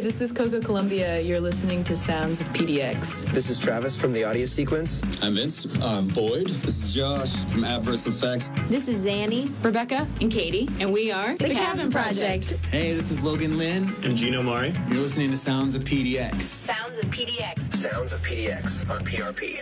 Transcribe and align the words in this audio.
Hey, 0.00 0.06
this 0.06 0.22
is 0.22 0.32
Coco 0.32 0.62
Columbia. 0.62 1.20
You're 1.20 1.40
listening 1.40 1.84
to 1.84 1.94
Sounds 1.94 2.40
of 2.40 2.46
PDX. 2.54 3.30
This 3.34 3.50
is 3.50 3.58
Travis 3.58 4.00
from 4.00 4.14
the 4.14 4.24
audio 4.24 4.46
sequence. 4.46 5.02
I'm 5.22 5.34
Vince. 5.34 5.66
I'm 5.82 6.08
Boyd. 6.08 6.48
This 6.48 6.82
is 6.82 6.94
Josh 6.94 7.44
from 7.44 7.64
Adverse 7.64 8.06
Effects. 8.06 8.50
This 8.70 8.88
is 8.88 9.04
Zanny, 9.04 9.52
Rebecca, 9.62 10.08
and 10.22 10.32
Katie, 10.32 10.70
and 10.80 10.90
we 10.90 11.12
are 11.12 11.36
The, 11.36 11.48
the 11.48 11.54
Cabin, 11.54 11.90
Cabin 11.90 11.90
Project. 11.90 12.48
Project. 12.48 12.66
Hey, 12.68 12.94
this 12.94 13.10
is 13.10 13.22
Logan 13.22 13.58
Lynn 13.58 13.94
and 14.02 14.16
Gino 14.16 14.42
Mari. 14.42 14.72
You're 14.88 15.02
listening 15.02 15.32
to 15.32 15.36
Sounds 15.36 15.74
of 15.74 15.84
PDX. 15.84 16.40
Sounds 16.40 16.96
of 16.96 17.04
PDX. 17.10 17.74
Sounds 17.74 18.14
of 18.14 18.22
PDX 18.22 18.88
on 18.88 19.04
PRP. 19.04 19.60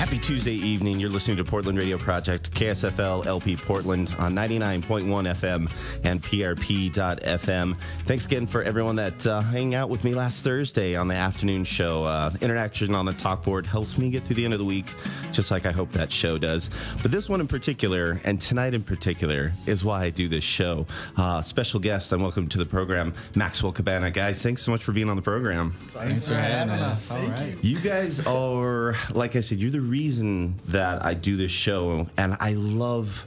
Happy 0.00 0.18
Tuesday 0.18 0.54
evening. 0.54 0.98
You're 0.98 1.10
listening 1.10 1.36
to 1.36 1.44
Portland 1.44 1.76
Radio 1.76 1.98
Project, 1.98 2.52
KSFL 2.52 3.26
LP 3.26 3.54
Portland 3.54 4.14
on 4.18 4.34
99.1 4.34 5.04
FM 5.04 5.70
and 6.04 6.22
PRP.FM. 6.22 7.76
Thanks 8.06 8.24
again 8.24 8.46
for 8.46 8.62
everyone 8.62 8.96
that 8.96 9.26
uh, 9.26 9.42
hang 9.42 9.74
out 9.74 9.90
with 9.90 10.02
me 10.02 10.14
last 10.14 10.42
Thursday 10.42 10.96
on 10.96 11.06
the 11.06 11.14
afternoon 11.14 11.64
show. 11.64 12.04
Uh, 12.04 12.32
interaction 12.40 12.94
on 12.94 13.04
the 13.04 13.12
talk 13.12 13.44
board 13.44 13.66
helps 13.66 13.98
me 13.98 14.08
get 14.08 14.22
through 14.22 14.36
the 14.36 14.44
end 14.46 14.54
of 14.54 14.58
the 14.58 14.64
week, 14.64 14.86
just 15.32 15.50
like 15.50 15.66
I 15.66 15.70
hope 15.70 15.92
that 15.92 16.10
show 16.10 16.38
does. 16.38 16.70
But 17.02 17.10
this 17.10 17.28
one 17.28 17.42
in 17.42 17.46
particular, 17.46 18.22
and 18.24 18.40
tonight 18.40 18.72
in 18.72 18.82
particular, 18.82 19.52
is 19.66 19.84
why 19.84 20.04
I 20.04 20.10
do 20.10 20.28
this 20.28 20.44
show. 20.44 20.86
Uh, 21.18 21.42
special 21.42 21.78
guest, 21.78 22.10
and 22.10 22.22
welcome 22.22 22.48
to 22.48 22.56
the 22.56 22.64
program, 22.64 23.12
Maxwell 23.36 23.72
Cabana. 23.72 24.10
Guys, 24.10 24.42
thanks 24.42 24.62
so 24.62 24.70
much 24.70 24.82
for 24.82 24.92
being 24.92 25.10
on 25.10 25.16
the 25.16 25.22
program. 25.22 25.72
Thanks, 25.88 26.26
for 26.26 26.36
having 26.36 26.70
us. 26.70 27.12
All 27.12 27.20
right. 27.20 27.54
You 27.62 27.78
guys 27.80 28.26
are, 28.26 28.94
like 29.12 29.36
I 29.36 29.40
said, 29.40 29.58
you're 29.58 29.70
the 29.70 29.89
reason 29.90 30.54
that 30.68 31.04
I 31.04 31.14
do 31.14 31.36
this 31.36 31.50
show, 31.50 32.06
and 32.16 32.36
I 32.40 32.52
love 32.52 33.26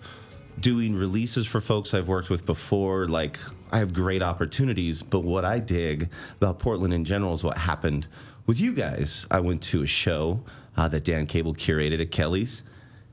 doing 0.59 0.95
releases 0.95 1.45
for 1.45 1.59
folks 1.59 1.93
I've 1.93 2.07
worked 2.07 2.29
with 2.29 2.45
before. 2.45 3.07
Like, 3.07 3.37
I 3.71 3.79
have 3.79 3.93
great 3.93 4.21
opportunities, 4.21 5.01
but 5.01 5.21
what 5.21 5.43
I 5.43 5.59
dig 5.59 6.09
about 6.37 6.59
Portland 6.59 6.93
in 6.93 7.03
general 7.03 7.33
is 7.33 7.43
what 7.43 7.57
happened 7.57 8.07
with 8.47 8.61
you 8.61 8.73
guys. 8.73 9.27
I 9.29 9.41
went 9.41 9.61
to 9.63 9.83
a 9.83 9.87
show 9.87 10.41
uh, 10.77 10.87
that 10.87 11.03
Dan 11.03 11.27
Cable 11.27 11.53
curated 11.53 12.01
at 12.01 12.11
Kelly's, 12.11 12.63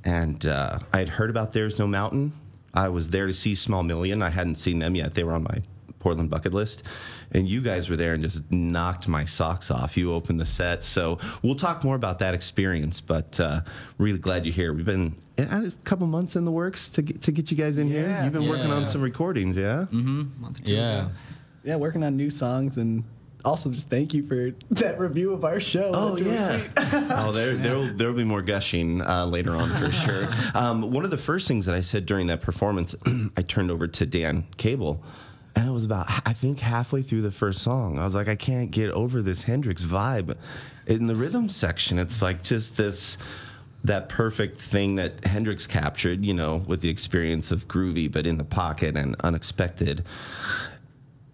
and 0.04 0.46
uh, 0.46 0.78
I 0.92 0.98
had 0.98 1.08
heard 1.08 1.30
about 1.30 1.52
There's 1.52 1.78
No 1.78 1.86
Mountain. 1.86 2.32
I 2.72 2.88
was 2.88 3.08
there 3.10 3.26
to 3.26 3.32
see 3.32 3.56
Small 3.56 3.82
Million. 3.82 4.22
I 4.22 4.30
hadn't 4.30 4.56
seen 4.56 4.78
them 4.78 4.94
yet, 4.94 5.14
they 5.14 5.24
were 5.24 5.32
on 5.32 5.42
my 5.42 5.60
Portland 6.00 6.28
bucket 6.28 6.52
list. 6.52 6.82
And 7.30 7.48
you 7.48 7.60
guys 7.60 7.88
were 7.88 7.96
there 7.96 8.14
and 8.14 8.22
just 8.22 8.50
knocked 8.50 9.06
my 9.06 9.24
socks 9.24 9.70
off. 9.70 9.96
You 9.96 10.12
opened 10.12 10.40
the 10.40 10.44
set. 10.44 10.82
So 10.82 11.20
we'll 11.42 11.54
talk 11.54 11.84
more 11.84 11.94
about 11.94 12.18
that 12.18 12.34
experience, 12.34 13.00
but 13.00 13.38
uh, 13.38 13.60
really 13.98 14.18
glad 14.18 14.44
you're 14.44 14.54
here. 14.54 14.72
We've 14.72 14.84
been 14.84 15.14
a 15.38 15.72
couple 15.84 16.06
months 16.08 16.34
in 16.34 16.44
the 16.44 16.50
works 16.50 16.90
to 16.90 17.02
get, 17.02 17.20
to 17.22 17.32
get 17.32 17.50
you 17.50 17.56
guys 17.56 17.78
in 17.78 17.88
yeah, 17.88 17.94
here. 17.94 18.24
You've 18.24 18.32
been 18.32 18.42
yeah. 18.42 18.50
working 18.50 18.72
on 18.72 18.86
some 18.86 19.02
recordings, 19.02 19.56
yeah? 19.56 19.86
Mm-hmm. 19.92 20.24
Yeah. 20.64 20.98
Ago. 20.98 21.10
Yeah, 21.62 21.76
working 21.76 22.02
on 22.02 22.16
new 22.16 22.30
songs 22.30 22.78
and 22.78 23.04
also 23.44 23.70
just 23.70 23.88
thank 23.88 24.12
you 24.12 24.26
for 24.26 24.50
that 24.74 24.98
review 24.98 25.32
of 25.32 25.44
our 25.44 25.60
show. 25.60 25.90
Oh 25.94 26.14
really 26.14 26.32
yeah. 26.32 26.68
oh, 27.16 27.32
there 27.32 27.54
there'll 27.54 27.86
there'll 27.86 28.14
be 28.14 28.24
more 28.24 28.42
gushing 28.42 29.00
uh, 29.00 29.26
later 29.26 29.52
on 29.52 29.70
for 29.76 29.90
sure. 29.92 30.28
Um, 30.54 30.90
one 30.90 31.04
of 31.04 31.10
the 31.10 31.16
first 31.16 31.46
things 31.46 31.66
that 31.66 31.74
I 31.74 31.80
said 31.80 32.06
during 32.06 32.26
that 32.26 32.40
performance, 32.40 32.94
I 33.36 33.42
turned 33.42 33.70
over 33.70 33.86
to 33.86 34.06
Dan 34.06 34.46
Cable 34.56 35.02
and 35.56 35.68
it 35.68 35.72
was 35.72 35.84
about, 35.84 36.06
I 36.24 36.32
think, 36.32 36.60
halfway 36.60 37.02
through 37.02 37.22
the 37.22 37.30
first 37.30 37.62
song. 37.62 37.98
I 37.98 38.04
was 38.04 38.14
like, 38.14 38.28
I 38.28 38.36
can't 38.36 38.70
get 38.70 38.90
over 38.90 39.20
this 39.20 39.42
Hendrix 39.42 39.82
vibe. 39.82 40.36
In 40.86 41.06
the 41.06 41.14
rhythm 41.14 41.48
section, 41.48 41.98
it's 41.98 42.22
like 42.22 42.42
just 42.42 42.76
this, 42.76 43.18
that 43.84 44.08
perfect 44.08 44.60
thing 44.60 44.96
that 44.96 45.24
Hendrix 45.24 45.66
captured, 45.66 46.24
you 46.24 46.34
know, 46.34 46.62
with 46.66 46.80
the 46.80 46.88
experience 46.88 47.50
of 47.50 47.68
groovy, 47.68 48.10
but 48.10 48.26
in 48.26 48.38
the 48.38 48.44
pocket 48.44 48.96
and 48.96 49.16
unexpected. 49.20 50.04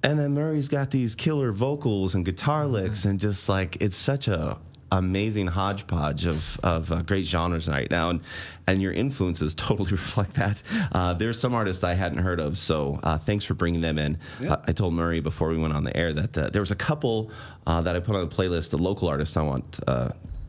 And 0.03 0.19
then 0.19 0.35
Murray's 0.35 0.69
got 0.69 0.91
these 0.91 1.15
killer 1.15 1.53
vocals 1.53 2.15
and 2.15 2.25
guitar 2.25 2.67
licks, 2.67 3.05
and 3.05 3.19
just 3.19 3.49
like, 3.49 3.77
it's 3.81 3.97
such 3.97 4.29
a, 4.29 4.57
amazing 4.93 5.49
hodgepodge 5.49 6.27
of, 6.27 6.59
of 6.63 6.93
uh, 6.93 7.03
great 7.03 7.27
genres 7.27 7.69
right 7.69 7.91
now, 7.91 8.11
and 8.11 8.21
and 8.67 8.83
your 8.83 8.93
influences 8.93 9.55
totally 9.57 9.91
reflect 9.91 10.35
that. 10.35 10.63
Uh, 10.93 11.15
there's 11.15 11.39
some 11.39 11.55
artists 11.55 11.85
I 11.85 11.95
hadn't 11.95 12.19
heard 12.19 12.41
of, 12.41 12.59
so 12.59 13.01
uh, 13.03 13.19
thanks 13.19 13.45
for 13.45 13.55
bringing 13.55 13.81
them 13.81 13.99
in. 13.99 14.19
Uh, 14.47 14.57
I 14.67 14.73
told 14.73 14.95
Murray 14.95 15.21
before 15.21 15.49
we 15.49 15.59
went 15.59 15.75
on 15.75 15.85
the 15.85 15.97
air 15.97 16.13
that 16.13 16.39
uh, 16.39 16.51
there 16.51 16.63
was 16.63 16.71
a 16.71 16.77
couple 16.77 17.31
uh, 17.67 17.81
that 17.83 17.97
I 17.97 18.01
put 18.01 18.17
on 18.17 18.29
the 18.29 18.35
playlist, 18.35 18.73
a 18.73 18.77
local 18.77 19.09
artist 19.09 19.37
I 19.37 19.43
want. 19.43 19.79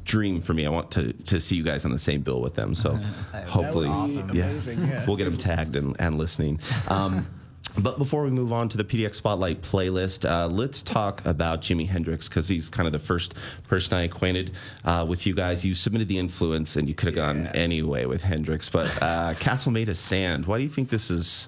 Dream 0.04 0.40
for 0.40 0.54
me. 0.54 0.66
I 0.66 0.70
want 0.70 0.90
to, 0.92 1.12
to 1.12 1.38
see 1.38 1.58
you 1.58 1.64
guys 1.64 1.84
on 1.84 1.92
the 1.92 2.00
same 2.00 2.22
bill 2.22 2.40
with 2.40 2.56
them. 2.56 2.74
So 2.74 2.94
hopefully, 3.46 3.90
awesome. 3.90 4.34
yeah, 4.34 4.50
yeah, 4.54 5.06
we'll 5.06 5.18
get 5.18 5.26
them 5.26 5.36
tagged 5.36 5.76
and, 5.76 5.98
and 6.00 6.18
listening. 6.18 6.62
Um, 6.88 7.28
but 7.82 7.98
before 7.98 8.24
we 8.24 8.32
move 8.32 8.52
on 8.52 8.70
to 8.70 8.78
the 8.78 8.84
PDX 8.84 9.16
Spotlight 9.16 9.62
playlist, 9.62 10.30
uh, 10.30 10.48
let's 10.48 10.82
talk 10.82 11.24
about 11.26 11.62
Jimi 11.62 11.88
Hendrix 11.88 12.28
because 12.28 12.48
he's 12.48 12.70
kind 12.70 12.88
of 12.88 12.94
the 12.94 13.00
first 13.00 13.34
person 13.68 13.98
I 13.98 14.04
acquainted 14.04 14.52
uh, 14.84 15.06
with 15.08 15.26
you 15.26 15.34
guys. 15.34 15.64
You 15.64 15.76
submitted 15.76 16.08
the 16.08 16.18
influence, 16.18 16.76
and 16.76 16.88
you 16.88 16.96
could 16.96 17.08
have 17.08 17.16
yeah. 17.16 17.34
gone 17.34 17.56
anyway 17.56 18.06
with 18.06 18.22
Hendrix. 18.22 18.70
But 18.70 19.02
uh, 19.02 19.36
Castle 19.36 19.72
Made 19.72 19.90
of 19.90 19.98
Sand. 19.98 20.46
Why 20.46 20.58
do 20.58 20.64
you 20.64 20.70
think 20.70 20.90
this 20.90 21.12
is 21.12 21.48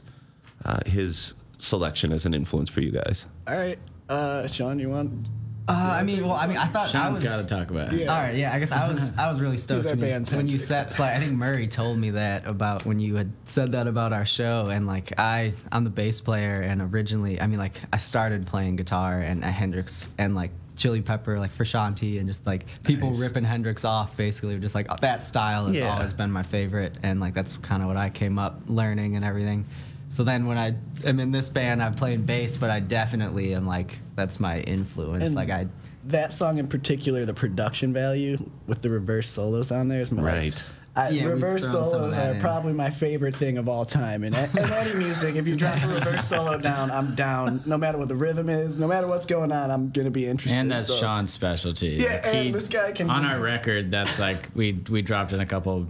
uh, 0.65 0.79
his 0.85 1.33
selection 1.57 2.11
as 2.11 2.25
an 2.25 2.33
influence 2.33 2.69
for 2.69 2.81
you 2.81 2.91
guys? 2.91 3.25
All 3.47 3.55
right, 3.55 3.79
uh, 4.07 4.47
Sean, 4.47 4.79
you 4.79 4.89
want 4.89 5.27
uh, 5.69 5.97
I 5.99 6.03
mean, 6.03 6.23
well, 6.25 6.33
I 6.33 6.47
mean, 6.47 6.57
I 6.57 6.65
thought 6.65 6.89
Sean's 6.89 6.95
I 6.95 7.09
was. 7.09 7.23
got 7.23 7.41
to 7.41 7.47
talk 7.47 7.69
about 7.69 7.93
it. 7.93 8.01
Yeah. 8.01 8.13
All 8.13 8.21
right, 8.21 8.33
yeah. 8.33 8.53
I 8.53 8.59
guess 8.59 8.71
I 8.71 8.89
was. 8.89 9.15
I 9.17 9.31
was 9.31 9.39
really 9.39 9.57
stoked 9.57 9.85
when 9.85 9.99
you, 9.99 10.19
when 10.35 10.47
you 10.47 10.57
said. 10.57 10.89
Like, 10.97 11.13
I 11.13 11.19
think 11.19 11.33
Murray 11.33 11.67
told 11.67 11.99
me 11.99 12.09
that 12.11 12.47
about 12.47 12.85
when 12.85 12.99
you 12.99 13.15
had 13.15 13.31
said 13.43 13.73
that 13.73 13.85
about 13.87 14.11
our 14.11 14.25
show, 14.25 14.67
and 14.71 14.87
like 14.87 15.13
I, 15.19 15.53
I'm 15.71 15.83
the 15.83 15.89
bass 15.89 16.21
player, 16.21 16.55
and 16.55 16.81
originally, 16.81 17.39
I 17.39 17.47
mean, 17.47 17.59
like 17.59 17.79
I 17.93 17.97
started 17.97 18.47
playing 18.47 18.77
guitar 18.77 19.21
and 19.21 19.43
uh, 19.43 19.47
Hendrix 19.47 20.09
and 20.17 20.33
like 20.33 20.51
Chili 20.75 21.01
Pepper, 21.01 21.37
like 21.37 21.51
Frusciante, 21.51 22.19
and 22.19 22.27
just 22.27 22.47
like 22.47 22.65
people 22.83 23.11
nice. 23.11 23.19
ripping 23.19 23.43
Hendrix 23.43 23.85
off, 23.85 24.17
basically, 24.17 24.57
just 24.59 24.73
like 24.73 24.87
that 25.01 25.21
style 25.21 25.67
has 25.67 25.77
yeah. 25.77 25.93
always 25.93 26.13
been 26.13 26.31
my 26.31 26.43
favorite, 26.43 26.97
and 27.03 27.19
like 27.19 27.33
that's 27.33 27.57
kind 27.57 27.83
of 27.83 27.87
what 27.87 27.97
I 27.97 28.09
came 28.09 28.39
up 28.39 28.61
learning 28.67 29.15
and 29.15 29.23
everything. 29.23 29.65
So 30.09 30.23
then 30.23 30.47
when 30.47 30.57
I 30.57 30.75
am 31.05 31.19
in 31.19 31.31
this 31.31 31.49
band, 31.49 31.81
I'm 31.83 31.93
playing 31.93 32.23
bass, 32.23 32.57
but 32.57 32.71
I 32.71 32.79
definitely 32.79 33.53
am 33.53 33.67
like 33.67 33.97
that's 34.15 34.39
my 34.39 34.59
influence. 34.61 35.23
And 35.23 35.35
like 35.35 35.51
I 35.51 35.67
that 36.05 36.33
song 36.33 36.57
in 36.57 36.67
particular, 36.67 37.25
the 37.25 37.33
production 37.33 37.93
value 37.93 38.37
with 38.67 38.81
the 38.81 38.89
reverse 38.89 39.27
solos 39.27 39.71
on 39.71 39.87
there 39.87 40.01
is 40.01 40.11
my 40.11 40.23
right. 40.23 40.63
I, 40.95 41.09
yeah, 41.09 41.25
reverse 41.25 41.63
solos 41.63 42.13
are 42.15 42.33
in. 42.33 42.41
probably 42.41 42.73
my 42.73 42.89
favorite 42.89 43.35
thing 43.35 43.57
of 43.57 43.69
all 43.69 43.85
time. 43.85 44.23
And 44.23 44.35
in 44.35 44.57
any 44.57 44.95
music, 44.97 45.35
if 45.35 45.47
you 45.47 45.55
drop 45.55 45.81
a 45.83 45.87
reverse 45.87 46.25
solo 46.25 46.57
down, 46.61 46.89
I'm 46.91 47.15
down. 47.15 47.61
No 47.65 47.77
matter 47.77 47.97
what 47.97 48.07
the 48.07 48.15
rhythm 48.15 48.49
is, 48.49 48.75
no 48.75 48.87
matter 48.87 49.07
what's 49.07 49.27
going 49.27 49.51
on, 49.51 49.69
I'm 49.69 49.91
gonna 49.91 50.09
be 50.09 50.25
interested. 50.25 50.59
And 50.59 50.71
that's 50.71 50.87
so. 50.87 50.95
Sean's 50.95 51.31
specialty. 51.31 51.97
Yeah, 51.99 52.15
like 52.15 52.25
and 52.27 52.45
he, 52.47 52.51
this 52.51 52.67
guy 52.67 52.91
can. 52.91 53.09
On 53.09 53.23
our 53.23 53.39
record, 53.39 53.91
that's 53.91 54.17
like 54.19 54.49
we 54.55 54.83
we 54.89 55.03
dropped 55.03 55.31
in 55.31 55.39
a 55.39 55.45
couple 55.45 55.87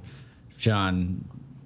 Sean 0.58 1.24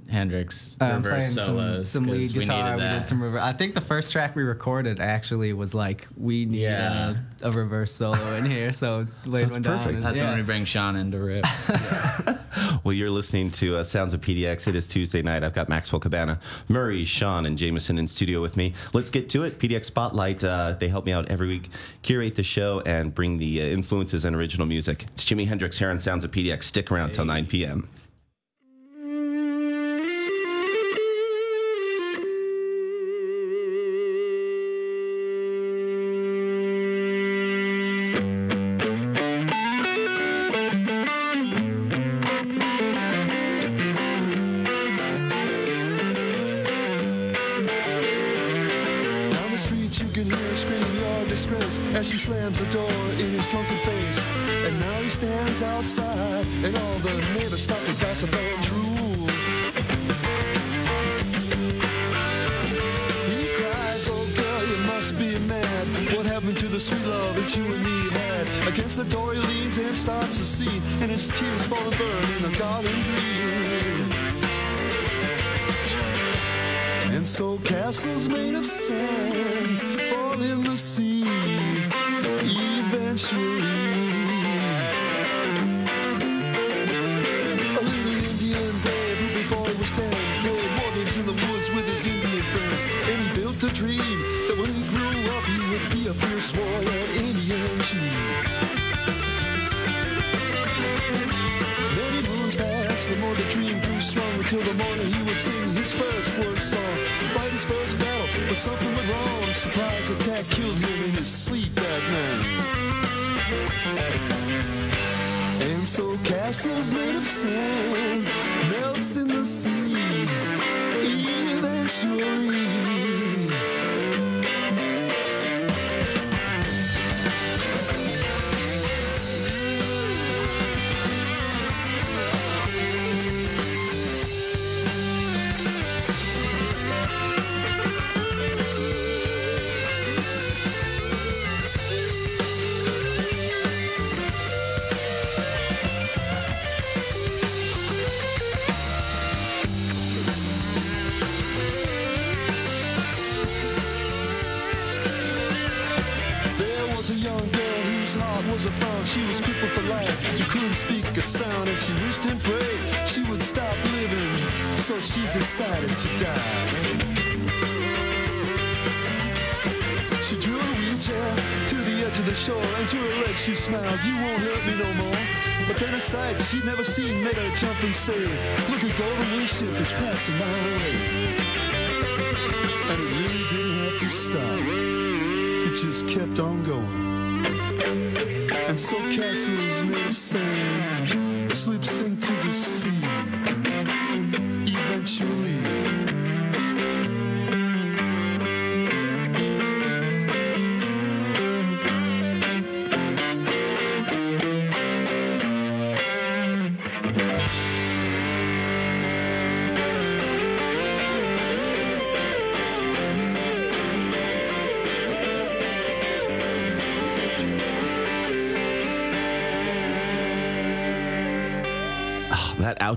Hendrix 0.10 0.76
um, 0.80 1.02
reverse 1.02 1.34
solos. 1.34 1.90
Some, 1.90 2.06
some 2.06 2.14
lead 2.14 2.34
guitar. 2.34 2.78
We, 2.78 2.84
we, 2.84 2.90
did 2.90 3.06
some 3.06 3.22
reverse. 3.22 3.42
I 3.42 3.54
think 3.54 3.74
the 3.74 3.82
first 3.82 4.12
track 4.12 4.36
we 4.36 4.44
recorded 4.44 5.00
actually 5.00 5.54
was 5.54 5.74
like 5.74 6.08
we 6.18 6.46
need 6.46 6.62
yeah. 6.62 7.16
a, 7.42 7.50
a, 7.50 7.52
reverse 7.52 7.92
solo 7.92 8.36
in 8.36 8.46
here, 8.46 8.74
so 8.74 9.08
laid 9.26 9.48
so 9.48 9.54
one 9.54 9.64
perfect. 9.64 9.94
Down 9.94 10.02
That's 10.02 10.18
yeah. 10.18 10.30
when 10.30 10.38
we 10.38 10.44
bring 10.44 10.66
Sean 10.66 10.96
in 10.96 11.12
to 11.12 11.20
rip. 11.20 11.46
well, 12.84 12.94
you're 12.94 13.10
listening 13.10 13.52
to 13.52 13.78
uh, 13.78 13.84
Sounds 13.84 14.14
of 14.14 14.22
PDX. 14.22 14.68
It 14.68 14.76
is 14.76 14.88
Tuesday 14.88 15.22
night. 15.22 15.44
I've 15.44 15.54
got 15.54 15.70
Maxwell 15.70 16.00
Cabana, 16.00 16.40
Murray, 16.68 17.06
Sean, 17.06 17.46
and 17.46 17.58
Jameson 17.58 17.98
in 17.98 18.08
studio 18.08 18.42
with 18.42 18.58
me. 18.58 18.74
Let's 18.94 19.10
get 19.10 19.30
to 19.32 19.44
it. 19.44 19.60
PDX 19.60 19.86
Spotlight. 19.86 20.44
Uh, 20.44 20.76
they 20.80 20.90
help 20.90 21.06
me 21.06 21.12
out 21.12 21.30
every 21.30 21.48
week, 21.48 21.70
curate 22.02 22.36
the 22.36 22.44
show, 22.44 22.82
and 22.86 23.14
bring 23.14 23.38
the 23.40 23.62
uh, 23.62 23.66
influences 23.66 24.26
and 24.26 24.36
original 24.36 24.68
music. 24.68 25.04
It's 25.14 25.24
Jimi 25.24 25.48
Hendrix 25.48 25.80
here 25.80 25.90
on 25.90 26.00
Sounds 26.00 26.24
of 26.24 26.32
PDX. 26.32 26.64
Stick 26.64 26.92
around 26.92 27.10
hey. 27.10 27.16
till 27.16 27.26
9 27.26 27.46
p.m. 27.48 27.88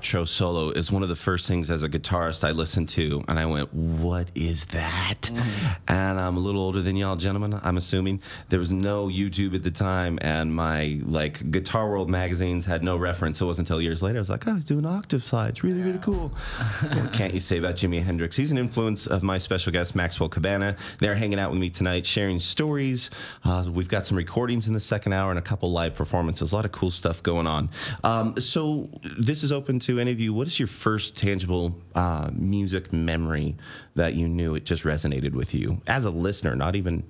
outro 0.06 0.26
solo 0.26 0.70
is 0.70 0.92
one 0.92 1.02
of 1.02 1.08
the 1.08 1.16
first 1.16 1.48
things 1.48 1.70
as 1.70 1.82
a 1.82 1.88
guitarist 1.88 2.44
I 2.44 2.52
listened 2.52 2.88
to, 2.90 3.24
and 3.28 3.38
I 3.38 3.46
went, 3.46 3.72
"What 3.74 4.30
is 4.34 4.66
that?" 4.66 5.22
Mm-hmm. 5.22 5.65
And 5.88 6.20
I'm 6.20 6.36
a 6.36 6.40
little 6.40 6.60
older 6.60 6.82
than 6.82 6.96
y'all, 6.96 7.16
gentlemen. 7.16 7.58
I'm 7.62 7.76
assuming 7.76 8.20
there 8.48 8.58
was 8.58 8.72
no 8.72 9.08
YouTube 9.08 9.54
at 9.54 9.62
the 9.62 9.70
time, 9.70 10.18
and 10.22 10.54
my 10.54 11.00
like 11.04 11.50
Guitar 11.50 11.88
World 11.88 12.10
magazines 12.10 12.64
had 12.64 12.82
no 12.82 12.96
reference. 12.96 13.40
It 13.40 13.44
wasn't 13.44 13.68
until 13.68 13.82
years 13.82 14.02
later 14.02 14.18
I 14.18 14.20
was 14.20 14.30
like, 14.30 14.46
"Oh, 14.46 14.54
he's 14.54 14.64
doing 14.64 14.86
octave 14.86 15.24
slides, 15.24 15.62
really, 15.62 15.82
really 15.82 15.98
cool." 15.98 16.28
what 16.92 17.12
can't 17.12 17.34
you 17.34 17.40
say 17.40 17.58
about 17.58 17.74
Jimi 17.74 18.02
Hendrix? 18.02 18.36
He's 18.36 18.50
an 18.50 18.58
influence 18.58 19.06
of 19.06 19.22
my 19.22 19.38
special 19.38 19.72
guest 19.72 19.94
Maxwell 19.94 20.28
Cabana. 20.28 20.76
They're 20.98 21.14
hanging 21.14 21.38
out 21.38 21.50
with 21.50 21.60
me 21.60 21.70
tonight, 21.70 22.06
sharing 22.06 22.38
stories. 22.38 23.10
Uh, 23.44 23.64
we've 23.70 23.88
got 23.88 24.06
some 24.06 24.16
recordings 24.16 24.66
in 24.66 24.74
the 24.74 24.80
second 24.80 25.12
hour 25.12 25.30
and 25.30 25.38
a 25.38 25.42
couple 25.42 25.70
live 25.70 25.94
performances. 25.94 26.52
A 26.52 26.54
lot 26.54 26.64
of 26.64 26.72
cool 26.72 26.90
stuff 26.90 27.22
going 27.22 27.46
on. 27.46 27.70
Um, 28.04 28.38
so 28.40 28.88
this 29.18 29.42
is 29.42 29.52
open 29.52 29.78
to 29.80 29.98
any 29.98 30.12
of 30.12 30.20
you. 30.20 30.32
What 30.32 30.46
is 30.46 30.58
your 30.58 30.68
first 30.68 31.16
tangible 31.16 31.76
uh, 31.96 32.30
music 32.32 32.92
memory 32.92 33.56
that 33.94 34.14
you 34.14 34.28
knew 34.28 34.54
it 34.54 34.64
just 34.64 34.84
resonated 34.84 35.32
with 35.32 35.54
you 35.54 35.80
as 35.86 36.04
a 36.04 36.10
listener, 36.10 36.54
not 36.54 36.76
even 36.76 37.02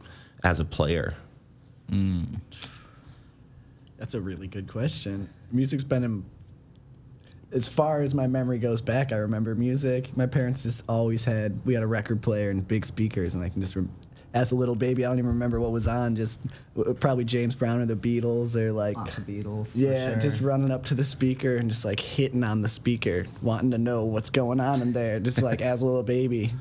as 0.42 0.60
a 0.60 0.64
player? 0.64 1.14
That's 3.98 4.14
a 4.14 4.20
really 4.20 4.46
good 4.46 4.68
question. 4.68 5.28
Music's 5.52 5.84
been 5.84 6.04
in. 6.04 6.24
As 7.52 7.68
far 7.68 8.00
as 8.02 8.14
my 8.14 8.26
memory 8.26 8.58
goes 8.58 8.80
back, 8.80 9.12
I 9.12 9.16
remember 9.16 9.54
music. 9.54 10.16
My 10.16 10.26
parents 10.26 10.62
just 10.62 10.82
always 10.88 11.24
had. 11.24 11.64
We 11.64 11.74
had 11.74 11.82
a 11.82 11.86
record 11.86 12.22
player 12.22 12.50
and 12.50 12.66
big 12.66 12.86
speakers, 12.86 13.34
and 13.34 13.42
I 13.44 13.48
can 13.48 13.60
just. 13.60 13.76
Rem- 13.76 13.90
as 14.34 14.52
a 14.52 14.54
little 14.54 14.74
baby, 14.74 15.04
I 15.04 15.08
don't 15.08 15.18
even 15.18 15.30
remember 15.30 15.60
what 15.60 15.72
was 15.72 15.88
on. 15.88 16.14
Just 16.16 16.40
uh, 16.78 16.92
probably 16.94 17.24
James 17.24 17.54
Brown 17.54 17.80
or 17.80 17.86
the 17.86 17.96
Beatles 17.96 18.54
or 18.56 18.72
like. 18.72 18.96
Lots 18.96 19.18
of 19.18 19.24
Beatles. 19.26 19.76
Yeah, 19.76 20.12
sure. 20.12 20.20
just 20.20 20.40
running 20.40 20.70
up 20.70 20.84
to 20.86 20.94
the 20.94 21.04
speaker 21.04 21.56
and 21.56 21.70
just 21.70 21.84
like 21.84 22.00
hitting 22.00 22.44
on 22.44 22.62
the 22.62 22.68
speaker, 22.68 23.24
wanting 23.42 23.70
to 23.70 23.78
know 23.78 24.04
what's 24.04 24.30
going 24.30 24.60
on 24.60 24.82
in 24.82 24.92
there, 24.92 25.20
just 25.20 25.42
like 25.42 25.60
as 25.62 25.82
a 25.82 25.86
little 25.86 26.02
baby. 26.02 26.52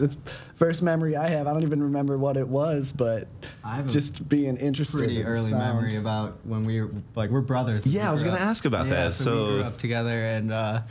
It's 0.00 0.16
first 0.54 0.80
memory 0.80 1.16
I 1.16 1.28
have. 1.28 1.48
I 1.48 1.52
don't 1.52 1.64
even 1.64 1.82
remember 1.82 2.16
what 2.18 2.36
it 2.36 2.46
was, 2.46 2.92
but 2.92 3.26
I 3.64 3.74
have 3.76 3.88
just 3.90 4.28
being 4.28 4.56
interested. 4.56 4.98
pretty 4.98 5.16
in 5.18 5.24
the 5.24 5.28
early 5.28 5.50
sound. 5.50 5.76
memory 5.76 5.96
about 5.96 6.38
when 6.46 6.64
we 6.64 6.80
were 6.80 6.90
like 7.16 7.30
we're 7.30 7.40
brothers. 7.40 7.84
Yeah, 7.84 8.02
We 8.02 8.08
I 8.08 8.12
was 8.12 8.22
gonna 8.22 8.36
up- 8.36 8.42
ask 8.42 8.64
about 8.64 8.86
yeah, 8.86 8.94
that. 8.94 9.12
So, 9.12 9.32
we 9.46 9.52
grew 9.54 9.62
up 9.64 9.76
together, 9.78 10.24
and 10.24 10.52
uh, 10.52 10.82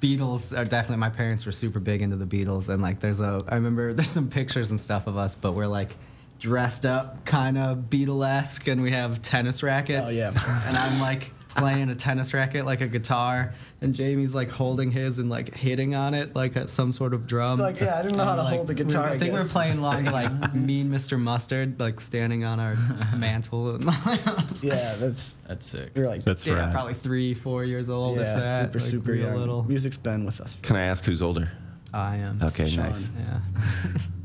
Beatles 0.00 0.56
are 0.56 0.64
definitely. 0.64 0.98
My 0.98 1.10
parents 1.10 1.44
were 1.44 1.52
super 1.52 1.80
big 1.80 2.02
into 2.02 2.16
the 2.16 2.26
Beatles, 2.26 2.68
and 2.68 2.82
like 2.82 3.00
there's 3.00 3.20
a. 3.20 3.42
I 3.48 3.56
remember 3.56 3.92
there's 3.94 4.10
some 4.10 4.28
pictures 4.28 4.70
and 4.70 4.80
stuff 4.80 5.06
of 5.06 5.16
us, 5.16 5.34
but 5.34 5.52
we're 5.52 5.66
like 5.66 5.96
dressed 6.38 6.86
up, 6.86 7.24
kind 7.24 7.58
of 7.58 7.90
Beatlesque, 7.90 8.70
and 8.70 8.82
we 8.82 8.92
have 8.92 9.20
tennis 9.22 9.62
rackets. 9.62 10.08
Oh, 10.08 10.12
yeah. 10.12 10.28
and 10.66 10.76
I'm 10.76 11.00
like 11.00 11.32
playing 11.48 11.90
a 11.90 11.94
tennis 11.94 12.32
racket 12.32 12.64
like 12.64 12.80
a 12.80 12.86
guitar, 12.86 13.54
and 13.80 13.94
Jamie's 13.94 14.34
like 14.34 14.50
holding 14.50 14.90
his 14.90 15.18
and 15.20 15.30
like 15.30 15.54
hitting 15.54 15.94
on 15.94 16.12
it 16.14 16.34
like 16.34 16.56
a, 16.56 16.66
some 16.66 16.90
sort 16.92 17.14
of 17.14 17.26
drum. 17.26 17.60
Like, 17.60 17.78
yeah, 17.80 17.98
I 17.98 18.02
didn't 18.02 18.16
know 18.16 18.24
how 18.24 18.34
to 18.34 18.42
like, 18.42 18.54
hold 18.56 18.66
the 18.66 18.74
we 18.74 18.82
were- 18.82 18.88
guitar, 18.88 19.04
I 19.06 19.12
I 19.12 19.18
think 19.18 19.32
we're 19.32 19.44
playing 19.46 19.78
along 19.78 20.04
to 20.06 20.10
like 20.20 20.54
Mean 20.54 20.90
Mr. 20.90 21.18
Mustard, 21.20 21.78
like 21.78 22.00
standing 22.00 22.44
on 22.44 22.58
our 22.60 22.74
mantle. 23.16 23.76
And 23.76 23.84
Yeah, 24.62 24.94
that's 24.96 25.34
That's 25.46 25.66
sick. 25.66 25.90
we're 25.94 26.08
like 26.08 26.24
That's 26.24 26.44
yeah, 26.46 26.54
rad. 26.54 26.72
probably 26.72 26.94
three, 26.94 27.34
four 27.34 27.64
years 27.64 27.88
old. 27.88 28.18
if 28.18 28.24
yeah, 28.24 28.38
that, 28.40 28.64
super 28.66 28.78
like, 28.80 28.88
super 28.90 29.14
young. 29.14 29.36
little. 29.36 29.62
Music's 29.64 29.96
been 29.96 30.24
with 30.26 30.40
us. 30.40 30.56
Can 30.62 30.76
I 30.76 30.82
ask 30.82 31.04
who's 31.04 31.22
older? 31.22 31.50
I 31.94 32.16
am. 32.16 32.40
Okay, 32.42 32.68
Sean. 32.68 32.84
nice. 32.86 33.08
Yeah. 33.18 33.40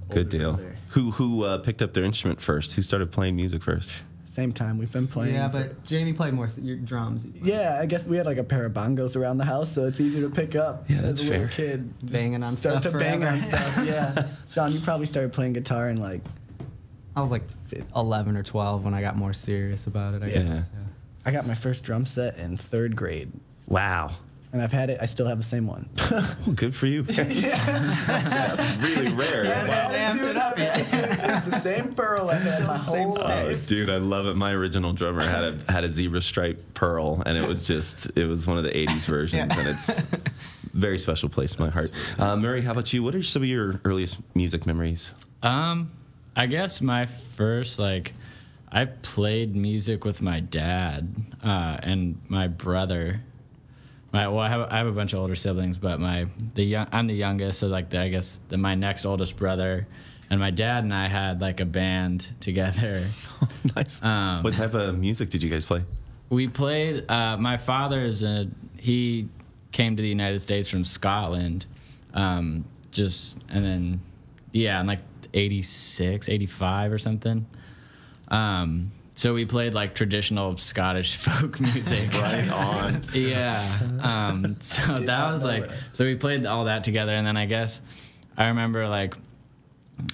Good 0.09 0.29
deal. 0.29 0.53
brother. 0.53 0.75
Who 0.89 1.11
who 1.11 1.43
uh, 1.43 1.57
picked 1.59 1.81
up 1.81 1.93
their 1.93 2.03
instrument 2.03 2.41
first? 2.41 2.73
Who 2.73 2.81
started 2.81 3.11
playing 3.11 3.35
music 3.35 3.63
first? 3.63 4.01
Same 4.33 4.51
time 4.51 4.79
we've 4.79 4.91
been 4.91 5.05
playing. 5.07 5.35
Yeah, 5.35 5.47
but 5.47 5.83
Jamie 5.83 6.11
played 6.11 6.33
more 6.33 6.49
your 6.59 6.75
drums. 6.77 7.23
Yeah, 7.43 7.77
I 7.79 7.85
guess 7.85 8.07
we 8.07 8.17
had 8.17 8.25
like 8.25 8.39
a 8.39 8.43
pair 8.43 8.65
of 8.65 8.73
bongos 8.73 9.15
around 9.15 9.37
the 9.37 9.45
house, 9.45 9.71
so 9.71 9.85
it's 9.85 9.99
easy 9.99 10.21
to 10.21 10.29
pick 10.31 10.55
up. 10.55 10.89
Yeah, 10.89 11.01
that's 11.01 11.21
as 11.21 11.29
a 11.29 11.31
little 11.33 11.47
fair. 11.49 11.55
Kid, 11.55 12.11
Banging 12.11 12.41
on 12.43 12.57
start 12.57 12.81
stuff 12.81 12.93
to 12.93 12.97
bang 12.97 13.23
on 13.23 13.43
stuff. 13.43 13.85
Yeah, 13.85 14.25
Sean, 14.51 14.71
you 14.71 14.79
probably 14.79 15.05
started 15.05 15.33
playing 15.33 15.53
guitar 15.53 15.87
in 15.89 15.97
like 15.97 16.21
I 17.15 17.21
was 17.21 17.29
like 17.29 17.43
11 17.95 18.35
or 18.35 18.41
12 18.41 18.83
when 18.83 18.95
I 18.95 19.01
got 19.01 19.15
more 19.15 19.33
serious 19.33 19.85
about 19.85 20.15
it. 20.15 20.23
I 20.23 20.27
Yeah. 20.29 20.41
guess. 20.41 20.69
I 21.27 21.31
got 21.31 21.45
my 21.45 21.53
first 21.53 21.83
drum 21.83 22.03
set 22.07 22.35
in 22.39 22.57
third 22.57 22.95
grade, 22.95 23.31
Wow. 23.67 24.13
And 24.53 24.61
I've 24.61 24.71
had 24.71 24.89
it. 24.89 24.99
I 25.01 25.07
still 25.07 25.25
have 25.27 25.37
the 25.39 25.43
same 25.43 25.67
one. 25.67 25.89
Well, 26.45 26.55
good 26.55 26.75
for 26.75 26.85
you. 26.85 27.01
That's 27.03 28.77
really 28.83 29.11
rare. 29.13 29.43
Wow. 29.45 29.91
amped 29.91 30.27
it 30.27 30.37
up, 30.37 30.53
it's 30.57 31.45
the 31.47 31.59
same 31.59 31.93
pearl 31.93 32.29
I 32.29 32.35
had 32.35 32.67
my 32.67 32.79
same 32.79 33.09
whole 33.09 33.17
Oh, 33.23 33.55
dude, 33.67 33.89
I 33.89 33.97
love 33.97 34.27
it. 34.27 34.35
My 34.35 34.51
original 34.53 34.93
drummer 34.93 35.21
had 35.21 35.43
a 35.67 35.71
had 35.71 35.83
a 35.83 35.89
zebra 35.89 36.21
stripe 36.21 36.61
pearl, 36.75 37.23
and 37.25 37.37
it 37.37 37.47
was 37.47 37.65
just 37.67 38.11
it 38.15 38.27
was 38.27 38.45
one 38.47 38.57
of 38.57 38.63
the 38.63 38.69
'80s 38.71 39.05
versions, 39.05 39.49
Yeah. 39.51 39.59
and 39.59 39.67
it's 39.69 39.89
very 40.73 40.97
special 40.99 41.29
place 41.29 41.55
in 41.55 41.63
my 41.65 41.71
heart. 41.71 41.91
Uh, 42.19 42.35
Murray, 42.35 42.61
how 42.61 42.71
about 42.71 42.91
you? 42.93 43.01
What 43.03 43.15
are 43.15 43.23
some 43.23 43.41
of 43.41 43.47
your 43.49 43.81
earliest 43.85 44.17
music 44.35 44.65
memories? 44.65 45.13
Um, 45.41 45.87
I 46.35 46.45
guess 46.45 46.81
my 46.81 47.05
first 47.05 47.79
like, 47.79 48.13
I 48.71 48.85
played 48.85 49.55
music 49.55 50.03
with 50.05 50.21
my 50.21 50.39
dad 50.39 51.15
uh, 51.43 51.77
and 51.81 52.19
my 52.27 52.47
brother. 52.47 53.21
My 54.13 54.27
well, 54.27 54.39
I 54.39 54.47
have 54.47 54.71
I 54.71 54.77
have 54.77 54.87
a 54.87 54.91
bunch 54.91 55.13
of 55.13 55.19
older 55.19 55.35
siblings, 55.35 55.77
but 55.77 55.99
my 55.99 56.27
the 56.53 56.63
young 56.63 56.87
I'm 56.91 57.07
the 57.07 57.15
youngest, 57.15 57.59
so 57.59 57.67
like 57.67 57.89
the, 57.89 57.99
I 57.99 58.09
guess 58.09 58.39
the, 58.47 58.57
my 58.57 58.75
next 58.75 59.05
oldest 59.05 59.35
brother 59.35 59.87
and 60.29 60.39
my 60.39 60.51
dad 60.51 60.83
and 60.83 60.93
I 60.93 61.07
had 61.07 61.41
like 61.41 61.59
a 61.59 61.65
band 61.65 62.29
together. 62.39 63.05
nice. 63.75 64.01
Um, 64.01 64.41
what 64.41 64.53
type 64.53 64.73
of 64.73 64.97
music 64.97 65.29
did 65.29 65.43
you 65.43 65.49
guys 65.49 65.65
play? 65.65 65.83
We 66.29 66.47
played. 66.47 67.09
Uh, 67.09 67.37
my 67.37 67.57
father 67.57 68.05
is 68.05 68.23
a 68.23 68.47
he 68.77 69.29
came 69.71 69.95
to 69.95 70.01
the 70.01 70.09
United 70.09 70.41
States 70.41 70.69
from 70.69 70.83
Scotland, 70.83 71.65
um, 72.13 72.65
just 72.91 73.37
and 73.49 73.65
then 73.65 74.01
yeah, 74.51 74.79
in 74.79 74.87
like 74.87 75.01
86, 75.33 76.29
85 76.29 76.91
or 76.91 76.97
something. 76.97 77.45
Um, 78.29 78.91
so 79.15 79.33
we 79.33 79.45
played 79.45 79.73
like 79.73 79.93
traditional 79.95 80.57
Scottish 80.57 81.17
folk 81.17 81.59
music. 81.59 82.11
right 82.13 82.49
on. 82.51 83.01
Yeah. 83.13 83.61
Um, 84.01 84.59
so 84.59 84.95
that 84.97 85.31
was 85.31 85.43
like, 85.43 85.69
so 85.91 86.05
we 86.05 86.15
played 86.15 86.45
all 86.45 86.65
that 86.65 86.83
together. 86.83 87.11
And 87.13 87.25
then 87.25 87.37
I 87.37 87.45
guess 87.45 87.81
I 88.37 88.47
remember 88.47 88.87
like 88.87 89.15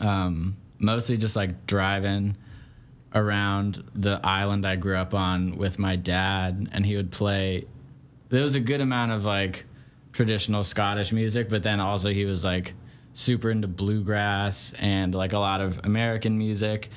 um, 0.02 0.58
mostly 0.80 1.18
just 1.18 1.36
like 1.36 1.66
driving 1.66 2.36
around 3.16 3.84
the 3.96 4.20
island 4.24 4.66
I 4.66 4.76
grew 4.76 4.96
up 4.96 5.14
on 5.14 5.58
with 5.58 5.80
my 5.80 5.96
dad, 5.96 6.70
and 6.72 6.86
he 6.86 6.96
would 6.96 7.12
play. 7.12 7.66
There 8.30 8.44
was 8.44 8.56
a 8.56 8.60
good 8.60 8.82
amount 8.82 9.12
of 9.12 9.26
like 9.26 9.66
traditional 10.14 10.64
Scottish 10.64 11.12
music, 11.12 11.50
but 11.50 11.64
then 11.64 11.80
also 11.80 12.10
he 12.10 12.26
was 12.26 12.44
like 12.44 12.74
super 13.14 13.50
into 13.50 13.68
bluegrass 13.68 14.74
and 14.80 15.16
like 15.16 15.34
a 15.34 15.40
lot 15.40 15.62
of 15.62 15.80
American 15.86 16.38
music. 16.38 16.90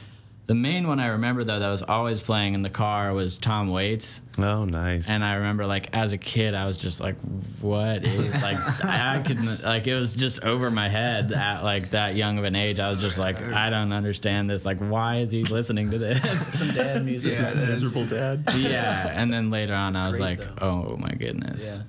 The 0.46 0.54
main 0.54 0.88
one 0.88 0.98
I 0.98 1.06
remember 1.06 1.44
though 1.44 1.60
that 1.60 1.68
was 1.70 1.82
always 1.82 2.20
playing 2.20 2.54
in 2.54 2.62
the 2.62 2.68
car 2.70 3.14
was 3.14 3.38
Tom 3.38 3.68
Waits. 3.70 4.20
Oh, 4.38 4.64
nice. 4.64 5.08
And 5.08 5.24
I 5.24 5.36
remember 5.36 5.66
like 5.66 5.88
as 5.92 6.12
a 6.12 6.18
kid, 6.18 6.52
I 6.54 6.66
was 6.66 6.76
just 6.76 7.00
like, 7.00 7.14
"What 7.60 8.04
is 8.04 8.34
like?" 8.42 8.58
I 8.84 9.22
could 9.24 9.62
like 9.62 9.86
it 9.86 9.94
was 9.94 10.14
just 10.14 10.42
over 10.42 10.68
my 10.70 10.88
head 10.88 11.30
at 11.32 11.62
like 11.62 11.90
that 11.90 12.16
young 12.16 12.38
of 12.38 12.44
an 12.44 12.56
age. 12.56 12.80
I 12.80 12.90
was 12.90 12.98
just 12.98 13.18
like, 13.18 13.40
"I 13.40 13.70
don't 13.70 13.92
understand 13.92 14.50
this. 14.50 14.66
Like, 14.66 14.78
why 14.78 15.18
is 15.18 15.30
he 15.30 15.44
listening 15.44 15.90
to 15.92 15.98
this?" 15.98 16.46
Some 16.58 16.72
dad 16.72 17.04
music. 17.04 17.34
yeah, 17.38 17.54
miserable 17.54 18.06
dad. 18.08 18.44
yeah, 18.56 19.10
and 19.14 19.32
then 19.32 19.50
later 19.50 19.74
on, 19.74 19.94
I 19.94 20.08
was 20.08 20.18
like, 20.18 20.40
"Oh 20.60 20.96
my 20.96 21.12
goodness." 21.12 21.78
Yeah. 21.78 21.84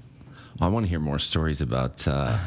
Well, 0.59 0.69
I 0.69 0.71
want 0.71 0.85
to 0.85 0.89
hear 0.89 0.99
more 0.99 1.17
stories 1.19 1.59
about 1.59 2.07
uh, 2.07 2.37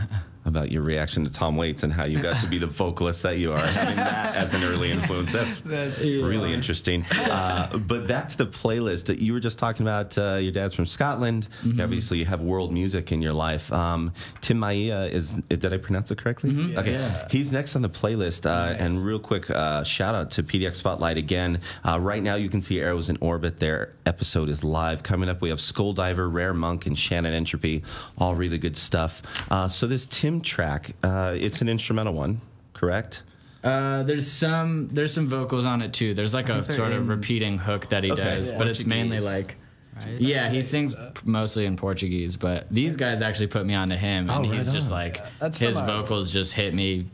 about 0.46 0.70
your 0.70 0.82
reaction 0.82 1.24
to 1.24 1.32
Tom 1.32 1.56
Waits 1.56 1.82
and 1.82 1.92
how 1.92 2.04
you 2.04 2.22
got 2.22 2.40
to 2.40 2.46
be 2.46 2.56
the 2.58 2.66
vocalist 2.66 3.22
that 3.24 3.38
you 3.38 3.52
are, 3.52 3.58
having 3.66 3.96
that 3.96 4.34
as 4.36 4.54
an 4.54 4.62
early 4.62 4.90
influence. 4.90 5.32
That's, 5.32 5.60
That's 5.64 6.02
really 6.04 6.54
interesting. 6.54 7.04
Uh, 7.12 7.76
but 7.78 8.06
back 8.06 8.28
to 8.30 8.38
the 8.38 8.46
playlist. 8.46 9.06
That 9.06 9.18
you 9.18 9.32
were 9.32 9.40
just 9.40 9.58
talking 9.58 9.84
about 9.84 10.16
uh, 10.16 10.36
your 10.40 10.52
dad's 10.52 10.74
from 10.74 10.86
Scotland. 10.86 11.48
Mm-hmm. 11.62 11.80
Obviously, 11.80 12.18
you 12.18 12.24
have 12.26 12.40
world 12.40 12.72
music 12.72 13.12
in 13.12 13.20
your 13.22 13.32
life. 13.32 13.72
Um, 13.72 14.12
Tim 14.40 14.58
Maia 14.58 15.06
is. 15.06 15.32
Did 15.48 15.72
I 15.72 15.78
pronounce 15.78 16.10
it 16.10 16.18
correctly? 16.18 16.50
Mm-hmm. 16.50 16.78
Okay. 16.78 17.26
He's 17.30 17.52
next 17.52 17.76
on 17.76 17.82
the 17.82 17.88
playlist. 17.90 18.46
Uh, 18.46 18.74
And 18.78 19.04
real 19.04 19.18
quick, 19.18 19.50
uh, 19.50 19.82
shout 19.84 20.14
out 20.14 20.30
to 20.32 20.42
PDX 20.42 20.76
Spotlight 20.76 21.16
again. 21.16 21.60
Uh, 21.84 21.98
right 22.00 22.22
now, 22.22 22.36
you 22.36 22.48
can 22.48 22.62
see 22.62 22.80
Arrows 22.80 23.08
in 23.08 23.18
Orbit. 23.20 23.58
Their 23.58 23.92
episode 24.06 24.48
is 24.48 24.62
live. 24.62 25.02
Coming 25.02 25.28
up, 25.28 25.40
we 25.40 25.48
have 25.48 25.60
Skull 25.60 25.92
Diver, 25.92 26.28
Rare 26.28 26.54
Monk, 26.54 26.86
and 26.86 26.96
Shannon 26.98 27.32
Entropy. 27.32 27.82
All 28.18 28.34
really 28.34 28.58
good 28.58 28.76
stuff. 28.76 29.22
Uh, 29.50 29.68
so 29.68 29.86
this 29.86 30.06
Tim 30.06 30.35
track, 30.40 30.92
uh, 31.02 31.34
it's 31.36 31.60
an 31.60 31.68
instrumental 31.68 32.14
one, 32.14 32.40
correct? 32.74 33.22
Uh, 33.64 34.02
there's 34.04 34.30
some 34.30 34.88
there's 34.92 35.12
some 35.12 35.26
vocals 35.26 35.64
on 35.66 35.82
it 35.82 35.92
too. 35.92 36.14
There's 36.14 36.34
like 36.34 36.48
a 36.48 36.60
they're 36.62 36.72
sort 36.76 36.92
of 36.92 37.08
repeating 37.08 37.58
hook 37.58 37.88
that 37.88 38.04
he 38.04 38.12
Okay. 38.12 38.22
does, 38.22 38.52
but 38.52 38.66
it's 38.68 38.84
mainly 38.84 39.18
like. 39.20 39.56
Right? 39.96 40.20
Yeah, 40.20 40.50
he 40.50 40.62
sings 40.62 40.94
p- 40.94 41.00
mostly 41.24 41.64
in 41.64 41.76
Portuguese, 41.76 42.36
but 42.36 42.66
these 42.70 42.96
guys 42.96 43.22
actually 43.22 43.46
put 43.46 43.64
me 43.64 43.74
onto 43.74 43.96
him, 43.96 44.28
and 44.28 44.46
Oh, 44.46 44.50
he's 44.50 44.66
right 44.66 44.74
just 44.74 44.92
on. 44.92 44.98
like 44.98 45.20
That's 45.40 45.58
his 45.58 45.74
some, 45.76 45.86
vocals 45.86 46.30
just 46.30 46.52
hit 46.52 46.74
me, 46.74 47.06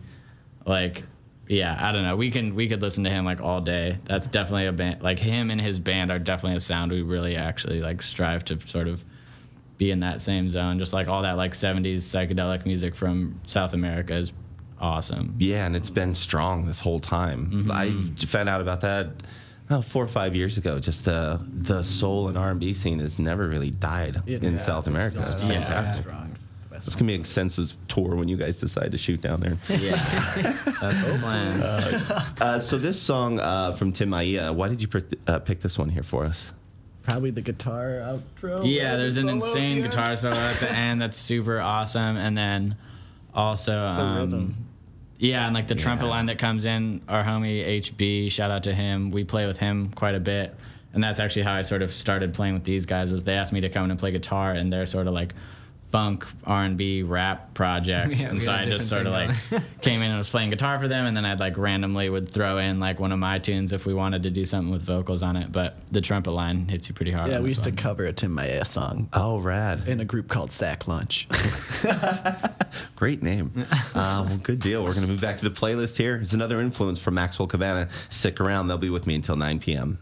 like, 0.66 1.04
yeah, 1.48 1.78
I 1.80 1.92
don't 1.92 2.02
know. 2.02 2.16
We 2.16 2.30
can 2.32 2.54
we 2.56 2.68
could 2.68 2.82
listen 2.82 3.04
to 3.04 3.10
him 3.10 3.24
like 3.24 3.40
all 3.40 3.60
day. 3.60 3.98
That's 4.04 4.26
definitely 4.26 4.66
a 4.66 4.72
band. 4.72 5.00
Like 5.00 5.20
him 5.20 5.50
and 5.50 5.60
his 5.60 5.78
band 5.78 6.10
are 6.10 6.18
definitely 6.18 6.56
a 6.56 6.60
sound 6.60 6.90
we 6.90 7.02
really 7.02 7.36
actually 7.36 7.80
like 7.80 8.02
strive 8.02 8.44
to 8.46 8.58
sort 8.66 8.88
of 8.88 9.04
be 9.82 9.90
in 9.90 10.00
that 10.00 10.20
same 10.20 10.48
zone. 10.48 10.78
Just 10.78 10.92
like 10.92 11.08
all 11.08 11.22
that 11.22 11.36
like 11.36 11.52
'70s 11.52 11.96
psychedelic 11.98 12.64
music 12.64 12.94
from 12.94 13.40
South 13.46 13.74
America 13.74 14.14
is 14.14 14.32
awesome. 14.80 15.34
Yeah, 15.38 15.66
and 15.66 15.74
it's 15.74 15.90
been 15.90 16.14
strong 16.14 16.66
this 16.66 16.80
whole 16.80 17.00
time. 17.00 17.68
I 17.70 17.90
found 18.26 18.48
out 18.48 18.60
about 18.60 18.80
that 18.82 19.08
oh, 19.70 19.82
four 19.82 20.04
or 20.04 20.08
five 20.08 20.36
years 20.36 20.56
ago. 20.58 20.78
Just 20.78 21.04
the 21.04 21.40
the 21.52 21.82
soul 21.82 22.28
and 22.28 22.38
R 22.38 22.50
and 22.50 22.60
B 22.60 22.74
scene 22.74 23.00
has 23.00 23.18
never 23.18 23.48
really 23.48 23.70
died 23.70 24.22
It's- 24.26 24.48
in 24.48 24.56
yeah, 24.56 24.60
South 24.64 24.86
America. 24.86 25.24
still 25.24 25.34
It's 25.34 25.42
fantastic. 25.44 26.04
Strong. 26.04 26.30
It's 26.30 26.40
the 26.40 26.68
best 26.74 26.86
It's 26.86 26.96
gonna 26.96 27.08
be 27.08 27.14
an 27.14 27.20
extensive 27.20 27.76
tour 27.88 28.14
when 28.14 28.28
you 28.28 28.36
guys 28.36 28.58
decide 28.58 28.92
to 28.92 28.98
shoot 28.98 29.20
down 29.20 29.40
there. 29.40 29.56
Yeah, 29.68 29.96
that's 30.80 31.02
the 31.02 31.18
plan. 31.20 31.60
Uh, 32.40 32.60
so 32.60 32.78
this 32.78 33.00
song 33.00 33.40
uh, 33.40 33.72
from 33.72 33.90
Tim 33.92 34.10
Maia, 34.10 34.52
why 34.52 34.68
did 34.68 34.80
you 34.80 34.86
pick, 34.88 35.04
uh, 35.26 35.38
pick 35.40 35.58
this 35.60 35.76
one 35.78 35.88
here 35.88 36.02
for 36.04 36.24
us? 36.24 36.52
Probably 37.02 37.30
the 37.30 37.42
guitar 37.42 38.00
outro. 38.02 38.62
Yeah, 38.64 38.96
there's 38.96 39.16
an 39.16 39.28
insane 39.28 39.82
guitar 39.82 40.14
solo 40.16 40.36
at 40.36 40.56
the 40.56 40.70
end 40.70 41.00
that's 41.02 41.18
super 41.18 41.60
awesome, 41.60 42.16
and 42.16 42.36
then 42.36 42.76
also 43.34 43.76
um, 43.78 44.16
rhythm. 44.18 44.54
yeah, 45.18 45.46
and 45.46 45.54
like 45.54 45.66
the 45.68 45.74
trumpet 45.74 46.06
line 46.06 46.26
that 46.26 46.38
comes 46.38 46.64
in. 46.64 47.02
Our 47.08 47.24
homie 47.24 47.80
HB, 47.80 48.30
shout 48.30 48.50
out 48.50 48.62
to 48.64 48.74
him. 48.74 49.10
We 49.10 49.24
play 49.24 49.46
with 49.46 49.58
him 49.58 49.90
quite 49.96 50.14
a 50.14 50.20
bit, 50.20 50.54
and 50.92 51.02
that's 51.02 51.18
actually 51.18 51.42
how 51.42 51.54
I 51.54 51.62
sort 51.62 51.82
of 51.82 51.90
started 51.92 52.34
playing 52.34 52.54
with 52.54 52.64
these 52.64 52.86
guys. 52.86 53.10
Was 53.10 53.24
they 53.24 53.34
asked 53.34 53.52
me 53.52 53.60
to 53.62 53.68
come 53.68 53.84
in 53.86 53.90
and 53.90 53.98
play 53.98 54.12
guitar, 54.12 54.52
and 54.52 54.72
they're 54.72 54.86
sort 54.86 55.08
of 55.08 55.14
like 55.14 55.34
funk 55.92 56.26
R 56.44 56.64
and 56.64 56.76
B 56.76 57.02
rap 57.02 57.54
project, 57.54 58.14
Yeah, 58.16 58.28
and 58.30 58.42
so 58.42 58.50
i 58.50 58.64
just 58.64 58.88
sort 58.88 59.06
of 59.06 59.12
like 59.12 59.30
came 59.82 60.00
in 60.02 60.08
and 60.08 60.16
was 60.18 60.28
playing 60.28 60.50
guitar 60.50 60.78
for 60.80 60.88
them, 60.88 61.04
and 61.06 61.16
then 61.16 61.24
I'd 61.24 61.38
like 61.38 61.56
randomly 61.58 62.08
would 62.08 62.28
throw 62.28 62.58
in 62.58 62.80
like 62.80 62.98
one 62.98 63.12
of 63.12 63.18
my 63.18 63.38
tunes 63.38 63.72
if 63.72 63.84
we 63.86 63.92
wanted 63.94 64.22
to 64.24 64.30
do 64.30 64.44
something 64.46 64.72
with 64.72 64.82
vocals 64.82 65.22
on 65.22 65.36
it. 65.36 65.52
But 65.52 65.76
the 65.92 66.00
trumpet 66.00 66.32
line 66.32 66.66
hits 66.66 66.88
you 66.88 66.94
pretty 66.94 67.12
hard. 67.12 67.30
Yeah, 67.30 67.40
we 67.40 67.50
used 67.50 67.64
one. 67.66 67.76
to 67.76 67.82
cover 67.82 68.06
a 68.06 68.12
Tim 68.12 68.32
Maia 68.32 68.64
song 68.64 69.08
Oh, 69.12 69.38
rad! 69.38 69.86
in 69.86 70.00
a 70.00 70.04
group 70.04 70.28
called 70.28 70.50
Sack 70.50 70.88
Lunch. 70.88 71.28
Great 72.96 73.22
name. 73.22 73.52
Uh, 73.94 74.24
well, 74.26 74.36
good 74.38 74.60
deal. 74.60 74.82
We're 74.84 74.94
gonna 74.94 75.06
move 75.06 75.20
back 75.20 75.36
to 75.38 75.48
the 75.48 75.54
playlist 75.54 75.96
here. 75.98 76.16
It's 76.16 76.32
another 76.32 76.58
influence 76.60 76.98
from 76.98 77.14
Maxwell 77.14 77.46
Cabana. 77.48 77.88
Stick 78.08 78.40
around; 78.40 78.68
they'll 78.68 78.78
be 78.78 78.90
with 78.90 79.06
me 79.06 79.14
until 79.14 79.36
9 79.36 79.58
p.m. 79.60 79.98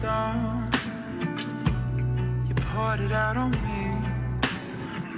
storm. 0.00 0.70
You 2.48 2.54
poured 2.72 3.00
it 3.00 3.12
out 3.12 3.36
on 3.36 3.50
me 3.50 3.82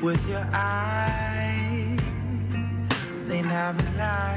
with 0.02 0.28
your 0.28 0.44
eyes. 0.52 2.00
They 3.28 3.42
never 3.42 3.82
lie. 3.96 4.31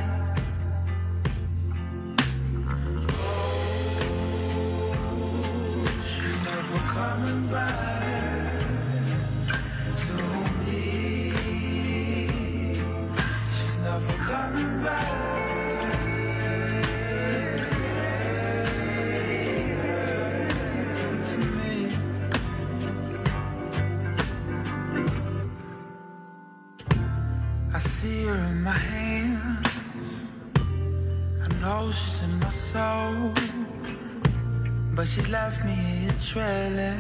Left 35.46 35.64
me 35.64 36.10
trailing 36.20 37.00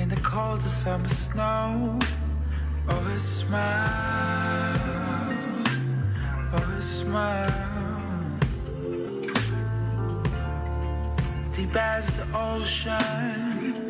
in 0.00 0.08
the 0.08 0.20
cold 0.22 0.60
summer 0.60 1.08
snow. 1.08 1.98
Oh, 2.88 3.00
her 3.08 3.18
smile. 3.18 4.78
Oh, 6.52 6.64
her 6.70 6.80
smile. 6.80 8.30
Deep 11.52 11.74
as 11.74 12.14
the 12.18 12.26
ocean, 12.32 13.88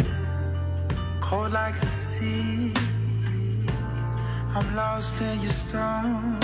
cold 1.21 1.53
like 1.53 1.79
the 1.79 1.87
sea. 1.87 2.73
I'm 4.57 4.69
lost 4.75 5.21
in 5.21 5.37
your 5.45 5.57
storm. 5.63 6.41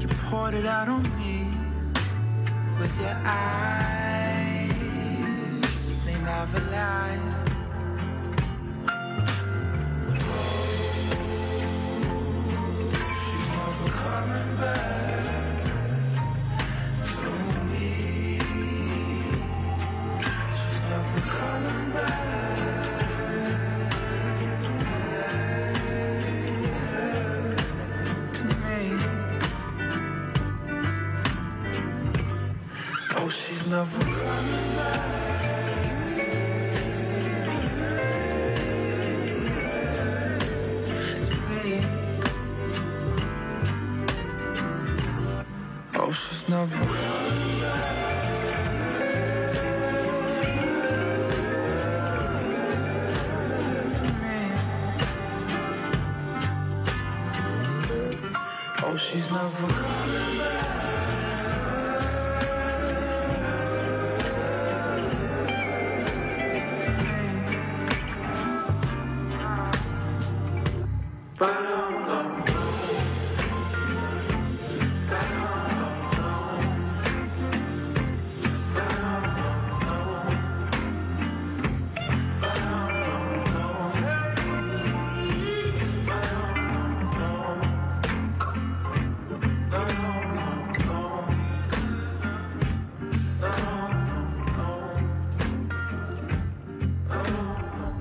You 0.00 0.08
poured 0.26 0.54
it 0.54 0.66
out 0.66 0.88
on 0.88 1.04
me 1.20 1.36
with 2.80 2.94
your 3.00 3.16
eyes. 3.24 4.03
They 6.54 7.33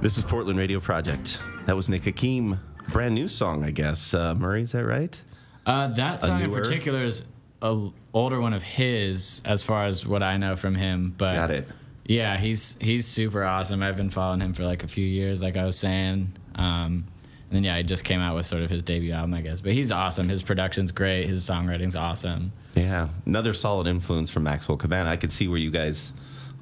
This 0.03 0.17
is 0.17 0.25
Portland 0.25 0.59
Radio 0.59 0.81
Project. 0.81 1.41
That 1.65 1.77
was 1.77 1.87
Nick 1.87 2.03
Hakim. 2.03 2.59
Brand 2.93 3.15
new 3.15 3.27
song, 3.27 3.63
I 3.63 3.71
guess. 3.71 4.13
Uh, 4.13 4.35
Murray, 4.35 4.61
is 4.61 4.71
that 4.73 4.85
right? 4.85 5.19
Uh, 5.65 5.87
that 5.95 6.21
song 6.21 6.41
in 6.41 6.51
newer? 6.51 6.61
particular 6.61 7.03
is 7.03 7.23
a 7.61 7.89
older 8.13 8.39
one 8.39 8.53
of 8.53 8.61
his, 8.61 9.41
as 9.45 9.63
far 9.65 9.85
as 9.85 10.05
what 10.05 10.21
I 10.21 10.37
know 10.37 10.55
from 10.55 10.75
him. 10.75 11.13
But 11.17 11.33
Got 11.33 11.51
it. 11.51 11.67
Yeah, 12.05 12.37
he's 12.37 12.77
he's 12.79 13.07
super 13.07 13.43
awesome. 13.43 13.81
I've 13.81 13.97
been 13.97 14.11
following 14.11 14.41
him 14.41 14.53
for 14.53 14.63
like 14.63 14.83
a 14.83 14.87
few 14.87 15.05
years, 15.05 15.41
like 15.41 15.57
I 15.57 15.65
was 15.65 15.75
saying. 15.77 16.33
Um, 16.55 17.05
and 17.49 17.57
then 17.57 17.63
yeah, 17.63 17.77
he 17.77 17.83
just 17.83 18.03
came 18.03 18.19
out 18.19 18.35
with 18.35 18.45
sort 18.45 18.61
of 18.61 18.69
his 18.69 18.83
debut 18.83 19.11
album, 19.11 19.33
I 19.33 19.41
guess. 19.41 19.59
But 19.61 19.71
he's 19.71 19.91
awesome. 19.91 20.29
His 20.29 20.43
production's 20.43 20.91
great. 20.91 21.25
His 21.27 21.47
songwriting's 21.49 21.95
awesome. 21.95 22.51
Yeah, 22.75 23.09
another 23.25 23.53
solid 23.53 23.87
influence 23.87 24.29
from 24.29 24.43
Maxwell 24.43 24.77
Cabana. 24.77 25.09
I 25.09 25.17
could 25.17 25.31
see 25.31 25.47
where 25.47 25.59
you 25.59 25.71
guys 25.71 26.13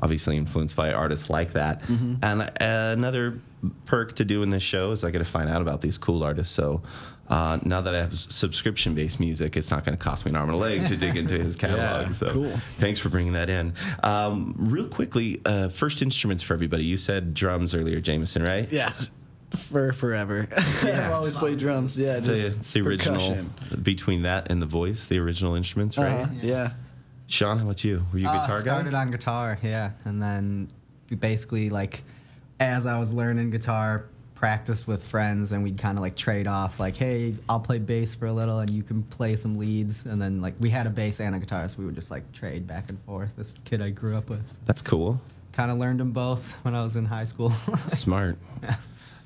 obviously 0.01 0.37
influenced 0.37 0.75
by 0.75 0.93
artists 0.93 1.29
like 1.29 1.53
that. 1.53 1.81
And 2.21 2.41
uh, 2.41 2.49
another 2.59 3.39
perk 3.85 4.15
to 4.15 4.25
doing 4.25 4.49
this 4.49 4.63
show 4.63 4.91
is 4.91 5.03
I 5.03 5.11
get 5.11 5.19
to 5.19 5.25
find 5.25 5.49
out 5.49 5.61
about 5.61 5.81
these 5.81 5.97
cool 5.97 6.23
artists. 6.23 6.53
So 6.53 6.81
uh, 7.29 7.59
now 7.63 7.79
that 7.81 7.95
I 7.95 7.99
have 7.99 8.17
subscription 8.17 8.93
based 8.93 9.19
music, 9.19 9.55
it's 9.55 9.71
not 9.71 9.85
going 9.85 9.97
to 9.97 10.03
cost 10.03 10.25
me 10.25 10.31
an 10.31 10.35
arm 10.35 10.49
and 10.49 10.55
a 10.55 10.59
leg 10.61 10.85
to 10.87 10.97
dig 10.97 11.15
into 11.15 11.37
his 11.37 11.55
catalog. 11.57 12.07
Yeah, 12.07 12.11
so 12.11 12.33
cool. 12.33 12.51
thanks 12.77 12.99
for 12.99 13.09
bringing 13.09 13.33
that 13.33 13.49
in. 13.49 13.73
Um, 14.03 14.53
real 14.57 14.87
quickly, 14.87 15.39
uh, 15.45 15.69
first 15.69 16.01
instruments 16.01 16.43
for 16.43 16.53
everybody. 16.53 16.83
You 16.83 16.97
said 16.97 17.33
drums 17.33 17.73
earlier, 17.73 18.01
Jameson, 18.01 18.43
right? 18.43 18.67
Yeah. 18.71 18.91
For 19.55 19.93
forever. 19.93 20.47
yeah, 20.83 21.07
I've 21.07 21.13
always 21.13 21.35
played 21.35 21.57
drums. 21.57 21.99
Yeah, 21.99 22.19
the, 22.19 22.33
the 22.73 22.81
original 22.81 23.37
between 23.81 24.23
that 24.23 24.49
and 24.49 24.61
the 24.61 24.65
voice, 24.65 25.07
the 25.07 25.19
original 25.19 25.55
instruments, 25.55 25.97
right? 25.97 26.21
Uh-huh, 26.21 26.33
yeah. 26.41 26.71
Sean, 27.31 27.57
how 27.59 27.63
about 27.63 27.81
you? 27.83 28.05
Were 28.11 28.19
you 28.19 28.27
a 28.27 28.29
Uh, 28.29 28.41
guitar 28.41 28.57
guy? 28.57 28.61
started 28.61 28.93
on 28.93 29.09
guitar, 29.09 29.57
yeah, 29.63 29.91
and 30.03 30.21
then 30.21 30.67
we 31.09 31.15
basically 31.15 31.69
like 31.69 32.03
as 32.59 32.85
I 32.85 32.99
was 32.99 33.13
learning 33.13 33.49
guitar, 33.51 34.05
practiced 34.35 34.85
with 34.87 35.01
friends, 35.03 35.51
and 35.53 35.63
we'd 35.63 35.77
kind 35.77 35.97
of 35.97 36.01
like 36.01 36.15
trade 36.15 36.45
off, 36.45 36.79
like, 36.79 36.95
hey, 36.95 37.33
I'll 37.47 37.59
play 37.59 37.79
bass 37.79 38.13
for 38.13 38.25
a 38.27 38.33
little, 38.33 38.59
and 38.59 38.69
you 38.69 38.83
can 38.83 39.01
play 39.03 39.35
some 39.37 39.55
leads, 39.55 40.05
and 40.05 40.21
then 40.21 40.41
like 40.41 40.55
we 40.59 40.69
had 40.69 40.87
a 40.87 40.89
bass 40.89 41.21
and 41.21 41.33
a 41.33 41.39
guitar, 41.39 41.65
so 41.69 41.77
we 41.79 41.85
would 41.85 41.95
just 41.95 42.11
like 42.11 42.29
trade 42.33 42.67
back 42.67 42.89
and 42.89 42.99
forth. 43.03 43.29
This 43.37 43.55
kid 43.63 43.81
I 43.81 43.91
grew 43.91 44.15
up 44.17 44.29
with, 44.29 44.41
That's 44.65 44.81
cool. 44.81 45.19
kind 45.53 45.71
of 45.71 45.77
learned 45.77 46.01
them 46.01 46.11
both 46.11 46.51
when 46.63 46.75
I 46.75 46.83
was 46.83 46.97
in 46.97 47.05
high 47.05 47.23
school. 47.25 47.51
Smart. 47.93 48.37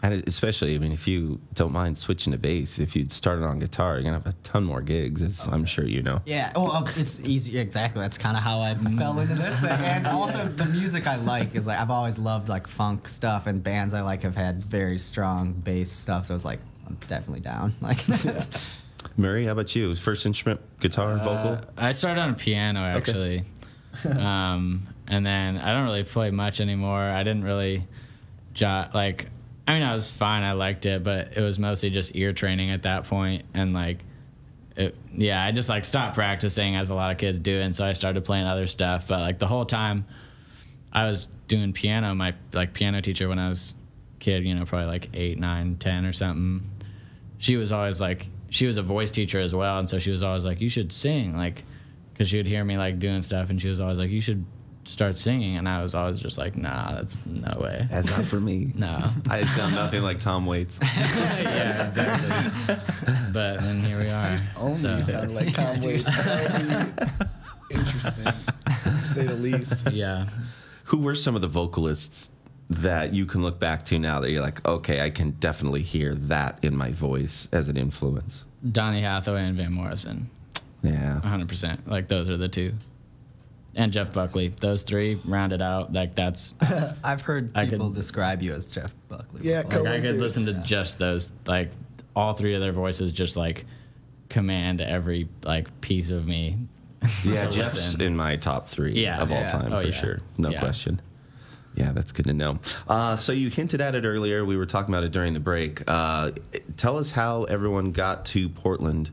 And 0.04 0.24
especially, 0.28 0.76
I 0.76 0.78
mean, 0.78 0.92
if 0.92 1.08
you 1.08 1.40
don't 1.56 1.72
mind 1.72 1.98
switching 1.98 2.32
to 2.32 2.38
bass, 2.38 2.78
if 2.78 2.96
you'd 2.96 3.12
started 3.12 3.44
on 3.46 3.58
guitar, 3.60 3.96
you're 3.96 4.04
gonna 4.04 4.18
have 4.18 4.28
a 4.28 4.36
ton 4.44 4.64
more 4.64 4.82
gigs, 4.82 5.24
as 5.24 5.48
I'm 5.48 5.66
sure 5.66 5.86
you 5.86 6.04
know. 6.04 6.22
Yeah, 6.26 6.52
well, 6.56 6.72
uh, 6.72 6.92
it's 6.96 7.20
easy. 7.22 7.58
Exactly. 7.58 8.02
That's 8.02 8.18
kind 8.18 8.38
of 8.38 8.44
how 8.44 8.60
I 8.60 8.76
fell 8.98 9.18
into 9.20 9.36
this 9.36 9.60
thing. 9.60 9.70
And 9.96 10.06
also, 10.08 10.48
the 10.48 10.66
music 10.66 11.08
I 11.08 11.16
like 11.16 11.56
is 11.56 11.66
like 11.66 11.80
I've 11.80 11.90
always 11.90 12.20
loved 12.20 12.50
like 12.50 12.68
funk 12.68 13.08
stuff, 13.08 13.48
and 13.48 13.64
bands 13.64 13.94
I 13.94 14.02
like 14.02 14.22
have 14.24 14.36
had 14.36 14.64
very 14.64 14.98
strong 15.00 15.54
bass 15.54 15.92
stuff. 15.92 16.26
So 16.26 16.36
it's 16.36 16.46
like 16.46 16.60
I'm 16.88 16.98
definitely 17.08 17.42
down. 17.42 17.74
Like, 17.82 18.00
Murray, 19.18 19.46
how 19.46 19.52
about 19.54 19.76
you? 19.76 19.94
First 19.96 20.26
instrument, 20.26 20.60
guitar, 20.80 21.18
vocal? 21.18 21.54
Uh, 21.54 21.62
I 21.78 21.92
started 21.92 22.22
on 22.22 22.30
a 22.32 22.34
piano 22.34 22.80
actually, 22.82 23.44
um, 24.04 24.88
and 25.08 25.26
then 25.26 25.58
I 25.58 25.72
don't 25.74 25.86
really 25.86 26.04
play 26.04 26.32
much 26.32 26.60
anymore. 26.60 27.02
I 27.02 27.24
didn't 27.24 27.44
really, 27.44 27.88
jo- 28.54 28.88
like, 28.94 29.28
I 29.68 29.74
mean, 29.74 29.84
I 29.84 29.94
was 29.96 30.12
fine. 30.12 30.44
I 30.44 30.54
liked 30.54 30.86
it, 30.86 31.04
but 31.04 31.36
it 31.36 31.42
was 31.42 31.58
mostly 31.58 31.90
just 31.90 32.16
ear 32.16 32.34
training 32.34 32.70
at 32.72 32.84
that 32.84 33.06
point, 33.06 33.46
and 33.54 33.74
like, 33.74 34.04
it, 34.76 34.96
yeah, 35.14 35.44
I 35.44 35.52
just 35.52 35.70
like 35.70 35.86
stopped 35.86 36.16
practicing 36.16 36.76
as 36.76 36.90
a 36.90 36.96
lot 36.96 37.12
of 37.12 37.18
kids 37.18 37.40
do, 37.40 37.60
and 37.60 37.76
so 37.76 37.86
I 37.86 37.94
started 37.94 38.26
playing 38.26 38.46
other 38.46 38.68
stuff. 38.68 39.08
But 39.08 39.22
like 39.22 39.40
the 39.40 39.48
whole 39.48 39.66
time, 39.66 40.06
I 40.92 41.06
was 41.06 41.30
doing 41.48 41.74
piano. 41.74 42.14
My 42.14 42.36
like 42.54 42.74
piano 42.74 43.02
teacher 43.02 43.28
when 43.28 43.40
I 43.40 43.50
was 43.50 43.74
kid, 44.20 44.44
you 44.44 44.54
know, 44.54 44.66
probably 44.66 44.88
like 44.88 45.10
eight, 45.14 45.40
nine, 45.40 45.78
ten 45.78 46.06
or 46.06 46.14
something. 46.14 46.70
She 47.38 47.58
was 47.58 47.72
always 47.72 48.00
like, 48.00 48.28
she 48.50 48.66
was 48.66 48.78
a 48.78 48.82
voice 48.82 49.12
teacher 49.12 49.40
as 49.40 49.54
well, 49.54 49.80
and 49.80 49.90
so 49.90 50.00
she 50.00 50.12
was 50.12 50.24
always 50.24 50.46
like, 50.46 50.62
you 50.62 50.70
should 50.70 50.92
sing, 50.92 51.36
like, 51.36 51.64
because 52.14 52.30
she 52.30 52.38
would 52.38 52.48
hear 52.48 52.64
me 52.64 52.78
like 52.78 53.00
doing 53.00 53.22
stuff, 53.22 53.50
and 53.50 53.62
she 53.62 53.68
was 53.68 53.82
always 53.82 53.98
like, 54.00 54.10
you 54.10 54.22
should 54.22 54.46
start 54.86 55.18
singing, 55.18 55.58
and 55.58 55.68
I 55.68 55.82
was 55.82 55.94
always 55.96 56.20
just 56.20 56.38
like, 56.38 56.56
nah, 56.56 56.94
that's 56.94 57.24
no 57.26 57.60
way. 57.60 57.88
That's 57.90 58.16
not 58.16 58.26
for 58.26 58.40
me. 58.40 58.72
No. 58.76 59.10
I 59.30 59.46
sound 59.46 59.76
nothing 59.76 60.02
like 60.04 60.20
Tom 60.20 60.46
Waits. 60.46 60.80
yeah, 60.98 61.88
exactly. 61.88 62.76
but 63.34 63.62
then 63.62 63.80
here 63.82 64.00
we 64.00 64.10
are. 64.10 64.40
Only 64.58 65.02
So- 65.02 65.12
sound 65.12 65.36
like 65.36 65.54
Tom 65.54 65.80
Waits. 65.82 66.04
That 66.04 66.96
would 67.00 67.70
be 67.70 67.76
Interesting, 67.76 68.24
to 68.26 68.98
say 69.06 69.24
the 69.26 69.34
least. 69.36 69.90
Yeah. 69.92 70.28
Who 70.86 71.00
were 71.00 71.16
some 71.16 71.36
of 71.36 71.42
the 71.42 71.48
vocalists 71.48 72.30
that 72.70 73.14
you 73.14 73.26
can 73.26 73.42
look 73.42 73.60
back 73.60 73.84
to 73.86 73.98
now 74.00 74.20
that 74.20 74.30
you're 74.32 74.42
like, 74.42 74.66
okay, 74.68 75.02
I 75.02 75.10
can 75.10 75.32
definitely 75.32 75.82
hear 75.82 76.14
that 76.16 76.60
in 76.62 76.76
my 76.76 76.92
voice 76.92 77.48
as 77.52 77.68
an 77.68 77.78
influence? 77.78 78.44
Donny 78.72 79.02
Hathaway 79.02 79.44
and 79.48 79.58
Van 79.58 79.72
Morrison. 79.74 80.30
Yeah. 80.84 81.22
100%. 81.24 81.88
Like, 81.88 82.08
those 82.08 82.30
are 82.30 82.38
the 82.38 82.48
two. 82.50 82.74
And 83.78 83.92
Jeff 83.92 84.14
Buckley. 84.14 84.48
Those 84.60 84.84
three 84.84 85.20
rounded 85.26 85.62
out. 85.62 85.92
Like, 85.92 86.16
that's. 86.16 86.54
I've 87.04 87.22
heard 87.22 87.52
I 87.56 87.66
people 87.66 87.88
could- 87.90 87.96
describe 87.96 88.42
you 88.42 88.54
as 88.54 88.66
Jeff 88.68 88.94
Buckley. 89.10 89.42
Yeah, 89.44 89.64
before. 89.64 89.84
Like, 89.84 89.94
I 89.94 90.02
could 90.02 90.18
listen 90.20 90.46
to 90.46 90.54
just 90.54 90.98
those. 90.98 91.30
Like, 91.46 91.72
all 92.16 92.34
three 92.34 92.56
of 92.56 92.62
their 92.62 92.72
voices 92.72 93.12
just, 93.12 93.36
like, 93.36 93.66
command 94.30 94.80
every, 94.82 95.28
like, 95.44 95.82
piece 95.82 96.10
of 96.10 96.26
me. 96.26 96.58
Yeah, 97.24 97.46
to 97.46 97.52
Jeff's 97.52 97.76
listen. 97.76 98.02
in 98.02 98.16
my 98.16 98.36
top 98.38 98.68
three 98.68 98.94
Yeah. 98.94 99.22
of 99.22 99.32
all 99.32 99.38
Yeah. 99.38 99.48
time 99.50 99.74
Oh, 99.74 99.82
for 99.82 99.88
yeah. 99.88 99.92
sure. 99.94 100.20
No 100.38 100.50
Yeah. 100.50 100.60
question. 100.60 101.02
Yeah, 101.76 101.92
that's 101.92 102.12
good 102.14 102.26
to 102.28 102.34
know. 102.34 102.60
Uh, 102.88 103.16
so 103.18 103.32
you 103.34 103.50
hinted 103.50 103.82
at 103.82 103.94
it 103.96 104.06
earlier. 104.06 104.46
We 104.46 104.56
were 104.58 104.66
talking 104.66 104.92
about 104.96 105.04
it 105.04 105.12
during 105.12 105.34
the 105.34 105.40
break. 105.42 105.84
Uh, 105.86 106.32
tell 106.78 106.98
us 106.98 107.12
how 107.12 107.44
everyone 107.44 107.92
got 107.92 108.24
to 108.28 108.48
Portland 108.48 109.12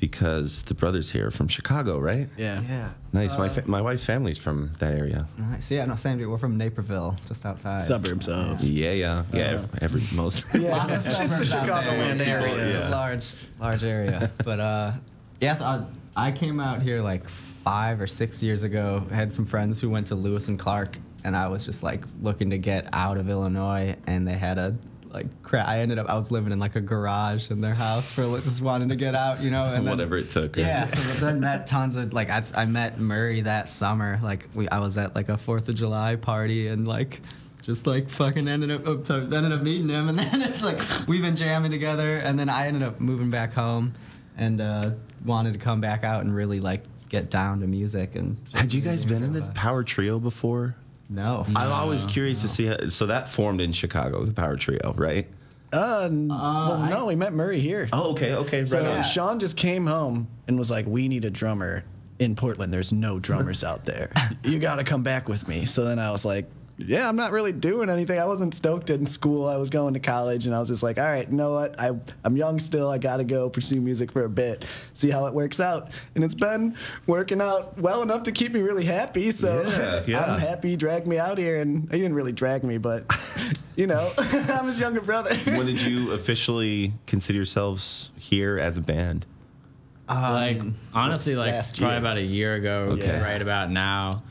because 0.00 0.62
the 0.62 0.74
brothers 0.74 1.10
here 1.12 1.26
are 1.28 1.30
from 1.30 1.46
Chicago, 1.46 1.98
right? 1.98 2.26
Yeah. 2.36 2.62
Yeah. 2.62 2.88
Nice. 3.12 3.36
my 3.36 3.48
fa- 3.48 3.64
my 3.66 3.82
wife's 3.82 4.04
family's 4.04 4.38
from 4.38 4.72
that 4.78 4.92
area. 4.94 5.26
Nice. 5.36 5.70
Yeah, 5.70 5.84
no, 5.84 5.94
same. 5.94 6.18
dude. 6.18 6.28
We're 6.28 6.38
from 6.38 6.56
Naperville, 6.56 7.16
just 7.26 7.44
outside. 7.44 7.86
Suburbs 7.86 8.28
of. 8.28 8.62
Yeah, 8.62 8.92
yeah, 8.92 9.24
yeah. 9.32 9.42
Uh-huh. 9.44 9.54
ev- 9.72 9.82
every 9.82 10.02
most. 10.12 10.44
Yeah. 10.54 10.70
Lots 10.70 10.92
of 10.94 10.98
It's 11.00 11.04
the 11.04 11.14
suburbs 11.14 11.52
out 11.52 11.66
there. 11.66 11.74
Chicagoland 11.98 12.26
area. 12.26 12.66
It's 12.66 12.74
a 12.76 12.88
large, 12.88 13.44
large 13.60 13.84
area. 13.84 14.30
But 14.44 14.60
uh, 14.60 14.92
yes, 15.40 15.60
I, 15.60 15.84
I 16.16 16.32
came 16.32 16.60
out 16.60 16.82
here 16.82 17.00
like 17.02 17.28
five 17.28 18.00
or 18.00 18.06
six 18.06 18.42
years 18.42 18.62
ago. 18.62 19.04
I 19.10 19.14
had 19.14 19.32
some 19.32 19.44
friends 19.46 19.80
who 19.80 19.90
went 19.90 20.06
to 20.08 20.14
Lewis 20.14 20.48
and 20.48 20.58
Clark, 20.58 20.98
and 21.24 21.36
I 21.36 21.48
was 21.48 21.64
just 21.66 21.82
like 21.82 22.04
looking 22.22 22.48
to 22.50 22.58
get 22.58 22.86
out 22.94 23.16
of 23.18 23.28
Illinois, 23.28 23.96
and 24.06 24.26
they 24.26 24.32
had 24.38 24.56
a 24.58 24.74
like 25.12 25.42
crap. 25.42 25.66
I 25.68 25.80
ended 25.80 25.98
up 25.98 26.08
I 26.08 26.14
was 26.14 26.30
living 26.30 26.52
in 26.52 26.58
like 26.58 26.76
a 26.76 26.80
garage 26.80 27.50
in 27.50 27.60
their 27.60 27.74
house 27.74 28.12
for 28.12 28.24
like, 28.26 28.44
just 28.44 28.62
wanting 28.62 28.88
to 28.90 28.96
get 28.96 29.14
out, 29.14 29.40
you 29.40 29.50
know, 29.50 29.64
and 29.64 29.86
then- 29.86 29.90
Whatever 29.90 30.16
it 30.16 30.30
took. 30.30 30.56
right? 30.56 30.64
yeah, 30.66 30.86
so 30.86 30.98
but 31.12 31.20
then 31.26 31.40
met 31.40 31.66
tons 31.66 31.96
of 31.96 32.12
like 32.12 32.30
I, 32.30 32.42
I 32.54 32.64
met 32.66 32.98
Murray 33.00 33.40
that 33.42 33.68
summer. 33.68 34.18
Like 34.22 34.48
we, 34.54 34.68
I 34.68 34.78
was 34.78 34.96
at 34.98 35.14
like 35.14 35.28
a 35.28 35.36
Fourth 35.36 35.68
of 35.68 35.74
July 35.74 36.16
party 36.16 36.68
and 36.68 36.86
like 36.86 37.20
just 37.62 37.86
like 37.86 38.08
fucking 38.08 38.48
ended 38.48 38.70
up 38.70 38.86
up- 38.86 39.06
so 39.06 39.16
ended 39.20 39.52
up 39.52 39.62
meeting 39.62 39.88
him, 39.88 40.08
and 40.10 40.18
then 40.18 40.42
it's 40.42 40.62
like 40.62 40.78
we've 41.08 41.22
been 41.22 41.36
jamming 41.36 41.70
together, 41.70 42.18
and 42.18 42.38
then 42.38 42.48
I 42.48 42.66
ended 42.68 42.82
up 42.82 43.00
moving 43.00 43.30
back 43.30 43.52
home, 43.52 43.94
and 44.36 44.60
uh, 44.60 44.90
wanted 45.24 45.52
to 45.54 45.58
come 45.58 45.80
back 45.80 46.02
out 46.04 46.22
and 46.22 46.34
really 46.34 46.60
like 46.60 46.82
get 47.08 47.28
down 47.30 47.60
to 47.60 47.66
music. 47.66 48.14
And 48.14 48.36
Had 48.54 48.72
you 48.72 48.80
guys 48.80 49.04
been 49.04 49.22
in 49.24 49.36
a 49.36 49.46
power 49.48 49.82
trio 49.82 50.18
before? 50.20 50.76
No, 51.10 51.44
I'm 51.56 51.72
always 51.72 52.04
curious 52.04 52.40
to 52.42 52.48
see. 52.48 52.66
How, 52.66 52.88
so 52.88 53.06
that 53.06 53.26
formed 53.28 53.60
in 53.60 53.72
Chicago, 53.72 54.24
the 54.24 54.32
power 54.32 54.56
trio, 54.56 54.94
right? 54.96 55.26
Uh, 55.72 56.08
n- 56.10 56.28
well, 56.28 56.86
no, 56.88 57.06
we 57.06 57.16
met 57.16 57.32
Murray 57.32 57.60
here. 57.60 57.88
Oh, 57.92 58.12
okay, 58.12 58.34
okay, 58.34 58.60
right 58.60 58.68
So 58.68 58.90
on. 58.92 59.04
Sean 59.04 59.38
just 59.40 59.56
came 59.56 59.86
home 59.86 60.28
and 60.48 60.58
was 60.58 60.70
like, 60.70 60.86
"We 60.86 61.08
need 61.08 61.24
a 61.24 61.30
drummer 61.30 61.84
in 62.20 62.36
Portland. 62.36 62.72
There's 62.72 62.92
no 62.92 63.18
drummers 63.18 63.64
out 63.64 63.84
there. 63.84 64.12
You 64.44 64.58
got 64.58 64.76
to 64.76 64.84
come 64.84 65.02
back 65.02 65.28
with 65.28 65.46
me." 65.48 65.64
So 65.64 65.84
then 65.84 65.98
I 65.98 66.10
was 66.12 66.24
like, 66.24 66.48
"Yeah, 66.86 67.08
I'm 67.08 67.16
not 67.16 67.32
really 67.32 67.52
doing 67.52 67.88
anything. 67.90 68.18
I 68.18 68.24
wasn't 68.24 68.54
stoked 68.54 68.90
in 68.90 69.06
school. 69.06 69.46
I 69.48 69.56
was 69.56 69.70
going 69.70 69.94
to 69.94 70.00
college, 70.00 70.46
and 70.46 70.54
I 70.54 70.58
was 70.60 70.68
just 70.68 70.82
like, 70.82 70.98
all 70.98 71.04
right, 71.04 71.28
you 71.30 71.36
know 71.36 71.52
what? 71.54 71.78
I 71.78 71.90
I'm 72.24 72.36
young 72.36 72.58
still. 72.60 72.90
I 72.90 72.98
got 72.98 73.18
to 73.18 73.24
go 73.24 73.48
pursue 73.50 73.80
music 73.80 74.12
for 74.12 74.24
a 74.24 74.28
bit, 74.28 74.64
see 74.94 75.10
how 75.10 75.26
it 75.26 75.34
works 75.34 75.60
out. 75.60 75.90
And 76.14 76.24
it's 76.24 76.34
been 76.34 76.76
working 77.06 77.40
out 77.40 77.78
well 77.78 78.02
enough 78.02 78.22
to 78.24 78.32
keep 78.32 78.52
me 78.52 78.60
really 78.60 78.84
happy. 78.84 79.30
So 79.30 79.62
Yeah, 79.66 80.02
yeah. 80.06 80.24
I'm 80.34 80.40
happy 80.40 80.70
he 80.70 80.76
dragged 80.76 81.06
me 81.06 81.18
out 81.18 81.38
here, 81.38 81.60
and 81.60 81.82
he 81.90 81.98
didn't 81.98 82.14
really 82.14 82.32
drag 82.32 82.64
me, 82.64 82.78
but 82.78 83.04
you 83.76 83.86
know, 83.86 84.10
I'm 84.18 84.66
his 84.66 84.80
younger 84.80 85.00
brother. 85.00 85.34
when 85.44 85.66
did 85.66 85.80
you 85.80 86.12
officially 86.12 86.92
consider 87.06 87.36
yourselves 87.36 88.10
here 88.16 88.58
as 88.58 88.76
a 88.76 88.80
band? 88.80 89.26
Um, 90.08 90.22
like 90.32 90.62
honestly 90.92 91.36
like 91.36 91.54
probably 91.54 91.86
year. 91.86 91.96
about 91.98 92.16
a 92.16 92.22
year 92.22 92.54
ago 92.54 92.88
Okay. 92.94 93.20
right 93.20 93.40
about 93.40 93.70
now 93.70 94.24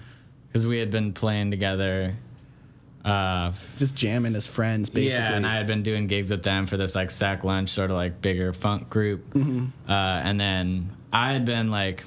because 0.48 0.68
we 0.68 0.78
had 0.78 0.92
been 0.92 1.14
playing 1.14 1.52
together 1.52 2.16
uh 3.06 3.52
just 3.78 3.96
jamming 3.96 4.36
as 4.36 4.46
friends, 4.46 4.90
basically. 4.90 5.24
yeah 5.24 5.34
and 5.36 5.46
i 5.48 5.54
had 5.56 5.66
been 5.66 5.84
doing 5.84 6.06
gigs 6.08 6.30
with 6.32 6.44
them 6.44 6.66
for 6.68 6.76
this 6.76 6.96
like 6.96 7.10
sack 7.10 7.44
lunch 7.46 7.70
sort 7.70 7.90
of 7.90 7.96
like 7.96 8.22
bigger 8.22 8.52
funk 8.54 8.90
group. 8.90 9.24
Uh 9.36 9.92
and 9.92 10.40
then 10.40 10.90
i 11.14 11.32
had 11.32 11.46
been 11.46 11.70
like 11.72 12.04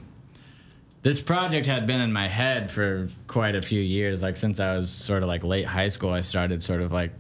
this 1.03 1.19
project 1.21 1.67
had 1.67 1.87
been 1.87 2.01
in 2.01 2.13
my 2.13 2.29
head 2.29 2.71
for 2.71 3.09
quite 3.27 3.57
a 3.57 3.63
few 3.63 3.81
years. 3.81 4.23
Like 4.23 4.37
since 4.37 4.61
i 4.61 4.75
was 4.75 4.91
sort 4.91 5.23
of 5.23 5.29
like 5.29 5.43
late 5.45 5.65
high 5.67 5.89
school 5.89 6.11
i 6.11 6.21
started 6.21 6.63
sort 6.63 6.81
of 6.83 6.93
like 6.93 7.13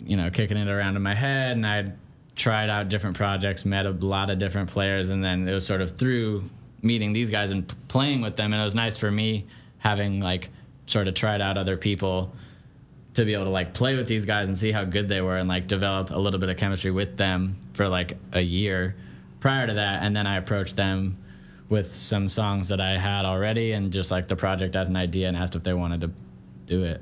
you 0.00 0.16
know 0.16 0.28
kicking 0.28 0.56
it 0.56 0.68
around 0.68 0.96
in 0.96 1.02
my 1.02 1.14
head. 1.14 1.52
And 1.52 1.66
i'd 1.66 1.92
tried 2.36 2.68
out 2.68 2.88
different 2.88 3.16
projects 3.16 3.64
met 3.64 3.86
a 3.86 3.90
lot 3.90 4.28
of 4.28 4.38
different 4.38 4.68
players. 4.68 5.10
And 5.10 5.22
then 5.22 5.46
it 5.48 5.54
was 5.54 5.64
sort 5.64 5.80
of 5.80 5.96
through 5.96 6.42
meeting 6.82 7.12
these 7.12 7.30
guys 7.30 7.52
and 7.52 7.72
playing 7.86 8.20
with 8.22 8.34
them. 8.36 8.52
And 8.52 8.60
it 8.60 8.64
was 8.64 8.74
nice 8.74 8.96
for 8.98 9.10
me 9.10 9.46
having 9.78 10.18
like 10.20 10.48
sort 10.86 11.08
of 11.08 11.14
tried 11.14 11.40
out 11.40 11.56
other 11.56 11.76
people 11.76 12.32
to 13.14 13.24
be 13.24 13.32
able 13.32 13.44
to 13.44 13.50
like 13.50 13.72
play 13.74 13.94
with 13.94 14.08
these 14.08 14.24
guys 14.24 14.48
and 14.48 14.58
see 14.58 14.72
how 14.72 14.84
good 14.84 15.08
they 15.08 15.20
were 15.20 15.36
and 15.36 15.48
like 15.48 15.66
develop 15.68 16.10
a 16.10 16.18
little 16.18 16.40
bit 16.40 16.48
of 16.48 16.56
chemistry 16.56 16.90
with 16.90 17.16
them 17.16 17.56
for 17.72 17.88
like 17.88 18.16
a 18.32 18.40
year 18.40 18.96
prior 19.40 19.66
to 19.66 19.74
that 19.74 20.02
and 20.02 20.16
then 20.16 20.26
i 20.26 20.36
approached 20.36 20.74
them 20.76 21.16
with 21.68 21.94
some 21.94 22.28
songs 22.28 22.68
that 22.68 22.80
i 22.80 22.98
had 22.98 23.24
already 23.24 23.72
and 23.72 23.92
just 23.92 24.10
like 24.10 24.26
the 24.26 24.36
project 24.36 24.74
as 24.74 24.88
an 24.88 24.96
idea 24.96 25.28
and 25.28 25.36
asked 25.36 25.54
if 25.54 25.62
they 25.62 25.74
wanted 25.74 26.00
to 26.00 26.10
do 26.66 26.82
it 26.84 27.00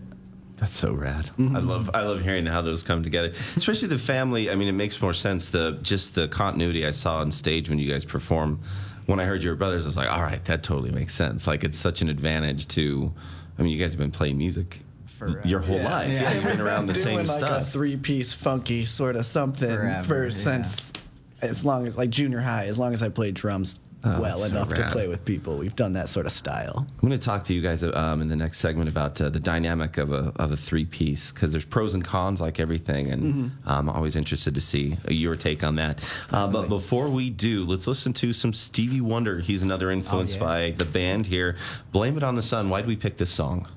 That's 0.56 0.76
so 0.76 0.92
rad. 0.92 1.30
I 1.38 1.58
love 1.58 1.90
I 1.94 2.02
love 2.02 2.20
hearing 2.22 2.46
how 2.46 2.62
those 2.62 2.82
come 2.84 3.02
together. 3.02 3.32
Especially 3.56 3.88
the 3.88 3.98
family. 3.98 4.48
I 4.50 4.54
mean, 4.54 4.68
it 4.68 4.78
makes 4.84 5.00
more 5.02 5.14
sense. 5.14 5.50
The 5.50 5.78
just 5.82 6.14
the 6.14 6.28
continuity 6.28 6.86
I 6.86 6.92
saw 6.92 7.18
on 7.18 7.32
stage 7.32 7.68
when 7.68 7.78
you 7.80 7.90
guys 7.90 8.04
perform. 8.04 8.60
When 9.06 9.18
I 9.18 9.24
heard 9.24 9.42
your 9.42 9.56
brothers, 9.56 9.84
I 9.84 9.88
was 9.88 9.96
like, 9.96 10.12
all 10.12 10.22
right, 10.22 10.44
that 10.44 10.62
totally 10.62 10.92
makes 10.92 11.14
sense. 11.14 11.48
Like 11.48 11.64
it's 11.64 11.78
such 11.78 12.00
an 12.02 12.08
advantage 12.08 12.68
to. 12.76 13.12
I 13.58 13.62
mean, 13.62 13.72
you 13.72 13.78
guys 13.78 13.92
have 13.92 13.98
been 14.00 14.10
playing 14.10 14.38
music 14.38 14.80
for 15.04 15.40
your 15.46 15.60
whole 15.60 15.76
Yeah. 15.76 15.88
life. 15.88 16.10
Yeah. 16.10 16.32
You've 16.34 16.44
been 16.44 16.60
around 16.60 16.86
the 16.86 16.92
doing 16.94 17.04
same 17.04 17.16
like 17.18 17.26
stuff. 17.28 17.62
a 17.62 17.64
three-piece 17.70 18.32
funky 18.32 18.86
sort 18.86 19.14
of 19.16 19.26
something 19.26 19.68
Forever, 19.70 20.04
for 20.04 20.24
yeah. 20.24 20.30
since 20.30 20.92
as 21.40 21.64
long 21.64 21.86
as 21.86 21.96
like 21.96 22.10
junior 22.10 22.40
high, 22.40 22.66
as 22.66 22.78
long 22.78 22.92
as 22.94 23.02
I 23.02 23.08
played 23.08 23.34
drums 23.34 23.78
Oh, 24.04 24.20
well 24.20 24.22
that's 24.22 24.40
so 24.40 24.46
enough 24.48 24.74
to 24.74 24.88
play 24.90 25.06
with 25.06 25.24
people, 25.24 25.58
we've 25.58 25.76
done 25.76 25.92
that 25.92 26.08
sort 26.08 26.26
of 26.26 26.32
style. 26.32 26.86
I'm 27.02 27.08
going 27.08 27.18
to 27.18 27.24
talk 27.24 27.44
to 27.44 27.54
you 27.54 27.60
guys 27.62 27.84
um, 27.84 28.20
in 28.20 28.28
the 28.28 28.34
next 28.34 28.58
segment 28.58 28.88
about 28.90 29.20
uh, 29.20 29.28
the 29.30 29.38
dynamic 29.38 29.96
of 29.96 30.10
a, 30.10 30.32
of 30.36 30.50
a 30.50 30.56
three 30.56 30.84
piece 30.84 31.30
because 31.30 31.52
there's 31.52 31.64
pros 31.64 31.94
and 31.94 32.02
cons 32.04 32.40
like 32.40 32.58
everything, 32.58 33.10
and 33.10 33.22
Mm-hmm. 33.22 33.48
I'm 33.68 33.88
always 33.88 34.16
interested 34.16 34.54
to 34.56 34.60
see 34.60 34.96
your 35.08 35.36
take 35.36 35.62
on 35.62 35.76
that. 35.76 36.04
Uh, 36.30 36.48
but 36.48 36.68
before 36.68 37.08
we 37.08 37.30
do, 37.30 37.64
let's 37.64 37.86
listen 37.86 38.12
to 38.14 38.32
some 38.32 38.52
Stevie 38.52 39.00
Wonder. 39.00 39.38
He's 39.38 39.62
another 39.62 39.90
influence 39.90 40.34
Oh, 40.34 40.38
yeah. 40.38 40.44
by 40.44 40.70
the 40.72 40.84
band 40.84 41.26
here. 41.26 41.56
Blame 41.92 42.16
It 42.16 42.22
on 42.24 42.34
the 42.34 42.42
Sun. 42.42 42.68
Why 42.70 42.80
did 42.80 42.88
we 42.88 42.96
pick 42.96 43.16
this 43.18 43.30
song? 43.30 43.68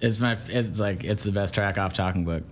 it's 0.00 0.20
my 0.20 0.38
it's 0.48 0.78
like 0.78 1.02
it's 1.02 1.24
the 1.24 1.32
best 1.32 1.52
track 1.54 1.76
off 1.76 1.92
talking 1.92 2.24
book 2.24 2.44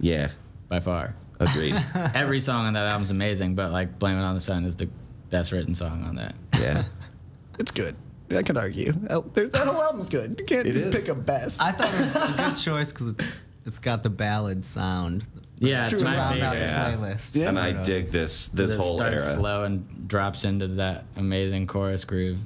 Yeah, 0.00 0.30
by 0.70 0.80
far 0.80 1.14
agreed. 1.38 1.74
every 2.14 2.40
song 2.40 2.64
on 2.64 2.72
that 2.72 2.86
album's 2.90 3.10
amazing 3.10 3.54
but 3.54 3.70
like 3.72 3.98
blame 3.98 4.16
it 4.16 4.22
on 4.22 4.32
the 4.34 4.40
sun 4.40 4.64
is 4.64 4.76
the 4.76 4.88
best 5.34 5.50
written 5.50 5.74
song 5.74 6.04
on 6.04 6.14
that 6.14 6.34
yeah. 6.60 6.84
It's 7.58 7.70
good. 7.72 7.94
I 8.30 8.42
could 8.42 8.56
argue. 8.56 8.92
Oh, 9.10 9.20
There's 9.34 9.50
that 9.50 9.66
whole 9.66 9.80
album's 9.82 10.08
good. 10.08 10.36
You 10.40 10.44
can't 10.46 10.66
It 10.66 10.72
just 10.72 10.86
is. 10.86 10.94
pick 10.94 11.08
a 11.08 11.14
best. 11.14 11.60
I 11.62 11.70
thought 11.72 11.92
it 11.94 12.00
was 12.00 12.16
a 12.16 12.34
good 12.36 12.56
choice 12.56 12.90
because 12.92 13.08
it's 13.08 13.38
it's 13.66 13.78
got 13.78 14.02
the 14.02 14.10
ballad 14.10 14.64
sound. 14.64 15.24
yeah 15.58 15.84
it's 15.84 15.92
True. 15.92 16.02
my 16.02 16.16
Round 16.16 16.40
out 16.42 16.52
favorite 16.54 16.60
the 16.60 16.66
Yeah. 16.66 16.96
playlist. 16.96 17.36
Yeah. 17.36 17.48
And 17.48 17.58
I 17.58 17.72
But, 17.72 17.84
dig 17.84 18.10
this 18.10 18.48
this 18.48 18.72
it 18.72 18.80
whole 18.80 18.96
starts 18.96 19.22
era. 19.22 19.32
slow 19.34 19.64
and 19.64 20.08
drops 20.08 20.44
into 20.44 20.66
that 20.82 21.04
amazing 21.16 21.66
chorus 21.66 22.04
groove 22.04 22.38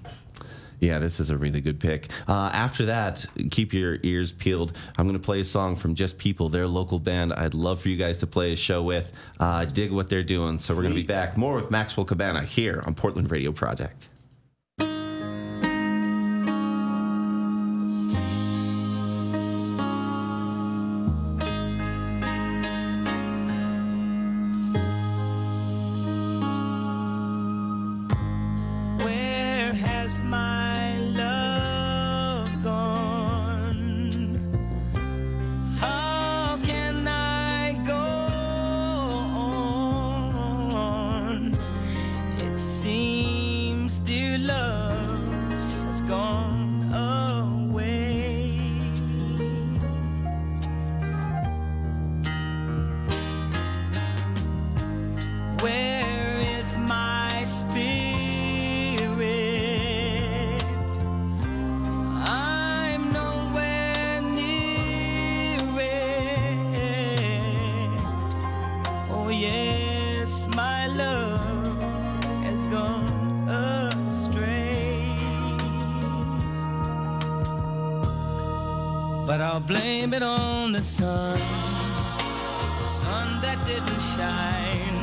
Yeah, 0.80 0.98
this 0.98 1.18
is 1.20 1.30
a 1.30 1.36
really 1.36 1.60
good 1.60 1.80
pick. 1.80 2.08
Uh, 2.28 2.50
after 2.52 2.86
that, 2.86 3.26
keep 3.50 3.72
your 3.72 3.98
ears 4.02 4.32
peeled. 4.32 4.76
I'm 4.96 5.06
going 5.06 5.18
to 5.18 5.24
play 5.24 5.40
a 5.40 5.44
song 5.44 5.76
from 5.76 5.94
Just 5.94 6.18
People, 6.18 6.48
their 6.48 6.66
local 6.66 6.98
band. 6.98 7.32
I'd 7.32 7.54
love 7.54 7.80
for 7.80 7.88
you 7.88 7.96
guys 7.96 8.18
to 8.18 8.26
play 8.26 8.52
a 8.52 8.56
show 8.56 8.82
with. 8.82 9.12
Uh, 9.40 9.64
dig 9.64 9.90
what 9.90 10.08
they're 10.08 10.22
doing. 10.22 10.58
So 10.58 10.74
we're 10.74 10.82
going 10.82 10.94
to 10.94 11.00
be 11.00 11.06
back 11.06 11.36
more 11.36 11.56
with 11.56 11.70
Maxwell 11.70 12.06
Cabana 12.06 12.42
here 12.42 12.82
on 12.86 12.94
Portland 12.94 13.30
Radio 13.30 13.52
Project. 13.52 14.08
Blame 79.68 80.14
it 80.14 80.22
on 80.22 80.72
the 80.72 80.80
sun, 80.80 81.38
the 82.80 82.86
sun 82.86 83.38
that 83.42 83.58
didn't 83.66 84.00
shine. 84.16 84.96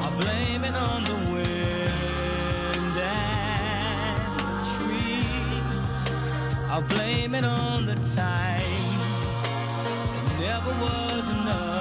I'll 0.00 0.16
blame 0.18 0.64
it 0.64 0.74
on 0.74 1.04
the 1.04 1.16
wind 1.30 2.96
and 2.96 4.24
the 4.40 4.56
trees. 4.72 6.14
I'll 6.70 6.88
blame 6.94 7.34
it 7.34 7.44
on 7.44 7.84
the 7.84 7.96
time. 8.16 8.62
It 10.16 10.40
never 10.40 10.70
was 10.80 11.28
enough. 11.32 11.71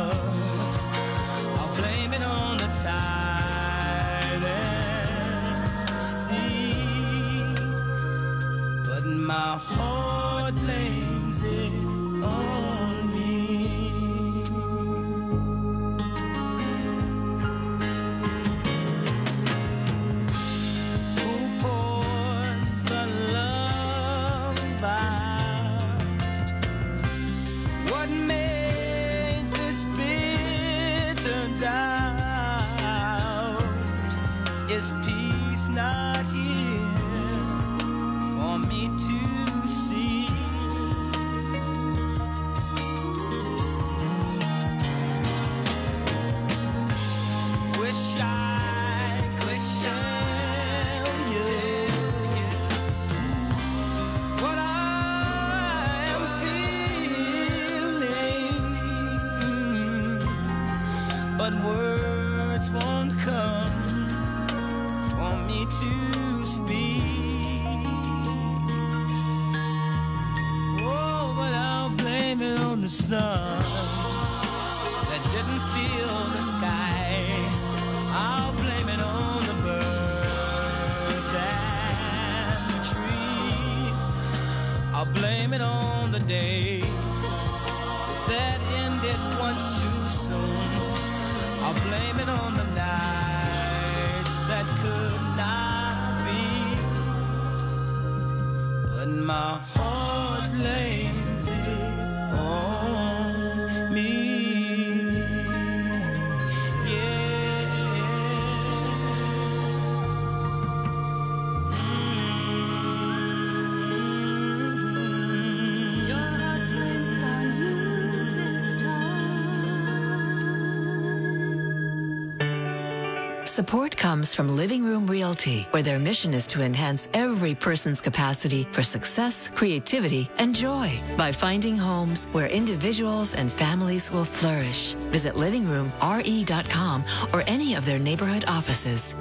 Support 123.62 123.96
comes 123.96 124.34
from 124.34 124.56
Living 124.56 124.84
Room 124.84 125.06
Realty, 125.06 125.68
where 125.70 125.84
their 125.84 126.00
mission 126.00 126.34
is 126.34 126.48
to 126.48 126.64
enhance 126.64 127.08
every 127.14 127.54
person's 127.54 128.02
capacity 128.02 128.68
for 128.72 128.82
success, 128.82 129.50
creativity, 129.54 130.28
and 130.40 130.56
joy 130.56 131.00
by 131.16 131.32
finding 131.32 131.78
homes 131.78 132.26
where 132.32 132.48
individuals 132.48 133.36
and 133.36 133.52
families 133.52 134.12
will 134.12 134.26
flourish. 134.26 134.94
Visit 135.12 135.36
livingroomre.com 135.36 137.04
or 137.34 137.44
any 137.46 137.76
of 137.76 137.86
their 137.86 138.00
neighborhood 138.00 138.46
offices. 138.48 139.14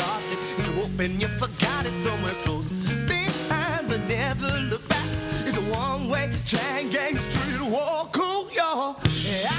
Lost 0.00 0.32
it. 0.32 0.38
It's 0.58 0.68
open, 0.82 1.20
you 1.20 1.28
forgot 1.44 1.86
it 1.86 1.94
somewhere 2.06 2.36
close. 2.44 2.68
Behind, 3.06 3.88
but 3.88 4.00
never 4.08 4.50
look 4.70 4.86
back. 4.88 5.06
It's 5.46 5.56
a 5.56 5.60
one 5.70 6.08
way 6.08 6.32
chain 6.44 6.90
gang 6.90 7.16
street 7.18 7.60
walk. 7.60 8.12
Cool, 8.12 8.50
y'all. 8.52 8.96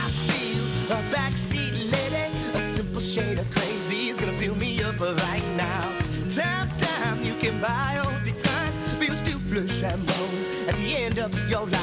I 0.01 0.03
feel 0.27 0.63
a 0.97 0.99
backseat 1.15 1.73
lady, 1.93 2.25
a 2.53 2.59
simple 2.75 3.01
shade 3.01 3.39
of 3.39 3.49
crazy 3.51 4.09
is 4.09 4.19
gonna 4.19 4.33
fill 4.33 4.55
me 4.55 4.81
up 4.83 4.99
right 4.99 5.45
now. 5.55 5.83
Time's 6.29 6.77
time, 6.77 7.21
you 7.23 7.35
can 7.35 7.59
buy 7.59 7.99
or 8.05 8.13
decline, 8.23 8.73
but 8.97 9.07
you're 9.07 9.15
still 9.23 9.39
flesh 9.39 9.83
and 9.83 10.05
bones 10.05 10.47
at 10.69 10.75
the 10.75 10.95
end 10.97 11.19
of 11.19 11.31
your 11.49 11.65
life. 11.67 11.79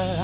Oh, 0.00 0.14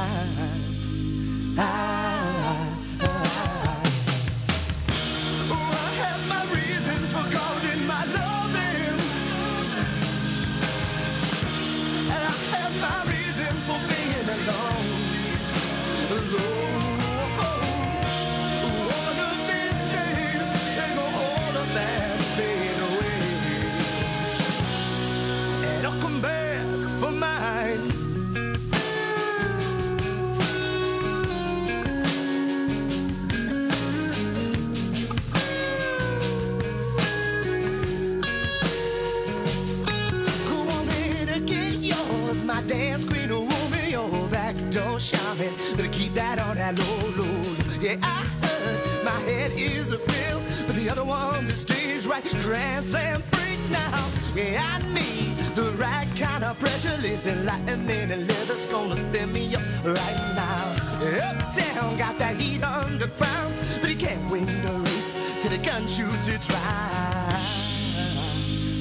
a 52.23 52.29
stage 52.29 52.45
right. 52.47 53.23
Freak 53.33 53.71
now. 53.71 54.11
Yeah, 54.35 54.63
I 54.63 54.79
need 54.93 55.37
the 55.55 55.75
right 55.79 56.09
kind 56.17 56.45
of 56.45 56.59
pressure. 56.59 56.97
Listen, 57.01 57.45
lightning 57.47 58.11
and 58.11 58.27
leather's 58.29 58.67
gonna 58.67 58.97
stem 58.97 59.33
me 59.33 59.55
up 59.55 59.63
right 59.85 60.35
now. 60.35 60.77
Uptown 61.31 61.97
got 61.97 62.19
that 62.19 62.37
heat 62.37 62.63
underground, 62.63 63.55
but 63.81 63.91
he 63.91 63.97
can't 63.97 64.31
win 64.31 64.47
the 64.63 64.73
race 64.85 65.13
till 65.41 65.51
the 65.51 65.59
gun 65.59 65.87
shoots 65.87 66.29
its 66.29 66.49
right. 66.51 66.61
Ah, 66.63 67.41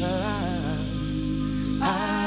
ah, 0.03 0.77
ah. 1.81 2.22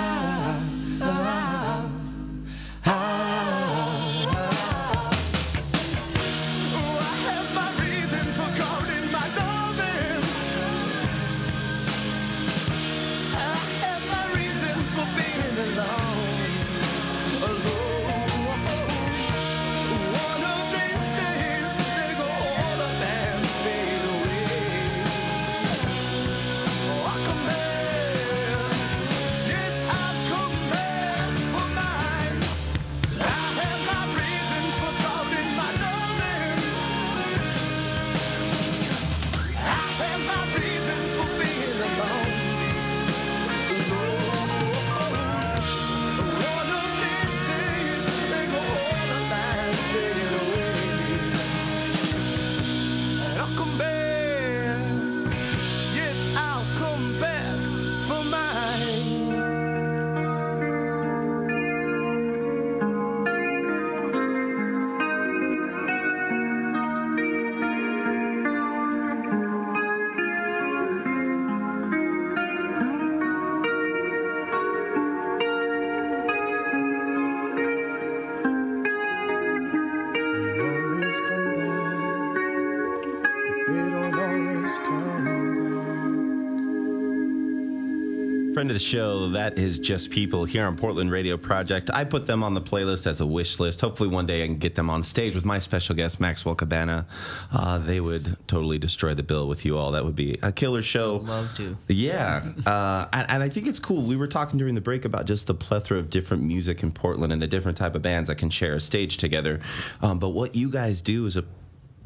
Of 88.66 88.72
the 88.72 88.78
show, 88.80 89.28
that 89.28 89.58
is 89.58 89.78
Just 89.78 90.10
People 90.10 90.44
here 90.44 90.66
on 90.66 90.76
Portland 90.76 91.12
Radio 91.12 91.36
Project. 91.36 91.88
I 91.94 92.02
put 92.04 92.26
them 92.26 92.42
on 92.42 92.54
the 92.54 92.60
playlist 92.60 93.06
as 93.06 93.20
a 93.20 93.26
wish 93.26 93.60
list. 93.60 93.80
Hopefully, 93.80 94.08
one 94.08 94.26
day 94.26 94.42
I 94.42 94.46
can 94.46 94.58
get 94.58 94.74
them 94.74 94.90
on 94.90 95.04
stage 95.04 95.36
with 95.36 95.44
my 95.44 95.60
special 95.60 95.94
guest, 95.94 96.18
Maxwell 96.18 96.56
Cabana. 96.56 97.06
Uh, 97.52 97.78
they 97.78 98.00
would 98.00 98.36
totally 98.48 98.78
destroy 98.78 99.14
the 99.14 99.22
bill 99.22 99.46
with 99.46 99.64
you 99.64 99.78
all. 99.78 99.92
That 99.92 100.04
would 100.04 100.16
be 100.16 100.36
a 100.42 100.50
killer 100.50 100.82
show. 100.82 101.16
Love 101.18 101.54
to. 101.56 101.76
Yeah. 101.86 102.42
Uh, 102.66 103.06
and, 103.12 103.30
and 103.30 103.42
I 103.44 103.48
think 103.48 103.68
it's 103.68 103.78
cool. 103.78 104.02
We 104.02 104.16
were 104.16 104.26
talking 104.26 104.58
during 104.58 104.74
the 104.74 104.80
break 104.80 105.04
about 105.04 105.26
just 105.26 105.46
the 105.46 105.54
plethora 105.54 105.98
of 105.98 106.10
different 106.10 106.42
music 106.42 106.82
in 106.82 106.90
Portland 106.90 107.32
and 107.32 107.40
the 107.40 107.46
different 107.46 107.78
type 107.78 107.94
of 107.94 108.02
bands 108.02 108.28
that 108.28 108.36
can 108.36 108.50
share 108.50 108.74
a 108.74 108.80
stage 108.80 109.16
together. 109.16 109.60
Um, 110.02 110.18
but 110.18 110.30
what 110.30 110.56
you 110.56 110.70
guys 110.70 111.00
do 111.00 111.24
is 111.26 111.36
a 111.36 111.44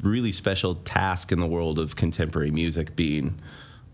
really 0.03 0.31
special 0.31 0.75
task 0.75 1.31
in 1.31 1.39
the 1.39 1.47
world 1.47 1.79
of 1.79 1.95
contemporary 1.95 2.51
music 2.51 2.95
being 2.95 3.39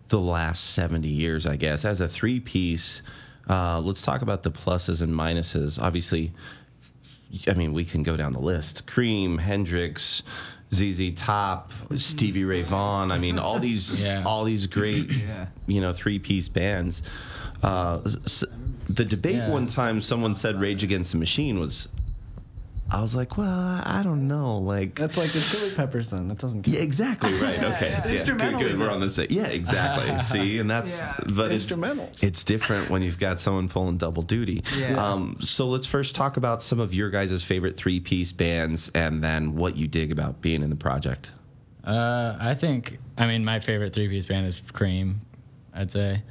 the 0.09 0.19
last 0.19 0.71
70 0.73 1.07
years, 1.07 1.45
I 1.45 1.55
guess. 1.55 1.83
As 1.85 1.99
a 2.01 2.07
three 2.07 2.39
piece, 2.39 3.01
uh, 3.49 3.79
let's 3.79 4.01
talk 4.01 4.21
about 4.21 4.43
the 4.43 4.51
pluses 4.51 5.01
and 5.01 5.13
minuses. 5.13 5.81
Obviously, 5.81 6.31
I 7.47 7.53
mean, 7.53 7.73
we 7.73 7.83
can 7.85 8.03
go 8.03 8.15
down 8.17 8.33
the 8.33 8.39
list 8.39 8.87
Cream, 8.87 9.37
Hendrix. 9.39 10.23
ZZ 10.73 11.13
Top, 11.15 11.71
Stevie 11.95 12.43
Ray 12.43 12.61
Vaughan. 12.61 13.09
I 13.09 13.17
mean, 13.19 13.39
all 13.39 13.57
these, 13.57 14.05
all 14.25 14.43
these 14.43 14.67
great, 14.67 15.09
you 15.65 15.79
know, 15.79 15.93
three-piece 15.93 16.49
bands. 16.49 17.01
Uh, 17.63 18.01
s- 18.03 18.43
the 18.89 19.05
debate 19.05 19.35
Yeah. 19.35 19.49
one 19.49 19.67
time, 19.67 20.01
someone 20.01 20.35
said 20.35 20.59
Rage 20.59 20.83
Against 20.83 21.13
the 21.13 21.17
Machine 21.19 21.57
was. 21.57 21.87
I 22.89 23.01
was 23.01 23.13
like, 23.15 23.37
well, 23.37 23.81
I 23.83 24.01
don't 24.03 24.27
know. 24.29 24.59
Like 24.59 24.95
That's 24.95 25.17
like 25.17 25.31
the 25.31 25.39
Chili 25.41 25.71
Peppers 25.75 26.09
then. 26.09 26.29
That 26.29 26.37
doesn't. 26.37 26.67
yeah, 26.67 26.79
exactly 26.79 27.33
right. 27.41 27.61
Okay, 27.61 27.89
yeah, 27.91 28.23
good, 28.23 28.37
good. 28.59 28.79
We're 28.79 28.89
on 28.89 29.01
the 29.01 29.09
same. 29.09 29.27
Yeah, 29.29 29.47
exactly. 29.47 30.17
See, 30.23 30.59
and 30.59 30.69
that's 30.71 31.01
Yeah. 31.01 31.25
but 31.35 31.51
it's 31.51 31.69
it's 32.23 32.43
different 32.45 32.89
when 32.89 33.01
you've 33.01 33.19
got 33.19 33.39
someone 33.41 33.67
pulling 33.67 33.97
double 33.97 34.21
duty. 34.23 34.63
Yeah. 34.77 34.95
Um, 35.03 35.37
so 35.41 35.67
let's 35.67 35.85
first 35.85 36.15
talk 36.15 36.37
about 36.37 36.63
some 36.63 36.79
of 36.79 36.93
your 36.93 37.09
guys' 37.09 37.43
favorite 37.43 37.75
three 37.75 37.99
piece 37.99 38.31
bands, 38.31 38.89
and 38.95 39.21
then 39.23 39.55
what 39.55 39.75
you 39.75 39.87
dig 39.87 40.11
about 40.11 40.41
being 40.41 40.63
in 40.63 40.69
the 40.69 40.75
project. 40.77 41.31
Uh, 41.83 42.35
I 42.39 42.53
think, 42.53 42.99
I 43.17 43.27
mean, 43.27 43.43
my 43.45 43.59
favorite 43.59 43.93
three 43.93 44.07
piece 44.09 44.25
band 44.25 44.45
is 44.47 44.61
Cream, 44.73 45.21
I'd 45.73 45.91
say. 45.91 46.21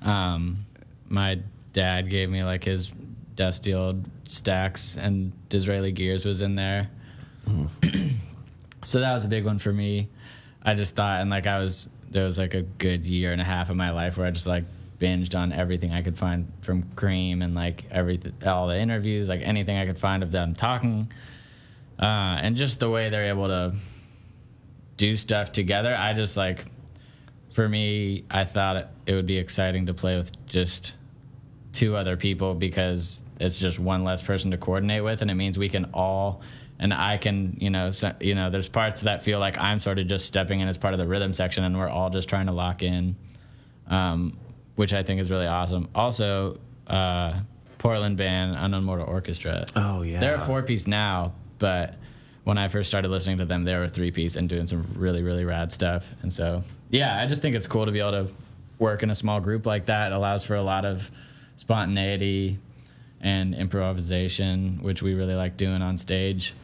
Um, 0.00 0.66
my 1.08 1.40
dad 1.72 2.10
gave 2.10 2.28
me 2.28 2.42
like 2.44 2.64
his 2.64 2.90
dusty 3.34 3.74
old 3.74 4.04
stacks, 4.24 4.96
and 4.96 5.32
Disraeli 5.48 5.92
Gears 5.92 6.24
was 6.24 6.42
in 6.42 6.54
there. 6.54 6.90
so 8.82 9.00
that 9.00 9.12
was 9.12 9.24
a 9.24 9.28
big 9.28 9.44
one 9.44 9.58
for 9.58 9.72
me. 9.72 10.08
I 10.62 10.74
just 10.74 10.94
thought, 10.94 11.20
and 11.20 11.30
like 11.30 11.46
I 11.46 11.58
was, 11.58 11.88
there 12.10 12.24
was 12.24 12.38
like 12.38 12.54
a 12.54 12.62
good 12.62 13.04
year 13.04 13.32
and 13.32 13.40
a 13.40 13.44
half 13.44 13.70
of 13.70 13.76
my 13.76 13.90
life 13.90 14.16
where 14.16 14.26
I 14.26 14.30
just 14.30 14.46
like 14.46 14.64
binged 15.00 15.36
on 15.36 15.52
everything 15.52 15.92
I 15.92 16.02
could 16.02 16.16
find 16.16 16.50
from 16.60 16.84
Cream 16.94 17.42
and 17.42 17.54
like 17.54 17.84
everything, 17.90 18.34
all 18.46 18.68
the 18.68 18.78
interviews, 18.78 19.28
like 19.28 19.40
anything 19.42 19.76
I 19.76 19.86
could 19.86 19.98
find 19.98 20.22
of 20.22 20.30
them 20.30 20.54
talking. 20.54 21.10
Uh, 21.98 22.38
and 22.40 22.56
just 22.56 22.80
the 22.80 22.88
way 22.88 23.10
they're 23.10 23.26
able 23.26 23.48
to 23.48 23.74
do 24.96 25.16
stuff 25.16 25.50
together. 25.52 25.94
I 25.94 26.12
just 26.12 26.36
like, 26.36 26.66
for 27.52 27.68
me, 27.68 28.24
I 28.30 28.44
thought 28.44 28.88
it 29.06 29.14
would 29.14 29.26
be 29.26 29.38
exciting 29.38 29.86
to 29.86 29.94
play 29.94 30.16
with 30.16 30.46
just 30.46 30.94
two 31.72 31.96
other 31.96 32.16
people 32.16 32.54
because 32.54 33.22
it's 33.40 33.58
just 33.58 33.78
one 33.78 34.04
less 34.04 34.22
person 34.22 34.50
to 34.50 34.58
coordinate 34.58 35.04
with, 35.04 35.22
and 35.22 35.30
it 35.30 35.34
means 35.34 35.58
we 35.58 35.68
can 35.68 35.86
all 35.94 36.42
and 36.82 36.92
I 36.92 37.16
can, 37.16 37.56
you 37.60 37.70
know, 37.70 37.92
so, 37.92 38.12
you 38.20 38.34
know, 38.34 38.50
there's 38.50 38.66
parts 38.66 39.02
that 39.02 39.22
feel 39.22 39.38
like 39.38 39.56
I'm 39.56 39.78
sort 39.78 40.00
of 40.00 40.08
just 40.08 40.26
stepping 40.26 40.58
in 40.58 40.66
as 40.66 40.76
part 40.76 40.94
of 40.94 40.98
the 40.98 41.06
rhythm 41.06 41.32
section, 41.32 41.62
and 41.62 41.78
we're 41.78 41.88
all 41.88 42.10
just 42.10 42.28
trying 42.28 42.46
to 42.46 42.52
lock 42.52 42.82
in, 42.82 43.14
um, 43.86 44.36
which 44.74 44.92
I 44.92 45.04
think 45.04 45.20
is 45.20 45.30
really 45.30 45.46
awesome. 45.46 45.88
Also, 45.94 46.58
uh, 46.88 47.34
Portland 47.78 48.16
band 48.16 48.56
Unknown 48.58 48.82
Mortal 48.82 49.06
Orchestra. 49.06 49.64
Oh 49.76 50.02
yeah, 50.02 50.18
they're 50.18 50.34
a 50.34 50.40
four 50.40 50.62
piece 50.62 50.88
now, 50.88 51.34
but 51.60 51.94
when 52.42 52.58
I 52.58 52.66
first 52.66 52.88
started 52.88 53.12
listening 53.12 53.38
to 53.38 53.44
them, 53.44 53.62
they 53.62 53.74
were 53.76 53.84
a 53.84 53.88
three 53.88 54.10
piece 54.10 54.34
and 54.34 54.48
doing 54.48 54.66
some 54.66 54.84
really 54.96 55.22
really 55.22 55.44
rad 55.44 55.72
stuff. 55.72 56.12
And 56.22 56.32
so 56.32 56.64
yeah, 56.90 57.20
I 57.20 57.26
just 57.26 57.42
think 57.42 57.54
it's 57.54 57.66
cool 57.66 57.86
to 57.86 57.92
be 57.92 58.00
able 58.00 58.26
to 58.26 58.28
work 58.78 59.04
in 59.04 59.10
a 59.10 59.14
small 59.14 59.40
group 59.40 59.66
like 59.66 59.86
that. 59.86 60.10
It 60.10 60.14
allows 60.14 60.44
for 60.44 60.56
a 60.56 60.62
lot 60.62 60.84
of 60.84 61.10
spontaneity 61.56 62.58
and 63.20 63.54
improvisation, 63.54 64.78
which 64.82 65.02
we 65.02 65.14
really 65.14 65.34
like 65.34 65.56
doing 65.56 65.80
on 65.82 65.96
stage. 65.98 66.54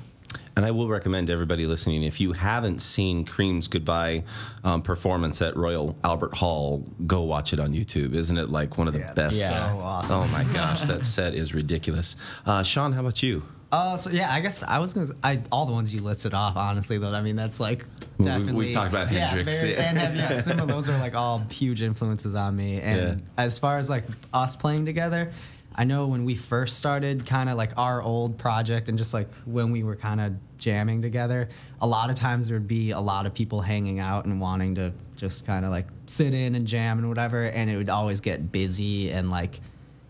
And 0.57 0.66
I 0.66 0.72
will 0.72 0.89
recommend 0.89 1.30
everybody 1.30 1.66
listening 1.66 2.03
if 2.03 2.20
you 2.20 2.32
haven't 2.32 2.80
seen 2.80 3.24
Cream's 3.24 3.68
goodbye 3.68 4.24
um, 4.64 4.82
performance 4.82 5.41
at 5.41 5.57
Royal 5.57 5.97
Albert 6.03 6.36
Hall, 6.36 6.84
go 7.07 7.22
watch 7.22 7.53
it 7.53 7.61
on 7.61 7.72
YouTube. 7.72 8.12
Isn't 8.12 8.36
it 8.36 8.51
like 8.51 8.76
one 8.76 8.89
of 8.89 8.93
the 8.93 8.99
Yeah, 9.01 9.14
best? 9.14 9.36
yeah. 9.36 9.51
so 9.72 9.78
awesome. 9.78 10.20
Oh 10.22 10.26
my 10.28 10.43
gosh, 10.53 10.82
that 10.82 11.05
set 11.07 11.34
is 11.34 11.55
ridiculous. 11.55 12.16
Uh, 12.45 12.64
Sean, 12.64 12.93
how 12.93 13.01
about 13.01 13.22
you? 13.22 13.45
Uh, 13.71 13.97
so 13.99 14.09
yeah, 14.11 14.33
I 14.33 14.41
guess 14.41 14.62
I 14.62 14.79
was 14.79 14.95
gonna. 14.95 15.09
I 15.23 15.41
all 15.53 15.66
the 15.66 15.73
ones 15.75 15.93
you 15.95 16.01
listed 16.01 16.33
off, 16.33 16.57
honestly, 16.57 16.97
though. 16.97 17.11
I 17.12 17.21
mean, 17.21 17.37
that's 17.37 17.61
like 17.61 17.85
We- 18.16 18.25
definitely. 18.25 18.53
we've 18.55 18.73
talked 18.75 18.91
about 18.91 19.12
yeah, 19.12 19.29
Hendrix, 19.29 19.61
very- 19.61 19.73
yeah. 19.75 19.89
and 19.91 19.99
have, 19.99 20.16
yeah, 20.16 20.41
some 20.41 20.59
of 20.59 20.69
those 20.69 20.89
are 20.89 20.97
like 20.99 21.14
all 21.14 21.41
huge 21.51 21.83
influences 21.83 22.35
on 22.35 22.57
me. 22.57 22.81
And 22.81 23.23
as 23.37 23.59
far 23.59 23.79
as 23.79 23.91
like 23.91 24.05
us 24.33 24.57
playing 24.57 24.87
together, 24.87 25.33
I 25.75 25.85
know 25.85 26.07
when 26.07 26.25
we 26.25 26.35
first 26.35 26.79
started, 26.79 27.27
kind 27.27 27.51
of 27.51 27.59
like 27.59 27.73
our 27.77 28.01
old 28.03 28.39
project, 28.39 28.89
and 28.89 28.97
just 28.97 29.12
like 29.12 29.29
when 29.45 29.71
we 29.71 29.83
were 29.83 29.97
kind 29.97 30.21
of 30.23 30.33
jamming 30.57 31.03
together, 31.03 31.51
a 31.83 31.87
lot 31.87 32.09
of 32.09 32.16
times 32.16 32.49
there'd 32.49 32.66
be 32.66 32.93
a 32.93 33.01
lot 33.01 33.27
of 33.27 33.35
people 33.35 33.61
hanging 33.61 34.01
out 34.01 34.25
and 34.25 34.41
wanting 34.41 34.75
to 34.77 34.93
just 35.14 35.45
kind 35.47 35.64
of 35.66 35.71
like 35.71 35.87
sit 36.07 36.33
in 36.33 36.55
and 36.55 36.66
jam 36.66 36.99
and 36.99 37.07
whatever, 37.09 37.45
and 37.45 37.69
it 37.69 37.77
would 37.77 37.91
always 37.91 38.21
get 38.21 38.51
busy 38.51 39.11
and 39.11 39.31
like 39.31 39.61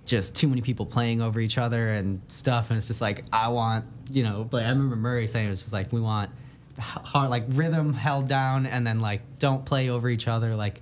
just 0.08 0.34
too 0.34 0.48
many 0.48 0.62
people 0.62 0.86
playing 0.86 1.20
over 1.20 1.38
each 1.38 1.58
other 1.58 1.90
and 1.90 2.20
stuff. 2.28 2.70
And 2.70 2.78
it's 2.78 2.88
just 2.88 3.00
like, 3.00 3.24
I 3.32 3.48
want, 3.48 3.84
you 4.10 4.24
know, 4.24 4.48
like 4.50 4.64
I 4.64 4.70
remember 4.70 4.96
Murray 4.96 5.28
saying 5.28 5.46
it 5.46 5.50
was 5.50 5.60
just 5.60 5.72
like, 5.72 5.92
we 5.92 6.00
want 6.00 6.30
hard, 6.78 7.30
like 7.30 7.44
rhythm 7.48 7.92
held 7.92 8.26
down 8.26 8.66
and 8.66 8.86
then 8.86 9.00
like 9.00 9.20
don't 9.38 9.64
play 9.64 9.90
over 9.90 10.08
each 10.08 10.26
other. 10.26 10.56
Like 10.56 10.80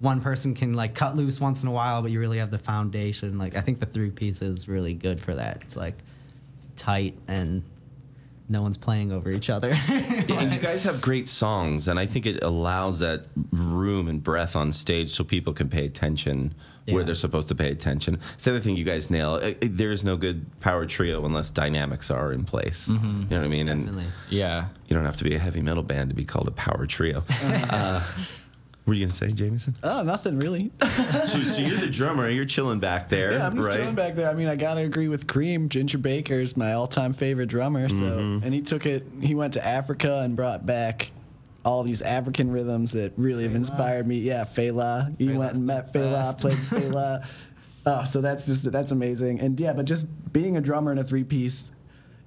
one 0.00 0.20
person 0.20 0.54
can 0.54 0.74
like 0.74 0.94
cut 0.94 1.16
loose 1.16 1.40
once 1.40 1.62
in 1.62 1.68
a 1.68 1.72
while, 1.72 2.02
but 2.02 2.12
you 2.12 2.20
really 2.20 2.38
have 2.38 2.50
the 2.50 2.58
foundation. 2.58 3.36
Like 3.36 3.56
I 3.56 3.60
think 3.60 3.80
the 3.80 3.86
three 3.86 4.10
piece 4.10 4.42
is 4.42 4.68
really 4.68 4.94
good 4.94 5.20
for 5.20 5.34
that. 5.34 5.58
It's 5.62 5.76
like 5.76 5.96
tight 6.76 7.18
and 7.26 7.64
no 8.48 8.62
one's 8.62 8.76
playing 8.76 9.12
over 9.12 9.30
each 9.30 9.50
other. 9.50 9.76
And 10.28 10.52
you 10.52 10.60
guys 10.60 10.84
have 10.84 11.00
great 11.00 11.26
songs, 11.26 11.88
and 11.88 11.98
I 11.98 12.06
think 12.06 12.24
it 12.24 12.42
allows 12.44 13.00
that 13.00 13.26
room 13.50 14.08
and 14.08 14.22
breath 14.22 14.54
on 14.54 14.72
stage 14.72 15.10
so 15.10 15.24
people 15.24 15.52
can 15.52 15.68
pay 15.68 15.84
attention 15.84 16.54
where 16.94 17.04
they're 17.04 17.14
supposed 17.14 17.48
to 17.48 17.54
pay 17.54 17.70
attention. 17.70 18.18
It's 18.34 18.44
the 18.44 18.50
other 18.50 18.60
thing 18.60 18.76
you 18.76 18.84
guys 18.84 19.10
nail. 19.10 19.34
Uh, 19.34 19.50
uh, 19.50 19.54
There 19.62 19.90
is 19.92 20.04
no 20.04 20.16
good 20.16 20.46
power 20.60 20.86
trio 20.86 21.24
unless 21.24 21.50
dynamics 21.50 22.10
are 22.10 22.32
in 22.32 22.44
place. 22.44 22.88
Mhm. 22.88 23.24
You 23.24 23.30
know 23.30 23.36
what 23.38 23.44
I 23.44 23.48
mean? 23.48 23.66
Definitely. 23.66 24.04
And 24.04 24.12
Yeah. 24.30 24.66
you 24.88 24.94
don't 24.96 25.04
have 25.04 25.16
to 25.16 25.24
be 25.24 25.34
a 25.34 25.38
heavy 25.38 25.60
metal 25.62 25.82
band 25.82 26.10
to 26.10 26.16
be 26.16 26.24
called 26.24 26.48
a 26.48 26.52
power 26.52 26.86
trio. 26.86 27.24
uh, 27.70 28.02
were 28.86 28.94
you 28.94 29.04
gonna 29.04 29.12
say, 29.12 29.32
Jameson? 29.32 29.76
Oh, 29.82 30.02
nothing 30.02 30.38
really. 30.38 30.70
so, 30.80 31.38
so 31.40 31.60
you're 31.60 31.76
the 31.76 31.90
drummer. 31.90 32.28
You're 32.30 32.46
chilling 32.46 32.80
back 32.80 33.10
there, 33.10 33.32
Yeah, 33.32 33.46
I'm 33.46 33.54
just 33.56 33.68
right? 33.68 33.76
chilling 33.76 33.94
back 33.94 34.14
there. 34.14 34.30
I 34.30 34.34
mean, 34.34 34.48
I 34.48 34.56
gotta 34.56 34.80
agree 34.80 35.08
with 35.08 35.26
Cream. 35.26 35.68
Ginger 35.68 35.98
Baker 35.98 36.34
is 36.40 36.56
my 36.56 36.72
all-time 36.72 37.12
favorite 37.12 37.48
drummer. 37.48 37.88
So, 37.90 37.96
Mhm. 38.02 38.42
and 38.44 38.54
he 38.54 38.62
took 38.62 38.86
it. 38.86 39.06
He 39.20 39.34
went 39.34 39.52
to 39.54 39.66
Africa 39.66 40.20
and 40.24 40.34
brought 40.34 40.64
back 40.64 41.10
all 41.64 41.82
these 41.82 42.02
African 42.02 42.50
rhythms 42.50 42.92
that 42.92 43.12
really 43.16 43.42
have 43.44 43.54
inspired 43.54 44.06
me. 44.06 44.18
Yeah, 44.18 44.44
Fela. 44.44 45.14
He 45.18 45.28
went 45.28 45.54
and 45.54 45.66
met 45.66 45.92
Fela, 45.92 46.12
best. 46.22 46.38
played 46.40 46.54
Fela. 46.56 47.26
Oh, 47.86 48.04
so 48.04 48.20
that's 48.20 48.46
just 48.46 48.70
that's 48.70 48.92
amazing. 48.92 49.40
And 49.40 49.58
yeah, 49.58 49.72
but 49.72 49.84
just 49.84 50.06
being 50.32 50.56
a 50.56 50.60
drummer 50.60 50.92
in 50.92 50.98
a 50.98 51.04
three-piece. 51.04 51.70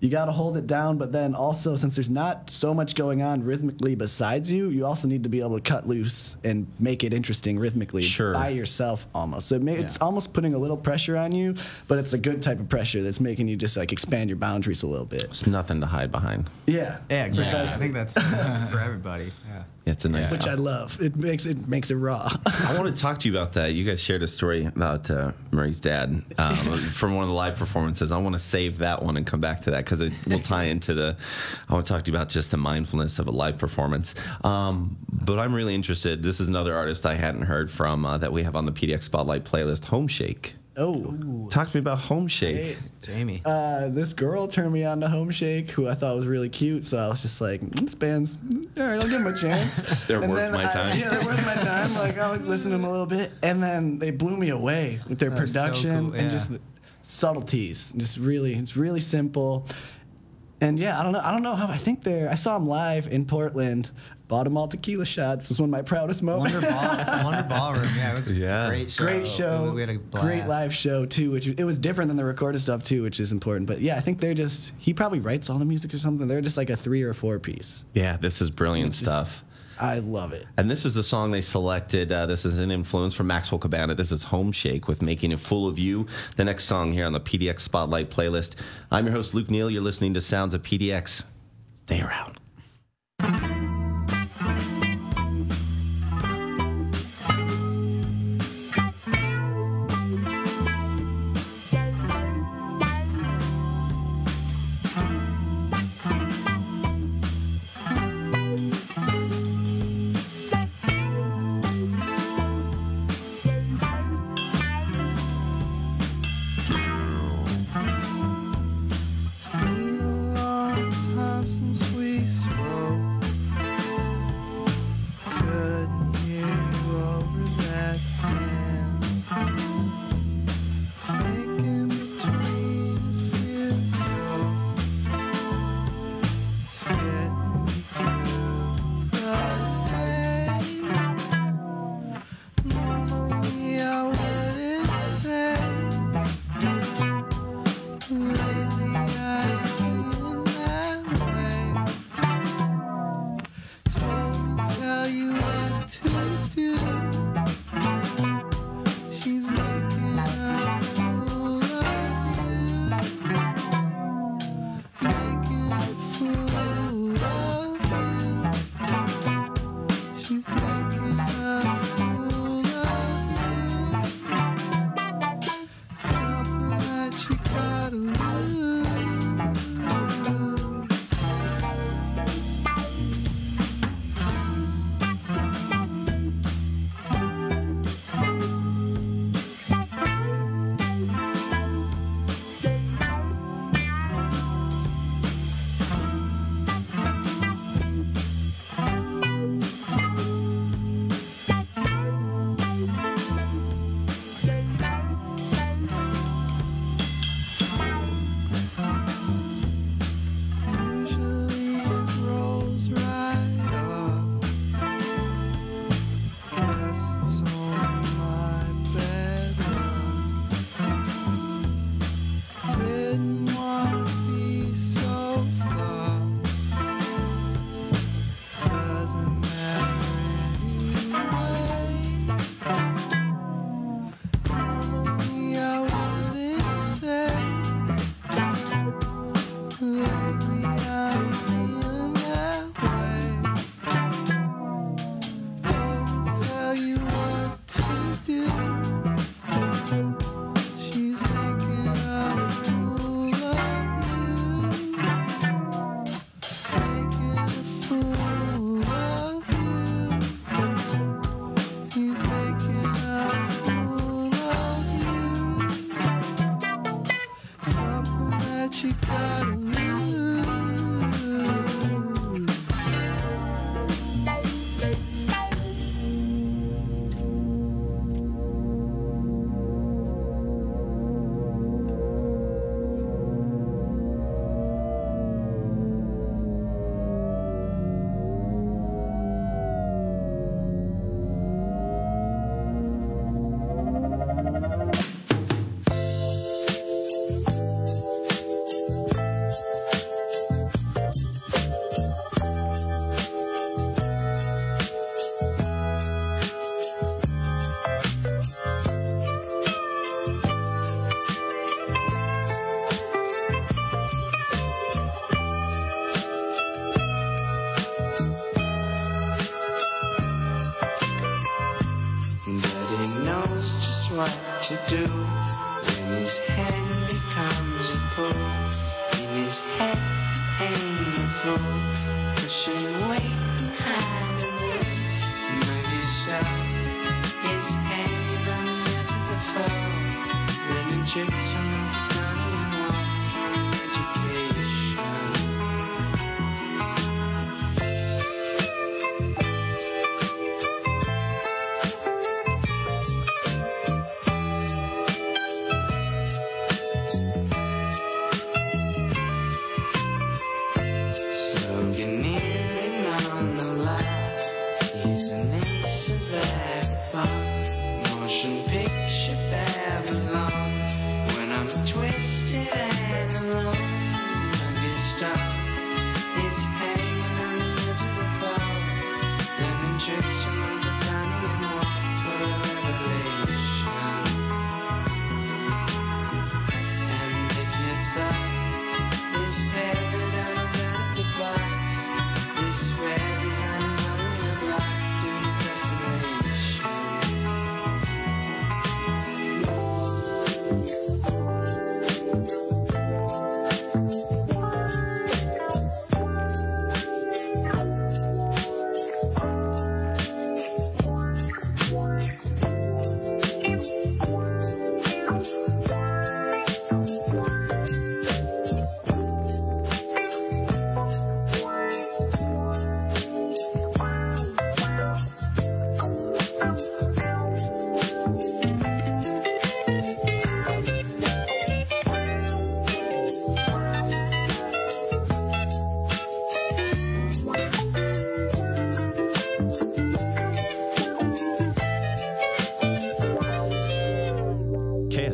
You 0.01 0.09
got 0.09 0.25
to 0.25 0.31
hold 0.31 0.57
it 0.57 0.65
down, 0.65 0.97
but 0.97 1.11
then 1.11 1.35
also, 1.35 1.75
since 1.75 1.95
there's 1.95 2.09
not 2.09 2.49
so 2.49 2.73
much 2.73 2.95
going 2.95 3.21
on 3.21 3.43
rhythmically 3.43 3.93
besides 3.93 4.51
you, 4.51 4.69
you 4.69 4.83
also 4.83 5.07
need 5.07 5.21
to 5.23 5.29
be 5.29 5.41
able 5.41 5.55
to 5.55 5.61
cut 5.61 5.87
loose 5.87 6.37
and 6.43 6.65
make 6.79 7.03
it 7.03 7.13
interesting 7.13 7.59
rhythmically 7.59 8.01
Sure. 8.01 8.33
by 8.33 8.49
yourself 8.49 9.05
almost. 9.13 9.47
So 9.47 9.55
it 9.55 9.61
may, 9.61 9.75
it's 9.75 10.01
almost 10.01 10.33
putting 10.33 10.55
a 10.55 10.57
little 10.57 10.75
pressure 10.75 11.15
on 11.15 11.31
you, 11.31 11.53
but 11.87 11.99
it's 11.99 12.13
a 12.13 12.17
good 12.17 12.41
type 12.41 12.59
of 12.59 12.67
pressure 12.67 13.03
that's 13.03 13.19
making 13.19 13.47
you 13.47 13.55
just 13.55 13.77
like 13.77 13.91
expand 13.91 14.31
your 14.31 14.37
boundaries 14.37 14.81
a 14.81 14.87
little 14.87 15.05
bit. 15.05 15.21
There's 15.25 15.45
nothing 15.45 15.79
to 15.81 15.85
hide 15.85 16.11
behind. 16.11 16.49
Yeah, 16.65 16.97
yeah, 17.11 17.25
exactly. 17.25 17.59
I 17.59 17.65
think 17.67 17.93
that's 17.93 18.13
for 18.71 18.79
everybody. 18.79 19.31
Yeah. 19.47 19.63
Yeah, 19.85 19.93
it's 19.93 20.05
a 20.05 20.09
nice. 20.09 20.31
which 20.31 20.45
I 20.45 20.53
love. 20.53 21.01
It 21.01 21.15
makes 21.15 21.47
it 21.47 21.67
makes 21.67 21.89
it 21.89 21.95
raw. 21.95 22.29
I 22.45 22.77
want 22.77 22.95
to 22.95 23.01
talk 23.01 23.17
to 23.19 23.27
you 23.27 23.35
about 23.35 23.53
that. 23.53 23.73
You 23.73 23.83
guys 23.83 23.99
shared 23.99 24.21
a 24.21 24.27
story 24.27 24.65
about 24.65 25.09
uh, 25.09 25.31
Murray's 25.49 25.79
dad 25.79 26.23
um, 26.37 26.79
from 26.79 27.15
one 27.15 27.23
of 27.23 27.29
the 27.29 27.35
live 27.35 27.55
performances. 27.55 28.11
I 28.11 28.19
want 28.19 28.33
to 28.33 28.39
save 28.39 28.77
that 28.79 29.01
one 29.01 29.17
and 29.17 29.25
come 29.25 29.41
back 29.41 29.61
to 29.61 29.71
that 29.71 29.85
because 29.85 30.01
it 30.01 30.13
will 30.27 30.39
tie 30.39 30.65
into 30.65 30.93
the. 30.93 31.17
I 31.67 31.73
want 31.73 31.85
to 31.87 31.93
talk 31.93 32.03
to 32.03 32.11
you 32.11 32.15
about 32.15 32.29
just 32.29 32.51
the 32.51 32.57
mindfulness 32.57 33.17
of 33.17 33.27
a 33.27 33.31
live 33.31 33.57
performance. 33.57 34.13
Um, 34.43 34.97
but 35.11 35.39
I'm 35.39 35.53
really 35.53 35.73
interested. 35.73 36.21
This 36.21 36.39
is 36.39 36.47
another 36.47 36.75
artist 36.75 37.05
I 37.05 37.15
hadn't 37.15 37.43
heard 37.43 37.71
from 37.71 38.05
uh, 38.05 38.19
that 38.19 38.31
we 38.31 38.43
have 38.43 38.55
on 38.55 38.65
the 38.67 38.71
PDX 38.71 39.03
Spotlight 39.03 39.45
playlist, 39.45 39.81
Homeshake. 39.85 40.51
Oh, 40.77 41.47
Talk 41.49 41.69
to 41.71 41.75
me 41.77 41.79
about 41.79 41.99
Homeshake. 41.99 42.91
Jamie. 43.03 43.41
Uh, 43.43 43.89
this 43.89 44.13
girl 44.13 44.47
turned 44.47 44.71
me 44.71 44.85
on 44.85 45.01
to 45.01 45.07
Homeshake, 45.07 45.69
who 45.69 45.87
I 45.89 45.95
thought 45.95 46.15
was 46.15 46.25
really 46.27 46.47
cute. 46.47 46.85
So 46.85 46.97
I 46.97 47.09
was 47.09 47.21
just 47.21 47.41
like, 47.41 47.59
this 47.71 47.93
band's 47.93 48.37
all 48.77 48.83
right. 48.83 48.93
I'll 48.95 49.01
give 49.01 49.11
them 49.11 49.27
a 49.27 49.37
chance. 49.37 49.81
They're 50.07 50.21
And 50.21 50.31
worth 50.31 50.51
my 50.51 50.65
I- 50.67 50.71
time. 50.71 50.97
yeah, 50.97 51.09
they're 51.09 51.25
worth 51.25 51.45
my 51.45 51.55
time. 51.55 51.93
Like 51.95 52.17
I'll 52.17 52.37
listen 52.37 52.71
to 52.71 52.77
them 52.77 52.85
a 52.85 52.89
little 52.91 53.05
bit, 53.05 53.31
and 53.43 53.61
then 53.61 53.99
they 53.99 54.11
blew 54.11 54.37
me 54.37 54.49
away 54.49 54.99
with 55.09 55.19
their 55.19 55.29
That 55.29 55.41
was 55.41 55.51
so 55.53 55.59
production 55.61 56.11
cool, 56.11 56.19
and 56.19 56.31
just 56.31 56.51
the 56.51 56.61
subtleties. 57.03 57.91
Just 57.97 58.17
really, 58.17 58.53
it's 58.55 58.77
really 58.77 59.01
simple. 59.01 59.67
And 60.61 60.79
yeah, 60.79 60.99
I 60.99 61.03
don't 61.03 61.11
know. 61.11 61.21
I 61.23 61.31
don't 61.31 61.41
know 61.43 61.55
how. 61.55 61.67
I 61.67 61.77
think 61.77 62.03
they're. 62.03 62.29
I 62.29 62.35
saw 62.35 62.57
them 62.57 62.67
live 62.67 63.07
in 63.07 63.25
Portland. 63.25 63.89
Bought 64.27 64.43
them 64.45 64.55
all 64.55 64.67
tequila 64.69 65.03
shots. 65.05 65.45
It 65.45 65.49
was 65.49 65.59
one 65.59 65.67
of 65.67 65.71
my 65.71 65.81
proudest 65.81 66.23
moments. 66.23 66.53
Wonder 66.53 66.69
Ball, 66.71 67.23
Wonder 67.25 67.43
Ballroom. 67.49 67.89
Yeah, 67.97 68.13
it 68.13 68.15
was 68.15 68.29
a 68.29 68.33
Yeah. 68.33 68.69
great 68.69 68.89
show. 68.89 69.03
Great 69.03 69.27
show. 69.27 69.73
We 69.73 69.81
had 69.81 69.89
a 69.89 69.97
blast. 69.99 70.25
Great 70.25 70.45
live 70.47 70.73
show 70.73 71.05
too, 71.05 71.31
which 71.31 71.47
it 71.47 71.63
was 71.65 71.77
different 71.77 72.07
than 72.07 72.15
the 72.15 72.23
recorded 72.23 72.61
stuff 72.61 72.81
too, 72.83 73.01
which 73.03 73.19
is 73.19 73.33
important. 73.33 73.67
But 73.67 73.81
yeah, 73.81 73.97
I 73.97 73.99
think 73.99 74.19
they're 74.21 74.33
just 74.33 74.71
he 74.77 74.93
probably 74.93 75.19
writes 75.19 75.49
all 75.49 75.57
the 75.57 75.65
music 75.65 75.93
or 75.93 75.97
something. 75.97 76.27
They're 76.29 76.39
just 76.39 76.55
like 76.55 76.69
a 76.69 76.77
three 76.77 77.01
or 77.03 77.13
four 77.13 77.39
piece. 77.39 77.83
Yeah, 77.93 78.15
this 78.15 78.41
is 78.41 78.51
brilliant 78.51 78.89
It's 78.89 79.01
just- 79.01 79.11
stuff. 79.11 79.43
I 79.81 79.97
love 79.97 80.31
it. 80.31 80.45
And 80.57 80.69
this 80.69 80.85
is 80.85 80.93
the 80.93 81.01
song 81.01 81.31
they 81.31 81.41
selected. 81.41 82.11
Uh, 82.11 82.27
this 82.27 82.45
is 82.45 82.59
an 82.59 82.69
influence 82.69 83.15
from 83.15 83.25
Maxwell 83.25 83.57
Cabana. 83.57 83.95
This 83.95 84.11
is 84.11 84.25
Homeshake 84.25 84.87
with 84.87 85.01
Making 85.01 85.33
a 85.33 85.37
Fool 85.37 85.67
of 85.67 85.79
You. 85.79 86.05
The 86.35 86.43
next 86.43 86.65
song 86.65 86.93
here 86.93 87.05
on 87.05 87.13
the 87.13 87.19
PDX 87.19 87.61
Spotlight 87.61 88.11
playlist. 88.11 88.53
I'm 88.91 89.05
your 89.05 89.15
host, 89.15 89.33
Luke 89.33 89.49
Neal. 89.49 89.71
You're 89.71 89.81
listening 89.81 90.13
to 90.13 90.21
Sounds 90.21 90.53
of 90.53 90.61
PDX. 90.61 91.23
Stay 91.87 92.01
around. 92.01 92.40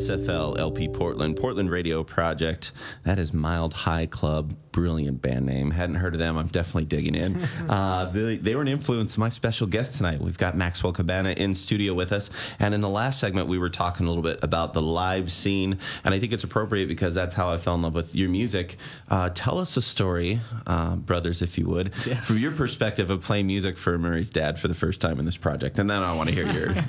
KSFL 0.08 0.58
LP 0.58 0.88
Portland, 0.88 1.36
Portland 1.36 1.70
Radio 1.70 2.02
Project. 2.02 2.72
That 3.04 3.18
is 3.18 3.34
Mild 3.34 3.74
High 3.74 4.06
Club. 4.06 4.54
Brilliant 4.72 5.20
band 5.20 5.44
name. 5.44 5.70
Hadn't 5.70 5.96
heard 5.96 6.14
of 6.14 6.18
them. 6.18 6.38
I'm 6.38 6.46
definitely 6.46 6.86
digging 6.86 7.14
in. 7.14 7.36
uh, 7.68 8.06
they, 8.06 8.38
they 8.38 8.54
were 8.54 8.62
an 8.62 8.68
influence. 8.68 9.18
My 9.18 9.28
special 9.28 9.66
guest 9.66 9.96
tonight. 9.96 10.20
We've 10.20 10.38
got 10.38 10.56
Maxwell 10.56 10.94
Cabana 10.94 11.32
in 11.32 11.52
studio 11.52 11.92
with 11.92 12.12
us. 12.12 12.30
And 12.58 12.74
in 12.74 12.80
the 12.80 12.88
last 12.88 13.20
segment, 13.20 13.48
we 13.48 13.58
were 13.58 13.68
talking 13.68 14.06
a 14.06 14.08
little 14.08 14.22
bit 14.22 14.38
about 14.42 14.72
the 14.72 14.80
live 14.80 15.30
scene. 15.30 15.78
And 16.04 16.14
I 16.14 16.18
think 16.18 16.32
it's 16.32 16.44
appropriate 16.44 16.86
because 16.86 17.14
that's 17.14 17.34
how 17.34 17.50
I 17.50 17.58
fell 17.58 17.74
in 17.74 17.82
love 17.82 17.94
with 17.94 18.14
your 18.14 18.30
music. 18.30 18.76
Uh, 19.10 19.28
tell 19.34 19.58
us 19.58 19.76
a 19.76 19.82
story, 19.82 20.40
uh, 20.68 20.94
brothers, 20.96 21.40
if 21.42 21.56
you 21.58 21.66
would, 21.66 21.92
from 21.94 22.38
your 22.38 22.52
perspective 22.52 23.08
of 23.10 23.22
playing 23.22 23.46
music 23.48 23.76
for 23.78 23.98
Murray's 23.98 24.30
dad 24.30 24.58
for 24.58 24.68
the 24.68 24.74
first 24.74 25.00
time 25.00 25.18
in 25.18 25.24
this 25.24 25.36
project. 25.36 25.78
And 25.78 25.88
then 25.88 26.02
I 26.02 26.14
want 26.14 26.28
to 26.28 26.34
hear 26.34 26.46
yours. 26.46 26.76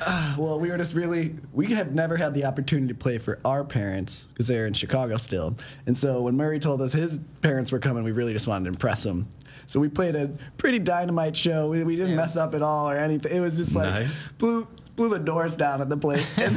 Uh, 0.00 0.34
well, 0.38 0.58
we 0.60 0.70
were 0.70 0.78
just 0.78 0.94
really, 0.94 1.34
we 1.52 1.66
have 1.74 1.92
never 1.94 2.16
had 2.16 2.32
the 2.32 2.44
opportunity 2.44 2.88
to 2.88 2.94
play 2.98 3.18
for 3.18 3.40
our 3.44 3.64
parents 3.64 4.24
because 4.26 4.46
they're 4.46 4.66
in 4.66 4.72
Chicago 4.72 5.16
still. 5.16 5.56
And 5.86 5.96
so 5.96 6.22
when 6.22 6.36
Murray 6.36 6.60
told 6.60 6.80
us 6.80 6.92
his 6.92 7.18
parents 7.42 7.72
were 7.72 7.80
coming, 7.80 8.04
we 8.04 8.12
really 8.12 8.32
just 8.32 8.46
wanted 8.46 8.64
to 8.66 8.68
impress 8.70 9.02
them. 9.02 9.28
So 9.66 9.80
we 9.80 9.88
played 9.88 10.14
a 10.16 10.28
pretty 10.56 10.78
dynamite 10.78 11.36
show. 11.36 11.68
We, 11.68 11.82
we 11.84 11.96
didn't 11.96 12.16
mess 12.16 12.36
up 12.36 12.54
at 12.54 12.62
all 12.62 12.88
or 12.88 12.96
anything. 12.96 13.36
It 13.36 13.40
was 13.40 13.56
just 13.56 13.74
like 13.74 13.86
Nice. 13.86 14.28
blew 14.28 14.66
blew 14.98 15.08
the 15.08 15.18
doors 15.18 15.56
down 15.56 15.80
at 15.80 15.88
the 15.88 15.96
place. 15.96 16.36
And 16.36 16.54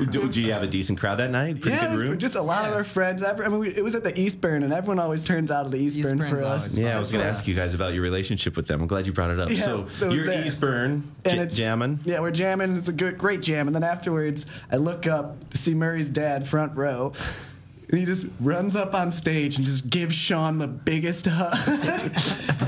Do, 0.10 0.28
do 0.28 0.40
you 0.40 0.52
have 0.52 0.62
a 0.62 0.66
decent 0.66 0.98
crowd 0.98 1.16
that 1.18 1.30
night? 1.30 1.60
Pretty 1.60 1.76
yeah, 1.76 1.90
good 1.94 2.00
room? 2.00 2.18
just 2.18 2.36
a 2.36 2.42
lot 2.42 2.64
of 2.64 2.72
our 2.74 2.84
friends. 2.84 3.22
I 3.22 3.34
mean, 3.48 3.58
we, 3.58 3.68
it 3.74 3.82
was 3.82 3.94
at 3.94 4.04
the 4.04 4.12
Eastburn, 4.12 4.62
and 4.64 4.72
everyone 4.72 4.98
always 4.98 5.24
turns 5.24 5.50
out 5.50 5.66
of 5.66 5.72
the 5.72 5.84
Eastburn 5.86 6.30
for 6.30 6.42
us. 6.42 6.78
Yeah, 6.78 6.96
I 6.96 7.00
was 7.00 7.10
going 7.12 7.22
to 7.22 7.28
ask 7.28 7.46
you 7.46 7.54
guys 7.54 7.74
about 7.74 7.92
your 7.92 8.02
relationship 8.02 8.56
with 8.56 8.68
them. 8.68 8.80
I'm 8.80 8.86
glad 8.86 9.06
you 9.06 9.12
brought 9.12 9.30
it 9.30 9.40
up. 9.40 9.50
Yeah, 9.50 9.56
so 9.56 9.86
it 10.00 10.12
you're 10.12 10.26
there. 10.26 10.44
Eastburn, 10.44 11.02
And 11.24 11.24
j- 11.24 11.32
it's- 11.32 11.56
jamming. 11.56 11.98
Yeah, 12.04 12.20
we're 12.20 12.30
jamming. 12.30 12.76
It's 12.76 12.88
a 12.88 12.92
good, 12.92 13.18
great 13.18 13.42
jam. 13.42 13.66
And 13.66 13.74
then 13.74 13.84
afterwards, 13.84 14.46
I 14.70 14.76
look 14.76 15.06
up 15.06 15.50
to 15.50 15.58
see 15.58 15.74
Murray's 15.74 16.08
dad 16.08 16.48
front 16.48 16.74
row. 16.76 17.12
And 17.92 18.00
he 18.00 18.06
just 18.06 18.26
runs 18.40 18.74
up 18.74 18.94
on 18.94 19.10
stage 19.10 19.56
and 19.58 19.66
just 19.66 19.88
gives 19.90 20.14
Sean 20.16 20.56
the 20.58 20.66
biggest 20.66 21.26
hug. 21.26 21.54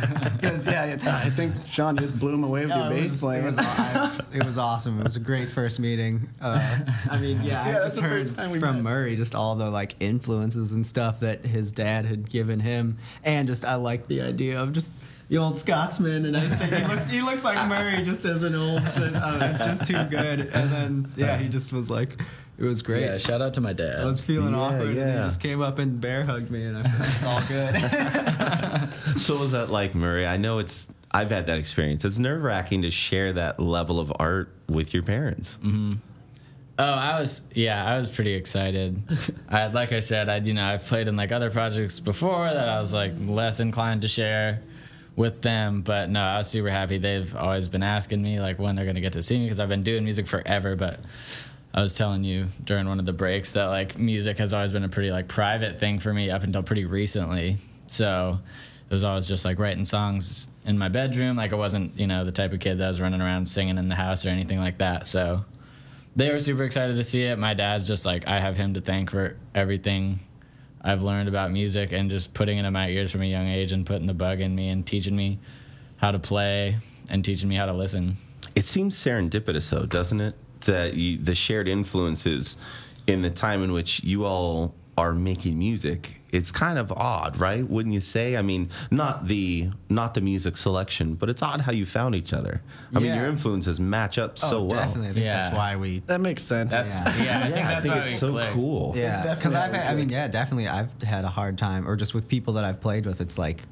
Because, 0.44 0.66
yeah, 0.66 0.84
it- 0.84 1.06
I 1.06 1.30
think 1.30 1.54
Sean 1.66 1.96
just 1.96 2.18
blew 2.18 2.34
him 2.34 2.44
away 2.44 2.60
with 2.62 2.68
No, 2.70 2.80
your 2.82 2.90
bass 2.90 3.18
playing. 3.20 3.44
It 3.44 3.46
was, 3.46 3.58
aw- 3.58 4.18
it 4.34 4.44
was 4.44 4.58
awesome. 4.58 5.00
It 5.00 5.04
was 5.04 5.16
a 5.16 5.20
great 5.20 5.50
first 5.50 5.80
meeting. 5.80 6.28
Uh, 6.38 6.60
I 7.10 7.16
mean, 7.18 7.42
yeah, 7.42 7.66
Yeah, 7.66 7.78
I 7.78 7.82
just 7.82 7.98
heard 7.98 8.20
first 8.20 8.36
time 8.36 8.50
we 8.50 8.60
from 8.60 8.76
met. 8.76 8.82
Murray 8.84 9.16
just 9.16 9.34
all 9.34 9.54
the 9.54 9.70
like 9.70 9.94
influences 10.00 10.72
and 10.72 10.86
stuff 10.86 11.20
that 11.20 11.46
his 11.46 11.72
dad 11.72 12.04
had 12.04 12.28
given 12.28 12.60
him, 12.60 12.98
and 13.22 13.48
just 13.48 13.64
I 13.64 13.76
like 13.76 14.06
the 14.06 14.20
idea 14.20 14.60
of 14.60 14.74
just 14.74 14.90
the 15.28 15.38
old 15.38 15.58
Scotsman, 15.58 16.26
and 16.26 16.36
I 16.36 16.46
just 16.46 16.54
think 16.60 16.72
he 16.72 16.86
looks 16.86 17.08
he 17.08 17.20
looks 17.22 17.44
like 17.44 17.66
Murray 17.68 18.02
just 18.02 18.24
as 18.24 18.42
an 18.42 18.54
old. 18.54 18.80
I 18.82 19.10
know, 19.10 19.38
it's 19.42 19.64
just 19.64 19.86
too 19.86 20.04
good. 20.04 20.40
And 20.40 20.72
then 20.72 21.12
yeah, 21.16 21.36
he 21.38 21.48
just 21.48 21.72
was 21.72 21.90
like. 21.90 22.20
It 22.56 22.62
was 22.62 22.82
great. 22.82 23.02
Yeah, 23.02 23.18
shout 23.18 23.42
out 23.42 23.54
to 23.54 23.60
my 23.60 23.72
dad. 23.72 24.00
I 24.00 24.04
was 24.04 24.22
feeling 24.22 24.54
Yeah, 24.54 24.60
awkward, 24.60 24.96
and 24.96 25.10
he 25.10 25.16
just 25.24 25.40
came 25.40 25.60
up 25.60 25.80
and 25.80 26.00
bear 26.00 26.24
hugged 26.24 26.52
me, 26.52 26.62
and 26.64 26.78
I 26.78 26.82
felt 26.84 27.08
it's 27.08 27.24
all 27.24 27.42
good. 27.48 29.20
So 29.20 29.36
was 29.38 29.50
that 29.50 29.70
like, 29.70 29.96
Murray? 29.96 30.24
I 30.24 30.36
know 30.36 30.60
it's. 30.60 30.86
I've 31.10 31.30
had 31.30 31.46
that 31.46 31.58
experience. 31.58 32.04
It's 32.04 32.16
nerve 32.18 32.42
wracking 32.42 32.82
to 32.82 32.92
share 32.92 33.32
that 33.32 33.58
level 33.58 33.98
of 33.98 34.12
art 34.20 34.52
with 34.68 34.94
your 34.94 35.02
parents. 35.02 35.58
Mm-hmm. 35.64 35.94
Oh, 36.78 36.84
I 36.84 37.18
was 37.20 37.42
yeah, 37.54 37.84
I 37.84 37.98
was 37.98 38.08
pretty 38.08 38.34
excited. 38.34 39.02
I 39.48 39.66
like 39.66 39.92
I 39.92 39.98
said, 40.00 40.28
I 40.28 40.36
you 40.36 40.54
know 40.54 40.64
I've 40.64 40.84
played 40.84 41.08
in 41.08 41.16
like 41.16 41.32
other 41.32 41.50
projects 41.50 41.98
before 42.00 42.48
that 42.48 42.68
I 42.68 42.78
was 42.78 42.92
like 42.92 43.12
less 43.24 43.58
inclined 43.60 44.02
to 44.02 44.08
share 44.08 44.60
with 45.16 45.42
them, 45.42 45.82
but 45.82 46.10
no, 46.10 46.20
I 46.20 46.38
was 46.38 46.48
super 46.48 46.70
happy. 46.70 46.98
They've 46.98 47.34
always 47.36 47.68
been 47.68 47.82
asking 47.82 48.22
me 48.22 48.40
like 48.40 48.58
when 48.58 48.74
they're 48.76 48.86
gonna 48.86 49.00
get 49.00 49.12
to 49.12 49.22
see 49.22 49.38
me 49.38 49.44
because 49.44 49.60
I've 49.60 49.68
been 49.68 49.82
doing 49.82 50.04
music 50.04 50.26
forever. 50.26 50.74
But 50.74 51.00
I 51.72 51.80
was 51.80 51.94
telling 51.94 52.24
you 52.24 52.48
during 52.64 52.88
one 52.88 52.98
of 52.98 53.04
the 53.04 53.12
breaks 53.12 53.52
that 53.52 53.66
like 53.66 53.98
music 53.98 54.38
has 54.38 54.52
always 54.52 54.72
been 54.72 54.84
a 54.84 54.88
pretty 54.88 55.10
like 55.10 55.28
private 55.28 55.78
thing 55.78 55.98
for 55.98 56.12
me 56.12 56.30
up 56.30 56.42
until 56.42 56.62
pretty 56.62 56.84
recently. 56.84 57.58
So 57.86 58.38
it 58.88 58.92
was 58.92 59.04
always 59.04 59.26
just 59.26 59.44
like 59.44 59.58
writing 59.58 59.84
songs 59.84 60.48
in 60.64 60.78
my 60.78 60.88
bedroom. 60.88 61.36
Like 61.36 61.52
I 61.52 61.56
wasn't 61.56 61.98
you 61.98 62.06
know 62.06 62.24
the 62.24 62.32
type 62.32 62.52
of 62.52 62.60
kid 62.60 62.78
that 62.78 62.88
was 62.88 63.00
running 63.00 63.20
around 63.20 63.46
singing 63.46 63.78
in 63.78 63.88
the 63.88 63.94
house 63.94 64.26
or 64.26 64.30
anything 64.30 64.58
like 64.58 64.78
that. 64.78 65.06
So 65.06 65.44
they 66.16 66.30
were 66.30 66.40
super 66.40 66.64
excited 66.64 66.96
to 66.96 67.04
see 67.04 67.22
it. 67.22 67.38
My 67.38 67.54
dad's 67.54 67.86
just 67.86 68.04
like 68.04 68.26
I 68.26 68.40
have 68.40 68.56
him 68.56 68.74
to 68.74 68.80
thank 68.80 69.10
for 69.10 69.36
everything 69.54 70.18
I've 70.85 71.03
learned 71.03 71.30
about 71.30 71.51
music 71.51 71.93
and 71.93 72.11
just 72.11 72.35
putting 72.35 72.59
it 72.59 72.64
in 72.66 72.72
my 72.74 72.89
ears 72.91 73.11
from 73.11 73.22
a 73.22 73.26
young 73.26 73.49
age 73.49 73.72
and 73.72 73.87
putting 73.87 74.07
the 74.07 74.14
bug 74.14 74.41
in 74.41 74.55
me 74.55 74.68
and 74.68 74.87
teaching 74.87 75.16
me 75.16 75.39
how 75.97 76.11
to 76.11 76.18
play 76.18 76.76
and 77.09 77.24
teaching 77.24 77.49
me 77.49 77.57
how 77.57 77.64
to 77.64 77.72
listen. 77.72 78.18
It 78.55 78.66
seems 78.66 78.95
serendipitous, 78.95 79.70
though, 79.70 79.87
doesn't 79.87 80.20
it? 80.20 80.35
That 80.66 80.95
you, 80.95 81.16
the 81.16 81.35
shared 81.35 81.68
influences 81.68 82.59
in 83.07 83.22
the 83.22 83.30
time 83.30 83.62
in 83.62 83.72
which 83.72 84.05
you 84.05 84.26
all 84.26 84.74
are 84.97 85.14
making 85.14 85.59
music. 85.59 86.20
It's 86.35 86.51
kind 86.51 86.78
of 86.78 86.91
odd, 86.93 87.39
right? 87.39 87.64
Wouldn't 87.64 87.95
you 87.95 88.01
say? 88.01 88.37
I 88.37 88.43
mean, 88.43 88.70
not 88.91 89.28
the 89.28 89.70
not 89.89 90.14
the 90.14 90.20
music 90.20 90.57
selection, 90.57 91.14
but 91.14 91.28
it's 91.28 91.43
odd 91.43 91.61
how 91.61 91.70
you 91.72 91.87
found 91.87 92.16
each 92.16 92.32
other. 92.32 92.61
I 92.95 92.99
mean, 92.99 93.14
your 93.14 93.26
influences 93.26 93.78
match 93.78 94.18
up 94.18 94.37
so 94.39 94.59
oh, 94.59 94.62
well. 94.64 94.70
definitely. 94.70 95.11
I 95.11 95.12
think 95.14 95.24
that's 95.26 95.51
why 95.53 95.76
we 95.76 96.01
that 96.07 96.20
makes 96.20 96.43
sense. 96.43 96.72
That's 96.72 96.93
Yeah. 96.93 97.05
yeah, 97.24 97.39
I 97.39 97.43
think 97.43 97.57
Yeah, 97.57 97.78
I 97.78 97.80
think 97.80 97.95
why 97.95 97.99
it's 98.01 98.09
we 98.09 98.14
so 98.14 98.30
clicked. 98.32 98.53
cool. 98.53 98.93
Yeah, 98.97 99.12
definitely 99.12 99.35
because 99.37 99.55
I've, 99.55 99.72
had, 99.74 99.93
I 99.93 99.97
mean, 99.97 100.09
yeah, 100.09 100.26
definitely, 100.28 100.66
I've 100.68 101.03
had 101.03 101.24
a 101.24 101.28
hard 101.28 101.57
time, 101.57 101.87
or 101.89 101.95
just 101.95 102.14
with 102.14 102.26
people 102.28 102.55
that 102.55 102.64
I've 102.64 102.80
played 102.80 103.07
with, 103.07 103.20
it's 103.20 103.39
like 103.39 103.62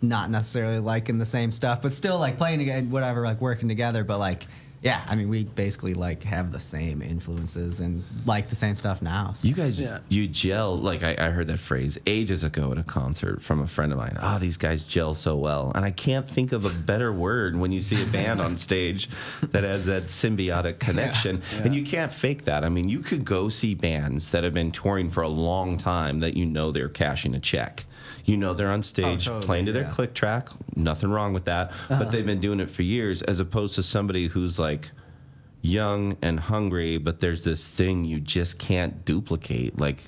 not 0.00 0.30
necessarily 0.30 0.78
liking 0.78 1.18
the 1.18 1.26
same 1.26 1.50
stuff, 1.50 1.82
but 1.82 1.92
still 1.92 2.18
like 2.18 2.38
playing 2.38 2.60
together, 2.60 2.86
whatever, 2.86 3.22
like 3.22 3.40
working 3.40 3.68
together, 3.68 4.04
but 4.04 4.18
like 4.18 4.46
yeah, 4.84 5.02
I 5.08 5.16
mean, 5.16 5.30
we 5.30 5.44
basically 5.44 5.94
like 5.94 6.22
have 6.24 6.52
the 6.52 6.60
same 6.60 7.00
influences 7.00 7.80
and 7.80 8.04
like 8.26 8.50
the 8.50 8.54
same 8.54 8.76
stuff 8.76 9.00
now. 9.00 9.32
So. 9.32 9.48
You 9.48 9.54
guys, 9.54 9.82
you 10.10 10.26
gel. 10.26 10.76
Like 10.76 11.02
I, 11.02 11.16
I 11.18 11.30
heard 11.30 11.46
that 11.46 11.58
phrase 11.58 11.98
ages 12.06 12.44
ago 12.44 12.70
at 12.70 12.76
a 12.76 12.82
concert 12.82 13.40
from 13.40 13.62
a 13.62 13.66
friend 13.66 13.92
of 13.92 13.98
mine. 13.98 14.18
Oh, 14.20 14.38
these 14.38 14.58
guys 14.58 14.84
gel 14.84 15.14
so 15.14 15.36
well, 15.36 15.72
and 15.74 15.86
I 15.86 15.90
can't 15.90 16.28
think 16.28 16.52
of 16.52 16.66
a 16.66 16.70
better 16.70 17.14
word 17.14 17.56
when 17.56 17.72
you 17.72 17.80
see 17.80 18.02
a 18.02 18.04
band 18.04 18.42
on 18.42 18.58
stage 18.58 19.08
that 19.52 19.64
has 19.64 19.86
that 19.86 20.04
symbiotic 20.04 20.80
connection. 20.80 21.40
Yeah. 21.54 21.62
And 21.62 21.74
you 21.74 21.82
can't 21.82 22.12
fake 22.12 22.44
that. 22.44 22.62
I 22.62 22.68
mean, 22.68 22.90
you 22.90 23.00
could 23.00 23.24
go 23.24 23.48
see 23.48 23.74
bands 23.74 24.32
that 24.32 24.44
have 24.44 24.52
been 24.52 24.70
touring 24.70 25.08
for 25.08 25.22
a 25.22 25.28
long 25.28 25.78
time 25.78 26.20
that 26.20 26.36
you 26.36 26.44
know 26.44 26.72
they're 26.72 26.90
cashing 26.90 27.34
a 27.34 27.40
check. 27.40 27.86
You 28.24 28.36
know 28.36 28.54
they're 28.54 28.70
on 28.70 28.78
oh, 28.78 28.82
stage 28.82 29.26
totally, 29.26 29.46
playing 29.46 29.66
to 29.66 29.72
their 29.72 29.90
click 29.90 30.14
track. 30.14 30.48
Nothing 30.76 31.10
wrong 31.10 31.32
with 31.32 31.44
that. 31.44 31.72
But 31.88 31.94
uh-huh. 31.94 32.10
they've 32.10 32.26
been 32.26 32.40
doing 32.40 32.60
it 32.60 32.70
for 32.70 32.82
years, 32.82 33.22
as 33.22 33.40
opposed 33.40 33.74
to 33.76 33.82
somebody 33.82 34.28
who's 34.28 34.58
like 34.58 34.90
young 35.64 36.16
and 36.20 36.38
hungry, 36.38 36.98
but 36.98 37.20
there's 37.20 37.42
this 37.42 37.66
thing 37.66 38.04
you 38.04 38.20
just 38.20 38.58
can't 38.58 39.04
duplicate. 39.04 39.78
Like 39.78 40.04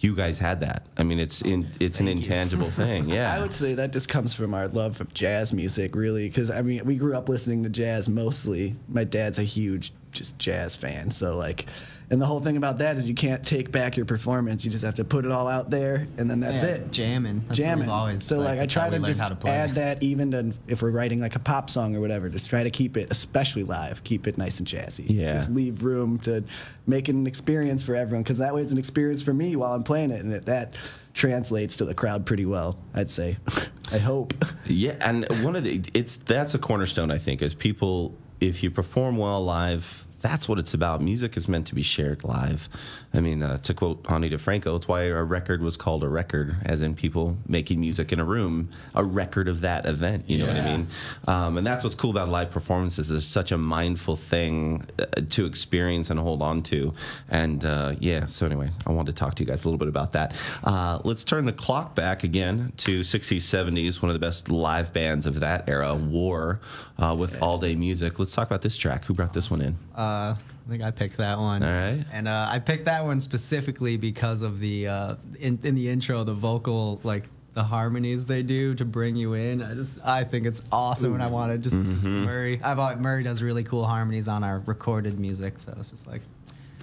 you 0.00 0.14
guys 0.14 0.38
had 0.38 0.60
that. 0.60 0.86
I 0.96 1.02
mean, 1.02 1.18
it's 1.18 1.40
in 1.40 1.66
it's 1.80 2.00
an 2.00 2.08
intangible 2.08 2.70
thing. 2.70 3.08
Yeah. 3.08 3.34
I 3.34 3.40
would 3.40 3.54
say 3.54 3.74
that 3.74 3.92
just 3.92 4.08
comes 4.08 4.34
from 4.34 4.52
our 4.52 4.68
love 4.68 5.00
of 5.00 5.14
jazz 5.14 5.52
music, 5.52 5.94
really, 5.94 6.28
because 6.28 6.50
I 6.50 6.62
mean, 6.62 6.84
we 6.84 6.96
grew 6.96 7.16
up 7.16 7.28
listening 7.28 7.62
to 7.62 7.68
jazz 7.68 8.08
mostly. 8.08 8.74
My 8.88 9.04
dad's 9.04 9.38
a 9.38 9.44
huge 9.44 9.92
just 10.12 10.38
jazz 10.38 10.76
fan, 10.76 11.10
so 11.10 11.36
like, 11.36 11.66
and 12.10 12.20
the 12.20 12.26
whole 12.26 12.40
thing 12.40 12.56
about 12.56 12.78
that 12.78 12.96
is 12.98 13.08
you 13.08 13.14
can't 13.14 13.44
take 13.44 13.72
back 13.72 13.96
your 13.96 14.06
performance. 14.06 14.64
You 14.64 14.70
just 14.70 14.84
have 14.84 14.94
to 14.96 15.04
put 15.04 15.24
it 15.24 15.30
all 15.30 15.48
out 15.48 15.70
there, 15.70 16.06
and 16.18 16.28
then 16.30 16.40
that's 16.40 16.62
Yeah, 16.62 16.70
it. 16.70 16.92
jamming. 16.92 17.40
That's 17.46 17.58
what 17.58 17.64
jamming. 17.64 17.84
we've 17.86 17.92
always, 17.92 18.24
so 18.24 18.38
like, 18.38 18.46
like, 18.58 18.60
I 18.60 18.66
try 18.66 18.90
to 18.90 18.98
just 19.00 19.20
to 19.20 19.48
add 19.48 19.70
that 19.72 20.02
even 20.02 20.30
to 20.32 20.52
if 20.68 20.82
we're 20.82 20.90
writing 20.90 21.20
like 21.20 21.36
a 21.36 21.40
pop 21.40 21.70
song 21.70 21.96
or 21.96 22.00
whatever. 22.00 22.28
Just 22.28 22.48
try 22.50 22.62
to 22.62 22.70
keep 22.70 22.96
it, 22.96 23.08
especially 23.10 23.64
live, 23.64 24.04
keep 24.04 24.26
it 24.26 24.36
nice 24.38 24.58
and 24.58 24.68
jazzy. 24.68 25.04
Yeah. 25.08 25.34
Just 25.34 25.50
leave 25.50 25.82
room 25.82 26.18
to 26.20 26.44
make 26.86 27.08
it 27.08 27.14
an 27.14 27.26
experience 27.26 27.82
for 27.82 27.94
everyone, 27.94 28.22
because 28.22 28.38
that 28.38 28.54
way 28.54 28.62
it's 28.62 28.72
an 28.72 28.78
experience 28.78 29.22
for 29.22 29.32
me 29.34 29.56
while 29.56 29.72
I'm 29.72 29.82
playing 29.82 30.10
it, 30.10 30.22
and 30.22 30.32
it, 30.32 30.46
that 30.46 30.74
translates 31.14 31.76
to 31.78 31.84
the 31.84 31.94
crowd 31.94 32.26
pretty 32.26 32.44
well. 32.44 32.76
I'd 32.94 33.10
say. 33.10 33.38
I 33.92 33.98
hope. 33.98 34.34
Yeah, 34.66 34.96
and 35.00 35.26
one 35.44 35.54
of 35.56 35.62
the 35.64 35.82
it's 35.94 36.16
that's 36.16 36.54
a 36.54 36.58
cornerstone 36.58 37.10
I 37.10 37.18
think 37.18 37.42
is 37.42 37.54
people 37.54 38.14
if 38.40 38.62
you 38.62 38.70
perform 38.70 39.16
well 39.16 39.42
live, 39.44 40.04
that's 40.24 40.48
what 40.48 40.58
it's 40.58 40.72
about. 40.72 41.02
Music 41.02 41.36
is 41.36 41.48
meant 41.48 41.66
to 41.66 41.74
be 41.74 41.82
shared 41.82 42.24
live. 42.24 42.66
I 43.12 43.20
mean, 43.20 43.42
uh, 43.42 43.58
to 43.58 43.74
quote 43.74 44.06
Ani 44.10 44.30
DiFranco, 44.30 44.74
it's 44.74 44.88
why 44.88 45.02
a 45.02 45.22
record 45.22 45.60
was 45.60 45.76
called 45.76 46.02
a 46.02 46.08
record, 46.08 46.56
as 46.64 46.80
in 46.80 46.94
people 46.94 47.36
making 47.46 47.78
music 47.78 48.10
in 48.10 48.18
a 48.18 48.24
room, 48.24 48.70
a 48.94 49.04
record 49.04 49.48
of 49.48 49.60
that 49.60 49.84
event. 49.84 50.24
You 50.26 50.38
know 50.38 50.46
what 50.46 50.56
I 50.56 50.64
mean? 50.64 50.88
Um, 51.28 51.58
and 51.58 51.66
that's 51.66 51.84
what's 51.84 51.94
cool 51.94 52.10
about 52.10 52.30
live 52.30 52.50
performances. 52.50 53.10
It's 53.10 53.26
such 53.26 53.52
a 53.52 53.58
mindful 53.58 54.16
thing 54.16 54.86
uh, 54.98 55.04
to 55.28 55.44
experience 55.44 56.08
and 56.08 56.18
hold 56.18 56.40
on 56.40 56.62
to. 56.64 56.94
And 57.28 57.62
uh, 57.62 57.92
yeah, 58.00 58.24
so 58.24 58.46
anyway, 58.46 58.70
I 58.86 58.92
wanted 58.92 59.14
to 59.14 59.20
talk 59.20 59.34
to 59.34 59.42
you 59.42 59.46
guys 59.46 59.66
a 59.66 59.68
little 59.68 59.78
bit 59.78 59.88
about 59.88 60.12
that. 60.12 60.34
Uh, 60.64 61.00
let's 61.04 61.22
turn 61.22 61.44
the 61.44 61.52
clock 61.52 61.94
back 61.94 62.24
again 62.24 62.72
to 62.78 63.00
60s, 63.00 63.42
70s, 63.42 64.00
one 64.00 64.08
of 64.08 64.14
the 64.14 64.26
best 64.26 64.50
live 64.50 64.90
bands 64.94 65.26
of 65.26 65.40
that 65.40 65.68
era, 65.68 65.94
War, 65.94 66.60
uh, 66.98 67.14
with 67.18 67.42
all 67.42 67.58
day 67.58 67.74
music. 67.74 68.18
Let's 68.18 68.34
talk 68.34 68.48
about 68.48 68.62
this 68.62 68.78
track. 68.78 69.04
Who 69.04 69.12
brought 69.12 69.34
this 69.34 69.50
one 69.50 69.60
in? 69.60 69.76
Uh, 70.14 70.36
I 70.66 70.70
think 70.70 70.82
I 70.82 70.90
picked 70.90 71.16
that 71.18 71.38
one. 71.38 71.62
All 71.62 71.70
right. 71.70 72.04
And 72.12 72.26
uh, 72.26 72.46
I 72.48 72.58
picked 72.58 72.86
that 72.86 73.04
one 73.04 73.20
specifically 73.20 73.96
because 73.96 74.40
of 74.42 74.60
the 74.60 74.88
uh, 74.88 75.14
in, 75.38 75.58
in 75.62 75.74
the 75.74 75.88
intro, 75.88 76.24
the 76.24 76.32
vocal 76.34 77.00
like 77.02 77.24
the 77.52 77.62
harmonies 77.62 78.24
they 78.24 78.42
do 78.42 78.74
to 78.74 78.84
bring 78.84 79.14
you 79.14 79.34
in. 79.34 79.62
I 79.62 79.74
just 79.74 79.98
I 80.04 80.24
think 80.24 80.46
it's 80.46 80.62
awesome, 80.72 81.14
and 81.14 81.22
I 81.22 81.26
wanted 81.28 81.62
just 81.62 81.76
Mhm. 81.76 82.24
Murray. 82.24 82.60
I've 82.62 83.00
Murray 83.00 83.22
does 83.22 83.42
really 83.42 83.62
cool 83.62 83.86
harmonies 83.86 84.26
on 84.26 84.42
our 84.42 84.60
recorded 84.66 85.18
music, 85.20 85.60
so 85.60 85.74
it's 85.78 85.90
just 85.90 86.06
like 86.06 86.22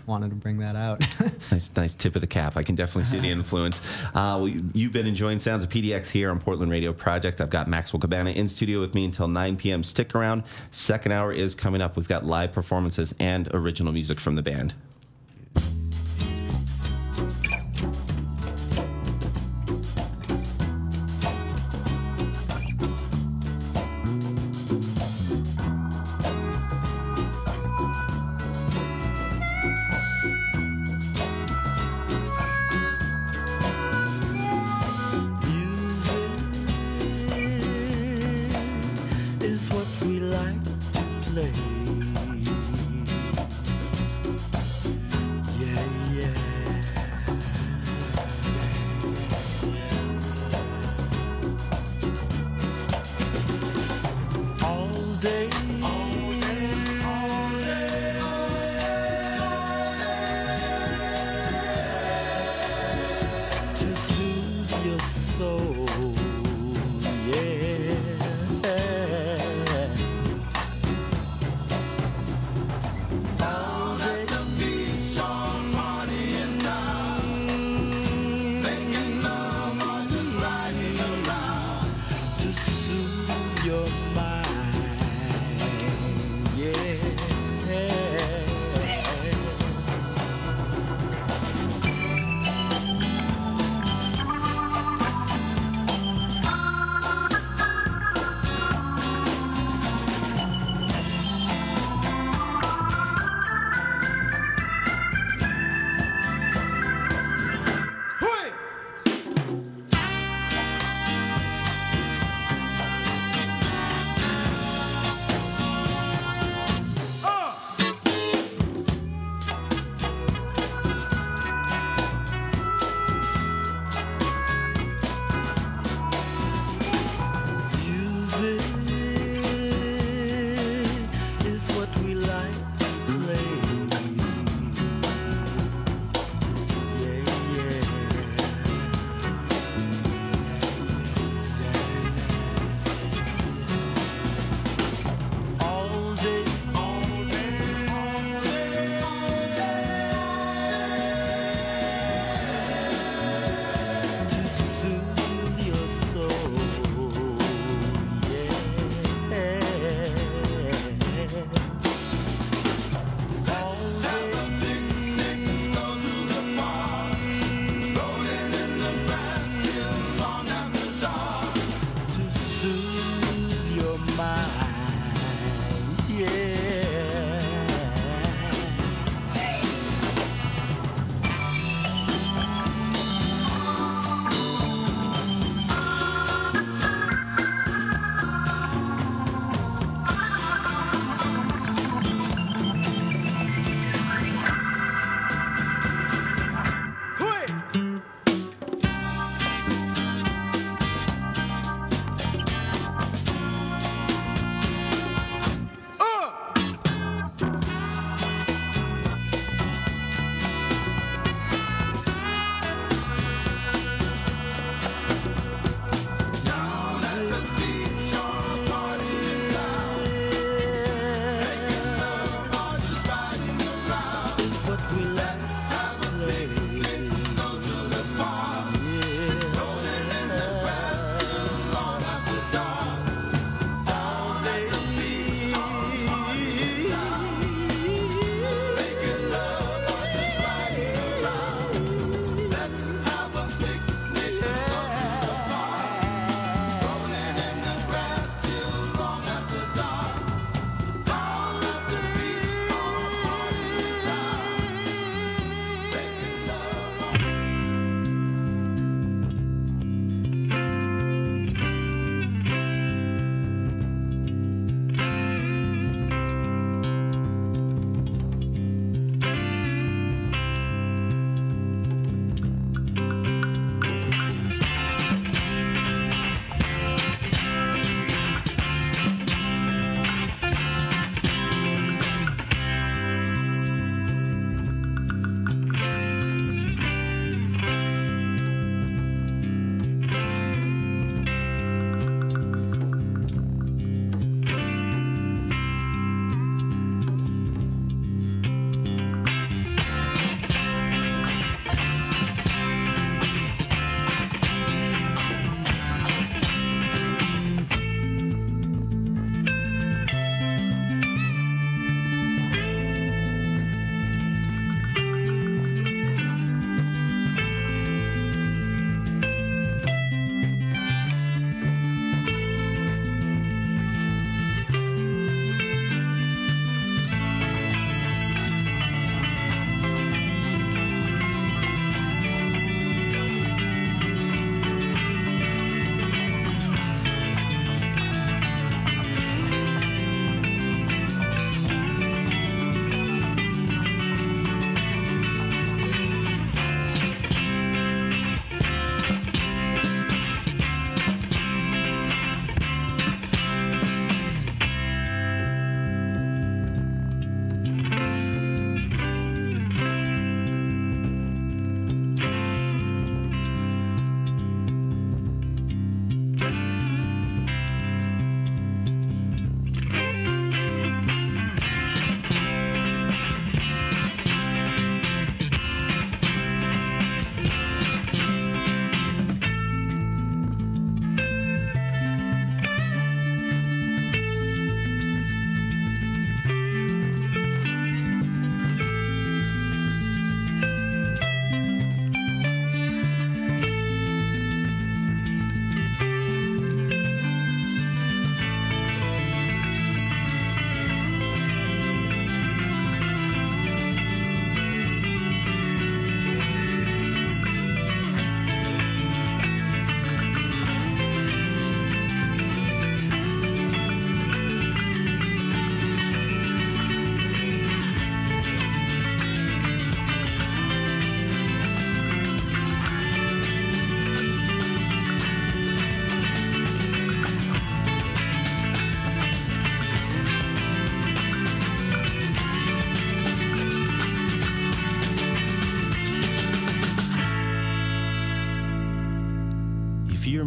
wanted 0.06 0.30
to 0.30 0.36
bring 0.36 0.58
that 0.60 0.76
out. 0.76 1.06
Nice, 1.52 1.70
nice 1.76 1.96
tip 1.96 2.16
of 2.16 2.22
the 2.22 2.28
cap. 2.28 2.56
I 2.56 2.64
can 2.64 2.76
definitely 2.76 3.04
see 3.06 3.20
the 3.20 3.30
influence. 3.40 3.80
Uh, 4.14 4.38
well, 4.40 4.48
you- 4.48 4.70
you've 4.74 4.94
been 4.94 5.08
enjoying 5.08 5.40
Sounds 5.40 5.64
of 5.64 5.70
PDX 5.70 6.10
here 6.10 6.30
on 6.32 6.40
Portland 6.40 6.72
Radio 6.72 6.94
Project. 6.94 7.42
I've 7.42 7.50
got 7.50 7.68
Maxwell 7.68 8.00
Cabana 8.00 8.30
in 8.32 8.48
studio 8.48 8.80
with 8.80 8.94
me 8.94 9.04
until 9.06 9.28
9 9.28 9.58
p.m. 9.58 9.84
Stick 9.84 10.16
around. 10.16 10.44
Second 10.72 11.12
hour 11.12 11.34
is 11.34 11.54
coming 11.56 11.82
up. 11.82 11.98
We've 11.98 12.08
got 12.08 12.26
live 12.26 12.54
performances 12.54 13.14
and 13.20 13.50
original 13.54 13.92
music 13.92 14.20
from 14.20 14.36
the 14.36 14.42
band. 14.42 14.74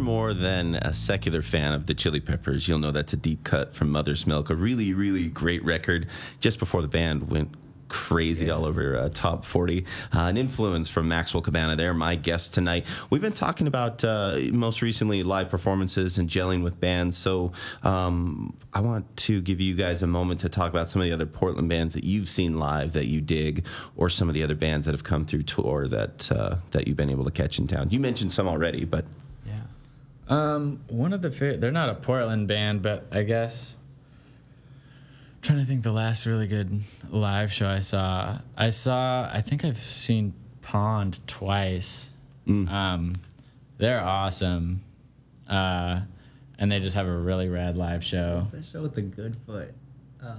More 0.05 0.35
than 0.35 0.75
a 0.75 0.93
secular 0.93 1.41
fan 1.41 1.73
of 1.73 1.87
the 1.87 1.95
Chili 1.95 2.19
Peppers, 2.19 2.67
you'll 2.67 2.77
know 2.77 2.91
that's 2.91 3.13
a 3.13 3.17
deep 3.17 3.43
cut 3.43 3.73
from 3.73 3.89
Mother's 3.89 4.27
Milk, 4.27 4.51
a 4.51 4.55
really, 4.55 4.93
really 4.93 5.29
great 5.29 5.65
record 5.65 6.05
just 6.39 6.59
before 6.59 6.83
the 6.83 6.87
band 6.87 7.31
went 7.31 7.51
crazy 7.87 8.49
all 8.49 8.65
over 8.65 8.97
uh, 8.97 9.09
top 9.09 9.45
40 9.45 9.85
uh, 10.11 10.21
an 10.21 10.37
influence 10.37 10.89
from 10.89 11.07
maxwell 11.07 11.41
cabana 11.41 11.75
they're 11.75 11.93
my 11.93 12.15
guest 12.15 12.51
tonight. 12.51 12.83
We've 13.11 13.21
been 13.21 13.31
talking 13.31 13.67
about 13.67 14.03
uh, 14.03 14.39
most 14.51 14.81
recently 14.81 15.21
live 15.21 15.49
performances 15.49 16.17
and 16.17 16.27
gelling 16.27 16.63
with 16.63 16.79
bands. 16.79 17.15
So 17.15 17.51
um, 17.83 18.57
i 18.73 18.81
want 18.81 19.15
to 19.17 19.39
give 19.39 19.61
you 19.61 19.75
guys 19.75 20.01
a 20.01 20.07
moment 20.07 20.39
to 20.41 20.49
talk 20.49 20.71
about 20.71 20.89
some 20.89 20.99
of 21.01 21.07
the 21.07 21.13
other 21.13 21.27
portland 21.27 21.69
bands 21.69 21.93
that 21.93 22.03
you've 22.03 22.27
seen 22.27 22.57
live 22.57 22.93
that 22.93 23.05
you 23.05 23.21
dig 23.21 23.65
or 23.95 24.09
some 24.09 24.29
of 24.29 24.33
the 24.33 24.43
other 24.43 24.55
bands 24.55 24.87
that 24.87 24.93
have 24.93 25.03
come 25.03 25.23
through 25.23 25.43
tour 25.43 25.87
that 25.87 26.31
uh, 26.31 26.55
that 26.71 26.87
you've 26.87 26.97
been 26.97 27.11
able 27.11 27.23
to 27.23 27.31
catch 27.31 27.59
in 27.59 27.67
town. 27.67 27.89
You 27.91 27.99
mentioned 27.99 28.31
some 28.31 28.47
already 28.47 28.83
but 28.83 29.05
Um, 30.27 30.79
one 30.87 31.13
of 31.13 31.21
the 31.21 31.31
fa- 31.31 31.57
they're 31.57 31.71
not 31.71 31.89
a 31.89 31.95
Portland 31.95 32.47
band, 32.47 32.81
but 32.81 33.05
I 33.11 33.23
guess 33.23 33.77
trying 35.41 35.59
to 35.59 35.65
think 35.65 35.83
the 35.83 35.91
last 35.91 36.25
really 36.25 36.47
good 36.47 36.81
live 37.09 37.53
show 37.53 37.67
I 37.69 37.79
saw. 37.79 38.39
I 38.57 38.71
saw 38.71 39.29
I 39.31 39.41
think 39.41 39.63
I've 39.63 39.77
seen 39.77 40.33
Pond 40.63 41.19
twice. 41.27 42.09
Um, 42.47 43.15
they're 43.77 44.01
awesome. 44.03 44.83
Uh, 45.47 46.01
and 46.57 46.71
they 46.71 46.79
just 46.79 46.95
have 46.95 47.07
a 47.07 47.15
really 47.15 47.49
rad 47.49 47.77
live 47.77 48.03
show. 48.03 48.37
What's 48.37 48.51
that 48.51 48.65
show 48.65 48.81
with 48.81 48.95
the 48.95 49.01
good 49.03 49.35
foot? 49.45 49.71
Uh, 50.23 50.35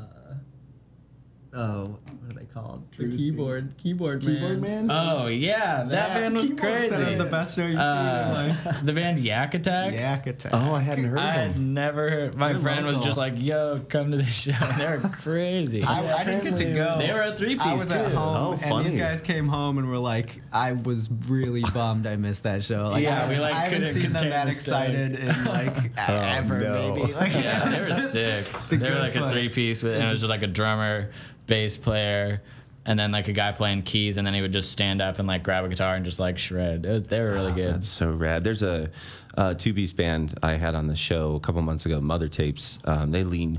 oh, 1.53 1.83
what 1.85 2.31
are 2.31 2.39
they 2.41 2.46
called? 2.57 2.91
The 2.97 3.05
Bruce 3.05 3.21
keyboard, 3.21 3.75
keyboard 3.77 4.25
man. 4.25 4.35
Keyboard 4.35 4.61
Man? 4.63 4.91
Oh 4.91 5.27
yeah, 5.27 5.85
that, 5.85 6.15
band 6.15 6.35
was 6.35 6.51
crazy. 6.55 6.89
said 6.89 7.03
it 7.03 7.07
was 7.07 7.19
the 7.19 7.25
best 7.31 7.57
show 7.57 7.67
you've 7.67 7.79
Uh, 7.79 8.55
seen 8.65 8.75
in 8.81 8.87
the 8.87 8.93
band 8.93 9.19
Yak 9.19 9.55
Attack. 9.55 9.93
Yak 9.93 10.27
Attack. 10.27 10.53
oh 10.55 10.73
i 10.75 10.81
hadn't 10.81 11.05
heard 11.05 11.19
I 11.19 11.25
of 11.27 11.31
had 11.33 11.55
them 11.55 11.75
never 11.75 12.11
heard. 12.11 12.37
My 12.37 12.53
They're 12.53 12.63
friend 12.63 12.87
was 12.87 12.95
local. 12.97 13.07
just 13.07 13.19
like, 13.19 13.35
"Yo, 13.37 13.79
come 13.89 14.11
to 14.11 14.17
the 14.17 14.25
show." 14.25 14.53
They're 14.79 14.99
crazy. 15.01 15.83
I, 15.83 16.21
I 16.21 16.25
didn't 16.25 16.45
get 16.45 16.57
to 16.57 16.65
go. 16.75 16.99
They 16.99 17.13
were 17.13 17.23
a 17.23 17.37
three 17.37 17.57
piece 17.57 17.73
was 17.75 17.87
too. 17.87 17.99
at 17.99 18.13
home, 18.13 18.59
Oh, 18.65 18.77
and 18.77 18.87
these 18.87 18.95
guys 18.99 19.21
came 19.23 19.49
home 19.49 19.79
and 19.79 19.89
were 19.91 19.99
like, 19.99 20.41
"I 20.53 20.73
was 20.73 21.11
really 21.29 21.63
bummed 21.75 22.07
I 22.07 22.17
missed 22.17 22.45
that 22.45 22.63
show." 22.65 22.89
Like, 22.89 23.03
Yeah, 23.03 23.25
I, 23.25 23.29
we, 23.29 23.39
like, 23.39 23.53
I 23.55 23.61
haven't 23.67 23.79
couldn't 23.81 23.95
seen 23.95 24.13
them 24.13 24.31
that 24.31 24.45
the 24.45 24.51
excited 24.51 25.17
in 25.21 25.45
like 25.45 25.77
ever, 26.09 26.61
no. 26.61 26.95
maybe. 26.95 27.13
Like, 27.13 27.35
Yeah, 27.35 27.69
they 27.69 27.79
were 27.79 27.85
sick. 27.85 28.47
the 28.71 28.77
They 28.77 28.89
were 28.89 28.95
good 28.97 29.03
like 29.03 29.17
a 29.17 29.31
three 29.31 29.49
piece 29.51 29.83
with, 29.83 29.95
and 29.95 30.05
it 30.05 30.11
was 30.11 30.21
just 30.21 30.31
like 30.31 30.43
a 30.43 30.47
drummer, 30.47 31.11
bass 31.47 31.77
player, 31.77 32.43
and 32.87 32.99
then 32.99 33.11
like 33.11 33.29
a 33.29 33.33
guy 33.33 33.53
playing 33.53 33.83
keys, 33.83 34.17
and 34.17 34.27
then 34.27 34.33
he 34.33 34.41
would 34.41 34.53
just 34.53 34.71
stand 34.71 35.03
up 35.03 35.19
and 35.19 35.27
like 35.29 35.43
grab 35.43 35.65
a 35.65 35.69
guitar 35.69 35.97
and 35.97 36.05
just 36.05 36.21
like 36.21 36.39
shred. 36.39 36.87
It 36.87 37.09
they 37.09 37.21
were 37.21 37.33
really 37.33 37.53
good. 37.53 37.75
That's 37.75 37.89
so 37.89 38.11
rad. 38.11 38.45
There's 38.45 38.63
a, 38.63 38.91
uh 39.37 39.55
two 39.55 39.75
piece 39.75 39.93
band 39.93 40.39
I 40.43 40.53
had 40.53 40.75
on 40.75 40.87
the 40.87 40.97
show 40.97 41.35
a 41.35 41.41
couple 41.41 41.61
months 41.63 41.85
ago, 41.85 42.01
Mother 42.01 42.29
Tapes. 42.29 42.79
Um, 42.85 43.11
they 43.11 43.25
lean 43.25 43.57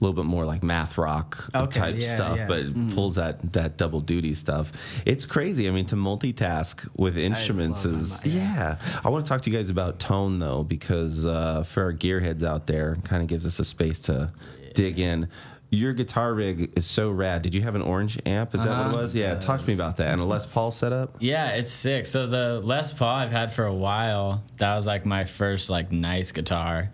a 0.00 0.04
little 0.04 0.14
bit 0.14 0.28
more 0.28 0.44
like 0.44 0.62
math 0.62 0.96
rock 0.96 1.48
Okay, 1.54 1.80
type 1.80 1.96
yeah, 1.98 2.14
stuff, 2.14 2.36
yeah. 2.38 2.46
but 2.46 2.58
it 2.60 2.94
pulls 2.94 3.16
that 3.16 3.52
that 3.52 3.76
double 3.76 4.00
duty 4.00 4.32
stuff. 4.34 4.70
It's 5.04 5.26
crazy. 5.26 5.66
I 5.66 5.72
mean, 5.72 5.86
to 5.86 5.96
multitask 5.96 6.88
with 6.96 7.18
instruments 7.18 7.84
love 7.84 7.94
is 7.94 8.20
them, 8.20 8.30
yeah. 8.32 8.76
I 9.04 9.08
want 9.08 9.26
to 9.26 9.28
talk 9.28 9.42
to 9.42 9.50
you 9.50 9.58
guys 9.58 9.70
about 9.70 9.98
tone 9.98 10.38
though, 10.38 10.62
because 10.62 11.26
uh, 11.26 11.64
for 11.64 11.82
our 11.82 11.92
gearheads 11.92 12.44
out 12.44 12.68
there, 12.68 12.96
kind 13.02 13.22
of 13.22 13.28
gives 13.28 13.44
us 13.44 13.58
a 13.58 13.64
space 13.64 13.98
to 14.00 14.30
dig 14.74 15.00
in. 15.00 15.28
Your 15.70 15.92
guitar 15.92 16.32
rig 16.32 16.70
is 16.76 16.86
so 16.86 17.10
rad. 17.10 17.42
Did 17.42 17.54
you 17.54 17.60
have 17.62 17.74
an 17.74 17.82
orange 17.82 18.18
amp? 18.24 18.54
Is 18.54 18.64
that 18.64 18.70
what 18.70 18.78
it 18.86 18.90
Uh-huh. 18.90 19.02
was? 19.02 19.14
Yeah, 19.14 19.34
talk 19.34 19.60
to 19.60 19.66
me 19.66 19.74
about 19.74 19.98
that. 19.98 20.08
And 20.08 20.20
a 20.20 20.24
Les 20.24 20.46
Paul 20.46 20.70
setup. 20.70 21.14
Yeah, 21.18 21.50
it's 21.50 21.70
sick. 21.70 22.06
So 22.06 22.26
the 22.26 22.60
Les 22.64 22.92
Paul 22.94 23.14
I've 23.16 23.30
had 23.32 23.52
for 23.52 23.66
a 23.66 23.74
while. 23.74 24.42
That 24.56 24.74
was 24.76 24.86
like 24.86 25.04
my 25.04 25.24
first 25.24 25.68
like 25.68 25.92
nice 25.92 26.32
guitar. 26.32 26.90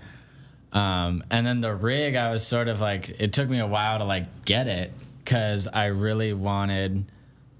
Um, 0.72 1.22
and 1.30 1.46
then 1.46 1.60
the 1.60 1.72
rig, 1.72 2.16
I 2.16 2.32
was 2.32 2.44
sort 2.44 2.66
of 2.66 2.80
like, 2.80 3.10
it 3.20 3.32
took 3.32 3.48
me 3.48 3.60
a 3.60 3.66
while 3.66 3.98
to 3.98 4.04
like 4.04 4.44
get 4.44 4.66
it 4.66 4.92
because 5.22 5.68
I 5.68 5.86
really 5.86 6.32
wanted 6.32 7.04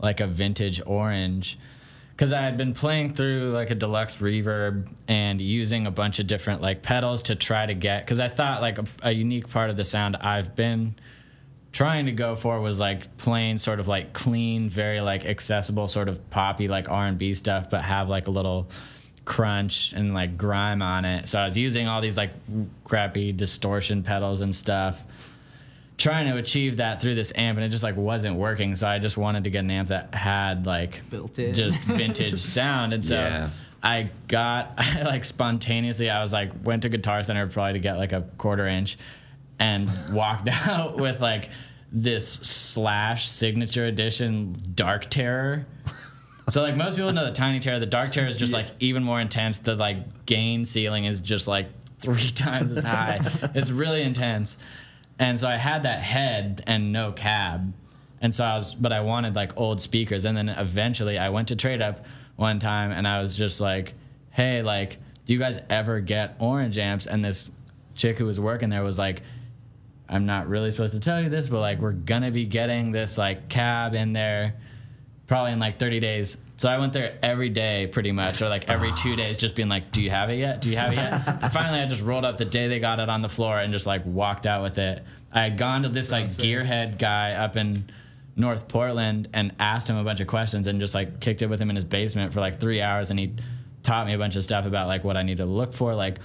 like 0.01 0.19
a 0.19 0.27
vintage 0.27 0.83
orange. 0.85 1.59
Because 2.15 2.33
I 2.33 2.43
had 2.43 2.57
been 2.57 2.75
playing 2.75 3.15
through 3.15 3.51
like 3.51 3.71
a 3.71 3.75
deluxe 3.75 4.17
reverb 4.17 4.89
and 5.09 5.41
using 5.41 5.87
a 5.87 5.91
bunch 5.91 6.21
of 6.21 6.27
different 6.27 6.63
like 6.63 6.81
pedals 6.83 7.25
to 7.25 7.35
try 7.35 7.67
to 7.67 7.75
get. 7.75 8.05
Because 8.05 8.21
I 8.21 8.29
thought 8.29 8.61
like 8.61 8.79
a, 8.79 8.85
a 9.03 9.13
unique 9.13 9.49
part 9.49 9.69
of 9.69 9.77
the 9.77 9.85
sound 9.85 10.17
I've 10.17 10.55
been 10.55 10.95
trying 11.75 12.07
to 12.07 12.13
go 12.13 12.37
for 12.37 12.61
was 12.61 12.79
like 12.79 13.17
plain 13.19 13.59
sort 13.59 13.81
of 13.81 13.89
like 13.89 14.13
clean 14.13 14.69
very 14.69 15.01
like 15.01 15.27
accessible 15.27 15.89
sort 15.89 16.09
of 16.09 16.31
poppy 16.31 16.69
like 16.69 16.89
r&b 16.89 17.35
stuff 17.35 17.69
but 17.69 17.83
have 17.83 18.09
like 18.09 18.29
a 18.29 18.31
little 18.31 18.71
crunch 19.25 19.93
and 19.93 20.15
like 20.15 20.39
grime 20.39 20.81
on 20.81 21.05
it 21.05 21.27
so 21.27 21.37
i 21.37 21.45
was 21.45 21.59
using 21.59 21.89
all 21.89 22.01
these 22.01 22.17
like 22.17 22.31
crappy 22.85 23.33
distortion 23.33 24.05
pedals 24.05 24.41
and 24.41 24.55
stuff 24.55 25.05
trying 25.97 26.27
to 26.31 26.37
achieve 26.39 26.79
that 26.79 27.01
through 27.01 27.15
this 27.15 27.33
amp 27.37 27.57
and 27.57 27.65
it 27.65 27.69
just 27.69 27.85
like 27.85 27.97
wasn't 27.97 28.37
working. 28.37 28.75
So 28.75 28.87
i 28.89 28.99
just 28.99 29.17
wanted 29.17 29.45
to 29.45 29.51
get 29.51 29.61
an 29.61 29.71
amp 29.71 29.89
that 29.89 30.15
had 30.15 30.67
like 30.67 31.01
Built 31.11 31.39
in. 31.39 31.55
just 31.55 31.79
vintage 31.85 32.41
sound. 32.41 32.93
And 32.93 33.07
so 33.07 33.15
Yeah. 33.17 33.51
i 33.83 34.11
got 34.29 34.73
I, 34.79 35.03
like 35.03 35.25
spontaneously 35.25 36.11
i 36.11 36.21
was 36.23 36.33
like 36.33 36.51
went 36.65 36.83
to 36.83 36.89
guitar 36.89 37.23
center 37.23 37.47
probably 37.47 37.75
to 37.75 37.79
get 37.79 37.97
like 37.97 38.13
a 38.13 38.23
quarter 38.39 38.67
inch 38.67 38.97
and 39.61 39.89
walked 40.13 40.49
out 40.49 40.97
with 40.97 41.21
like 41.21 41.51
this 41.93 42.27
slash 42.29 43.29
signature 43.29 43.87
edition 43.87 44.57
dark 44.75 45.09
terror. 45.11 45.65
So 46.51 46.61
like 46.61 46.77
most 46.77 46.97
people 46.97 47.13
know 47.13 47.25
the 47.25 47.31
tiny 47.33 47.61
terror. 47.61 47.79
The 47.79 47.87
dark 47.87 48.13
terror 48.13 48.27
is 48.27 48.37
just 48.37 48.53
like 48.53 48.67
even 48.81 49.05
more 49.05 49.21
intense. 49.21 49.61
The 49.61 49.77
like 49.77 50.27
gain 50.27 50.65
ceiling 50.65 51.05
is 51.05 51.21
just 51.21 51.47
like 51.47 51.69
three 52.01 52.31
times 52.33 52.73
as 52.73 52.83
high. 52.83 53.21
It's 53.55 53.71
really 53.71 54.03
intense 54.03 54.59
and 55.19 55.39
so 55.39 55.49
i 55.49 55.57
had 55.57 55.83
that 55.83 56.01
head 56.01 56.63
and 56.67 56.93
no 56.93 57.13
cab. 57.13 57.73
And 58.21 58.35
so 58.35 58.45
i 58.45 58.55
was 58.55 58.75
but 58.75 58.93
i 58.93 59.01
wanted 59.01 59.35
like 59.35 59.57
old 59.57 59.81
speakers. 59.81 60.25
And 60.25 60.37
then 60.37 60.49
eventually 60.49 61.19
i 61.19 61.29
went 61.29 61.49
to 61.49 61.57
trade 61.57 61.83
up 61.83 62.07
one 62.37 62.59
time 62.59 62.91
and 62.91 63.07
i 63.07 63.21
was 63.21 63.37
just 63.37 63.61
like 63.61 63.95
hey 64.31 64.63
like 64.63 64.99
do 65.25 65.33
you 65.33 65.39
guys 65.39 65.61
ever 65.71 66.01
get 66.01 66.37
orange 66.39 66.77
amps? 66.79 67.07
And 67.07 67.25
this 67.25 67.51
chick 67.95 68.19
who 68.19 68.27
was 68.27 68.41
working 68.41 68.71
there 68.71 68.83
was 68.83 68.99
like 68.99 69.23
i'm 70.09 70.27
not 70.27 70.49
really 70.49 70.71
supposed 70.71 70.93
to 70.93 71.01
tell 71.01 71.23
you 71.23 71.29
this 71.29 71.49
but 71.49 71.61
like 71.61 71.79
we're 71.79 71.93
gonna 71.93 72.31
be 72.31 72.45
getting 72.45 72.91
this 72.93 73.17
like 73.17 73.49
cab 73.49 73.95
in 73.95 74.13
there 74.13 74.55
probably 75.27 75.53
in 75.53 75.59
like 75.59 75.79
30 75.79 76.01
days. 76.01 76.37
So 76.57 76.69
I 76.69 76.79
went 76.79 76.93
there 76.93 77.19
every 77.23 77.49
day 77.49 77.89
pretty 77.89 78.13
much, 78.13 78.41
or 78.41 78.49
like 78.49 78.69
every 78.69 78.93
two 78.97 79.17
days, 79.17 79.37
just 79.37 79.55
being 79.55 79.69
like, 79.69 79.91
Do 79.91 80.01
you 80.01 80.11
have 80.11 80.31
it 80.31 80.37
yet? 80.37 80.61
Do 80.61 80.71
you 80.71 80.77
have 80.77 80.93
it 80.93 80.97
yet? 80.97 81.23
and 81.43 81.53
finally, 81.53 81.81
I 81.81 81.87
just 81.87 82.03
rolled 82.03 82.25
up 82.25 82.39
the 82.39 82.45
day 82.45 82.69
they 82.69 82.79
got 82.79 83.01
it 83.01 83.09
on 83.09 83.21
the 83.23 83.29
floor 83.29 83.59
and 83.59 83.73
just 83.73 83.87
like 83.87 84.05
walked 84.07 84.47
out 84.47 84.63
with 84.63 84.79
it. 84.79 85.03
I 85.33 85.43
had 85.43 85.59
gone 85.59 85.83
to 85.83 85.89
this 85.89 86.13
like 86.13 86.27
gearhead 86.27 86.99
guy 86.99 87.33
up 87.33 87.57
in 87.57 87.91
North 88.37 88.69
Portland 88.69 89.29
and 89.33 89.53
asked 89.59 89.91
him 89.91 89.97
a 89.97 90.05
bunch 90.05 90.21
of 90.21 90.29
questions 90.29 90.69
and 90.69 90.79
just 90.79 90.95
like 90.95 91.21
kicked 91.21 91.43
it 91.43 91.47
with 91.47 91.61
him 91.61 91.71
in 91.71 91.77
his 91.77 91.85
basement 91.85 92.33
for 92.33 92.41
like 92.41 92.61
three 92.61 92.81
hours. 92.81 93.11
And 93.11 93.19
he 93.19 93.35
taught 93.83 94.07
me 94.07 94.15
a 94.15 94.19
bunch 94.19 94.37
of 94.37 94.45
stuff 94.45 94.65
about 94.65 94.87
like 94.87 95.03
what 95.03 95.17
I 95.17 95.23
need 95.23 95.39
to 95.39 95.47
look 95.47 95.73
for, 95.73 95.95
like 95.95 96.19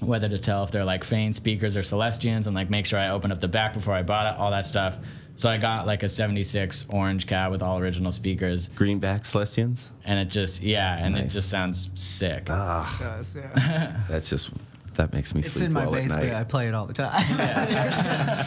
whether 0.00 0.28
to 0.28 0.38
tell 0.38 0.64
if 0.64 0.70
they're 0.70 0.84
like 0.84 1.02
Fane 1.02 1.32
speakers 1.32 1.76
or 1.76 1.82
Celestions, 1.82 2.46
and 2.46 2.54
like 2.54 2.68
make 2.68 2.84
sure 2.84 2.98
I 2.98 3.08
opened 3.08 3.32
up 3.32 3.40
the 3.40 3.48
back 3.48 3.72
before 3.72 3.94
I 3.94 4.02
bought 4.02 4.34
it, 4.34 4.38
all 4.38 4.50
that 4.50 4.66
stuff. 4.66 4.98
So 5.36 5.48
I 5.50 5.58
got 5.58 5.86
like 5.86 6.02
a 6.02 6.08
76 6.08 6.86
orange 6.90 7.26
cab 7.26 7.52
with 7.52 7.62
all 7.62 7.78
original 7.78 8.10
speakers. 8.10 8.68
Greenback 8.70 9.24
Celestions? 9.26 9.90
And 10.04 10.18
it 10.18 10.26
just, 10.28 10.62
yeah, 10.62 10.96
and 10.96 11.16
it 11.16 11.28
just 11.28 11.50
sounds 11.50 11.90
sick. 11.94 12.46
Ah, 12.48 12.96
Does, 12.98 13.36
yeah. 13.36 14.00
that's 14.08 14.30
just 14.30 14.50
that 14.94 15.12
makes 15.12 15.34
me 15.34 15.40
It's 15.40 15.52
sleep 15.52 15.66
in 15.66 15.72
my 15.74 15.84
well 15.84 15.94
at 15.96 16.02
basement. 16.04 16.26
night. 16.28 16.40
I 16.40 16.44
play 16.44 16.68
it 16.68 16.74
all 16.74 16.86
the 16.86 16.94
time. 16.94 18.42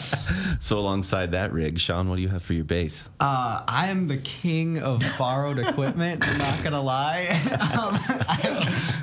So 0.62 0.78
alongside 0.78 1.32
that 1.32 1.52
rig, 1.54 1.78
Sean, 1.78 2.08
what 2.10 2.16
do 2.16 2.22
you 2.22 2.28
have 2.28 2.42
for 2.42 2.52
your 2.52 2.64
bass? 2.64 3.02
Uh, 3.18 3.62
I 3.66 3.88
am 3.88 4.08
the 4.08 4.18
king 4.18 4.78
of 4.78 5.02
borrowed 5.18 5.58
equipment. 5.66 6.22
I'm 6.28 6.36
not 6.38 6.62
gonna 6.62 6.82
lie. 6.82 7.28
Um, 7.50 7.94
I 8.28 8.36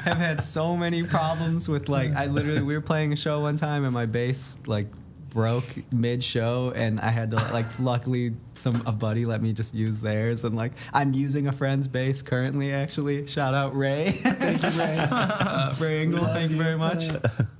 have 0.04 0.18
had 0.18 0.42
so 0.44 0.78
many 0.78 1.02
problems 1.04 1.68
with 1.68 1.90
like 1.90 2.12
I 2.14 2.28
literally 2.28 2.62
we 2.62 2.76
were 2.76 2.82
playing 2.82 3.12
a 3.12 3.16
show 3.16 3.40
one 3.42 3.58
time 3.58 3.86
and 3.86 3.94
my 3.94 4.06
bass 4.06 4.60
like 4.68 4.86
broke 5.30 5.66
mid 5.92 6.24
show 6.24 6.72
and 6.76 7.00
I 7.00 7.10
had 7.10 7.32
to 7.32 7.36
like 7.36 7.66
luckily 7.80 8.34
some 8.56 8.82
a 8.86 8.92
buddy 8.92 9.26
let 9.26 9.42
me 9.42 9.54
just 9.54 9.74
use 9.74 10.00
theirs 10.00 10.44
and 10.44 10.56
like 10.56 10.72
I'm 10.94 11.14
using 11.14 11.48
a 11.48 11.52
friend's 11.52 11.88
bass 11.88 12.22
currently 12.22 12.74
actually. 12.74 13.28
Shout 13.28 13.54
out 13.54 13.76
Ray. 13.76 14.12
thank 14.24 14.64
you 14.64 14.70
Ray. 14.80 14.98
uh, 15.12 15.76
Ray 15.80 16.02
Engel, 16.02 16.26
thank 16.26 16.52
you 16.52 16.58
very 16.58 16.78
much. 16.78 17.10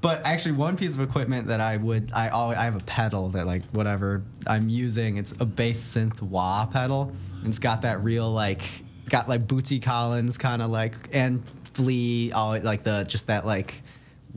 But 0.02 0.26
actually 0.26 0.54
one 0.54 0.78
piece 0.78 0.96
of 0.96 1.02
equipment 1.02 1.48
that 1.48 1.60
I 1.60 1.78
would 1.78 2.12
I 2.14 2.30
always 2.30 2.58
I 2.58 2.64
have 2.64 2.76
a 2.76 2.84
pedal 2.84 3.30
that 3.30 3.46
like 3.46 3.64
whatever 3.72 4.24
I'm 4.48 4.70
using 4.70 5.18
it's 5.18 5.34
a 5.40 5.46
bass 5.46 5.80
synth 5.82 6.22
wah 6.22 6.66
pedal. 6.66 7.14
And 7.40 7.48
it's 7.48 7.60
got 7.60 7.82
that 7.84 8.04
real 8.04 8.32
like 8.32 8.62
got 9.10 9.30
like 9.30 9.48
Bootsy 9.48 9.82
Collins 9.82 10.38
kind 10.38 10.62
of 10.62 10.70
like 10.70 10.96
and 11.14 11.44
Flea 11.74 12.32
all 12.32 12.60
like 12.60 12.84
the 12.84 13.06
just 13.08 13.28
that 13.28 13.46
like 13.46 13.84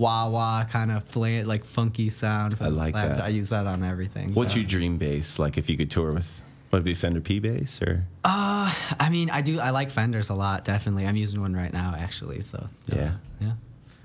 wah 0.01 0.29
wah 0.31 0.65
kind 0.65 0.91
of 0.91 1.05
flan 1.05 1.47
like 1.47 1.65
funky 1.65 2.09
sound. 2.11 2.57
I 2.61 2.69
like 2.69 2.93
Slabs. 2.95 3.19
that. 3.19 3.25
I 3.27 3.29
use 3.29 3.51
that 3.51 3.67
on 3.67 3.85
everything. 3.85 4.31
What's 4.35 4.57
your 4.57 4.65
dream 4.65 4.97
bass? 4.97 5.39
Like 5.39 5.59
if 5.59 5.69
you 5.69 5.77
could 5.77 5.91
tour 5.91 6.13
with, 6.13 6.43
would 6.71 6.79
it 6.81 6.85
be 6.85 6.95
Fender 6.95 7.21
P 7.21 7.39
bass 7.39 7.81
or? 7.83 8.05
Uh, 8.25 8.73
I 8.99 9.09
mean, 9.11 9.29
I 9.31 9.43
do. 9.43 9.61
I 9.61 9.71
like 9.71 9.91
Fenders 9.91 10.31
a 10.31 10.35
lot. 10.35 10.65
Definitely, 10.65 11.07
I'm 11.07 11.17
using 11.17 11.41
one 11.41 11.55
right 11.55 11.73
now, 11.73 11.95
actually. 11.97 12.41
So 12.41 12.69
Yeah. 12.87 13.13
yeah. 13.41 13.53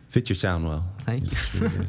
Fit 0.10 0.30
your 0.30 0.36
sound 0.36 0.66
well. 0.68 0.84
Thank 1.02 1.24
you. 1.54 1.70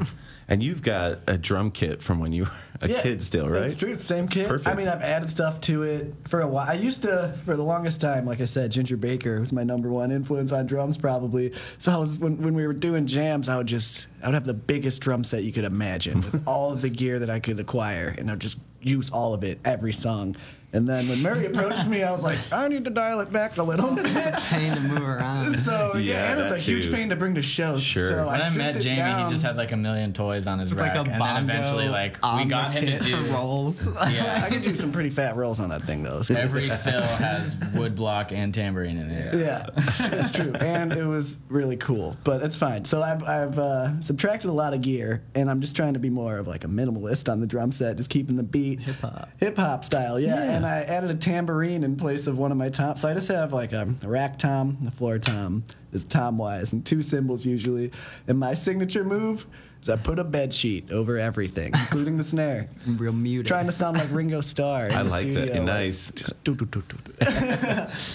and 0.49 0.63
you've 0.63 0.81
got 0.81 1.19
a 1.27 1.37
drum 1.37 1.71
kit 1.71 2.01
from 2.01 2.19
when 2.19 2.31
you 2.31 2.43
were 2.43 2.51
a 2.81 2.89
Yeah, 2.89 3.01
kid 3.01 3.21
still, 3.21 3.49
right? 3.49 3.63
It's 3.63 3.75
true. 3.75 3.91
It's 3.91 4.03
same 4.03 4.27
kit. 4.27 4.47
perfect. 4.47 4.67
I 4.67 4.73
mean, 4.75 4.87
I've 4.87 5.01
added 5.01 5.29
stuff 5.29 5.59
to 5.61 5.83
it 5.83 6.13
for 6.27 6.41
a 6.41 6.47
while. 6.47 6.67
I 6.69 6.73
used 6.73 7.01
to, 7.01 7.33
for 7.45 7.55
the 7.57 7.63
longest 7.63 7.99
time, 8.01 8.25
like 8.25 8.39
I 8.39 8.45
said, 8.45 8.71
Ginger 8.71 8.97
Baker 8.97 9.39
was 9.39 9.51
my 9.51 9.63
number 9.63 9.89
one 9.89 10.11
influence 10.11 10.51
on 10.51 10.65
drums, 10.67 10.97
probably. 10.97 11.53
So 11.79 11.91
I 11.91 11.97
was 11.97 12.17
when, 12.19 12.41
when 12.41 12.53
we 12.55 12.65
were 12.65 12.73
doing 12.73 13.07
jams, 13.07 13.49
I 13.49 13.57
would 13.57 13.67
just 13.67 14.07
I 14.23 14.27
would 14.27 14.35
have 14.35 14.45
the 14.45 14.53
biggest 14.53 15.01
drum 15.01 15.23
set 15.23 15.43
you 15.43 15.51
could 15.51 15.65
imagine 15.65 16.17
with 16.21 16.47
all 16.47 16.71
of 16.71 16.81
the 16.81 16.89
gear 16.89 17.19
that 17.19 17.29
I 17.29 17.39
could 17.39 17.59
acquire, 17.59 18.15
and 18.17 18.29
I'd 18.31 18.39
just 18.39 18.59
use 18.81 19.09
all 19.09 19.33
of 19.33 19.43
it 19.43 19.59
every 19.65 19.91
song. 19.93 20.35
And 20.73 20.87
then 20.87 21.07
when 21.07 21.21
Murray 21.23 21.45
approached 21.45 21.87
me, 21.87 22.03
I 22.03 22.11
was 22.11 22.23
like, 22.23 22.37
I 22.51 22.67
need 22.67 22.83
to 22.85 22.91
dial 22.91 23.21
it 23.21 23.31
back 23.31 23.55
a 23.57 23.63
little 23.63 23.95
bit. 23.95 24.03
Pain 24.03 24.73
to 24.73 24.81
move 24.81 25.01
around. 25.01 25.55
So 25.67 25.93
yeah, 25.95 25.99
Yeah, 26.13 26.31
and 26.31 26.39
it's 26.41 26.49
that 26.49 26.57
a 26.59 26.61
huge 26.61 26.91
pain 26.91 27.09
to 27.09 27.15
bring 27.15 27.35
to 27.35 27.41
shows. 27.41 27.81
Sure. 27.81 28.09
So 28.09 28.15
When 28.25 28.35
I, 28.35 28.39
stripped 28.41 28.57
met 28.75 28.81
Jamie, 28.81 28.97
down. 28.97 29.23
he 29.25 29.31
just 29.33 29.43
had 29.45 29.55
like 29.55 29.71
a 29.71 29.77
million 29.77 30.11
toys 30.13 30.45
on 30.45 30.59
his 30.59 30.69
With, 30.69 30.79
like, 30.79 30.93
rack, 30.93 31.07
a 31.07 31.11
and 31.11 31.21
then 31.21 31.43
eventually, 31.43 31.87
like 31.87 32.13
we 32.35 32.45
got 32.45 32.73
the 32.73 32.81
him 32.81 32.99
to 33.01 33.05
do. 33.05 33.15
rolls. 33.33 33.87
Yeah, 34.11 34.41
I 34.43 34.49
could 34.49 34.61
do 34.61 34.75
some 34.75 34.91
pretty 34.91 35.09
fat 35.09 35.35
rolls 35.37 35.59
on 35.61 35.69
that 35.69 35.83
thing 35.83 36.03
though. 36.03 36.21
so- 36.21 36.35
every 36.35 36.67
fill 36.69 37.01
has 37.01 37.55
wood 37.73 37.95
block 37.95 38.31
and 38.33 38.53
tambourine 38.53 38.97
in 38.97 39.09
it. 39.09 39.35
Yeah, 39.35 39.67
it's 39.77 40.31
true, 40.33 40.51
and 40.59 40.91
it 40.91 41.05
was 41.05 41.37
really 41.49 41.77
cool. 41.77 42.15
But 42.25 42.43
it's 42.43 42.55
fine. 42.57 42.83
So 42.85 43.01
I've, 43.01 43.23
I've 43.23 43.57
uh, 43.57 43.99
subtracted 44.01 44.49
a 44.49 44.53
lot 44.53 44.73
of 44.73 44.81
gear, 44.81 45.23
and 45.33 45.49
I'm 45.49 45.61
just 45.61 45.75
trying 45.75 45.93
to 45.93 45.99
be 45.99 46.09
more 46.09 46.37
of 46.37 46.47
like 46.47 46.63
a 46.65 46.67
minimalist 46.67 47.31
on 47.31 47.39
the 47.39 47.47
drum 47.47 47.71
set, 47.71 47.95
just 47.97 48.09
keeping 48.09 48.35
the 48.35 48.43
beat 48.43 48.81
hip 48.81 48.97
hop, 48.97 49.29
hip 49.37 49.55
hop 49.57 49.83
style. 49.85 50.19
Yeah. 50.19 50.35
Yeah. 50.43 50.56
And 50.57 50.65
I 50.65 50.79
added 50.81 51.11
a 51.11 51.15
tambourine 51.15 51.83
in 51.83 51.95
place 51.95 52.25
of 52.25 52.39
one 52.39 52.51
of 52.51 52.57
my 52.57 52.69
toms. 52.69 53.01
So 53.01 53.09
I 53.09 53.13
just 53.13 53.27
have 53.27 53.53
like 53.53 53.73
a, 53.73 53.85
rack 54.03 54.39
tom, 54.39 54.77
a 54.87 54.91
floor 54.91 55.19
tom, 55.19 55.63
is 55.93 56.03
tom 56.03 56.39
wise, 56.39 56.73
and 56.73 56.83
two 56.83 57.03
cymbals 57.03 57.45
usually. 57.45 57.91
And 58.27 58.39
my 58.39 58.55
signature 58.55 59.03
move 59.03 59.45
is 59.81 59.89
I 59.89 59.95
put 59.95 60.19
a 60.19 60.23
bed 60.23 60.53
sheet 60.53 60.91
over 60.91 61.17
everything, 61.17 61.71
including 61.73 62.17
the 62.17 62.23
snare. 62.23 62.67
Real 62.87 63.13
muted. 63.13 63.47
Trying 63.47 63.65
to 63.67 63.71
sound 63.71 63.97
like 63.97 64.11
Ringo 64.11 64.41
Starr. 64.41 64.87
In 64.87 64.91
I 64.93 65.03
the 65.03 65.09
like 65.09 65.21
studio, 65.21 65.45
that. 65.45 65.55
like, 65.55 65.63
nice. 65.63 66.11
Just 66.11 66.43
do 66.43 66.55
do 66.55 66.65
do 66.65 66.81
do. 66.81 66.97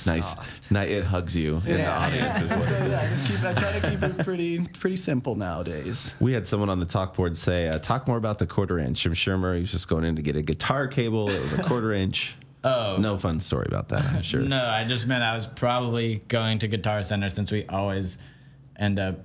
nice. 0.06 0.70
Ni- 0.70 0.80
It 0.92 1.04
hugs 1.04 1.36
you 1.36 1.56
in 1.66 1.78
the 1.78 1.86
audience 1.86 2.42
as 2.42 2.50
well. 2.50 2.64
so 2.64 2.86
yeah, 2.86 3.00
I 3.00 3.06
just 3.08 3.26
keep. 3.28 3.42
I 3.44 3.54
try 3.54 3.78
to 3.78 3.90
keep 3.90 4.02
it 4.02 4.18
pretty 4.24 4.64
pretty 4.78 4.96
simple 4.96 5.34
nowadays. 5.36 6.14
We 6.20 6.32
had 6.32 6.46
someone 6.46 6.68
on 6.68 6.80
the 6.80 6.86
talk 6.86 7.14
board 7.14 7.36
say, 7.36 7.68
uh, 7.68 7.78
"Talk 7.78 8.06
more 8.08 8.16
about 8.16 8.38
the 8.38 8.46
quarter 8.46 8.78
inch." 8.78 9.04
I'm 9.06 9.14
sure 9.14 9.36
Murray 9.38 9.60
was 9.60 9.70
just 9.70 9.88
going 9.88 10.04
in 10.04 10.16
to 10.16 10.22
get 10.22 10.36
a 10.36 10.42
guitar 10.42 10.88
cable. 10.88 11.28
It 11.30 11.40
was 11.40 11.52
a 11.54 11.62
quarter 11.62 11.92
inch. 12.04 12.36
Oh. 12.64 12.96
no 13.00 13.18
fun 13.18 13.40
story 13.40 13.66
about 13.66 13.88
that. 13.88 14.04
I'm 14.04 14.22
sure. 14.22 14.40
No, 14.52 14.64
I 14.64 14.84
just 14.84 15.06
meant 15.08 15.24
I 15.24 15.34
was 15.34 15.48
probably 15.48 16.22
going 16.28 16.60
to 16.60 16.68
Guitar 16.68 17.02
Center 17.02 17.28
since 17.28 17.50
we 17.50 17.66
always 17.66 18.18
end 18.78 19.00
up 19.00 19.18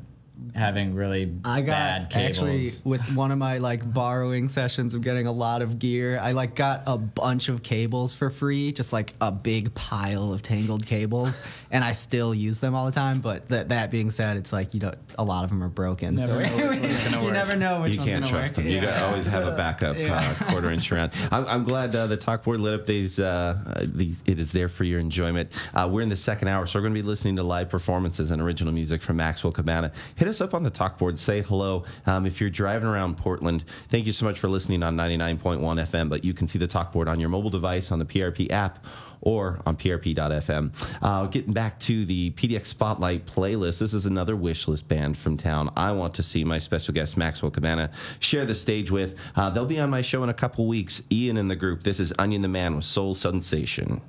having 0.55 0.93
really 0.95 1.31
I 1.43 1.61
bad 1.61 2.03
got 2.03 2.09
cables. 2.11 2.37
actually 2.39 2.69
with 2.83 3.15
one 3.15 3.31
of 3.31 3.37
my 3.37 3.57
like 3.59 3.93
borrowing 3.93 4.49
sessions 4.49 4.95
of 4.95 5.01
getting 5.01 5.27
a 5.27 5.31
lot 5.31 5.61
of 5.61 5.79
gear. 5.79 6.19
I 6.19 6.31
like 6.31 6.55
got 6.55 6.83
a 6.87 6.97
bunch 6.97 7.49
of 7.49 7.63
cables 7.63 8.15
for 8.15 8.29
free, 8.29 8.71
just 8.71 8.93
like 8.93 9.13
a 9.21 9.31
big 9.31 9.73
pile 9.73 10.33
of 10.33 10.41
tangled 10.41 10.85
cables, 10.85 11.41
and 11.71 11.83
I 11.83 11.91
still 11.91 12.33
use 12.33 12.59
them 12.59 12.75
all 12.75 12.85
the 12.85 12.91
time. 12.91 13.19
But 13.19 13.49
that 13.49 13.69
that 13.69 13.91
being 13.91 14.11
said, 14.11 14.37
it's 14.37 14.53
like 14.53 14.73
you 14.73 14.79
know 14.79 14.93
a 15.17 15.23
lot 15.23 15.43
of 15.43 15.49
them 15.49 15.63
are 15.63 15.69
broken, 15.69 16.15
Never 16.15 16.45
so 16.47 16.55
know 16.57 16.57
gonna 17.11 17.23
you 17.25 17.31
never 17.31 17.55
know 17.55 17.81
which 17.81 17.93
you 17.93 17.99
one's 17.99 18.11
can't 18.11 18.25
gonna 18.25 18.37
trust 18.39 18.57
work. 18.57 18.65
them. 18.65 18.67
You 18.73 18.79
Yeah. 18.79 18.99
got 18.99 19.03
always 19.03 19.25
have 19.27 19.47
a 19.47 19.51
backup 19.57 19.95
uh, 19.99 20.33
quarter 20.51 20.71
inch 20.71 20.91
around. 20.91 21.11
I'm, 21.31 21.45
I'm 21.47 21.63
glad 21.63 21.95
uh, 21.95 22.07
the 22.07 22.17
talk 22.17 22.43
board 22.43 22.59
lit 22.59 22.73
up 22.79 22.85
these. 22.85 23.19
Uh, 23.19 23.57
uh, 23.65 23.85
these 23.85 24.23
it 24.25 24.39
is 24.39 24.51
there 24.51 24.69
for 24.69 24.83
your 24.83 24.99
enjoyment. 24.99 25.51
Uh, 25.73 25.87
we're 25.91 26.01
in 26.01 26.09
the 26.09 26.15
second 26.15 26.47
hour, 26.47 26.65
so 26.65 26.77
we're 26.79 26.83
going 26.83 26.93
to 26.93 27.01
be 27.01 27.07
listening 27.07 27.35
to 27.37 27.43
live 27.43 27.69
performances 27.69 28.31
and 28.31 28.41
original 28.41 28.73
music 28.73 29.01
from 29.01 29.17
Maxwell 29.17 29.51
Cabana. 29.53 29.91
Hit 30.15 30.26
us 30.27 30.41
up 30.41 30.53
on 30.53 30.63
the 30.63 30.69
talk 30.69 30.97
board. 30.97 31.17
Say 31.17 31.41
hello. 31.41 31.85
Um, 32.05 32.25
if 32.25 32.39
you're 32.39 32.49
driving 32.49 32.87
around 32.87 33.17
Portland, 33.17 33.63
thank 33.89 34.05
you 34.05 34.11
so 34.11 34.25
much 34.25 34.39
for 34.39 34.47
listening 34.47 34.83
on 34.83 34.95
99.1 34.95 35.59
FM. 35.59 36.09
But 36.09 36.23
you 36.23 36.33
can 36.33 36.47
see 36.47 36.59
the 36.59 36.67
talk 36.67 36.91
board 36.91 37.07
on 37.07 37.19
your 37.19 37.29
mobile 37.29 37.49
device 37.49 37.91
on 37.91 37.99
the 37.99 38.05
PRP 38.05 38.51
app 38.51 38.85
or 39.21 39.59
on 39.65 39.75
prp.fm. 39.75 40.71
Uh, 41.01 41.25
getting 41.25 41.53
back 41.53 41.79
to 41.79 42.05
the 42.05 42.31
PDX 42.31 42.67
Spotlight 42.67 43.25
playlist, 43.25 43.79
this 43.79 43.93
is 43.93 44.05
another 44.05 44.35
wish 44.35 44.67
list 44.67 44.87
band 44.87 45.17
from 45.17 45.37
town. 45.37 45.71
I 45.75 45.91
want 45.91 46.13
to 46.15 46.23
see 46.23 46.43
my 46.43 46.59
special 46.59 46.93
guest, 46.93 47.17
Maxwell 47.17 47.51
Cabana, 47.51 47.91
share 48.19 48.45
the 48.45 48.55
stage 48.55 48.91
with. 48.91 49.15
Uh, 49.35 49.49
they'll 49.49 49.65
be 49.65 49.79
on 49.79 49.89
my 49.89 50.01
show 50.01 50.23
in 50.23 50.29
a 50.29 50.33
couple 50.33 50.67
weeks. 50.67 51.01
Ian 51.11 51.37
and 51.37 51.49
the 51.49 51.55
group. 51.55 51.83
This 51.83 51.99
is 51.99 52.13
Onion 52.19 52.41
the 52.41 52.47
Man 52.47 52.75
with 52.75 52.85
Soul 52.85 53.13
Sensation. 53.13 54.01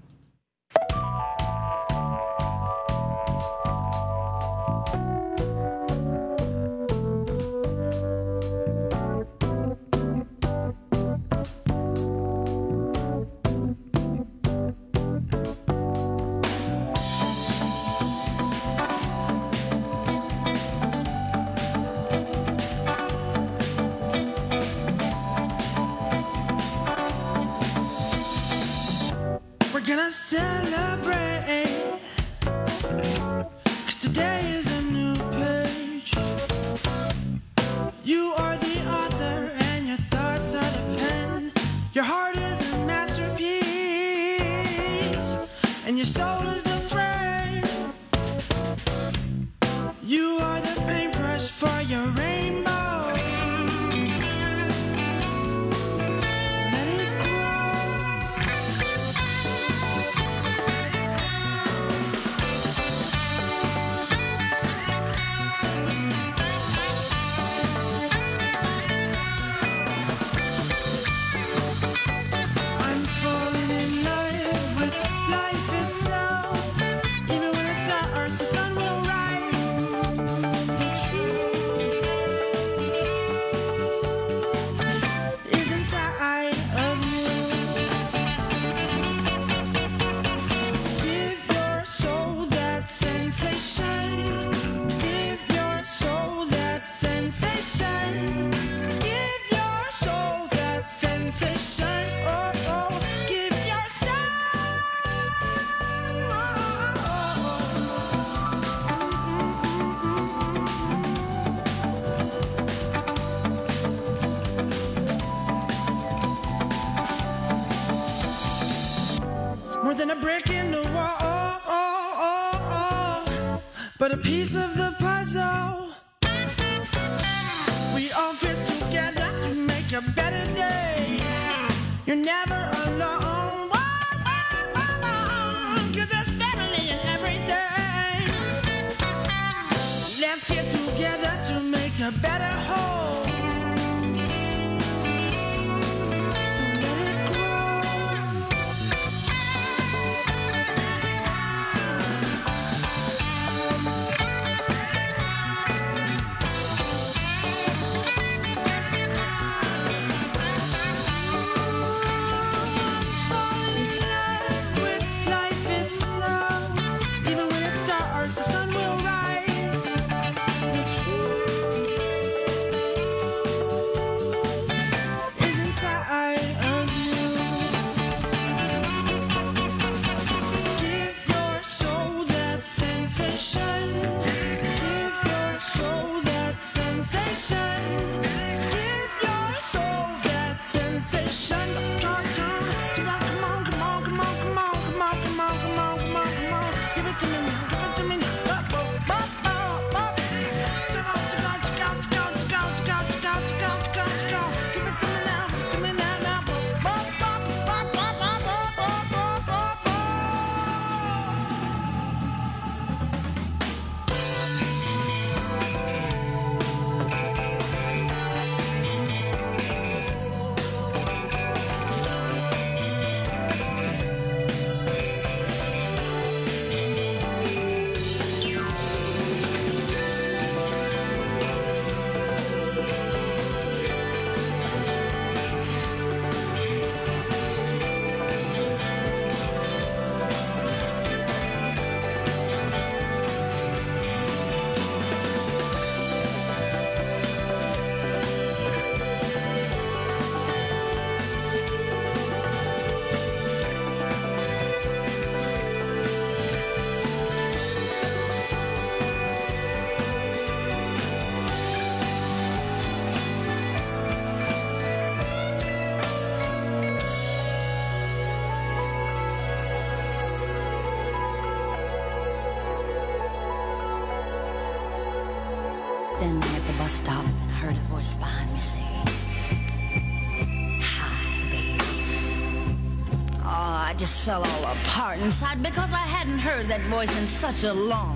Inside 285.20 285.62
because 285.62 285.92
I 285.92 286.06
hadn't 286.16 286.38
heard 286.38 286.66
that 286.68 286.80
voice 286.82 287.10
in 287.18 287.26
such 287.26 287.64
a 287.64 287.72
long 287.72 288.07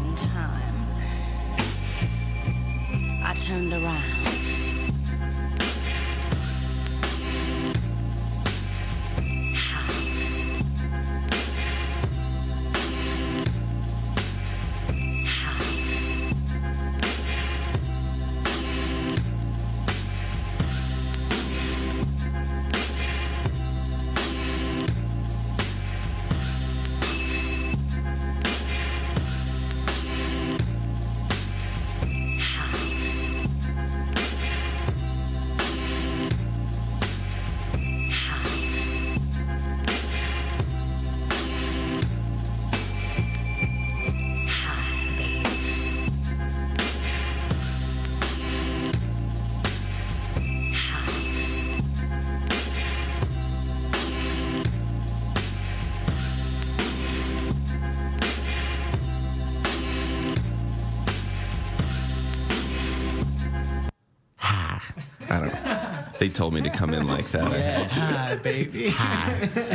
They 66.23 66.29
told 66.29 66.55
me 66.55 66.61
to 66.61 66.71
come 66.71 66.95
in 66.95 67.09
like 67.09 67.29
that. 67.33 67.51
Yeah. 67.51 67.89
Hi, 67.91 68.37
baby. 68.37 68.91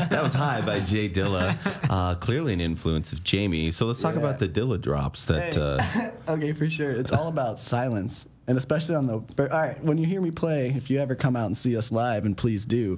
That 0.10 0.24
was 0.24 0.34
High 0.34 0.61
by 0.61 0.80
Jay 0.80 1.10
Dilla. 1.10 1.57
Uh, 1.90 2.15
clearly 2.15 2.53
an 2.53 2.61
influence 2.61 3.11
of 3.11 3.22
Jamie. 3.22 3.74
So 3.74 3.86
let's 3.86 3.99
talk 3.99 4.14
Yeah. 4.14 4.22
about 4.22 4.40
the 4.40 4.48
Dilla 4.48 4.80
drops 4.80 5.26
that. 5.26 5.56
Hey. 5.56 5.60
Uh, 5.60 6.11
okay, 6.36 6.53
for 6.53 6.69
sure. 6.69 6.91
It's 6.91 7.11
all 7.11 7.28
about 7.28 7.60
silence. 7.60 8.30
And 8.48 8.57
especially 8.57 8.95
on 8.95 9.07
the. 9.07 9.15
All 9.15 9.48
right, 9.49 9.84
when 9.84 9.98
you 9.98 10.06
hear 10.06 10.22
me 10.22 10.32
play, 10.32 10.69
if 10.69 10.90
you 10.90 11.02
ever 11.02 11.15
come 11.15 11.36
out 11.36 11.48
and 11.48 11.57
see 11.57 11.76
us 11.76 11.91
live, 11.91 12.24
and 12.24 12.38
please 12.38 12.65
do, 12.65 12.98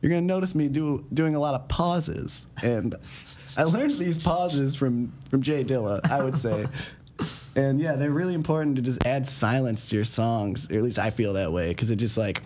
you're 0.00 0.08
going 0.08 0.22
to 0.22 0.26
notice 0.26 0.54
me 0.54 0.68
do, 0.68 1.04
doing 1.12 1.34
a 1.34 1.38
lot 1.38 1.52
of 1.52 1.68
pauses. 1.68 2.46
And 2.62 2.94
I 3.58 3.64
learned 3.64 3.98
these 3.98 4.16
pauses 4.16 4.74
from, 4.74 5.12
from 5.28 5.42
Jay 5.42 5.62
Dilla, 5.62 6.00
I 6.10 6.24
would 6.24 6.38
say. 6.38 6.64
And 7.56 7.80
yeah, 7.80 7.96
they're 7.96 8.12
really 8.12 8.34
important 8.34 8.76
to 8.76 8.82
just 8.82 9.04
add 9.04 9.26
silence 9.26 9.88
to 9.88 9.96
your 9.96 10.04
songs. 10.04 10.70
Or 10.70 10.76
at 10.76 10.82
least 10.84 11.00
I 11.00 11.10
feel 11.10 11.32
that 11.32 11.52
way 11.52 11.70
because 11.70 11.90
it 11.90 11.96
just 11.96 12.16
like 12.16 12.42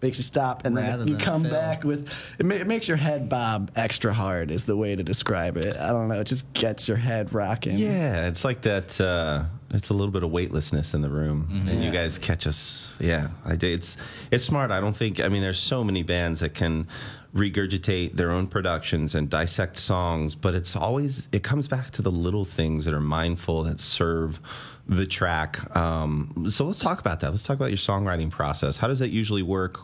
makes 0.00 0.18
you 0.18 0.22
stop 0.24 0.64
and 0.64 0.76
Rather 0.76 0.98
then 0.98 1.08
you 1.08 1.14
than 1.16 1.22
come 1.24 1.42
fill. 1.42 1.50
back 1.52 1.84
with 1.84 2.08
it, 2.38 2.46
ma- 2.46 2.54
it 2.54 2.66
makes 2.66 2.86
your 2.88 2.96
head 2.96 3.28
bob 3.28 3.70
extra 3.76 4.12
hard 4.12 4.50
is 4.50 4.64
the 4.64 4.76
way 4.76 4.94
to 4.94 5.02
describe 5.02 5.56
it. 5.56 5.76
I 5.76 5.88
don't 5.90 6.08
know, 6.08 6.20
it 6.20 6.24
just 6.26 6.52
gets 6.52 6.86
your 6.88 6.96
head 6.96 7.32
rocking. 7.32 7.76
yeah, 7.78 8.26
it's 8.28 8.44
like 8.44 8.62
that. 8.62 9.00
Uh, 9.00 9.44
it's 9.70 9.90
a 9.90 9.94
little 9.94 10.12
bit 10.12 10.22
of 10.22 10.30
weightlessness 10.30 10.94
in 10.94 11.02
the 11.02 11.10
room, 11.10 11.66
and 11.68 11.84
you 11.84 11.90
guys 11.90 12.16
catch 12.16 12.46
us. 12.46 12.90
Yeah, 12.98 13.28
I 13.44 13.54
did. 13.54 13.74
It's 13.74 13.96
it's 14.30 14.42
smart. 14.44 14.70
I 14.70 14.80
don't 14.80 14.96
think. 14.96 15.20
I 15.20 15.28
mean, 15.28 15.42
there's 15.42 15.58
so 15.58 15.84
many 15.84 16.02
bands 16.02 16.40
that 16.40 16.54
can 16.54 16.86
regurgitate 17.34 18.16
their 18.16 18.30
own 18.30 18.46
productions 18.46 19.14
and 19.14 19.28
dissect 19.28 19.76
songs, 19.78 20.34
but 20.34 20.54
it's 20.54 20.74
always 20.74 21.28
it 21.32 21.42
comes 21.42 21.68
back 21.68 21.90
to 21.92 22.02
the 22.02 22.10
little 22.10 22.46
things 22.46 22.86
that 22.86 22.94
are 22.94 23.00
mindful 23.00 23.62
that 23.64 23.78
serve 23.78 24.40
the 24.88 25.06
track. 25.06 25.76
Um, 25.76 26.46
so 26.48 26.64
let's 26.64 26.78
talk 26.78 27.00
about 27.00 27.20
that. 27.20 27.30
Let's 27.30 27.42
talk 27.42 27.56
about 27.56 27.70
your 27.70 27.78
songwriting 27.78 28.30
process. 28.30 28.78
How 28.78 28.88
does 28.88 28.98
that 29.00 29.10
usually 29.10 29.42
work? 29.42 29.78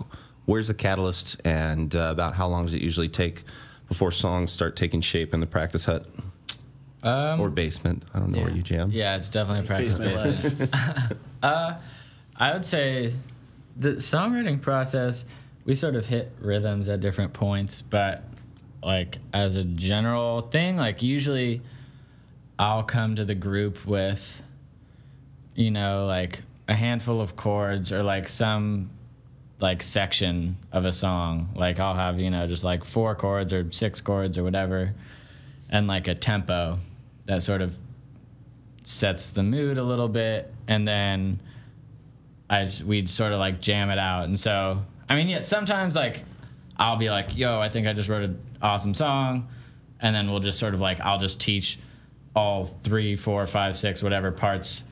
Where's 0.47 0.69
the 0.69 0.75
catalyst, 0.75 1.41
and 1.45 1.95
uh, 1.95 2.09
about 2.11 2.35
how 2.35 2.49
long 2.49 2.65
does 2.65 2.75
it 2.75 2.83
usually 2.83 3.09
take 3.09 3.45
before 3.89 4.11
songs 4.11 4.51
start 4.51 4.77
taking 4.77 5.01
shape 5.01 5.35
in 5.35 5.41
the 5.41 5.47
practice 5.47 5.85
hut? 5.85 6.07
Um, 7.03 7.39
or 7.39 7.51
basement. 7.51 8.03
I 8.15 8.19
don't 8.19 8.31
know 8.31 8.41
where 8.41 8.51
you 8.51 8.63
jam. 8.63 8.91
Yeah, 8.91 9.17
it's 9.17 9.29
definitely 9.29 9.65
a 9.65 9.69
practice 9.69 9.99
Basement 9.99 10.43
basement. 10.43 10.75
uh, 11.43 11.79
I 12.37 12.53
would 12.53 12.65
say 12.65 13.13
the 13.77 13.95
songwriting 13.95 14.61
process, 14.61 15.27
we 15.67 15.75
sort 15.75 15.97
of 15.97 16.07
hit 16.07 16.33
rhythms 16.41 16.89
at 16.89 17.01
different 17.01 17.35
points, 17.35 17.83
but 17.83 18.25
like 18.83 19.19
as 19.33 19.57
a 19.57 19.65
general 19.65 20.41
thing, 20.41 20.77
like 20.77 21.03
usually 21.03 21.61
I'll 22.59 22.83
come 22.83 23.17
to 23.17 23.25
the 23.25 23.35
group 23.35 23.85
with, 23.87 24.43
you 25.55 25.71
know, 25.71 26.07
like 26.07 26.43
a 26.69 26.75
handful 26.75 27.21
of 27.21 27.37
chords 27.37 27.93
or 27.93 28.03
like 28.03 28.29
some 28.29 28.91
like 29.61 29.83
section 29.83 30.57
of 30.73 30.85
a 30.85 30.93
song. 30.93 31.51
Like 31.55 31.79
I'll 31.81 31.95
have, 31.95 32.19
you 32.19 32.31
know, 32.31 32.47
just 32.47 32.65
like 32.65 32.85
four 32.85 33.15
chords 33.15 33.53
or 33.53 33.71
six 33.73 34.01
chords 34.01 34.37
or 34.37 34.43
whatever, 34.43 34.95
and 35.71 35.87
like 35.87 36.09
a 36.09 36.15
tempo 36.15 36.79
that 37.27 37.43
sort 37.43 37.63
of 37.63 37.77
sets 38.83 39.31
the 39.31 39.43
mood 39.43 39.79
a 39.79 39.83
little 39.83 40.09
bit, 40.09 40.53
and 40.69 40.87
then 40.87 41.41
I 42.51 42.69
we'd 42.85 43.09
sort 43.09 43.33
of 43.33 43.39
like 43.39 43.61
jam 43.61 43.91
it 43.91 43.99
out. 43.99 44.25
And 44.25 44.39
so, 44.39 44.83
I 45.09 45.15
mean, 45.15 45.29
yeah, 45.29 45.41
sometimes 45.41 45.97
like 45.97 46.25
I'll 46.77 46.97
be 46.97 47.11
like, 47.11 47.37
"Yo, 47.37 47.61
I 47.61 47.69
think 47.69 47.87
I 47.87 47.93
just 47.93 48.09
wrote 48.09 48.25
an 48.25 48.39
awesome 48.61 48.95
song," 48.95 49.49
and 50.01 50.15
then 50.15 50.31
we'll 50.31 50.41
just 50.41 50.59
sort 50.59 50.75
of 50.75 50.81
like 50.81 51.01
I'll 51.01 51.19
just 51.19 51.41
teach 51.41 51.79
all 52.37 52.65
three, 52.83 53.15
four, 53.17 53.47
five, 53.47 53.77
six, 53.77 54.03
whatever 54.03 54.33
parts 54.33 54.83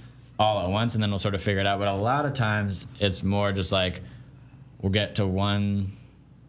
all 0.43 0.61
at 0.65 0.69
once, 0.69 0.95
and 0.95 1.03
then 1.03 1.11
we'll 1.11 1.21
sort 1.21 1.35
of 1.35 1.43
figure 1.43 1.61
it 1.61 1.67
out. 1.67 1.79
But 1.79 1.89
a 1.89 1.95
lot 1.95 2.27
of 2.27 2.35
times, 2.35 2.87
it's 2.99 3.23
more 3.23 3.53
just 3.53 3.71
like 3.71 4.01
we'll 4.81 4.93
get 4.93 5.15
to 5.17 5.27
one. 5.27 5.93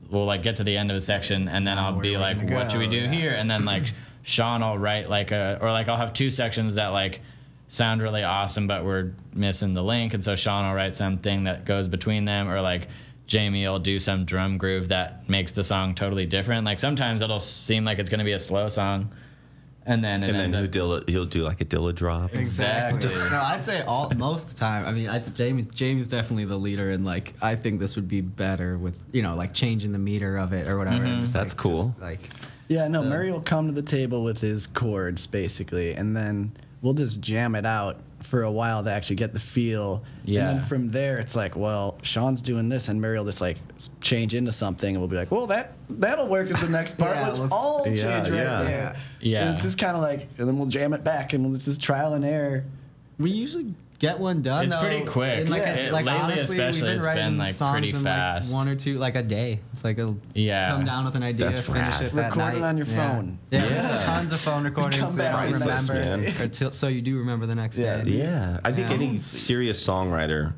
We'll 0.09 0.25
like 0.25 0.41
get 0.41 0.57
to 0.57 0.63
the 0.63 0.75
end 0.75 0.89
of 0.91 0.97
a 0.97 1.01
section, 1.01 1.47
and 1.47 1.65
then 1.65 1.77
I'll 1.77 1.99
be 1.99 2.17
like, 2.17 2.49
"What 2.49 2.71
should 2.71 2.79
we 2.79 2.87
do 2.87 2.97
yeah. 2.97 3.11
here?" 3.11 3.31
And 3.31 3.49
then 3.49 3.65
like 3.65 3.85
Sean 4.23 4.61
will 4.61 4.77
write 4.77 5.09
like 5.09 5.31
a, 5.31 5.59
or 5.61 5.71
like 5.71 5.87
I'll 5.87 5.97
have 5.97 6.13
two 6.13 6.29
sections 6.29 6.75
that 6.75 6.87
like 6.87 7.21
sound 7.67 8.01
really 8.01 8.23
awesome, 8.23 8.67
but 8.67 8.83
we're 8.83 9.11
missing 9.33 9.73
the 9.73 9.83
link, 9.83 10.13
and 10.13 10.23
so 10.23 10.35
Sean 10.35 10.67
will 10.67 10.75
write 10.75 10.95
something 10.95 11.43
that 11.43 11.65
goes 11.65 11.87
between 11.87 12.25
them, 12.25 12.49
or 12.49 12.61
like 12.61 12.87
Jamie 13.27 13.67
will 13.67 13.79
do 13.79 13.99
some 13.99 14.25
drum 14.25 14.57
groove 14.57 14.89
that 14.89 15.29
makes 15.29 15.51
the 15.51 15.63
song 15.63 15.93
totally 15.93 16.25
different. 16.25 16.65
Like 16.65 16.79
sometimes 16.79 17.21
it'll 17.21 17.39
seem 17.39 17.85
like 17.85 17.99
it's 17.99 18.09
gonna 18.09 18.23
be 18.23 18.33
a 18.33 18.39
slow 18.39 18.69
song, 18.69 19.11
and 19.85 20.03
then 20.03 20.23
it 20.23 20.29
And 20.29 20.39
then 20.39 20.71
he'll, 20.71 20.91
up- 20.91 21.01
Dilla, 21.01 21.09
he'll 21.09 21.25
do 21.25 21.43
like 21.43 21.61
a 21.61 21.65
Dilla 21.65 21.93
drop. 21.93 22.33
Exactly. 22.35 23.09
no, 23.13 23.41
I'd 23.43 23.61
say 23.61 23.81
all 23.81 24.09
most 24.11 24.47
of 24.47 24.53
the 24.53 24.59
time. 24.59 24.85
I 24.85 24.91
mean, 24.91 25.09
I, 25.09 25.19
Jamie's 25.19 25.65
Jamie's 25.65 26.07
definitely 26.07 26.45
the 26.45 26.57
leader, 26.57 26.91
and 26.91 27.05
like 27.05 27.33
I 27.41 27.55
think 27.55 27.79
this 27.79 27.95
would 27.95 28.07
be 28.07 28.21
better 28.21 28.77
with 28.77 28.97
you 29.11 29.21
know 29.21 29.35
like 29.35 29.53
changing 29.53 29.91
the 29.91 29.99
meter 29.99 30.37
of 30.37 30.53
it 30.53 30.67
or 30.67 30.77
whatever. 30.77 31.03
and 31.03 31.21
just, 31.21 31.33
That's 31.33 31.53
like, 31.53 31.57
cool. 31.57 31.85
just, 31.87 31.99
like 31.99 32.29
Yeah, 32.67 32.87
no, 32.87 33.03
Murray 33.03 33.31
will 33.31 33.41
come 33.41 33.67
to 33.67 33.73
the 33.73 33.81
table 33.87 34.23
with 34.23 34.39
his 34.41 34.67
chords 34.67 35.27
basically, 35.27 35.93
and 35.93 36.15
then 36.15 36.53
we'll 36.81 36.93
just 36.93 37.21
jam 37.21 37.55
it 37.55 37.65
out 37.65 37.97
for 38.23 38.43
a 38.43 38.51
while 38.51 38.83
to 38.83 38.89
actually 38.91 39.17
get 39.17 39.33
the 39.33 39.39
feel. 39.39 40.03
Yeah. 40.25 40.49
And 40.49 40.59
then 40.59 40.65
from 40.67 40.91
there, 40.91 41.19
it's 41.19 41.35
like, 41.35 41.55
well, 41.55 41.97
Sean's 42.01 42.41
doing 42.41 42.69
this, 42.69 42.87
and 42.89 42.99
Murray 43.01 43.17
will 43.17 43.25
just 43.25 43.41
like 43.41 43.57
change 44.01 44.33
into 44.33 44.51
something, 44.51 44.95
and 44.95 44.99
we'll 45.01 45.09
be 45.09 45.15
like, 45.17 45.29
well, 45.31 45.47
that 45.47 45.73
that'll 45.89 46.27
work 46.27 46.49
as 46.49 46.61
the 46.61 46.69
next 46.69 46.97
part. 46.97 47.15
Yeah, 47.17 47.27
let's, 47.27 47.39
let's- 47.39 47.53
all 47.53 47.83
Yeah, 47.87 47.95
change 47.95 48.29
right 48.29 48.37
yeah. 48.37 48.63
there. 48.63 48.95
Yeah. 49.21 49.45
And 49.45 49.53
it's 49.55 49.63
just 49.63 49.77
kind 49.77 49.95
of 49.95 50.01
like, 50.01 50.27
and 50.37 50.47
then 50.47 50.57
we'll 50.57 50.67
jam 50.67 50.93
it 50.93 51.03
back, 51.03 51.33
and 51.33 51.55
it's 51.55 51.65
just 51.65 51.81
trial 51.81 52.13
and 52.13 52.25
error. 52.25 52.63
we 53.19 53.29
usually 53.31 53.73
get 54.03 54.19
one 54.19 54.41
done. 54.41 54.65
It's 54.65 54.75
though, 54.75 54.81
pretty 54.81 55.05
quick. 55.05 55.39
in, 55.45 55.49
like, 55.49 55.61
Yeah. 55.61 55.73
a, 55.75 55.77
It- 55.87 55.93
like 55.93 56.05
lately 56.05 56.21
honestly, 56.21 56.57
especially, 56.59 56.81
we've 56.81 56.81
been 56.89 56.97
it's 56.97 57.05
writing 57.05 57.23
been, 57.25 57.37
like, 57.37 57.53
songs 57.53 57.79
pretty 57.79 57.89
in, 57.97 58.03
fast. 58.03 58.51
Like 58.51 58.57
one 58.57 58.67
or 58.67 58.75
two, 58.75 58.97
like 58.97 59.15
a 59.15 59.23
day. 59.23 59.59
It's 59.71 59.83
like 59.85 59.97
a 59.97 60.13
Yeah. 60.33 60.71
Come 60.71 60.83
down 60.85 61.05
with 61.05 61.15
an 61.15 61.23
idea, 61.23 61.49
That's 61.49 61.65
finish 61.65 61.81
rad. 61.81 62.01
it 62.03 62.13
that 62.13 62.23
Record 62.35 62.55
it 62.55 62.59
night. 62.59 62.67
on 62.67 62.77
your 62.77 62.85
Yeah. 62.87 63.11
phone. 63.15 63.37
Yeah, 63.49 63.69
Yeah. 63.69 63.97
tons 64.01 64.31
of 64.33 64.39
phone 64.41 64.63
recordings. 64.65 64.99
Come 65.01 65.09
so 65.11 65.17
back 65.17 65.45
you 65.47 65.53
with 65.53 65.63
this, 65.63 65.89
remember, 65.89 66.17
man. 66.21 66.41
or 66.41 66.47
till, 66.49 66.71
so 66.73 66.87
you 66.89 67.01
do 67.01 67.17
remember 67.17 67.45
the 67.45 67.55
next 67.55 67.79
Yeah. 67.79 68.01
day. 68.03 68.11
Yeah, 68.11 68.59
I 68.65 68.71
think 68.73 68.89
Yeah. 68.89 68.95
any 68.95 69.17
serious 69.19 69.85
songwriter 69.87 70.53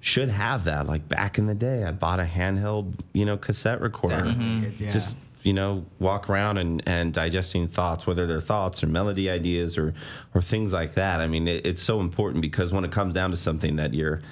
should 0.00 0.30
have 0.30 0.62
that. 0.64 0.86
Like 0.86 1.08
back 1.08 1.38
in 1.38 1.46
the 1.46 1.54
day, 1.56 1.82
I 1.84 1.90
bought 1.90 2.20
a 2.20 2.24
handheld, 2.24 2.92
you 3.12 3.24
know, 3.24 3.36
cassette 3.36 3.80
recorder. 3.80 4.16
Definitely, 4.18 4.44
mm-hmm. 4.70 4.84
yeah. 4.84 4.90
Just 4.90 5.16
you 5.46 5.52
know, 5.52 5.86
walk 6.00 6.28
around 6.28 6.58
and, 6.58 6.82
and 6.86 7.12
digesting 7.12 7.68
thoughts, 7.68 8.04
whether 8.04 8.26
they're 8.26 8.40
thoughts 8.40 8.82
or 8.82 8.88
melody 8.88 9.30
ideas 9.30 9.78
or 9.78 9.94
or 10.34 10.42
things 10.42 10.72
like 10.72 10.94
that. 10.94 11.20
I 11.20 11.28
mean, 11.28 11.46
it, 11.46 11.64
it's 11.64 11.80
so 11.80 12.00
important 12.00 12.42
because 12.42 12.72
when 12.72 12.84
it 12.84 12.90
comes 12.90 13.14
down 13.14 13.30
to 13.30 13.36
something 13.36 13.76
that 13.76 13.94
your, 13.94 14.22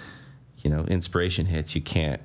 you 0.59 0.71
know, 0.71 0.81
inspiration 0.87 1.47
hits, 1.47 1.77
you 1.77 1.83
can't 1.83 2.21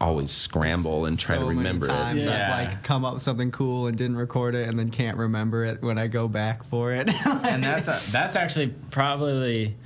always 0.00 0.32
scramble 0.32 1.04
and 1.04 1.16
try 1.16 1.36
so 1.36 1.42
to 1.42 1.46
many 1.46 1.58
remember 1.58 1.86
times 1.86 2.26
it. 2.26 2.30
Yeah. 2.30 2.52
I've 2.52 2.72
like 2.72 2.82
come 2.82 3.04
up 3.04 3.14
with 3.14 3.22
something 3.22 3.52
cool 3.52 3.86
and 3.86 3.96
didn't 3.96 4.16
record 4.16 4.56
it, 4.56 4.68
and 4.68 4.76
then 4.76 4.90
can't 4.90 5.16
remember 5.16 5.64
it 5.64 5.80
when 5.80 5.96
I 5.96 6.08
go 6.08 6.26
back 6.26 6.64
for 6.64 6.92
it. 6.92 7.08
and 7.24 7.62
that's 7.62 8.10
that's 8.10 8.34
actually 8.34 8.74
probably 8.90 9.76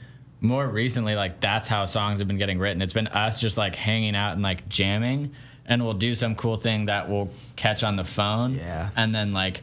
more 0.40 0.66
recently, 0.66 1.16
like 1.16 1.38
that's 1.38 1.68
how 1.68 1.84
songs 1.84 2.20
have 2.20 2.28
been 2.28 2.38
getting 2.38 2.58
written. 2.58 2.80
It's 2.80 2.94
been 2.94 3.08
us 3.08 3.42
just 3.42 3.58
like 3.58 3.74
hanging 3.74 4.16
out 4.16 4.32
and 4.32 4.42
like 4.42 4.70
jamming, 4.70 5.32
and 5.66 5.84
we'll 5.84 5.94
do 5.94 6.14
some 6.14 6.34
cool 6.34 6.56
thing 6.56 6.86
that 6.86 7.08
we'll 7.08 7.30
catch 7.56 7.82
on 7.84 7.96
the 7.96 8.04
phone. 8.04 8.54
Yeah. 8.54 8.90
And 8.96 9.14
then 9.14 9.32
like 9.32 9.62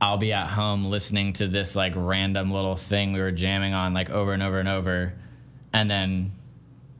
I'll 0.00 0.18
be 0.18 0.32
at 0.32 0.48
home 0.48 0.84
listening 0.84 1.32
to 1.34 1.48
this 1.48 1.74
like 1.74 1.92
random 1.96 2.50
little 2.52 2.76
thing 2.76 3.12
we 3.12 3.20
were 3.20 3.32
jamming 3.32 3.74
on 3.74 3.94
like 3.94 4.10
over 4.10 4.32
and 4.32 4.42
over 4.42 4.60
and 4.60 4.68
over, 4.68 5.12
and 5.72 5.90
then 5.90 6.32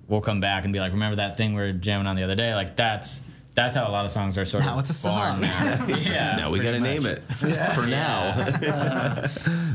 we'll 0.09 0.21
come 0.21 0.41
back 0.41 0.65
and 0.65 0.73
be 0.73 0.81
like, 0.81 0.93
remember 0.93 1.17
that 1.17 1.37
thing 1.37 1.55
we 1.55 1.61
were 1.61 1.73
jamming 1.73 2.07
on 2.07 2.17
the 2.17 2.25
other 2.25 2.35
day? 2.35 2.55
Like 2.55 2.77
that's 2.77 3.21
that's 3.55 3.75
how 3.75 3.89
a 3.89 3.91
lot 3.91 4.05
of 4.05 4.11
songs 4.13 4.39
are 4.39 4.45
sort 4.45 4.65
Now 4.65 4.75
of 4.75 4.81
it's 4.81 4.91
a 4.91 4.95
song. 4.95 5.41
now. 5.41 5.87
yeah. 5.89 6.37
now 6.37 6.51
we 6.51 6.59
got 6.59 6.73
to 6.73 6.81
pretty 6.81 7.01
name 7.01 7.03
much. 7.05 7.19
it 7.43 7.73
for 7.75 7.87
now. 7.87 9.27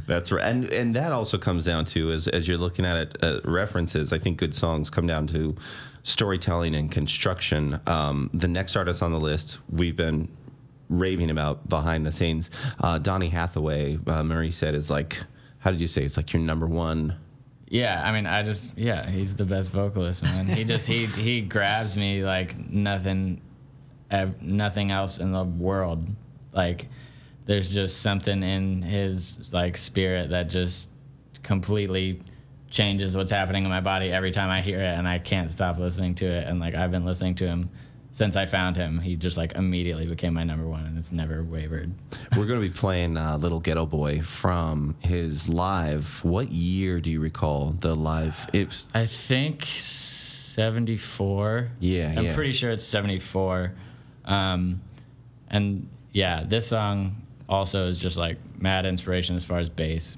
That's 0.07 0.31
right, 0.31 0.43
and 0.43 0.65
and 0.71 0.95
that 0.95 1.11
also 1.11 1.37
comes 1.37 1.63
down 1.63 1.85
to 1.85 2.11
as 2.11 2.27
as 2.27 2.47
you're 2.47 2.57
looking 2.57 2.85
at 2.85 2.97
it, 2.97 3.17
uh, 3.23 3.39
references. 3.45 4.11
I 4.11 4.19
think 4.19 4.37
good 4.37 4.53
songs 4.55 4.89
come 4.89 5.07
down 5.07 5.27
to 5.27 5.55
storytelling 6.03 6.75
and 6.75 6.91
construction. 6.91 7.79
Um, 7.87 8.29
the 8.33 8.47
next 8.47 8.75
artist 8.75 9.01
on 9.01 9.11
the 9.11 9.19
list 9.19 9.59
we've 9.69 9.95
been 9.95 10.29
raving 10.89 11.29
about 11.29 11.67
behind 11.69 12.05
the 12.05 12.11
scenes, 12.11 12.51
uh, 12.79 12.97
Donny 12.99 13.29
Hathaway. 13.29 13.97
Uh, 14.05 14.23
Murray 14.23 14.51
said 14.51 14.75
is 14.75 14.89
like, 14.89 15.23
how 15.59 15.71
did 15.71 15.81
you 15.81 15.87
say? 15.87 16.03
It's 16.03 16.17
like 16.17 16.33
your 16.33 16.41
number 16.41 16.67
one. 16.67 17.15
Yeah, 17.67 18.03
I 18.03 18.11
mean, 18.11 18.27
I 18.27 18.43
just 18.43 18.77
yeah, 18.77 19.09
he's 19.09 19.35
the 19.35 19.45
best 19.45 19.71
vocalist, 19.71 20.21
man. 20.21 20.47
He 20.47 20.63
just 20.63 20.85
he 20.87 21.05
he 21.05 21.41
grabs 21.41 21.95
me 21.95 22.23
like 22.23 22.55
nothing, 22.69 23.41
nothing 24.41 24.91
else 24.91 25.17
in 25.17 25.31
the 25.31 25.43
world. 25.43 26.05
Like, 26.51 26.87
there's 27.45 27.71
just 27.71 28.01
something 28.01 28.43
in 28.43 28.83
his 28.83 29.51
like 29.53 29.77
spirit 29.77 30.29
that 30.29 30.49
just 30.49 30.89
completely 31.41 32.21
changes 32.73 33.15
what's 33.15 33.31
happening 33.31 33.63
in 33.63 33.69
my 33.69 33.79
body 33.79 34.11
every 34.11 34.31
time 34.31 34.49
I 34.49 34.61
hear 34.61 34.79
it, 34.79 34.97
and 34.97 35.07
I 35.07 35.19
can't 35.19 35.51
stop 35.51 35.77
listening 35.77 36.15
to 36.15 36.25
it. 36.25 36.47
And 36.47 36.59
like 36.59 36.75
I've 36.75 36.91
been 36.91 37.05
listening 37.05 37.35
to 37.35 37.47
him 37.47 37.69
since 38.11 38.35
I 38.35 38.45
found 38.45 38.75
him. 38.75 38.99
He 38.99 39.15
just 39.15 39.37
like 39.37 39.53
immediately 39.53 40.07
became 40.07 40.33
my 40.33 40.43
number 40.43 40.67
one, 40.67 40.85
and 40.85 40.97
it's 40.97 41.11
never 41.11 41.43
wavered. 41.43 41.93
We're 42.35 42.47
going 42.47 42.59
to 42.59 42.67
be 42.67 42.73
playing 42.73 43.17
uh, 43.17 43.37
"Little 43.37 43.59
Ghetto 43.59 43.85
Boy" 43.85 44.21
from 44.21 44.95
his 44.99 45.47
live. 45.47 46.23
What 46.25 46.51
year 46.51 46.99
do 46.99 47.11
you 47.11 47.19
recall 47.19 47.75
the 47.79 47.95
live? 47.95 48.49
It's 48.51 48.89
I 48.93 49.05
think 49.05 49.65
74. 49.65 51.69
Yeah, 51.79 52.15
I'm 52.17 52.25
yeah. 52.25 52.35
pretty 52.35 52.53
sure 52.53 52.71
it's 52.71 52.85
74. 52.85 53.73
Um, 54.25 54.81
and 55.49 55.87
yeah, 56.11 56.43
this 56.43 56.67
song 56.67 57.21
also 57.47 57.87
is 57.87 57.99
just 57.99 58.17
like 58.17 58.37
mad 58.57 58.85
inspiration 58.85 59.35
as 59.35 59.45
far 59.45 59.59
as 59.59 59.69
bass. 59.69 60.17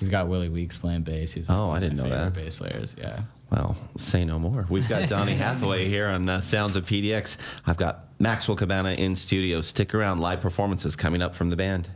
He's 0.00 0.08
got 0.08 0.28
Willie 0.28 0.48
Weeks 0.48 0.76
playing 0.76 1.02
bass. 1.02 1.32
Who's 1.32 1.50
Oh, 1.50 1.70
I 1.70 1.80
didn't 1.80 1.96
know 1.96 2.04
favorite 2.04 2.34
that. 2.34 2.34
Bass 2.34 2.54
players, 2.54 2.94
yeah. 2.98 3.22
Well, 3.50 3.76
say 3.96 4.24
no 4.24 4.38
more. 4.38 4.66
We've 4.68 4.88
got 4.88 5.08
Donny 5.08 5.34
Hathaway 5.34 5.86
here 5.86 6.06
on 6.06 6.28
uh, 6.28 6.40
Sounds 6.40 6.76
of 6.76 6.84
PDX. 6.84 7.36
I've 7.66 7.76
got 7.78 8.04
Maxwell 8.20 8.56
Cabana 8.56 8.90
in 8.92 9.16
studio. 9.16 9.60
Stick 9.60 9.94
around. 9.94 10.20
Live 10.20 10.40
performances 10.40 10.96
coming 10.96 11.22
up 11.22 11.34
from 11.34 11.50
the 11.50 11.56
band. 11.56 11.88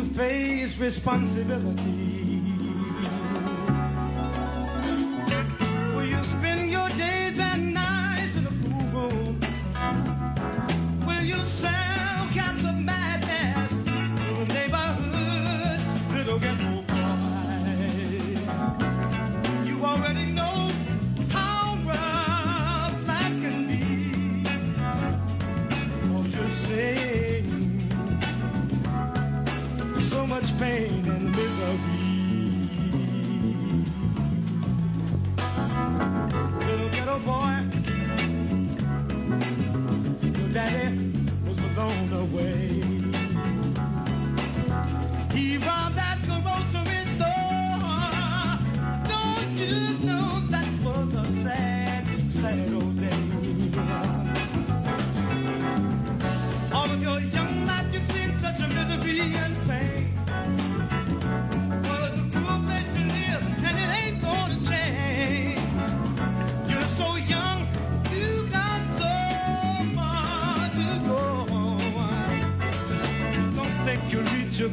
To 0.00 0.06
face 0.14 0.78
responsibility? 0.78 2.19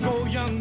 You'll 0.08 0.24
reach 0.24 0.57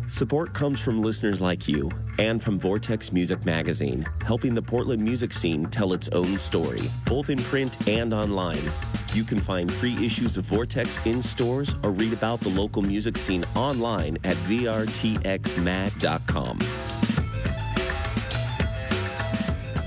Support 0.07 0.53
comes 0.53 0.79
from 0.79 1.01
listeners 1.01 1.41
like 1.41 1.67
you 1.67 1.91
and 2.19 2.41
from 2.41 2.59
Vortex 2.59 3.11
Music 3.11 3.45
Magazine, 3.45 4.05
helping 4.25 4.53
the 4.55 4.61
Portland 4.61 5.03
music 5.03 5.33
scene 5.33 5.65
tell 5.67 5.93
its 5.93 6.07
own 6.09 6.39
story, 6.39 6.79
both 7.05 7.29
in 7.29 7.37
print 7.43 7.87
and 7.87 8.13
online. 8.13 8.61
You 9.13 9.23
can 9.23 9.39
find 9.39 9.71
free 9.71 9.93
issues 10.03 10.37
of 10.37 10.45
Vortex 10.45 11.03
in 11.05 11.21
stores 11.21 11.75
or 11.83 11.91
read 11.91 12.13
about 12.13 12.39
the 12.39 12.49
local 12.49 12.81
music 12.81 13.17
scene 13.17 13.45
online 13.55 14.17
at 14.23 14.37
vrtxmag.com. 14.37 15.03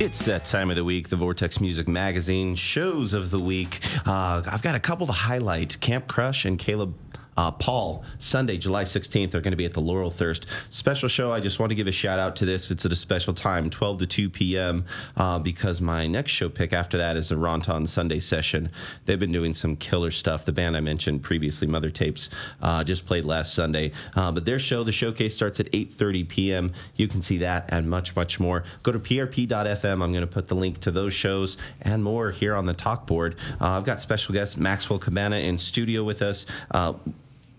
It's 0.06 0.24
that 0.26 0.44
time 0.44 0.70
of 0.70 0.76
the 0.76 0.84
week, 0.84 1.08
the 1.08 1.16
Vortex 1.16 1.60
Music 1.60 1.88
Magazine 1.88 2.54
shows 2.54 3.12
of 3.12 3.32
the 3.32 3.40
week. 3.40 3.80
Uh, 4.06 4.40
I've 4.46 4.62
got 4.62 4.76
a 4.76 4.78
couple 4.78 5.04
to 5.08 5.12
highlight. 5.12 5.80
Camp 5.80 6.06
Crush 6.06 6.44
and 6.44 6.56
Caleb 6.56 6.94
uh, 7.36 7.50
Paul, 7.50 8.04
Sunday, 8.18 8.56
July 8.56 8.84
16th, 8.84 9.34
are 9.34 9.40
going 9.40 9.52
to 9.52 9.56
be 9.56 9.64
at 9.64 9.74
the 9.74 9.80
Laurel 9.80 10.10
Thirst. 10.10 10.46
Special 10.70 11.08
show. 11.08 11.32
I 11.32 11.40
just 11.40 11.58
want 11.58 11.70
to 11.70 11.76
give 11.76 11.86
a 11.86 11.92
shout 11.92 12.18
out 12.18 12.36
to 12.36 12.46
this. 12.46 12.70
It's 12.70 12.84
at 12.86 12.92
a 12.92 12.96
special 12.96 13.34
time, 13.34 13.70
12 13.70 13.98
to 14.00 14.06
2 14.06 14.30
p.m., 14.30 14.84
uh, 15.16 15.38
because 15.38 15.80
my 15.80 16.06
next 16.06 16.32
show 16.32 16.48
pick 16.48 16.72
after 16.72 16.96
that 16.98 17.16
is 17.16 17.28
the 17.28 17.34
Rontoms 17.34 17.88
Sunday 17.88 18.20
session. 18.20 18.70
They've 19.04 19.20
been 19.20 19.32
doing 19.32 19.54
some 19.54 19.76
killer 19.76 20.10
stuff. 20.10 20.44
The 20.44 20.52
band 20.52 20.76
I 20.76 20.80
mentioned 20.80 21.22
previously, 21.22 21.66
Mother 21.66 21.90
Tapes, 21.90 22.30
uh, 22.62 22.84
just 22.84 23.06
played 23.06 23.24
last 23.24 23.54
Sunday. 23.54 23.92
Uh, 24.14 24.32
but 24.32 24.44
their 24.44 24.58
show, 24.58 24.82
the 24.82 24.92
showcase, 24.92 25.34
starts 25.34 25.60
at 25.60 25.70
8.30 25.72 26.28
p.m. 26.28 26.72
You 26.96 27.08
can 27.08 27.22
see 27.22 27.38
that 27.38 27.66
and 27.68 27.88
much, 27.88 28.16
much 28.16 28.40
more. 28.40 28.64
Go 28.82 28.92
to 28.92 28.98
prp.fm. 28.98 30.02
I'm 30.02 30.12
going 30.12 30.20
to 30.20 30.26
put 30.26 30.48
the 30.48 30.54
link 30.54 30.80
to 30.80 30.90
those 30.90 31.14
shows 31.14 31.56
and 31.82 32.02
more 32.02 32.30
here 32.30 32.54
on 32.54 32.64
the 32.64 32.74
talk 32.74 33.06
board. 33.06 33.36
Uh, 33.60 33.70
I've 33.70 33.84
got 33.84 34.00
special 34.00 34.32
guest 34.32 34.58
Maxwell 34.58 34.98
Cabana 34.98 35.36
in 35.36 35.58
studio 35.58 36.04
with 36.04 36.22
us. 36.22 36.46
Uh, 36.70 36.94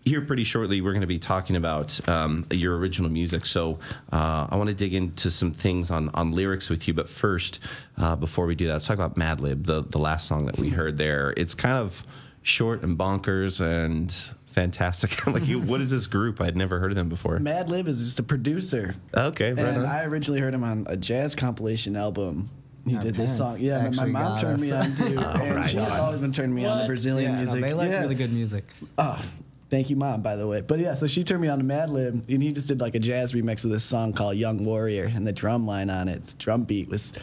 here 0.07 0.21
pretty 0.21 0.43
shortly 0.43 0.81
we're 0.81 0.91
going 0.91 1.01
to 1.01 1.07
be 1.07 1.19
talking 1.19 1.55
about 1.55 1.99
um, 2.09 2.45
your 2.51 2.77
original 2.77 3.09
music 3.11 3.45
so 3.45 3.77
uh, 4.11 4.47
i 4.49 4.55
want 4.55 4.69
to 4.69 4.75
dig 4.75 4.93
into 4.93 5.29
some 5.29 5.51
things 5.51 5.91
on, 5.91 6.09
on 6.13 6.31
lyrics 6.31 6.69
with 6.69 6.88
you 6.88 6.93
but 6.93 7.07
first 7.09 7.59
uh, 7.97 8.15
before 8.15 8.45
we 8.45 8.55
do 8.55 8.67
that 8.67 8.73
let's 8.73 8.88
talk 8.88 8.95
about 8.95 9.15
madlib 9.15 9.65
the, 9.65 9.84
the 9.84 9.99
last 9.99 10.27
song 10.27 10.45
that 10.45 10.57
we 10.57 10.69
heard 10.69 10.97
there 10.97 11.34
it's 11.38 11.53
kind 11.53 11.77
of 11.77 12.05
short 12.41 12.81
and 12.84 12.97
bonkers 12.97 13.59
and 13.59 14.11
fantastic 14.45 15.27
like 15.27 15.47
you, 15.47 15.59
what 15.59 15.81
is 15.81 15.91
this 15.91 16.07
group 16.07 16.39
i'd 16.41 16.55
never 16.55 16.79
heard 16.79 16.91
of 16.91 16.95
them 16.95 17.09
before 17.09 17.38
Madlib 17.38 17.88
is 17.88 17.99
just 17.99 18.19
a 18.19 18.23
producer. 18.23 18.95
okay 19.15 19.53
right 19.53 19.65
and 19.65 19.77
on. 19.79 19.85
I 19.85 20.05
originally 20.05 20.39
heard 20.39 20.53
him 20.53 20.63
on 20.63 20.85
a 20.89 20.97
jazz 20.97 21.35
compilation 21.35 21.95
album. 21.95 22.49
He 22.88 22.95
Our 22.95 23.01
did 23.01 23.15
this 23.15 23.35
song. 23.35 23.57
Yeah, 23.59 23.89
my- 23.89 24.05
my 24.05 24.05
mom 24.05 24.13
got 24.13 24.41
turned 24.41 24.61
me 24.61 24.71
on 24.71 24.95
to, 24.95 25.03
Oh, 25.17 25.43
and 25.43 25.55
right 25.57 25.69
she's 25.69 25.89
always 25.99 26.19
been 26.19 26.31
turning 26.31 26.55
me 26.55 26.65
on 26.65 26.79
to 26.81 26.88
Brazilian 26.88 27.31
Yeah, 27.31 27.35
no, 27.35 27.41
music. 27.43 27.61
they 27.61 27.73
like 27.73 27.89
yeah. 27.91 27.99
really 27.99 28.15
good 28.15 28.31
music. 28.31 28.63
Oh, 28.97 29.21
thank 29.69 29.89
you, 29.89 29.95
mom, 29.95 30.22
by 30.22 30.35
the 30.35 30.48
way. 30.48 30.61
But 30.61 30.80
yeah, 30.80 30.94
so 30.94 31.07
she 31.07 31.23
turned 31.23 31.41
me 31.41 31.48
on 31.48 31.60
to 31.60 31.65
Madlib, 31.65 32.27
and 32.30 32.41
he 32.44 32.52
just 32.52 32.68
did 32.68 32.80
like 32.81 32.95
a 32.95 32.99
jazz 32.99 33.34
remix 33.34 33.64
of 33.64 33.72
this 33.72 33.84
song 33.84 34.14
called 34.14 34.38
"Young 34.38 34.64
Warrior," 34.65 35.06
and 35.14 35.26
the 35.26 35.34
drum 35.34 35.65
line 35.65 35.89
on 35.89 36.07
it, 36.07 36.26
the 36.26 36.34
drum 36.35 36.64
beat 36.64 36.89
was 36.89 37.14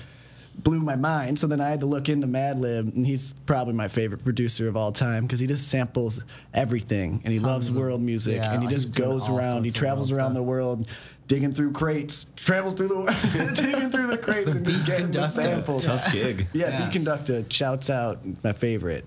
blew 0.56 0.78
my 0.78 0.94
mind. 0.94 1.36
So 1.36 1.48
then 1.48 1.60
I 1.60 1.68
had 1.68 1.80
to 1.80 1.86
look 1.86 2.08
into 2.08 2.26
Madlib, 2.28 2.94
and 2.94 3.04
he's 3.04 3.32
probably 3.44 3.74
my 3.74 3.88
favorite 3.88 4.22
producer 4.22 4.68
of 4.68 4.76
all 4.76 4.92
time 4.92 5.24
because 5.24 5.40
he 5.40 5.46
just 5.48 5.68
samples 5.68 6.22
everything, 6.54 7.20
and 7.24 7.32
he 7.32 7.40
loves 7.40 7.68
of- 7.68 7.76
world 7.76 8.00
music, 8.02 8.36
yeah, 8.36 8.52
and 8.52 8.62
he 8.62 8.66
like 8.68 8.74
just 8.76 8.94
goes 8.94 9.28
around. 9.28 9.64
He 9.64 9.70
travels 9.70 10.10
world 10.10 10.18
around 10.18 10.26
stuff. 10.30 10.34
the 10.36 10.42
world. 10.42 10.88
Digging 11.26 11.54
through 11.54 11.72
crates, 11.72 12.26
travels 12.36 12.74
through 12.74 12.88
the 12.88 13.52
digging 13.56 13.88
through 13.90 14.08
the 14.08 14.18
crates 14.18 14.52
and 14.52 14.62
just 14.66 14.84
getting 14.84 15.06
the 15.06 15.12
conductor. 15.20 15.40
samples. 15.42 15.86
Tough 15.86 16.12
gig. 16.12 16.46
Yeah, 16.52 16.68
Yeah. 16.68 16.90
Beat 16.90 17.00
Konducta 17.02 17.50
shouts 17.50 17.88
out 17.88 18.20
my 18.44 18.52
favorite. 18.52 19.06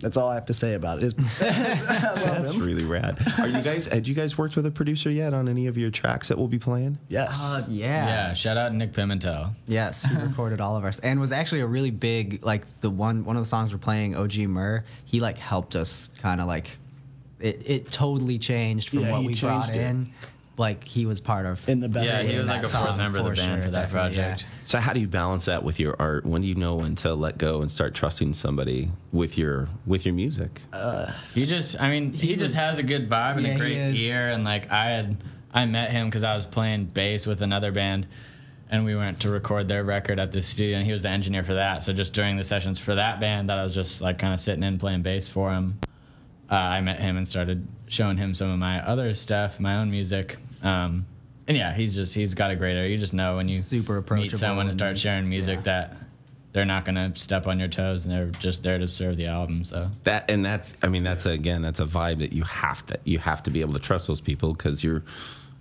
That's 0.00 0.16
all 0.16 0.28
I 0.28 0.34
have 0.34 0.46
to 0.46 0.54
say 0.54 0.74
about 0.74 1.02
it. 1.02 1.14
That's 1.38 2.54
really 2.56 2.84
rad. 2.84 3.16
Are 3.38 3.46
you 3.48 3.60
guys? 3.62 3.86
Had 3.86 4.06
you 4.08 4.14
guys 4.14 4.36
worked 4.36 4.56
with 4.56 4.66
a 4.66 4.70
producer 4.70 5.10
yet 5.10 5.32
on 5.32 5.48
any 5.48 5.66
of 5.66 5.78
your 5.78 5.90
tracks 5.90 6.28
that 6.28 6.36
we'll 6.38 6.48
be 6.48 6.58
playing? 6.58 6.98
yes. 7.08 7.40
Uh, 7.42 7.66
yeah. 7.68 8.06
Yeah, 8.06 8.34
shout 8.34 8.56
out 8.56 8.74
Nick 8.74 8.92
Pimentel. 8.92 9.52
Yes, 9.66 10.04
he 10.04 10.16
recorded 10.20 10.60
all 10.60 10.76
of 10.76 10.84
ours, 10.84 10.98
and 11.00 11.20
was 11.20 11.32
actually 11.32 11.60
a 11.60 11.66
really 11.66 11.90
big 11.92 12.44
like 12.44 12.64
the 12.80 12.90
one 12.90 13.24
one 13.24 13.36
of 13.36 13.42
the 13.42 13.48
songs 13.48 13.72
we're 13.72 13.78
playing, 13.78 14.16
OG 14.16 14.36
Murr. 14.38 14.84
He 15.04 15.20
like 15.20 15.38
helped 15.38 15.76
us 15.76 16.10
kind 16.20 16.40
of 16.40 16.48
like 16.48 16.70
it. 17.40 17.62
It 17.64 17.90
totally 17.90 18.38
changed 18.38 18.90
from 18.90 19.00
Yeah, 19.00 19.12
what 19.12 19.24
we 19.24 19.34
brought 19.38 19.70
it. 19.70 19.76
in. 19.76 20.12
Like 20.56 20.84
he 20.84 21.04
was 21.04 21.18
part 21.20 21.46
of 21.46 21.68
in 21.68 21.80
the 21.80 21.88
best 21.88 22.06
Yeah, 22.12 22.20
way. 22.20 22.30
he 22.32 22.38
was 22.38 22.46
like 22.48 22.58
a 22.60 22.68
fourth 22.68 22.72
song, 22.72 22.96
member 22.98 23.18
of 23.18 23.24
the 23.24 23.30
for 23.32 23.36
band 23.36 23.56
sure, 23.58 23.64
for 23.66 23.70
that 23.72 23.80
definitely, 23.90 24.16
yeah. 24.16 24.28
project. 24.28 24.46
So 24.64 24.78
how 24.78 24.92
do 24.92 25.00
you 25.00 25.08
balance 25.08 25.46
that 25.46 25.64
with 25.64 25.80
your 25.80 25.96
art? 25.98 26.24
When 26.24 26.42
do 26.42 26.46
you 26.48 26.54
know 26.54 26.76
when 26.76 26.94
to 26.96 27.12
let 27.14 27.38
go 27.38 27.60
and 27.60 27.68
start 27.68 27.92
trusting 27.94 28.34
somebody 28.34 28.90
with 29.12 29.36
your 29.36 29.68
with 29.84 30.04
your 30.06 30.14
music? 30.14 30.60
He 31.34 31.44
just, 31.44 31.80
I 31.80 31.90
mean, 31.90 32.12
he 32.12 32.36
just 32.36 32.54
a- 32.54 32.58
has 32.58 32.78
a 32.78 32.84
good 32.84 33.10
vibe 33.10 33.38
and 33.38 33.46
Yeah, 33.46 33.54
a 33.54 33.58
great 33.58 33.96
ear. 34.00 34.28
And 34.28 34.44
like 34.44 34.70
I 34.70 34.90
had, 34.90 35.16
I 35.52 35.64
met 35.64 35.90
him 35.90 36.06
because 36.08 36.22
I 36.22 36.34
was 36.34 36.46
playing 36.46 36.84
bass 36.86 37.26
with 37.26 37.42
another 37.42 37.72
band, 37.72 38.06
and 38.70 38.84
we 38.84 38.94
went 38.94 39.18
to 39.22 39.30
record 39.30 39.66
their 39.66 39.82
record 39.82 40.20
at 40.20 40.30
this 40.30 40.46
studio, 40.46 40.76
and 40.76 40.86
he 40.86 40.92
was 40.92 41.02
the 41.02 41.08
engineer 41.08 41.42
for 41.42 41.54
that. 41.54 41.82
So 41.82 41.92
just 41.92 42.12
during 42.12 42.36
the 42.36 42.44
sessions 42.44 42.78
for 42.78 42.94
that 42.94 43.18
band, 43.18 43.48
that 43.48 43.58
I 43.58 43.64
was 43.64 43.74
just 43.74 44.00
like 44.00 44.18
kind 44.20 44.32
of 44.32 44.38
sitting 44.38 44.62
in 44.62 44.78
playing 44.78 45.02
bass 45.02 45.28
for 45.28 45.52
him. 45.52 45.80
Uh, 46.48 46.54
I 46.56 46.80
met 46.82 47.00
him 47.00 47.16
and 47.16 47.26
started 47.26 47.66
showing 47.88 48.18
him 48.18 48.34
some 48.34 48.50
of 48.50 48.58
my 48.58 48.86
other 48.86 49.14
stuff, 49.16 49.58
my 49.58 49.76
own 49.78 49.90
music. 49.90 50.36
Um, 50.64 51.06
and 51.46 51.56
yeah, 51.56 51.74
he's 51.74 51.94
just 51.94 52.14
he's 52.14 52.34
got 52.34 52.50
a 52.50 52.56
great 52.56 52.74
ear. 52.76 52.86
You 52.86 52.98
just 52.98 53.12
know 53.12 53.36
when 53.36 53.48
you 53.48 53.58
Super 53.58 54.02
meet 54.14 54.36
someone 54.36 54.60
and 54.60 54.70
and- 54.70 54.78
start 54.78 54.98
sharing 54.98 55.28
music 55.28 55.56
yeah. 55.58 55.62
that 55.62 55.96
they're 56.52 56.64
not 56.64 56.84
gonna 56.84 57.14
step 57.16 57.46
on 57.46 57.58
your 57.58 57.68
toes 57.68 58.04
and 58.04 58.12
they're 58.14 58.26
just 58.40 58.62
there 58.62 58.78
to 58.78 58.88
serve 58.88 59.16
the 59.16 59.26
album. 59.26 59.64
So 59.64 59.90
That 60.04 60.30
and 60.30 60.44
that's 60.44 60.72
I 60.82 60.88
mean 60.88 61.02
that's 61.04 61.26
again 61.26 61.60
that's 61.62 61.80
a 61.80 61.84
vibe 61.84 62.20
that 62.20 62.32
you 62.32 62.44
have 62.44 62.86
to 62.86 62.98
you 63.04 63.18
have 63.18 63.42
to 63.42 63.50
be 63.50 63.60
able 63.60 63.74
to 63.74 63.78
trust 63.80 64.06
those 64.06 64.20
people 64.20 64.52
because 64.54 64.82
you're 64.82 65.02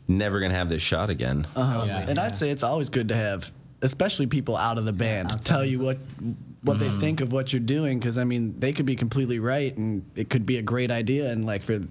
never 0.08 0.40
gonna 0.40 0.54
have 0.54 0.70
this 0.70 0.82
shot 0.82 1.10
again. 1.10 1.46
Uh-huh. 1.56 1.84
Yeah. 1.86 2.06
And 2.08 2.18
I'd 2.20 2.36
say 2.36 2.50
it's 2.50 2.64
always 2.64 2.90
good 2.90 3.08
to 3.10 3.16
have, 3.16 3.52
especially 3.82 4.28
people 4.28 4.56
out 4.56 4.78
of 4.78 4.86
the 4.86 4.94
band, 4.94 5.42
tell 5.44 5.66
you 5.66 5.80
what 5.80 5.98
what 6.62 6.78
Mm-hmm. 6.78 6.94
they 6.96 7.00
think 7.02 7.20
of 7.22 7.34
what 7.34 7.52
you're 7.52 7.60
doing. 7.60 8.00
Because 8.00 8.18
I 8.18 8.24
mean, 8.24 8.56
they 8.58 8.72
could 8.72 8.86
be 8.86 8.96
completely 8.96 9.40
right, 9.40 9.76
and 9.76 10.06
it 10.16 10.30
could 10.30 10.46
be 10.46 10.60
a 10.60 10.62
great 10.62 10.92
idea. 10.92 11.30
And 11.30 11.46
like 11.46 11.62
for 11.64 11.82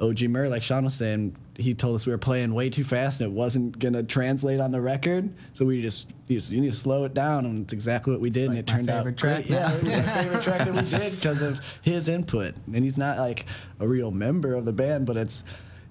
OG 0.00 0.22
Murray, 0.22 0.48
like 0.48 0.62
Sean 0.62 0.84
was 0.84 0.94
saying, 0.94 1.36
he 1.56 1.74
told 1.74 1.94
us 1.94 2.06
we 2.06 2.12
were 2.12 2.18
playing 2.18 2.54
way 2.54 2.70
too 2.70 2.84
fast 2.84 3.20
and 3.20 3.30
it 3.30 3.34
wasn't 3.34 3.78
gonna 3.78 4.02
translate 4.02 4.58
on 4.60 4.70
the 4.70 4.80
record. 4.80 5.30
So 5.52 5.66
we 5.66 5.82
just 5.82 6.08
you, 6.26 6.38
just, 6.38 6.50
you 6.50 6.60
need 6.60 6.70
to 6.70 6.76
slow 6.76 7.04
it 7.04 7.12
down, 7.12 7.44
and 7.44 7.64
it's 7.64 7.72
exactly 7.72 8.12
what 8.12 8.20
we 8.20 8.30
did, 8.30 8.48
and 8.48 8.58
it 8.58 8.66
turned 8.66 8.88
out 8.88 8.98
favorite 8.98 9.18
track 9.18 9.46
great. 9.46 9.50
Yeah, 9.50 9.74
it 9.74 9.82
was 9.82 9.96
our 9.96 10.02
favorite 10.02 10.42
track 10.42 10.58
that 10.60 10.74
we 10.74 10.88
did 10.98 11.14
because 11.16 11.42
of 11.42 11.60
his 11.82 12.08
input. 12.08 12.54
And 12.72 12.82
he's 12.82 12.96
not 12.96 13.18
like 13.18 13.46
a 13.78 13.86
real 13.86 14.10
member 14.10 14.54
of 14.54 14.64
the 14.64 14.72
band, 14.72 15.06
but 15.06 15.16
it's. 15.16 15.42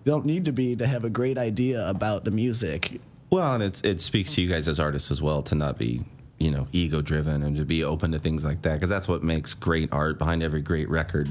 You 0.06 0.14
don't 0.14 0.26
need 0.26 0.45
to 0.45 0.53
be 0.53 0.77
to 0.77 0.88
have 0.88 1.03
a 1.03 1.10
great 1.10 1.38
idea 1.38 1.88
about 1.88 2.23
the 2.23 2.31
music. 2.31 3.02
Well, 3.30 3.53
and 3.53 3.61
it's 3.61 3.81
it 3.81 4.02
speaks 4.02 4.34
to 4.36 4.41
you 4.41 4.48
guys 4.48 4.68
as 4.68 4.80
artists 4.80 5.11
as 5.11 5.22
well 5.22 5.44
to 5.44 5.56
not 5.56 5.77
be 5.77 6.03
you 6.40 6.49
know 6.52 6.68
ego 6.72 7.02
driven 7.02 7.44
and 7.44 7.56
to 7.57 7.66
be 7.66 7.84
open 7.84 8.11
to 8.14 8.20
things 8.20 8.45
like 8.45 8.61
that 8.61 8.76
because 8.76 8.90
that's 8.90 9.07
what 9.07 9.22
makes 9.24 9.53
great 9.53 9.91
art 9.91 10.18
behind 10.18 10.41
every 10.41 10.61
great 10.61 10.90
record 10.90 11.28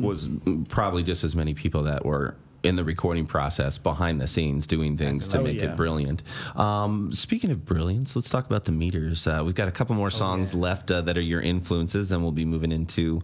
was 0.00 0.28
probably 0.68 1.02
just 1.02 1.22
as 1.24 1.34
many 1.36 1.52
people 1.54 1.82
that 1.82 2.04
were 2.06 2.34
in 2.62 2.74
the 2.74 2.82
recording 2.82 3.26
process 3.26 3.78
behind 3.78 4.20
the 4.20 4.26
scenes 4.26 4.66
doing 4.66 4.96
things 4.96 5.28
to 5.28 5.38
Oh, 5.38 5.42
make 5.42 5.58
yeah. 5.60 5.70
it 5.72 5.76
brilliant. 5.76 6.22
Um, 6.56 7.12
speaking 7.12 7.50
of 7.50 7.64
brilliance 7.64 8.16
let's 8.16 8.28
talk 8.30 8.46
about 8.46 8.64
the 8.64 8.72
meters. 8.72 9.26
Uh, 9.26 9.42
we've 9.44 9.54
got 9.54 9.68
a 9.68 9.70
couple 9.72 9.94
more 9.94 10.10
songs 10.10 10.52
left 10.54 10.90
uh, 10.90 11.02
that 11.02 11.16
are 11.16 11.20
your 11.22 11.42
influences 11.42 12.10
and 12.10 12.22
we'll 12.22 12.32
be 12.32 12.44
moving 12.46 12.72
into 12.72 13.22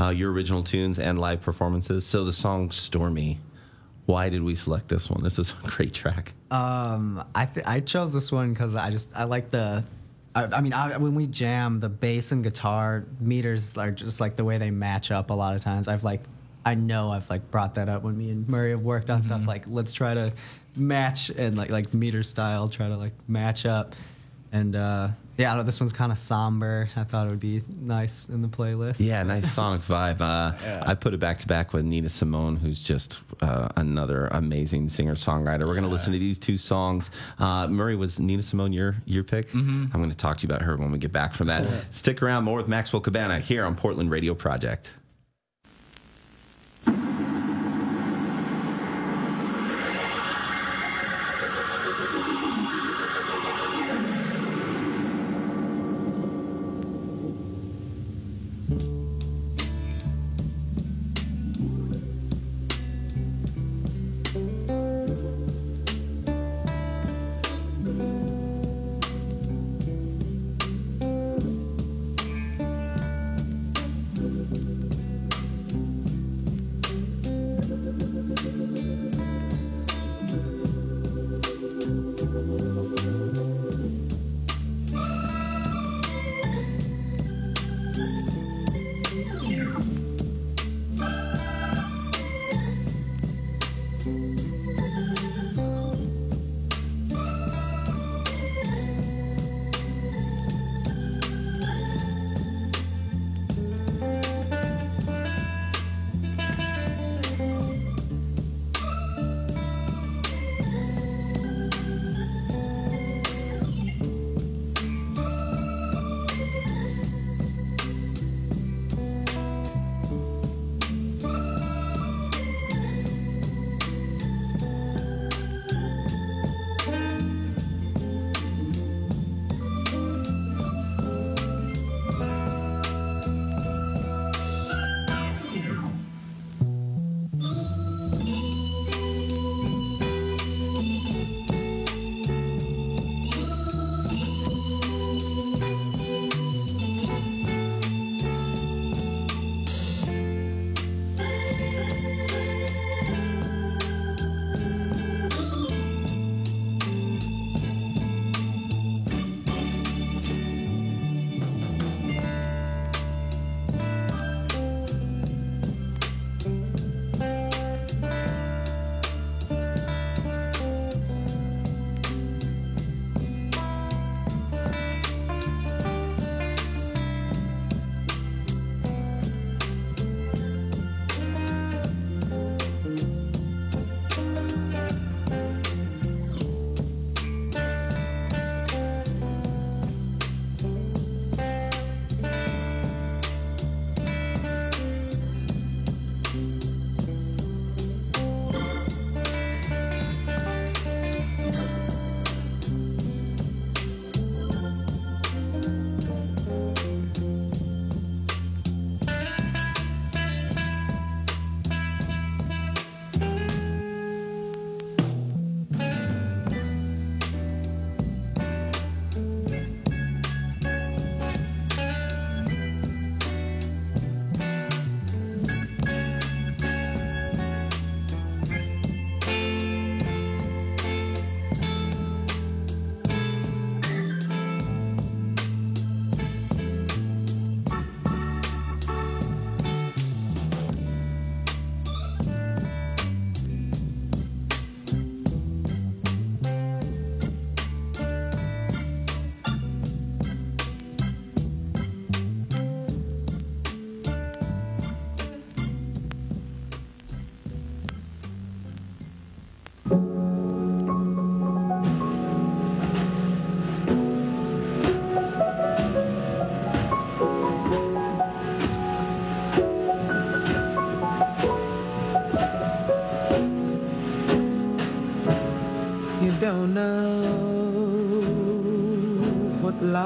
uh, 0.00 0.08
your 0.08 0.32
original 0.32 0.62
tunes 0.62 0.98
and 0.98 1.18
live 1.18 1.42
performances. 1.42 2.06
So 2.06 2.24
the 2.24 2.32
song 2.32 2.70
stormy 2.70 3.40
why 4.06 4.30
did 4.30 4.42
we 4.42 4.54
select 4.54 4.88
this 4.88 5.10
one? 5.10 5.22
This 5.22 5.38
is 5.38 5.52
a 5.62 5.66
great 5.68 5.92
track. 5.92 6.32
Um, 6.50 7.22
I 7.34 7.44
th- 7.44 7.66
I 7.66 7.80
chose 7.80 8.14
this 8.14 8.32
one 8.32 8.54
because 8.54 8.74
I 8.74 8.90
just 8.90 9.14
I 9.14 9.24
like 9.24 9.50
the. 9.50 9.84
I, 10.38 10.58
I 10.58 10.60
mean, 10.60 10.72
I, 10.72 10.96
when 10.98 11.14
we 11.14 11.26
jam, 11.26 11.80
the 11.80 11.88
bass 11.88 12.32
and 12.32 12.44
guitar 12.44 13.04
meters 13.20 13.76
are 13.76 13.90
just 13.90 14.20
like 14.20 14.36
the 14.36 14.44
way 14.44 14.58
they 14.58 14.70
match 14.70 15.10
up. 15.10 15.30
A 15.30 15.34
lot 15.34 15.56
of 15.56 15.62
times, 15.62 15.88
I've 15.88 16.04
like, 16.04 16.22
I 16.64 16.74
know 16.74 17.10
I've 17.10 17.28
like 17.28 17.50
brought 17.50 17.74
that 17.74 17.88
up 17.88 18.02
when 18.02 18.16
me 18.16 18.30
and 18.30 18.48
Murray 18.48 18.70
have 18.70 18.82
worked 18.82 19.10
on 19.10 19.22
stuff. 19.22 19.46
Like, 19.46 19.64
let's 19.66 19.92
try 19.92 20.14
to 20.14 20.32
match 20.76 21.30
and 21.30 21.56
like 21.56 21.70
like 21.70 21.92
meter 21.92 22.22
style, 22.22 22.68
try 22.68 22.88
to 22.88 22.96
like 22.96 23.14
match 23.26 23.66
up. 23.66 23.94
And 24.52 24.76
uh, 24.76 25.08
yeah, 25.38 25.50
I 25.50 25.50
don't 25.52 25.58
know, 25.58 25.62
this 25.62 25.78
one's 25.78 25.92
kind 25.92 26.10
of 26.10 26.18
somber. 26.18 26.90
I 26.96 27.04
thought 27.04 27.28
it 27.28 27.30
would 27.30 27.38
be 27.38 27.62
nice 27.80 28.28
in 28.28 28.40
the 28.40 28.48
playlist. 28.48 28.96
Yeah, 28.98 29.22
nice 29.22 29.50
sonic 29.50 29.80
vibe. 29.88 30.20
Uh, 30.20 30.52
I 30.84 30.94
put 30.96 31.14
it 31.14 31.20
back 31.20 31.38
to 31.38 31.46
back 31.46 31.72
with 31.72 31.84
Nina 31.84 32.08
Simone, 32.08 32.56
who's 32.56 32.82
just 32.82 33.20
uh, 33.40 33.68
another 33.76 34.26
amazing 34.32 34.88
singer 34.88 35.14
songwriter. 35.14 35.60
We're 35.60 35.74
going 35.74 35.84
to 35.84 35.88
listen 35.88 36.12
to 36.12 36.18
these 36.18 36.40
two 36.40 36.56
songs. 36.56 37.12
Uh, 37.38 37.68
Murray 37.68 37.94
was 37.94 38.18
Nina 38.18 38.42
Simone 38.42 38.72
your 38.72 38.96
your 39.06 39.22
pick. 39.22 39.54
I'm 39.54 39.88
going 39.92 40.10
to 40.10 40.16
talk 40.16 40.38
to 40.38 40.46
you 40.46 40.52
about 40.52 40.62
her 40.62 40.76
when 40.76 40.90
we 40.90 40.98
get 40.98 41.12
back 41.12 41.34
from 41.34 41.46
that. 41.46 41.66
Stick 41.90 42.20
around 42.20 42.42
more 42.42 42.56
with 42.56 42.66
Maxwell 42.68 43.00
Cabana 43.00 43.38
here 43.38 43.64
on 43.64 43.76
Portland 43.76 44.10
Radio 44.10 44.34
Project. 44.34 44.92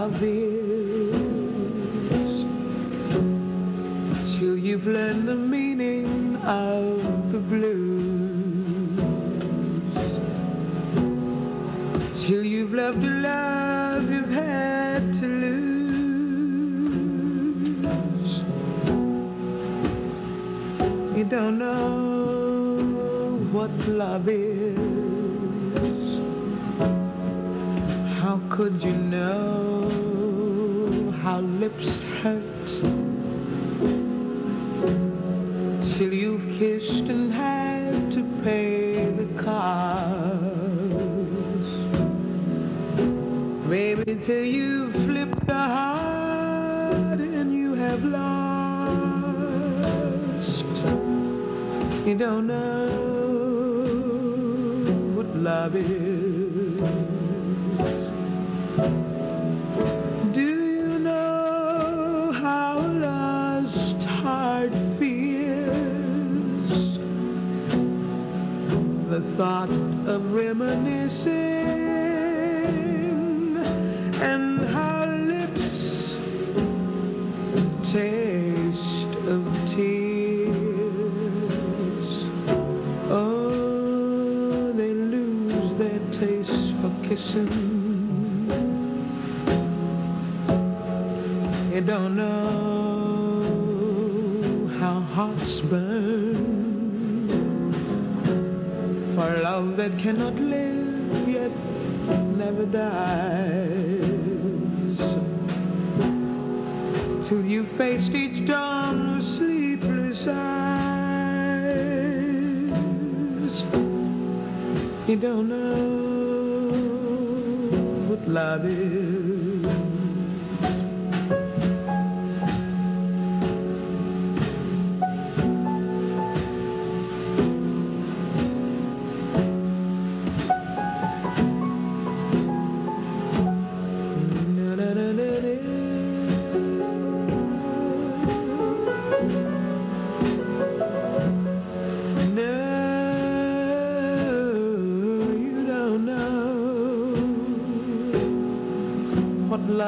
I'll 0.03 0.11
be 0.11 0.42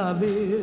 saber. 0.05 0.54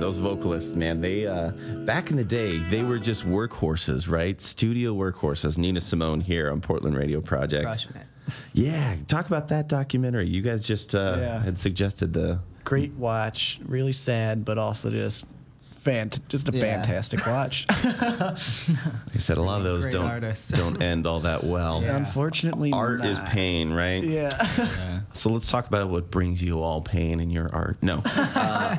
Those 0.00 0.18
vocalists, 0.18 0.76
man, 0.76 1.00
they 1.00 1.26
uh, 1.26 1.50
back 1.84 2.10
in 2.10 2.16
the 2.16 2.24
day, 2.24 2.58
they 2.58 2.82
were 2.82 2.98
just 2.98 3.24
workhorses, 3.24 4.08
right? 4.08 4.40
Studio 4.40 4.94
workhorses. 4.94 5.58
Nina 5.58 5.80
Simone 5.80 6.20
here 6.20 6.50
on 6.50 6.60
Portland 6.60 6.96
Radio 6.96 7.20
Project. 7.20 7.88
Yeah, 8.52 8.96
talk 9.06 9.26
about 9.26 9.48
that 9.48 9.68
documentary. 9.68 10.28
You 10.28 10.42
guys 10.42 10.66
just 10.66 10.94
uh, 10.94 11.16
yeah. 11.18 11.42
had 11.42 11.58
suggested 11.58 12.12
the 12.12 12.40
great 12.64 12.92
watch, 12.94 13.60
really 13.64 13.92
sad, 13.92 14.44
but 14.44 14.58
also 14.58 14.90
just 14.90 15.26
Fant- 15.74 16.20
just 16.28 16.48
a 16.48 16.52
Yeah. 16.52 16.60
fantastic 16.82 17.26
watch. 17.26 17.66
He 19.12 19.18
said 19.18 19.38
a 19.38 19.42
lot 19.42 19.58
of 19.58 19.64
those 19.64 19.82
Great 19.84 19.92
don't 19.94 20.04
artist. 20.06 20.50
don't 20.54 20.82
end 20.82 21.06
all 21.06 21.20
that 21.20 21.44
well. 21.44 21.82
Yeah. 21.82 21.96
Unfortunately, 21.96 22.72
art 22.72 23.04
is 23.04 23.18
not. 23.18 23.28
pain, 23.28 23.72
right? 23.72 24.02
yeah. 24.04 25.00
So 25.14 25.30
let's 25.30 25.50
talk 25.50 25.66
about 25.66 25.88
what 25.88 26.10
brings 26.10 26.42
you 26.42 26.60
all 26.60 26.80
pain 26.82 27.20
in 27.20 27.30
your 27.30 27.52
art. 27.54 27.78
No, 27.82 28.02
uh, 28.04 28.76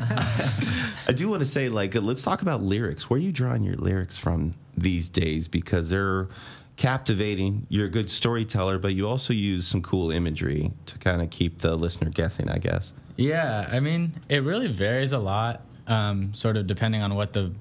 I 1.07 1.13
do 1.15 1.29
want 1.29 1.41
to 1.41 1.45
say, 1.45 1.69
like, 1.69 1.95
let's 1.95 2.21
talk 2.21 2.41
about 2.41 2.61
lyrics. 2.61 3.09
Where 3.09 3.17
are 3.17 3.21
you 3.21 3.31
drawing 3.31 3.63
your 3.63 3.75
lyrics 3.77 4.17
from 4.17 4.53
these 4.77 5.09
days? 5.09 5.47
Because 5.47 5.89
they're 5.89 6.27
captivating. 6.75 7.65
You're 7.69 7.87
a 7.87 7.91
good 7.91 8.09
storyteller, 8.09 8.77
but 8.77 8.93
you 8.93 9.07
also 9.07 9.33
use 9.33 9.65
some 9.67 9.81
cool 9.81 10.11
imagery 10.11 10.71
to 10.85 10.97
kind 10.99 11.21
of 11.21 11.29
keep 11.31 11.59
the 11.59 11.75
listener 11.75 12.09
guessing. 12.11 12.49
I 12.49 12.59
guess. 12.59 12.93
Yeah, 13.15 13.67
I 13.71 13.79
mean, 13.79 14.13
it 14.29 14.43
really 14.43 14.67
varies 14.67 15.11
a 15.11 15.17
lot, 15.17 15.61
um, 15.87 16.33
sort 16.33 16.57
of 16.57 16.67
depending 16.67 17.01
on 17.01 17.15
what 17.15 17.33
the 17.33 17.51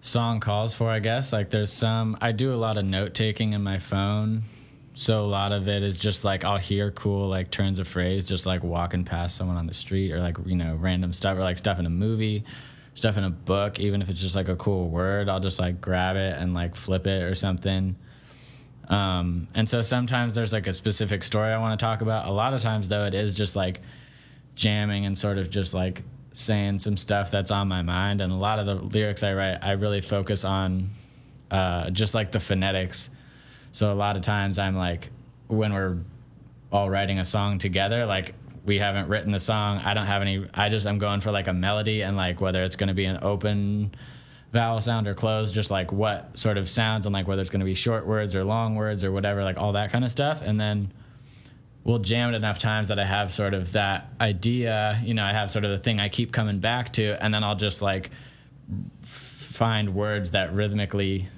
song 0.00 0.40
calls 0.40 0.74
for, 0.74 0.88
I 0.90 0.98
guess. 0.98 1.32
Like, 1.32 1.50
there's 1.50 1.72
some, 1.72 2.16
I 2.20 2.32
do 2.32 2.54
a 2.54 2.56
lot 2.56 2.76
of 2.76 2.84
note 2.84 3.14
taking 3.14 3.52
in 3.52 3.62
my 3.62 3.78
phone. 3.78 4.42
So, 4.94 5.24
a 5.24 5.26
lot 5.26 5.52
of 5.52 5.68
it 5.68 5.82
is 5.82 5.98
just 5.98 6.24
like 6.24 6.44
I'll 6.44 6.58
hear 6.58 6.90
cool, 6.90 7.28
like, 7.28 7.50
turns 7.50 7.78
of 7.78 7.88
phrase, 7.88 8.28
just 8.28 8.46
like 8.46 8.62
walking 8.62 9.04
past 9.04 9.36
someone 9.36 9.56
on 9.56 9.66
the 9.66 9.74
street 9.74 10.12
or 10.12 10.20
like, 10.20 10.36
you 10.44 10.56
know, 10.56 10.76
random 10.76 11.12
stuff 11.12 11.36
or 11.36 11.40
like 11.40 11.58
stuff 11.58 11.78
in 11.78 11.86
a 11.86 11.90
movie, 11.90 12.44
stuff 12.94 13.16
in 13.16 13.24
a 13.24 13.30
book. 13.30 13.80
Even 13.80 14.02
if 14.02 14.08
it's 14.08 14.20
just 14.20 14.36
like 14.36 14.48
a 14.48 14.56
cool 14.56 14.88
word, 14.88 15.28
I'll 15.28 15.40
just 15.40 15.58
like 15.58 15.80
grab 15.80 16.16
it 16.16 16.36
and 16.38 16.54
like 16.54 16.76
flip 16.76 17.06
it 17.06 17.22
or 17.22 17.34
something. 17.34 17.96
Um, 18.88 19.46
and 19.54 19.68
so 19.68 19.82
sometimes 19.82 20.34
there's 20.34 20.52
like 20.52 20.66
a 20.66 20.72
specific 20.72 21.22
story 21.22 21.52
I 21.52 21.58
want 21.58 21.78
to 21.78 21.84
talk 21.84 22.02
about. 22.02 22.26
A 22.26 22.32
lot 22.32 22.54
of 22.54 22.60
times, 22.60 22.88
though, 22.88 23.04
it 23.06 23.14
is 23.14 23.36
just 23.36 23.54
like 23.54 23.80
jamming 24.56 25.06
and 25.06 25.16
sort 25.16 25.38
of 25.38 25.48
just 25.48 25.72
like 25.72 26.02
saying 26.32 26.78
some 26.78 26.96
stuff 26.96 27.30
that's 27.30 27.50
on 27.50 27.68
my 27.68 27.82
mind. 27.82 28.20
And 28.20 28.32
a 28.32 28.36
lot 28.36 28.58
of 28.58 28.66
the 28.66 28.74
lyrics 28.76 29.22
I 29.22 29.34
write, 29.34 29.58
I 29.62 29.72
really 29.72 30.00
focus 30.00 30.44
on 30.44 30.90
uh, 31.50 31.90
just 31.90 32.14
like 32.14 32.32
the 32.32 32.40
phonetics. 32.40 33.10
So 33.72 33.92
a 33.92 33.94
lot 33.94 34.16
of 34.16 34.22
times 34.22 34.58
I'm 34.58 34.76
like, 34.76 35.10
when 35.48 35.72
we're 35.72 35.98
all 36.72 36.88
writing 36.88 37.18
a 37.18 37.24
song 37.24 37.58
together, 37.58 38.06
like 38.06 38.34
we 38.64 38.78
haven't 38.78 39.08
written 39.08 39.32
the 39.32 39.40
song. 39.40 39.78
I 39.78 39.94
don't 39.94 40.06
have 40.06 40.22
any, 40.22 40.46
I 40.54 40.68
just, 40.68 40.86
I'm 40.86 40.98
going 40.98 41.20
for 41.20 41.30
like 41.30 41.48
a 41.48 41.52
melody 41.52 42.02
and 42.02 42.16
like 42.16 42.40
whether 42.40 42.62
it's 42.62 42.76
going 42.76 42.88
to 42.88 42.94
be 42.94 43.04
an 43.04 43.18
open 43.22 43.94
vowel 44.52 44.80
sound 44.80 45.08
or 45.08 45.14
closed, 45.14 45.54
just 45.54 45.70
like 45.70 45.92
what 45.92 46.36
sort 46.38 46.58
of 46.58 46.68
sounds 46.68 47.06
and 47.06 47.12
like 47.12 47.26
whether 47.26 47.40
it's 47.40 47.50
going 47.50 47.60
to 47.60 47.66
be 47.66 47.74
short 47.74 48.06
words 48.06 48.34
or 48.34 48.44
long 48.44 48.76
words 48.76 49.02
or 49.02 49.12
whatever, 49.12 49.42
like 49.42 49.58
all 49.58 49.72
that 49.72 49.90
kind 49.90 50.04
of 50.04 50.10
stuff. 50.10 50.42
And 50.42 50.60
then 50.60 50.92
we'll 51.84 51.98
jam 51.98 52.32
it 52.32 52.36
enough 52.36 52.58
times 52.58 52.88
that 52.88 52.98
I 52.98 53.04
have 53.04 53.30
sort 53.32 53.54
of 53.54 53.72
that 53.72 54.10
idea, 54.20 55.00
you 55.04 55.14
know, 55.14 55.24
I 55.24 55.32
have 55.32 55.50
sort 55.50 55.64
of 55.64 55.70
the 55.70 55.78
thing 55.78 56.00
I 56.00 56.08
keep 56.08 56.32
coming 56.32 56.58
back 56.58 56.92
to, 56.94 57.22
and 57.24 57.32
then 57.32 57.42
I'll 57.42 57.56
just 57.56 57.82
like 57.82 58.10
find 59.02 59.94
words 59.94 60.32
that 60.32 60.52
rhythmically 60.54 61.28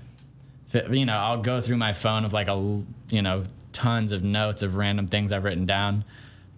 fit, 0.68 0.88
you 0.90 1.06
know, 1.06 1.16
I'll 1.16 1.40
go 1.42 1.60
through 1.60 1.76
my 1.76 1.92
phone 1.92 2.24
of 2.24 2.32
like 2.32 2.48
a, 2.48 2.82
you 3.08 3.22
know, 3.22 3.44
tons 3.72 4.12
of 4.12 4.22
notes 4.22 4.62
of 4.62 4.76
random 4.76 5.06
things 5.06 5.32
I've 5.32 5.44
written 5.44 5.64
down, 5.64 6.04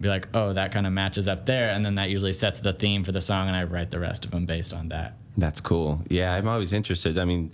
be 0.01 0.09
like, 0.09 0.27
oh, 0.33 0.53
that 0.53 0.71
kind 0.71 0.85
of 0.85 0.93
matches 0.93 1.27
up 1.27 1.45
there. 1.45 1.69
And 1.69 1.85
then 1.85 1.95
that 1.95 2.09
usually 2.09 2.33
sets 2.33 2.59
the 2.59 2.73
theme 2.73 3.03
for 3.03 3.11
the 3.11 3.21
song, 3.21 3.47
and 3.47 3.55
I 3.55 3.63
write 3.63 3.91
the 3.91 3.99
rest 3.99 4.25
of 4.25 4.31
them 4.31 4.45
based 4.45 4.73
on 4.73 4.89
that. 4.89 5.13
That's 5.37 5.61
cool. 5.61 6.01
Yeah, 6.09 6.33
I'm 6.33 6.47
always 6.47 6.73
interested. 6.73 7.17
I 7.17 7.25
mean, 7.25 7.51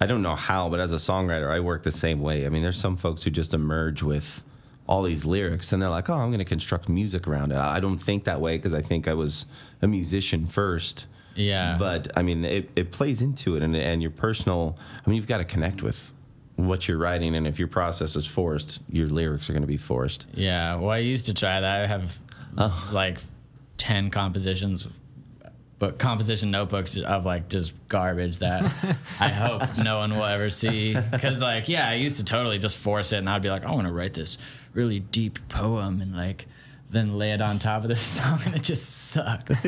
I 0.00 0.06
don't 0.06 0.22
know 0.22 0.34
how, 0.34 0.68
but 0.68 0.80
as 0.80 0.92
a 0.92 0.96
songwriter, 0.96 1.50
I 1.50 1.60
work 1.60 1.82
the 1.82 1.92
same 1.92 2.20
way. 2.20 2.46
I 2.46 2.48
mean, 2.48 2.62
there's 2.62 2.78
some 2.78 2.96
folks 2.96 3.22
who 3.22 3.30
just 3.30 3.54
emerge 3.54 4.02
with 4.02 4.42
all 4.86 5.02
these 5.02 5.24
lyrics 5.24 5.72
and 5.72 5.80
they're 5.80 5.88
like, 5.88 6.10
oh, 6.10 6.14
I'm 6.14 6.28
going 6.28 6.38
to 6.40 6.44
construct 6.44 6.88
music 6.88 7.26
around 7.26 7.52
it. 7.52 7.58
I 7.58 7.80
don't 7.80 7.96
think 7.98 8.24
that 8.24 8.40
way 8.40 8.56
because 8.58 8.74
I 8.74 8.82
think 8.82 9.08
I 9.08 9.14
was 9.14 9.46
a 9.80 9.86
musician 9.86 10.46
first. 10.46 11.06
Yeah. 11.34 11.76
But 11.78 12.08
I 12.16 12.22
mean, 12.22 12.44
it, 12.44 12.70
it 12.76 12.92
plays 12.92 13.22
into 13.22 13.56
it 13.56 13.62
and, 13.62 13.74
and 13.74 14.02
your 14.02 14.10
personal, 14.10 14.76
I 15.04 15.08
mean, 15.08 15.16
you've 15.16 15.26
got 15.26 15.38
to 15.38 15.44
connect 15.44 15.82
with 15.82 16.12
what 16.56 16.86
you're 16.86 16.98
writing. 16.98 17.34
And 17.34 17.46
if 17.46 17.58
your 17.58 17.66
process 17.68 18.14
is 18.14 18.26
forced, 18.26 18.80
your 18.90 19.08
lyrics 19.08 19.48
are 19.48 19.52
going 19.52 19.62
to 19.62 19.66
be 19.66 19.76
forced. 19.78 20.26
Yeah, 20.34 20.76
well, 20.76 20.90
I 20.90 20.98
used 20.98 21.26
to 21.26 21.34
try 21.34 21.60
that. 21.60 21.80
I 21.82 21.86
have 21.86 22.18
Oh. 22.56 22.90
like 22.92 23.18
10 23.78 24.10
compositions, 24.10 24.86
but 25.80 25.98
composition 25.98 26.52
notebooks 26.52 26.96
of 26.96 27.26
like 27.26 27.48
just 27.48 27.74
garbage 27.88 28.38
that 28.38 28.62
I 29.20 29.28
hope 29.30 29.62
no 29.78 29.98
one 29.98 30.14
will 30.14 30.24
ever 30.24 30.50
see. 30.50 30.94
Because, 31.10 31.42
like, 31.42 31.68
yeah, 31.68 31.88
I 31.88 31.94
used 31.94 32.18
to 32.18 32.24
totally 32.24 32.58
just 32.60 32.76
force 32.78 33.12
it 33.12 33.16
and 33.18 33.28
I'd 33.28 33.42
be 33.42 33.50
like, 33.50 33.64
I 33.64 33.72
want 33.72 33.86
to 33.88 33.92
write 33.92 34.14
this 34.14 34.38
really 34.74 35.00
deep 35.00 35.38
poem 35.48 36.00
and 36.00 36.14
like 36.14 36.46
then 36.90 37.16
lay 37.18 37.32
it 37.32 37.40
on 37.40 37.58
top 37.58 37.82
of 37.82 37.88
this 37.88 38.00
song 38.20 38.40
and 38.44 38.54
it 38.54 38.62
just 38.62 39.10
sucked. 39.10 39.52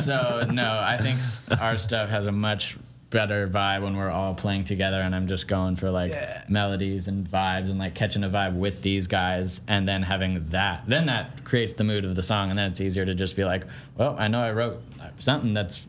So, 0.00 0.46
no, 0.50 0.78
I 0.78 0.98
think 1.00 1.18
our 1.60 1.78
stuff 1.78 2.08
has 2.10 2.26
a 2.26 2.32
much 2.32 2.76
better 3.10 3.46
vibe 3.48 3.82
when 3.82 3.96
we're 3.96 4.10
all 4.10 4.34
playing 4.34 4.64
together 4.64 4.98
and 4.98 5.14
I'm 5.14 5.28
just 5.28 5.46
going 5.46 5.76
for 5.76 5.88
like 5.88 6.12
melodies 6.50 7.06
and 7.06 7.24
vibes 7.24 7.70
and 7.70 7.78
like 7.78 7.94
catching 7.94 8.24
a 8.24 8.28
vibe 8.28 8.56
with 8.56 8.82
these 8.82 9.06
guys 9.06 9.60
and 9.68 9.86
then 9.86 10.02
having 10.02 10.44
that 10.48 10.82
then 10.88 11.06
that 11.06 11.44
creates 11.44 11.74
the 11.74 11.84
mood 11.84 12.04
of 12.04 12.16
the 12.16 12.22
song 12.24 12.50
and 12.50 12.58
then 12.58 12.72
it's 12.72 12.80
easier 12.80 13.04
to 13.04 13.14
just 13.14 13.36
be 13.36 13.44
like 13.44 13.66
well 13.96 14.16
I 14.18 14.26
know 14.26 14.40
I 14.40 14.50
wrote 14.50 14.82
something 15.18 15.54
that's 15.54 15.86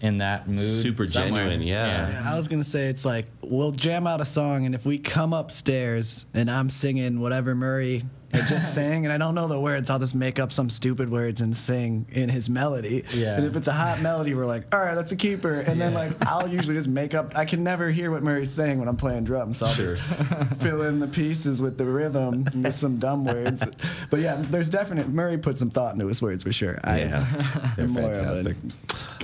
in 0.00 0.18
that 0.18 0.48
mood 0.48 0.60
Super 0.60 1.08
somewhere. 1.08 1.44
genuine, 1.44 1.66
yeah. 1.66 2.10
Yeah, 2.10 2.32
I 2.32 2.36
was 2.36 2.48
gonna 2.48 2.64
say 2.64 2.88
it's 2.88 3.04
like 3.04 3.26
we'll 3.42 3.72
jam 3.72 4.06
out 4.06 4.20
a 4.20 4.24
song, 4.26 4.66
and 4.66 4.74
if 4.74 4.84
we 4.84 4.98
come 4.98 5.32
upstairs 5.32 6.26
and 6.34 6.50
I'm 6.50 6.70
singing 6.70 7.20
whatever 7.20 7.54
Murray 7.54 8.04
had 8.36 8.48
just 8.48 8.74
sang, 8.74 9.04
and 9.04 9.12
I 9.12 9.18
don't 9.18 9.34
know 9.34 9.48
the 9.48 9.60
words, 9.60 9.90
I'll 9.90 9.98
just 9.98 10.14
make 10.14 10.38
up 10.38 10.52
some 10.52 10.70
stupid 10.70 11.10
words 11.10 11.40
and 11.40 11.56
sing 11.56 12.06
in 12.12 12.28
his 12.28 12.48
melody. 12.48 13.04
Yeah. 13.12 13.36
And 13.36 13.44
if 13.44 13.56
it's 13.56 13.68
a 13.68 13.72
hot 13.72 14.00
melody, 14.00 14.34
we're 14.34 14.46
like, 14.46 14.74
all 14.74 14.80
right, 14.80 14.94
that's 14.94 15.12
a 15.12 15.16
keeper. 15.16 15.60
And 15.60 15.80
then 15.80 15.94
like 15.94 16.12
I'll 16.26 16.48
usually 16.48 16.76
just 16.76 16.88
make 16.88 17.14
up. 17.14 17.36
I 17.36 17.44
can 17.44 17.62
never 17.62 17.90
hear 17.90 18.10
what 18.10 18.22
Murray's 18.22 18.52
saying 18.52 18.78
when 18.78 18.88
I'm 18.88 18.96
playing 18.96 19.24
drums, 19.24 19.58
so 19.58 19.66
I'll 19.66 19.74
just 19.74 20.02
fill 20.60 20.82
in 20.82 21.00
the 21.00 21.08
pieces 21.08 21.60
with 21.60 21.78
the 21.78 21.84
rhythm 21.84 22.44
with 22.44 22.74
some 22.74 22.98
dumb 22.98 23.24
words. 23.24 23.64
But 24.10 24.20
yeah, 24.20 24.42
there's 24.50 24.70
definite 24.70 25.08
Murray 25.08 25.38
put 25.38 25.58
some 25.58 25.70
thought 25.70 25.94
into 25.94 26.06
his 26.06 26.22
words 26.22 26.44
for 26.44 26.52
sure. 26.52 26.78
I 26.84 26.98
Yeah, 27.00 27.72
they're 27.76 27.88
more 27.88 28.10
of 28.10 28.16
a 28.16 28.42
fantastic. 28.42 28.56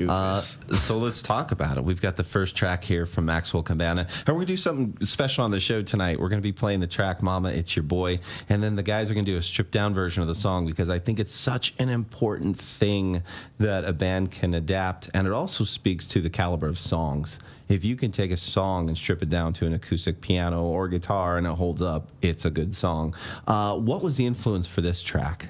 Uh, 0.09 0.40
so 0.40 0.97
let's 0.97 1.22
talk 1.22 1.52
about 1.52 1.76
it. 1.76 1.84
We've 1.84 2.01
got 2.01 2.16
the 2.16 2.24
first 2.24 2.56
track 2.56 2.84
here 2.84 3.06
from 3.06 3.26
Maxwell 3.26 3.62
Cabana. 3.62 4.06
And 4.26 4.36
we're 4.36 4.43
to 4.43 4.47
do 4.47 4.56
something 4.56 5.05
special 5.05 5.44
on 5.44 5.51
the 5.51 5.60
show 5.60 5.82
tonight. 5.82 6.18
We're 6.18 6.28
to 6.40 6.43
be 6.43 6.52
playing 6.52 6.80
the 6.80 6.86
track 6.86 7.22
Mama, 7.22 7.51
It's 7.51 7.76
Your 7.76 7.82
Boy. 7.82 8.20
And 8.48 8.62
then 8.62 8.76
the 8.76 8.82
guys 9.02 9.10
are 9.10 9.14
going 9.14 9.26
to 9.26 9.32
do 9.32 9.36
a 9.36 9.42
stripped 9.42 9.72
down 9.72 9.92
version 9.92 10.22
of 10.22 10.28
the 10.28 10.34
song 10.34 10.64
because 10.64 10.88
I 10.88 11.00
think 11.00 11.18
it's 11.18 11.32
such 11.32 11.74
an 11.80 11.88
important 11.88 12.56
thing 12.56 13.24
that 13.58 13.84
a 13.84 13.92
band 13.92 14.30
can 14.30 14.54
adapt. 14.54 15.10
And 15.12 15.26
it 15.26 15.32
also 15.32 15.64
speaks 15.64 16.06
to 16.08 16.20
the 16.20 16.30
caliber 16.30 16.68
of 16.68 16.78
songs. 16.78 17.40
If 17.68 17.84
you 17.84 17.96
can 17.96 18.12
take 18.12 18.30
a 18.30 18.36
song 18.36 18.86
and 18.86 18.96
strip 18.96 19.20
it 19.20 19.28
down 19.28 19.54
to 19.54 19.66
an 19.66 19.72
acoustic 19.72 20.20
piano 20.20 20.62
or 20.62 20.86
guitar 20.86 21.36
and 21.36 21.48
it 21.48 21.54
holds 21.54 21.82
up, 21.82 22.12
it's 22.22 22.44
a 22.44 22.50
good 22.50 22.76
song. 22.76 23.16
Uh, 23.48 23.76
what 23.76 24.04
was 24.04 24.18
the 24.18 24.24
influence 24.24 24.68
for 24.68 24.82
this 24.82 25.02
track? 25.02 25.48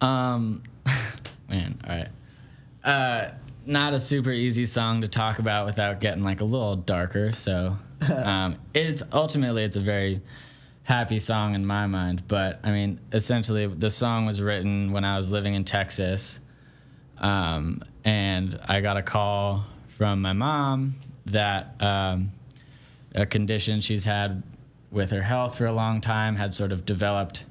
Um, 0.00 0.62
man, 1.48 1.80
all 1.82 1.96
right. 1.96 2.08
Uh, 2.84 3.32
not 3.66 3.92
a 3.92 3.98
super 3.98 4.30
easy 4.30 4.66
song 4.66 5.00
to 5.00 5.08
talk 5.08 5.40
about 5.40 5.66
without 5.66 5.98
getting 5.98 6.22
like 6.22 6.40
a 6.40 6.44
little 6.44 6.76
darker. 6.76 7.32
So, 7.32 7.76
um, 8.14 8.56
it's 8.72 9.02
ultimately 9.12 9.64
it's 9.64 9.76
a 9.76 9.80
very 9.80 10.20
happy 10.84 11.18
song 11.18 11.54
in 11.54 11.64
my 11.64 11.86
mind. 11.86 12.26
But 12.26 12.60
I 12.62 12.70
mean, 12.70 13.00
essentially, 13.12 13.66
the 13.66 13.90
song 13.90 14.26
was 14.26 14.40
written 14.40 14.92
when 14.92 15.04
I 15.04 15.16
was 15.16 15.30
living 15.30 15.54
in 15.54 15.64
Texas, 15.64 16.40
um, 17.18 17.82
and 18.04 18.58
I 18.68 18.80
got 18.80 18.96
a 18.96 19.02
call 19.02 19.64
from 19.96 20.22
my 20.22 20.32
mom 20.32 20.94
that 21.26 21.80
um, 21.80 22.32
a 23.14 23.26
condition 23.26 23.80
she's 23.80 24.04
had 24.04 24.42
with 24.90 25.10
her 25.10 25.22
health 25.22 25.56
for 25.56 25.66
a 25.66 25.72
long 25.72 26.00
time 26.00 26.36
had 26.36 26.52
sort 26.52 26.72
of 26.72 26.84
developed 26.84 27.44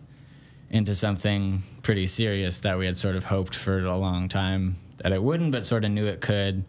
into 0.70 0.96
something 0.96 1.64
pretty 1.82 2.08
serious 2.08 2.60
that 2.60 2.78
we 2.78 2.86
had 2.86 2.98
sort 2.98 3.16
of 3.16 3.26
hoped 3.26 3.56
for 3.56 3.80
a 3.80 3.98
long 3.98 4.30
time 4.30 4.78
that 4.98 5.12
it 5.12 5.22
wouldn't, 5.22 5.52
but 5.52 5.66
sort 5.66 5.84
of 5.84 5.92
knew 5.92 6.06
it 6.06 6.22
could. 6.22 6.64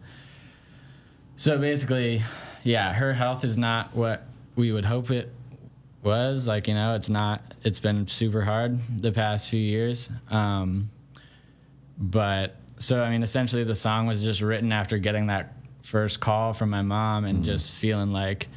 So 1.35 1.57
basically, 1.57 2.21
yeah, 2.63 2.93
her 2.93 3.13
health 3.13 3.43
is 3.43 3.57
not 3.57 3.95
what 3.95 4.25
we 4.55 4.71
would 4.71 4.85
hope 4.85 5.09
it 5.09 5.31
was. 6.03 6.47
Like, 6.47 6.67
you 6.67 6.73
know, 6.73 6.95
it's 6.95 7.09
not, 7.09 7.41
it's 7.63 7.79
been 7.79 8.07
super 8.07 8.41
hard 8.41 8.79
the 9.01 9.11
past 9.11 9.49
few 9.49 9.59
years. 9.59 10.09
Um, 10.29 10.89
but 11.97 12.55
so, 12.77 13.01
I 13.01 13.09
mean, 13.09 13.23
essentially, 13.23 13.63
the 13.63 13.75
song 13.75 14.07
was 14.07 14.23
just 14.23 14.41
written 14.41 14.71
after 14.71 14.97
getting 14.97 15.27
that 15.27 15.53
first 15.83 16.19
call 16.19 16.53
from 16.53 16.69
my 16.69 16.81
mom 16.81 17.25
and 17.25 17.43
just 17.43 17.73
feeling 17.75 18.11
like, 18.11 18.47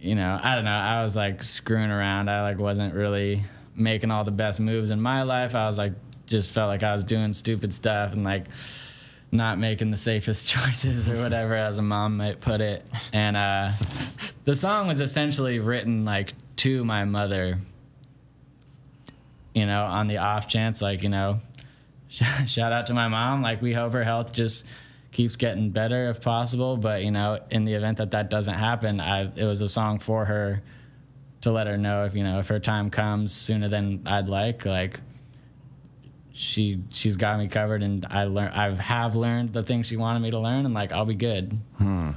you 0.00 0.14
know, 0.14 0.38
I 0.42 0.54
don't 0.54 0.64
know, 0.64 0.70
I 0.70 1.02
was 1.02 1.16
like 1.16 1.42
screwing 1.42 1.90
around. 1.90 2.28
I 2.28 2.42
like 2.42 2.58
wasn't 2.58 2.94
really 2.94 3.42
making 3.74 4.10
all 4.10 4.24
the 4.24 4.30
best 4.30 4.60
moves 4.60 4.90
in 4.90 5.00
my 5.00 5.22
life. 5.22 5.54
I 5.54 5.66
was 5.66 5.78
like, 5.78 5.92
just 6.26 6.50
felt 6.50 6.68
like 6.68 6.82
I 6.82 6.92
was 6.92 7.04
doing 7.04 7.32
stupid 7.32 7.72
stuff 7.74 8.12
and 8.12 8.24
like 8.24 8.46
not 9.30 9.58
making 9.58 9.90
the 9.90 9.96
safest 9.96 10.48
choices 10.48 11.08
or 11.08 11.16
whatever, 11.16 11.54
as 11.54 11.78
a 11.78 11.82
mom 11.82 12.16
might 12.16 12.40
put 12.40 12.60
it. 12.60 12.86
And 13.12 13.36
uh, 13.36 13.72
the 14.44 14.54
song 14.54 14.88
was 14.88 15.00
essentially 15.00 15.58
written 15.58 16.04
like 16.04 16.34
to 16.56 16.84
my 16.84 17.04
mother, 17.04 17.58
you 19.54 19.66
know, 19.66 19.84
on 19.84 20.06
the 20.06 20.18
off 20.18 20.48
chance, 20.48 20.80
like, 20.82 21.02
you 21.02 21.08
know, 21.08 21.40
shout 22.08 22.72
out 22.72 22.86
to 22.86 22.94
my 22.94 23.08
mom. 23.08 23.42
Like, 23.42 23.62
we 23.62 23.72
hope 23.72 23.92
her 23.92 24.04
health 24.04 24.32
just 24.32 24.64
keeps 25.12 25.36
getting 25.36 25.70
better 25.70 26.08
if 26.10 26.20
possible. 26.20 26.76
But 26.76 27.04
you 27.04 27.10
know, 27.10 27.38
in 27.50 27.64
the 27.64 27.74
event 27.74 27.98
that 27.98 28.10
that 28.10 28.30
doesn't 28.30 28.54
happen, 28.54 28.98
I 28.98 29.30
it 29.36 29.44
was 29.44 29.60
a 29.60 29.68
song 29.68 29.98
for 29.98 30.24
her 30.24 30.62
to 31.42 31.52
let 31.52 31.66
her 31.66 31.76
know 31.76 32.04
if 32.04 32.14
you 32.14 32.24
know 32.24 32.40
if 32.40 32.48
her 32.48 32.58
time 32.58 32.90
comes 32.90 33.32
sooner 33.32 33.68
than 33.68 34.02
I'd 34.06 34.28
like, 34.28 34.64
like 34.64 35.00
she 36.32 36.82
she's 36.90 37.16
got 37.16 37.38
me 37.38 37.46
covered, 37.48 37.82
and 37.82 38.06
I 38.10 38.24
learn 38.24 38.48
I 38.48 38.74
have 38.82 39.14
learned 39.14 39.52
the 39.52 39.62
things 39.62 39.86
she 39.86 39.96
wanted 39.96 40.20
me 40.20 40.30
to 40.32 40.40
learn, 40.40 40.64
and 40.64 40.74
like 40.74 40.90
I'll 40.90 41.06
be 41.06 41.14
good. 41.14 41.56
Hmm. 41.78 42.10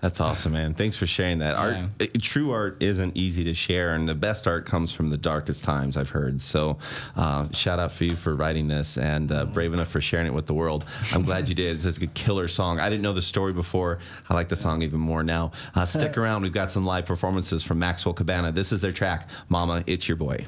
That's 0.00 0.18
awesome, 0.20 0.52
man. 0.52 0.72
Thanks 0.74 0.96
for 0.96 1.06
sharing 1.06 1.40
that. 1.40 1.56
Art, 1.56 1.76
uh, 2.00 2.06
true 2.22 2.52
art 2.52 2.82
isn't 2.82 3.16
easy 3.16 3.44
to 3.44 3.54
share, 3.54 3.94
and 3.94 4.08
the 4.08 4.14
best 4.14 4.46
art 4.46 4.64
comes 4.64 4.92
from 4.92 5.10
the 5.10 5.18
darkest 5.18 5.62
times. 5.62 5.96
I've 5.96 6.10
heard. 6.10 6.40
So, 6.40 6.78
uh, 7.16 7.48
shout 7.52 7.78
out 7.78 7.92
for 7.92 8.04
you 8.04 8.16
for 8.16 8.34
writing 8.34 8.68
this 8.68 8.96
and 8.96 9.30
uh, 9.30 9.44
brave 9.44 9.74
enough 9.74 9.88
for 9.88 10.00
sharing 10.00 10.26
it 10.26 10.32
with 10.32 10.46
the 10.46 10.54
world. 10.54 10.86
I'm 11.12 11.22
glad 11.22 11.48
you 11.48 11.54
did. 11.54 11.84
It's 11.84 11.98
a 11.98 12.06
killer 12.06 12.48
song. 12.48 12.80
I 12.80 12.88
didn't 12.88 13.02
know 13.02 13.12
the 13.12 13.20
story 13.20 13.52
before. 13.52 13.98
I 14.28 14.34
like 14.34 14.48
the 14.48 14.56
song 14.56 14.82
even 14.82 15.00
more 15.00 15.22
now. 15.22 15.52
Uh, 15.74 15.84
stick 15.84 16.16
around. 16.18 16.42
We've 16.42 16.52
got 16.52 16.70
some 16.70 16.86
live 16.86 17.04
performances 17.04 17.62
from 17.62 17.78
Maxwell 17.78 18.14
Cabana. 18.14 18.52
This 18.52 18.72
is 18.72 18.80
their 18.80 18.92
track, 18.92 19.28
"Mama, 19.48 19.84
It's 19.86 20.08
Your 20.08 20.16
Boy." 20.16 20.46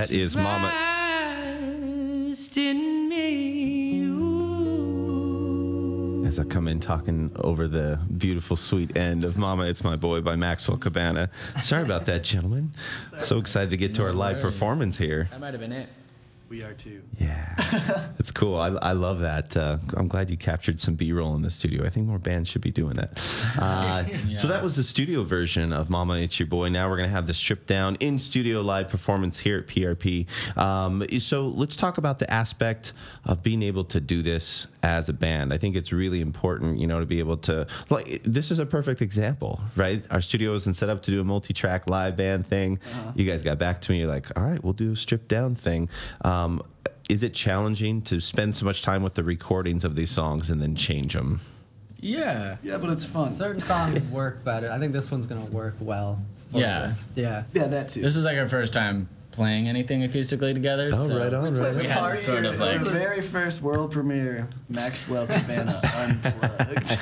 That 0.00 0.10
is 0.12 0.34
Mama. 0.34 0.72
In 2.56 3.08
me. 3.10 4.00
As 6.26 6.38
I 6.38 6.44
come 6.44 6.66
in 6.68 6.80
talking 6.80 7.30
over 7.36 7.68
the 7.68 8.00
beautiful, 8.16 8.56
sweet 8.56 8.96
end 8.96 9.24
of 9.24 9.36
Mama, 9.36 9.64
It's 9.64 9.84
My 9.84 9.96
Boy 9.96 10.22
by 10.22 10.36
Maxwell 10.36 10.78
Cabana. 10.78 11.28
Sorry 11.60 11.82
about 11.82 12.06
that, 12.06 12.24
gentlemen. 12.24 12.72
So 13.18 13.38
excited 13.38 13.68
to 13.70 13.76
get 13.76 13.94
to 13.96 14.02
our 14.02 14.14
live 14.14 14.40
performance 14.40 14.96
here. 14.96 15.28
That 15.32 15.40
might 15.40 15.52
have 15.52 15.60
been 15.60 15.72
it. 15.72 15.90
We 16.48 16.62
are 16.62 16.72
too. 16.72 17.02
It's 18.20 18.30
cool. 18.30 18.56
I, 18.56 18.68
I 18.68 18.92
love 18.92 19.20
that. 19.20 19.56
Uh, 19.56 19.78
I'm 19.96 20.06
glad 20.06 20.28
you 20.28 20.36
captured 20.36 20.78
some 20.78 20.94
B-roll 20.94 21.34
in 21.36 21.40
the 21.42 21.50
studio. 21.50 21.86
I 21.86 21.88
think 21.88 22.06
more 22.06 22.18
bands 22.18 22.50
should 22.50 22.60
be 22.60 22.70
doing 22.70 22.96
that. 22.96 23.18
Uh, 23.58 24.04
So 24.36 24.46
that 24.48 24.62
was 24.62 24.76
the 24.76 24.82
studio 24.82 25.22
version 25.22 25.72
of 25.72 25.88
Mama, 25.88 26.18
It's 26.18 26.38
Your 26.38 26.46
Boy. 26.46 26.68
Now 26.68 26.90
we're 26.90 26.98
going 26.98 27.08
to 27.08 27.14
have 27.14 27.26
the 27.26 27.32
stripped 27.34 27.66
down 27.66 27.96
in 27.96 28.18
studio 28.18 28.60
live 28.60 28.88
performance 28.90 29.38
here 29.38 29.58
at 29.60 29.66
PRP. 29.68 30.26
Um, 30.58 31.02
so 31.18 31.46
let's 31.48 31.76
talk 31.76 31.96
about 31.96 32.18
the 32.18 32.30
aspect 32.30 32.92
of 33.24 33.42
being 33.42 33.62
able 33.62 33.84
to 33.84 34.00
do 34.00 34.20
this 34.22 34.66
as 34.82 35.08
a 35.08 35.12
band. 35.14 35.52
I 35.54 35.58
think 35.58 35.74
it's 35.74 35.90
really 35.90 36.20
important, 36.20 36.78
you 36.78 36.86
know, 36.86 37.00
to 37.00 37.06
be 37.06 37.20
able 37.20 37.38
to 37.38 37.66
like. 37.88 38.22
This 38.22 38.50
is 38.50 38.58
a 38.58 38.66
perfect 38.66 39.00
example, 39.00 39.60
right? 39.76 40.02
Our 40.10 40.20
studio 40.20 40.52
isn't 40.54 40.74
set 40.74 40.90
up 40.90 41.02
to 41.04 41.10
do 41.10 41.20
a 41.22 41.24
multi-track 41.24 41.88
live 41.88 42.16
band 42.18 42.46
thing. 42.46 42.78
You 43.14 43.24
guys 43.24 43.42
got 43.42 43.58
back 43.58 43.80
to 43.82 43.92
me. 43.92 44.00
You're 44.00 44.08
like, 44.08 44.26
all 44.36 44.44
right, 44.44 44.62
we'll 44.62 44.72
do 44.74 44.92
a 44.92 44.96
stripped 44.96 45.28
down 45.28 45.54
thing. 45.54 45.88
Um, 46.22 46.62
is 47.10 47.22
it 47.22 47.34
challenging 47.34 48.02
to 48.02 48.20
spend 48.20 48.56
so 48.56 48.64
much 48.64 48.82
time 48.82 49.02
with 49.02 49.14
the 49.14 49.24
recordings 49.24 49.84
of 49.84 49.94
these 49.96 50.10
songs 50.10 50.50
and 50.50 50.62
then 50.62 50.74
change 50.76 51.12
them? 51.14 51.40
Yeah. 52.00 52.56
Yeah, 52.62 52.78
but 52.78 52.90
it's 52.90 53.04
fun. 53.04 53.30
Certain 53.30 53.60
songs 53.60 54.00
work 54.10 54.44
better. 54.44 54.70
I 54.70 54.78
think 54.78 54.92
this 54.92 55.10
one's 55.10 55.26
gonna 55.26 55.44
work 55.46 55.74
well. 55.80 56.20
Yeah. 56.52 56.86
this. 56.86 57.08
Yeah. 57.14 57.44
Yeah, 57.52 57.66
that 57.68 57.90
too. 57.90 58.00
This 58.02 58.16
is 58.16 58.24
like 58.24 58.38
our 58.38 58.48
first 58.48 58.72
time 58.72 59.08
playing 59.32 59.68
anything 59.68 60.00
acoustically 60.02 60.52
together. 60.54 60.90
Oh, 60.92 61.06
so 61.08 61.18
right 61.18 61.32
on, 61.32 61.54
right 61.56 61.72
We 61.76 61.80
on. 61.82 61.84
had 61.90 62.10
to 62.12 62.16
sort 62.16 62.44
of 62.44 62.54
It 62.54 62.60
like. 62.60 62.72
was 62.72 62.84
the 62.84 62.90
very 62.90 63.20
first 63.20 63.62
world 63.62 63.92
premiere 63.92 64.48
Maxwell 64.68 65.26
Cabana 65.26 65.80
unplugged. 65.94 66.98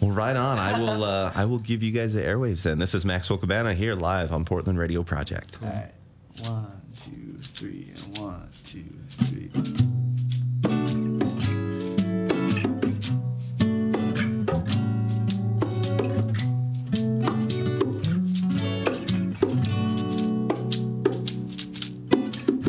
Well, 0.00 0.10
right 0.10 0.36
on. 0.36 0.58
I 0.58 0.78
will. 0.78 1.04
Uh, 1.04 1.32
I 1.34 1.44
will 1.46 1.58
give 1.60 1.82
you 1.82 1.92
guys 1.92 2.12
the 2.14 2.22
airwaves 2.22 2.62
then. 2.62 2.78
This 2.78 2.94
is 2.94 3.04
Maxwell 3.04 3.38
Cabana 3.38 3.72
here 3.74 3.94
live 3.94 4.32
on 4.32 4.44
Portland 4.44 4.78
Radio 4.78 5.02
Project. 5.02 5.58
All 5.62 5.68
right. 5.68 5.90
One, 6.48 6.66
two, 7.04 7.29
three, 7.42 7.92
and 7.94 8.18
one, 8.18 8.48
two, 8.66 8.84
three. 9.08 9.50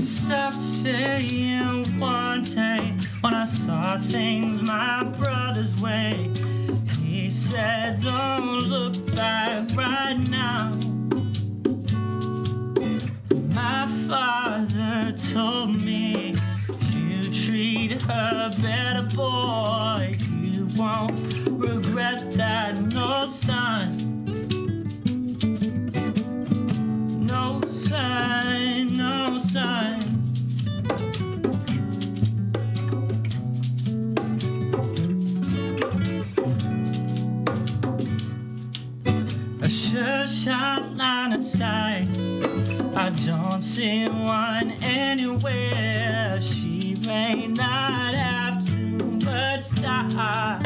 Stop 0.02 0.54
saying 0.54 2.00
one 2.00 2.44
day 2.44 2.94
when 3.22 3.34
I 3.34 3.46
saw 3.46 3.98
things 3.98 4.62
my 4.62 5.04
brother's 5.20 5.80
way. 5.82 6.32
He 7.04 7.30
said, 7.30 8.02
Don't 8.02 8.60
look 8.70 9.16
back 9.16 9.76
right 9.76 10.18
now. 10.30 10.72
My 13.64 13.86
father 14.10 15.14
told 15.34 15.84
me 15.84 16.36
you 16.96 17.22
treat 17.32 18.02
her 18.02 18.50
better, 18.60 19.04
boy. 19.16 20.16
You 20.42 20.68
won't 20.76 21.14
regret 21.48 22.32
that, 22.32 22.80
no 22.92 23.28
son. 23.28 23.88
No 27.28 27.62
son, 27.70 28.98
no 28.98 29.38
son. 29.40 30.00
I 39.62 39.68
sure 39.68 40.26
shot 40.26 40.96
don't 43.26 43.62
see 43.62 44.08
one 44.08 44.72
anywhere. 44.82 46.42
She 46.42 46.96
may 47.06 47.46
not 47.48 48.14
have 48.16 48.66
too 48.66 48.98
much 49.26 49.70
time. 49.82 50.64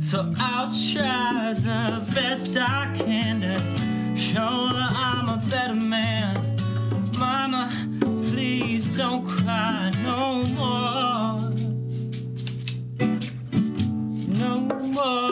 So 0.00 0.32
I'll 0.38 0.72
try 0.92 1.52
the 1.54 2.10
best 2.14 2.56
I 2.56 2.90
can 2.96 3.40
to 3.42 4.16
show 4.16 4.68
her 4.68 4.88
I'm 4.92 5.28
a 5.28 5.42
better 5.50 5.74
man. 5.74 6.36
Mama, 7.18 7.70
please 8.00 8.96
don't 8.96 9.26
cry 9.26 9.92
no 10.04 10.44
more. 10.54 11.36
No 14.38 14.60
more, 14.60 15.25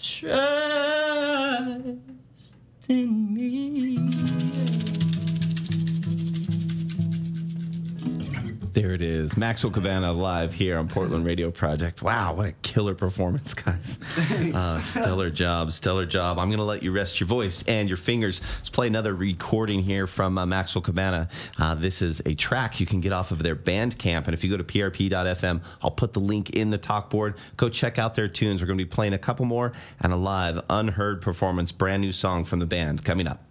Trust 0.00 0.30
in 2.88 3.34
me. 3.34 4.87
There 8.78 8.94
it 8.94 9.02
is. 9.02 9.36
Maxwell 9.36 9.72
Cabana 9.72 10.12
live 10.12 10.54
here 10.54 10.78
on 10.78 10.86
Portland 10.86 11.26
Radio 11.26 11.50
Project. 11.50 12.00
Wow, 12.00 12.34
what 12.34 12.46
a 12.46 12.52
killer 12.62 12.94
performance, 12.94 13.52
guys. 13.52 13.98
Uh, 14.54 14.78
stellar 14.78 15.30
job, 15.30 15.72
stellar 15.72 16.06
job. 16.06 16.38
I'm 16.38 16.48
going 16.48 16.58
to 16.58 16.64
let 16.64 16.82
you 16.82 16.92
rest 16.92 17.18
your 17.18 17.26
voice 17.26 17.64
and 17.66 17.88
your 17.88 17.96
fingers. 17.96 18.40
Let's 18.56 18.70
play 18.70 18.86
another 18.86 19.14
recording 19.14 19.82
here 19.82 20.06
from 20.06 20.38
uh, 20.38 20.46
Maxwell 20.46 20.82
Cabana. 20.82 21.28
Uh, 21.58 21.74
this 21.74 22.02
is 22.02 22.22
a 22.24 22.34
track 22.34 22.78
you 22.78 22.86
can 22.86 23.00
get 23.00 23.12
off 23.12 23.32
of 23.32 23.42
their 23.42 23.56
Bandcamp. 23.56 24.26
And 24.26 24.34
if 24.34 24.44
you 24.44 24.50
go 24.50 24.56
to 24.56 24.64
prp.fm, 24.64 25.60
I'll 25.82 25.90
put 25.90 26.12
the 26.12 26.20
link 26.20 26.50
in 26.50 26.70
the 26.70 26.78
talk 26.78 27.10
board. 27.10 27.34
Go 27.56 27.68
check 27.68 27.98
out 27.98 28.14
their 28.14 28.28
tunes. 28.28 28.60
We're 28.60 28.68
going 28.68 28.78
to 28.78 28.84
be 28.84 28.88
playing 28.88 29.12
a 29.12 29.18
couple 29.18 29.44
more 29.44 29.72
and 30.00 30.12
a 30.12 30.16
live, 30.16 30.62
unheard 30.70 31.20
performance, 31.20 31.72
brand 31.72 32.02
new 32.02 32.12
song 32.12 32.44
from 32.44 32.60
the 32.60 32.66
band 32.66 33.04
coming 33.04 33.26
up. 33.26 33.47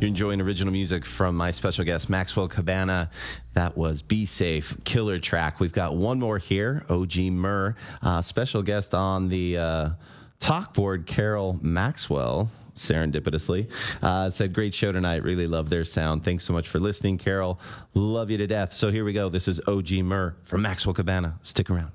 You're 0.00 0.08
enjoying 0.08 0.40
original 0.40 0.72
music 0.72 1.04
from 1.04 1.36
my 1.36 1.50
special 1.50 1.84
guest, 1.84 2.08
Maxwell 2.08 2.48
Cabana. 2.48 3.10
That 3.52 3.76
was 3.76 4.00
Be 4.00 4.24
Safe, 4.24 4.74
killer 4.84 5.18
track. 5.18 5.60
We've 5.60 5.74
got 5.74 5.94
one 5.94 6.18
more 6.18 6.38
here, 6.38 6.86
OG 6.88 7.16
Murr, 7.16 7.76
uh, 8.00 8.22
special 8.22 8.62
guest 8.62 8.94
on 8.94 9.28
the 9.28 9.58
uh, 9.58 9.90
talk 10.38 10.72
board, 10.72 11.06
Carol 11.06 11.58
Maxwell. 11.60 12.48
Serendipitously 12.74 13.70
uh, 14.00 14.30
said, 14.30 14.54
Great 14.54 14.72
show 14.72 14.90
tonight. 14.90 15.22
Really 15.22 15.46
love 15.46 15.68
their 15.68 15.84
sound. 15.84 16.24
Thanks 16.24 16.44
so 16.44 16.54
much 16.54 16.66
for 16.68 16.78
listening, 16.78 17.18
Carol. 17.18 17.60
Love 17.92 18.30
you 18.30 18.38
to 18.38 18.46
death. 18.46 18.72
So 18.72 18.90
here 18.90 19.04
we 19.04 19.12
go. 19.12 19.28
This 19.28 19.48
is 19.48 19.60
OG 19.66 19.90
Murr 19.90 20.34
from 20.44 20.62
Maxwell 20.62 20.94
Cabana. 20.94 21.38
Stick 21.42 21.68
around. 21.68 21.90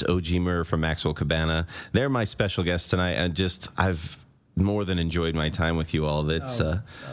It's 0.00 0.08
OG 0.08 0.40
Murr 0.40 0.64
from 0.64 0.80
Maxwell 0.80 1.12
Cabana. 1.12 1.66
They're 1.92 2.08
my 2.08 2.24
special 2.24 2.64
guests 2.64 2.88
tonight, 2.88 3.12
and 3.12 3.34
just 3.34 3.68
I've 3.76 4.16
more 4.56 4.84
than 4.86 4.98
enjoyed 4.98 5.34
my 5.34 5.50
time 5.50 5.76
with 5.76 5.92
you 5.92 6.06
all. 6.06 6.22
That's 6.22 6.58
uh, 6.58 6.64
us 6.64 6.80
as 6.80 7.06
well. 7.06 7.09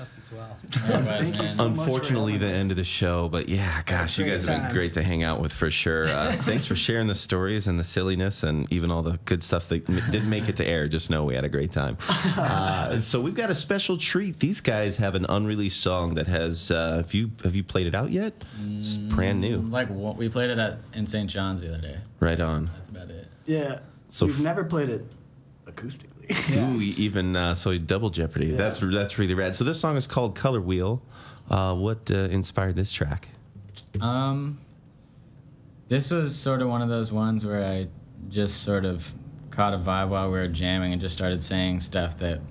Thank 0.69 1.41
you 1.41 1.48
so 1.48 1.69
much 1.69 1.76
for 1.77 1.81
unfortunately 1.84 2.34
having 2.34 2.48
the 2.48 2.53
us. 2.53 2.60
end 2.60 2.72
of 2.72 2.77
the 2.77 2.84
show, 2.84 3.30
but 3.30 3.48
yeah, 3.49 3.81
gosh, 3.85 4.18
you 4.18 4.26
Great 4.26 4.31
guys 4.34 4.45
have 4.48 4.56
been 4.57 4.61
time. 4.65 4.73
great 4.73 4.94
to 4.94 5.03
hang 5.03 5.23
out 5.23 5.39
with 5.39 5.53
for 5.53 5.72
sure. 5.72 6.07
Uh, 6.07 6.35
thanks 6.41 6.65
for 6.68 6.76
sharing 6.76 7.07
the 7.07 7.15
stories 7.15 7.68
and 7.68 7.80
the 7.80 7.84
silliness 7.84 8.44
and 8.44 8.72
even 8.72 8.91
all 8.91 9.02
the 9.02 9.18
good 9.26 9.41
stuff 9.44 9.69
that 9.69 9.89
m- 9.89 10.02
didn't 10.11 10.30
make 10.30 10.48
it 10.49 10.56
to 10.57 10.65
air. 10.65 10.88
Just 10.88 11.10
know 11.10 11.23
we 11.26 11.35
had 11.35 11.45
a 11.45 11.49
great 11.49 11.72
time. 11.72 11.98
Uh, 12.38 12.99
so 12.99 13.19
we've 13.19 13.34
got 13.35 13.49
a 13.49 13.56
special 13.56 13.98
treat. 13.98 14.39
These 14.39 14.61
guys 14.61 14.98
have 14.98 15.15
an 15.15 15.26
unreleased 15.27 15.80
song 15.81 16.14
that 16.15 16.27
has. 16.27 16.69
Uh, 16.72 16.98
have 16.98 17.14
you 17.14 17.31
have 17.44 17.56
you 17.56 17.64
played 17.64 17.88
it 17.88 17.95
out 17.95 18.11
yet? 18.11 18.34
It's 18.77 18.98
brand 18.98 19.41
new. 19.41 19.57
Like 19.60 19.89
what, 19.89 20.18
we 20.18 20.30
played 20.30 20.49
it 20.52 20.60
at 20.60 20.80
in 20.94 21.07
St. 21.07 21.30
John's 21.30 21.61
the 21.61 21.69
other 21.69 21.81
day. 21.81 21.98
Right 22.19 22.39
on. 22.39 22.69
That's 22.77 22.89
about 22.89 23.10
it. 23.10 23.27
Yeah. 23.45 23.80
So 24.10 24.26
We've 24.27 24.35
f- 24.38 24.44
never 24.44 24.64
played 24.64 24.89
it 24.89 25.06
acoustically. 26.28 26.76
Ooh, 26.76 26.82
even 26.82 27.36
uh, 27.36 27.56
so 27.56 27.78
double 27.78 28.10
jeopardy. 28.10 28.52
That's 28.52 28.80
that's 28.80 29.18
really 29.18 29.34
rad. 29.34 29.56
So 29.56 29.64
this 29.64 29.80
song 29.80 29.98
is 29.98 30.08
called 30.08 30.36
Color 30.36 30.62
Wheel. 30.62 31.02
Uh, 31.49 31.76
what 31.76 32.12
uh, 32.12 32.16
inspired 32.16 32.76
this 32.76 32.91
track? 32.91 33.30
Um, 34.02 34.60
this 35.88 36.12
was 36.12 36.36
sort 36.36 36.62
of 36.62 36.70
one 36.70 36.82
of 36.82 36.90
those 36.90 37.12
ones 37.12 37.45
where 37.45 37.64
I 37.64 37.88
just 38.30 38.64
sort 38.64 38.86
of 38.86 39.14
caught 39.52 39.74
a 39.74 39.78
vibe 39.78 40.10
while 40.10 40.28
we 40.28 40.38
were 40.38 40.48
jamming 40.48 40.91
and 40.91 41.02
just 41.02 41.16
started 41.16 41.41
saying 41.41 41.80
stuff 41.80 42.18
that 42.18 42.41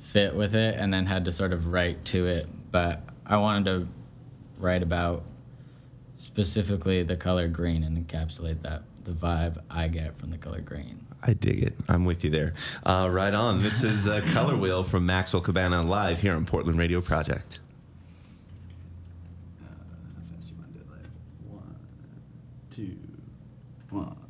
fit 0.00 0.34
with 0.34 0.54
it, 0.54 0.76
and 0.76 0.92
then 0.92 1.06
had 1.06 1.24
to 1.26 1.32
sort 1.32 1.52
of 1.52 1.68
write 1.68 2.04
to 2.06 2.26
it. 2.26 2.46
But 2.70 3.02
I 3.26 3.36
wanted 3.36 3.64
to 3.66 3.88
write 4.58 4.82
about 4.82 5.24
specifically 6.16 7.02
the 7.02 7.16
color 7.16 7.46
green 7.46 7.84
and 7.84 7.96
encapsulate 8.06 8.62
that 8.62 8.82
the 9.04 9.12
vibe 9.12 9.62
I 9.70 9.88
get 9.88 10.18
from 10.18 10.30
the 10.30 10.38
color 10.38 10.60
green. 10.60 11.06
I 11.22 11.32
dig 11.34 11.62
it. 11.62 11.74
I'm 11.88 12.04
with 12.04 12.22
you 12.24 12.30
there. 12.30 12.54
Uh, 12.84 13.08
right 13.10 13.34
on. 13.34 13.60
This 13.62 13.82
is 13.82 14.06
uh, 14.06 14.20
Color 14.32 14.56
Wheel 14.56 14.82
from 14.84 15.04
Maxwell 15.06 15.42
Cabana 15.42 15.82
live 15.82 16.20
here 16.22 16.34
on 16.34 16.46
Portland 16.46 16.78
Radio 16.78 17.00
Project. 17.00 17.58
One, 21.48 21.76
two, 22.70 22.96
one, 23.90 24.16
two, 24.16 24.16
three, 24.16 24.27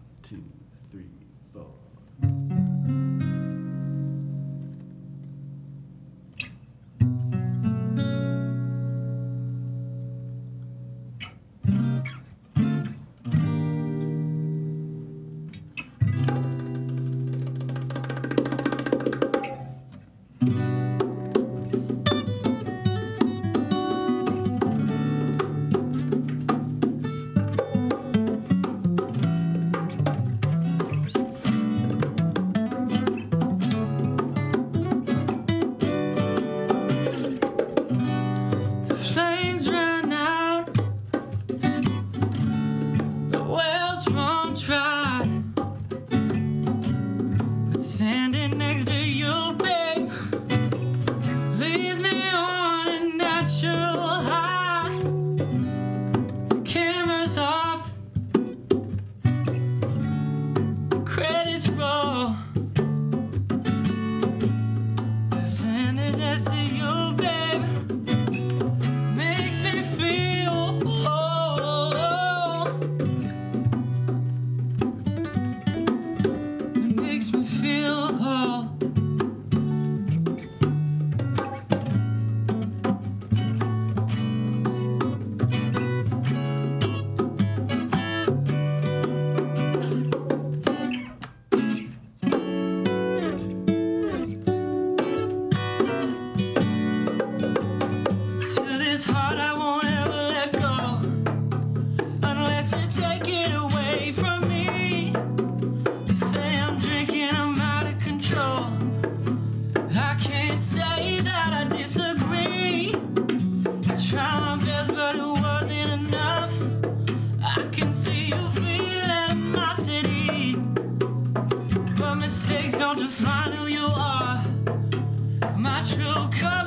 my 125.97 126.29
true 126.31 126.58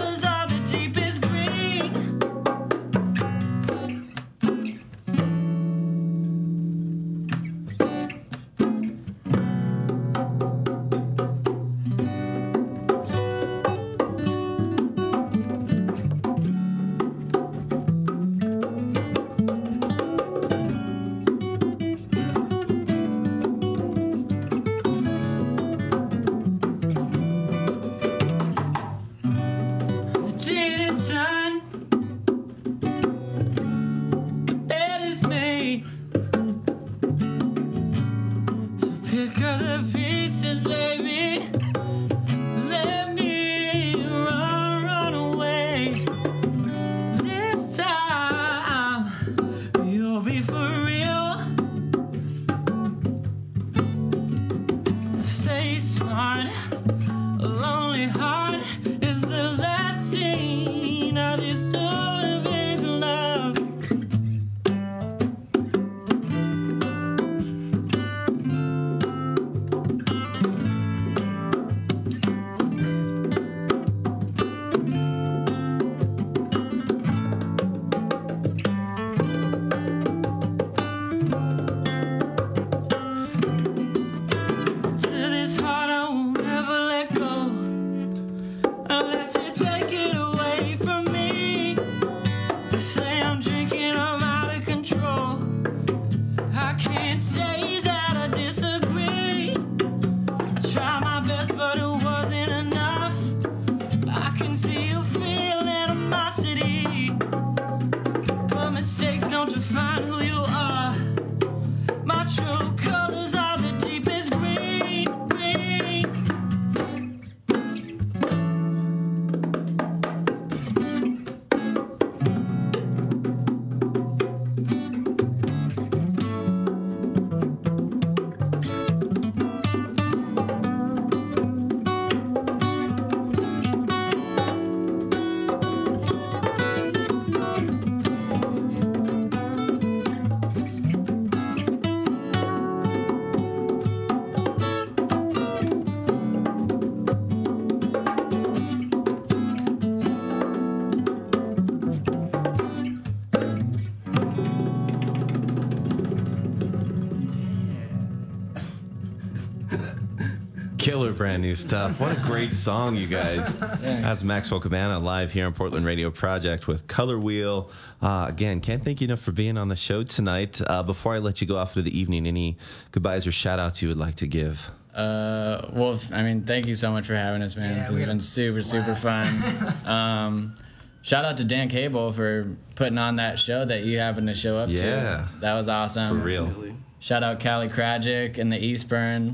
Killer 161.02 161.14
brand 161.14 161.41
new 161.41 161.56
stuff. 161.56 161.99
What 161.99 162.15
a 162.15 162.19
great 162.22 162.53
song, 162.53 162.95
you 162.95 163.07
guys. 163.07 163.56
That's 163.57 164.22
Maxwell 164.23 164.60
Cabana 164.60 164.99
live 164.99 165.32
here 165.32 165.48
on 165.48 165.53
Portland 165.53 165.84
Radio 165.84 166.11
Project 166.11 166.68
with 166.68 166.86
Color 166.86 167.18
Wheel. 167.18 167.72
Uh, 168.03 168.28
again, 168.30 168.61
can't 168.61 168.84
thank 168.84 169.02
you 169.02 169.06
enough 169.06 169.19
for 169.19 169.32
being 169.32 169.57
on 169.57 169.68
the 169.68 169.76
show 169.76 170.03
tonight. 170.03 170.61
Uh, 170.64 170.84
before 170.84 171.15
I 171.15 171.18
let 171.18 171.41
you 171.41 171.48
go 171.48 171.57
off 171.57 171.76
into 171.76 171.90
the 171.90 171.99
evening, 171.99 172.28
any 172.28 172.56
goodbyes 172.91 173.26
or 173.26 173.32
shout 173.32 173.57
outs 173.57 173.82
you 173.82 173.88
would 173.88 173.98
like 173.98 174.14
to 174.18 174.28
give? 174.28 174.69
Uh, 174.94 175.69
well, 175.73 175.99
I 176.11 176.22
mean, 176.22 176.44
thank 176.44 176.68
you 176.68 176.76
so 176.76 176.91
much 176.91 177.07
for 177.07 177.15
having 177.15 177.41
us, 177.41 177.56
man. 177.56 177.78
Yeah, 177.78 177.88
this 177.90 177.98
has 177.98 178.06
been 178.06 178.22
super, 178.22 178.61
super 178.61 178.94
fun. 178.94 179.86
um, 179.88 180.53
shout 181.02 181.26
out 181.26 181.38
to 181.38 181.44
Dan 181.44 181.68
Cable 181.68 182.11
for 182.11 182.56
putting 182.76 182.99
on 182.99 183.15
that 183.15 183.40
show 183.40 183.65
that 183.65 183.86
you 183.86 183.98
happened 183.98 184.28
to 184.28 184.36
show 184.36 184.56
up 184.56 184.69
Yeah. 184.69 184.78
to. 184.78 185.30
That 185.40 185.56
was 185.56 185.68
awesome. 185.68 186.19
For 186.19 186.23
real. 186.23 186.76
Shout 186.99 187.23
out 187.23 187.40
Callie 187.40 187.69
Krajic 187.69 188.38
and 188.38 188.52
the 188.52 188.60
Eastburn. 188.60 189.34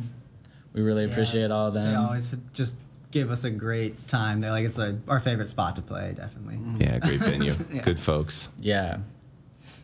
We 0.77 0.83
really 0.83 1.05
appreciate 1.05 1.49
all 1.49 1.67
of 1.67 1.73
them. 1.73 1.85
They 1.91 1.95
always 1.95 2.35
just 2.53 2.75
give 3.09 3.31
us 3.31 3.43
a 3.45 3.49
great 3.49 4.07
time. 4.07 4.41
They're 4.41 4.51
like 4.51 4.63
it's 4.65 4.77
a, 4.77 4.99
our 5.07 5.19
favorite 5.19 5.47
spot 5.47 5.75
to 5.77 5.81
play, 5.81 6.13
definitely. 6.15 6.59
Yeah, 6.79 6.99
great 6.99 7.19
venue. 7.21 7.53
Yeah. 7.73 7.81
Good 7.81 7.99
folks. 7.99 8.47
Yeah. 8.59 8.99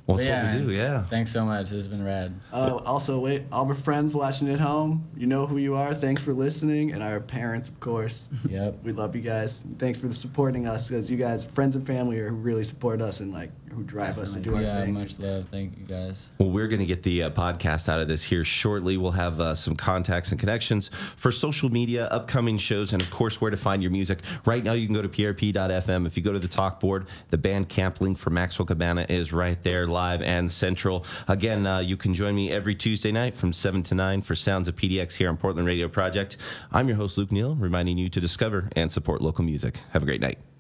Well, 0.06 0.18
But 0.18 0.26
that's 0.26 0.56
what 0.56 0.62
we 0.62 0.68
do, 0.68 0.74
yeah. 0.74 1.04
Thanks 1.04 1.32
so 1.32 1.46
much. 1.46 1.62
This 1.70 1.72
has 1.72 1.88
been 1.88 2.04
rad. 2.04 2.34
Uh, 2.52 2.76
also, 2.86 3.20
wait, 3.20 3.44
all 3.54 3.66
our 3.66 3.74
friends 3.74 4.14
watching 4.14 4.50
at 4.50 4.60
home, 4.60 5.08
you 5.16 5.26
know 5.28 5.48
who 5.48 5.58
you 5.58 5.76
are. 5.76 5.96
Thanks 5.96 6.22
for 6.22 6.34
listening, 6.34 6.92
and 6.92 7.02
our 7.02 7.20
parents, 7.22 7.70
of 7.70 7.80
course. 7.80 8.30
Yep. 8.50 8.84
We 8.84 8.92
love 8.92 9.16
you 9.16 9.22
guys. 9.22 9.64
Thanks 9.80 10.00
for 10.00 10.12
supporting 10.14 10.68
us, 10.68 10.90
because 10.90 11.10
you 11.10 11.18
guys, 11.18 11.46
friends 11.46 11.76
and 11.76 11.88
family, 11.88 12.20
are 12.20 12.30
who 12.30 12.36
really 12.36 12.66
support 12.66 13.02
us 13.02 13.20
and 13.22 13.32
like 13.32 13.50
who 13.74 13.84
drive 13.84 14.18
us 14.18 14.34
to 14.34 14.40
do 14.40 14.56
our 14.56 14.62
yeah, 14.62 14.82
thing. 14.82 14.94
much 14.94 15.20
love. 15.20 15.48
Thank 15.50 15.80
you 15.80 15.86
guys. 15.86 16.32
Well, 16.38 16.50
we're 16.50 16.68
going 16.68 16.80
to 16.80 16.86
get 16.86 17.04
the 17.04 17.24
uh, 17.24 17.30
podcast 17.32 17.90
out 17.90 18.00
of 18.00 18.08
this 18.08 18.24
here 18.24 18.44
shortly. 18.44 18.98
We'll 18.98 19.12
have 19.12 19.40
uh, 19.40 19.56
some 19.56 19.76
contacts 19.76 20.32
and 20.32 20.40
connections 20.40 20.90
for 21.18 21.32
social 21.32 21.70
media, 21.70 22.06
upcoming 22.08 22.58
shows, 22.58 22.94
and 22.94 23.02
of 23.02 23.10
course, 23.10 23.42
where 23.42 23.52
to 23.52 23.58
find 23.58 23.82
your 23.82 23.92
music. 23.92 24.20
Right 24.46 24.64
now, 24.64 24.74
you 24.74 24.86
can 24.86 24.96
go 24.96 25.02
to 25.02 25.10
prp.fm. 25.10 26.08
If 26.08 26.18
you 26.18 26.24
go 26.24 26.34
to 26.34 26.40
the 26.40 26.48
talk 26.48 26.80
board, 26.80 27.08
the 27.30 27.38
Bandcamp 27.38 28.00
link 28.00 28.18
for 28.18 28.30
Maxwell 28.30 28.66
Cabana 28.66 29.06
is 29.10 29.34
right 29.34 29.62
there, 29.64 29.88
live 29.88 30.22
and 30.22 30.50
central. 30.50 31.06
Again, 31.28 31.66
uh, 31.66 31.80
you 31.80 31.98
can 31.98 32.14
join 32.14 32.36
me 32.36 32.52
every 32.52 32.76
Tuesday 32.76 33.12
night 33.12 33.36
from 33.36 33.54
7 33.54 33.84
to 33.84 33.96
9 33.96 34.22
for 34.22 34.36
Sounds 34.36 34.68
of 34.68 34.76
PDX 34.76 35.16
here 35.16 35.30
on 35.30 35.38
Portland 35.38 35.68
Radio 35.68 35.88
Project. 35.88 36.38
I'm 36.72 36.88
your 36.88 36.98
host, 36.98 37.18
Luke 37.18 37.32
Neal, 37.32 37.56
reminding 37.56 37.98
you 37.98 38.10
to 38.10 38.22
discover 38.22 38.70
and 38.76 38.92
support 38.92 39.22
local 39.22 39.44
music. 39.44 39.80
Have 39.92 40.04
a 40.04 40.06
great 40.06 40.22
night. 40.22 40.53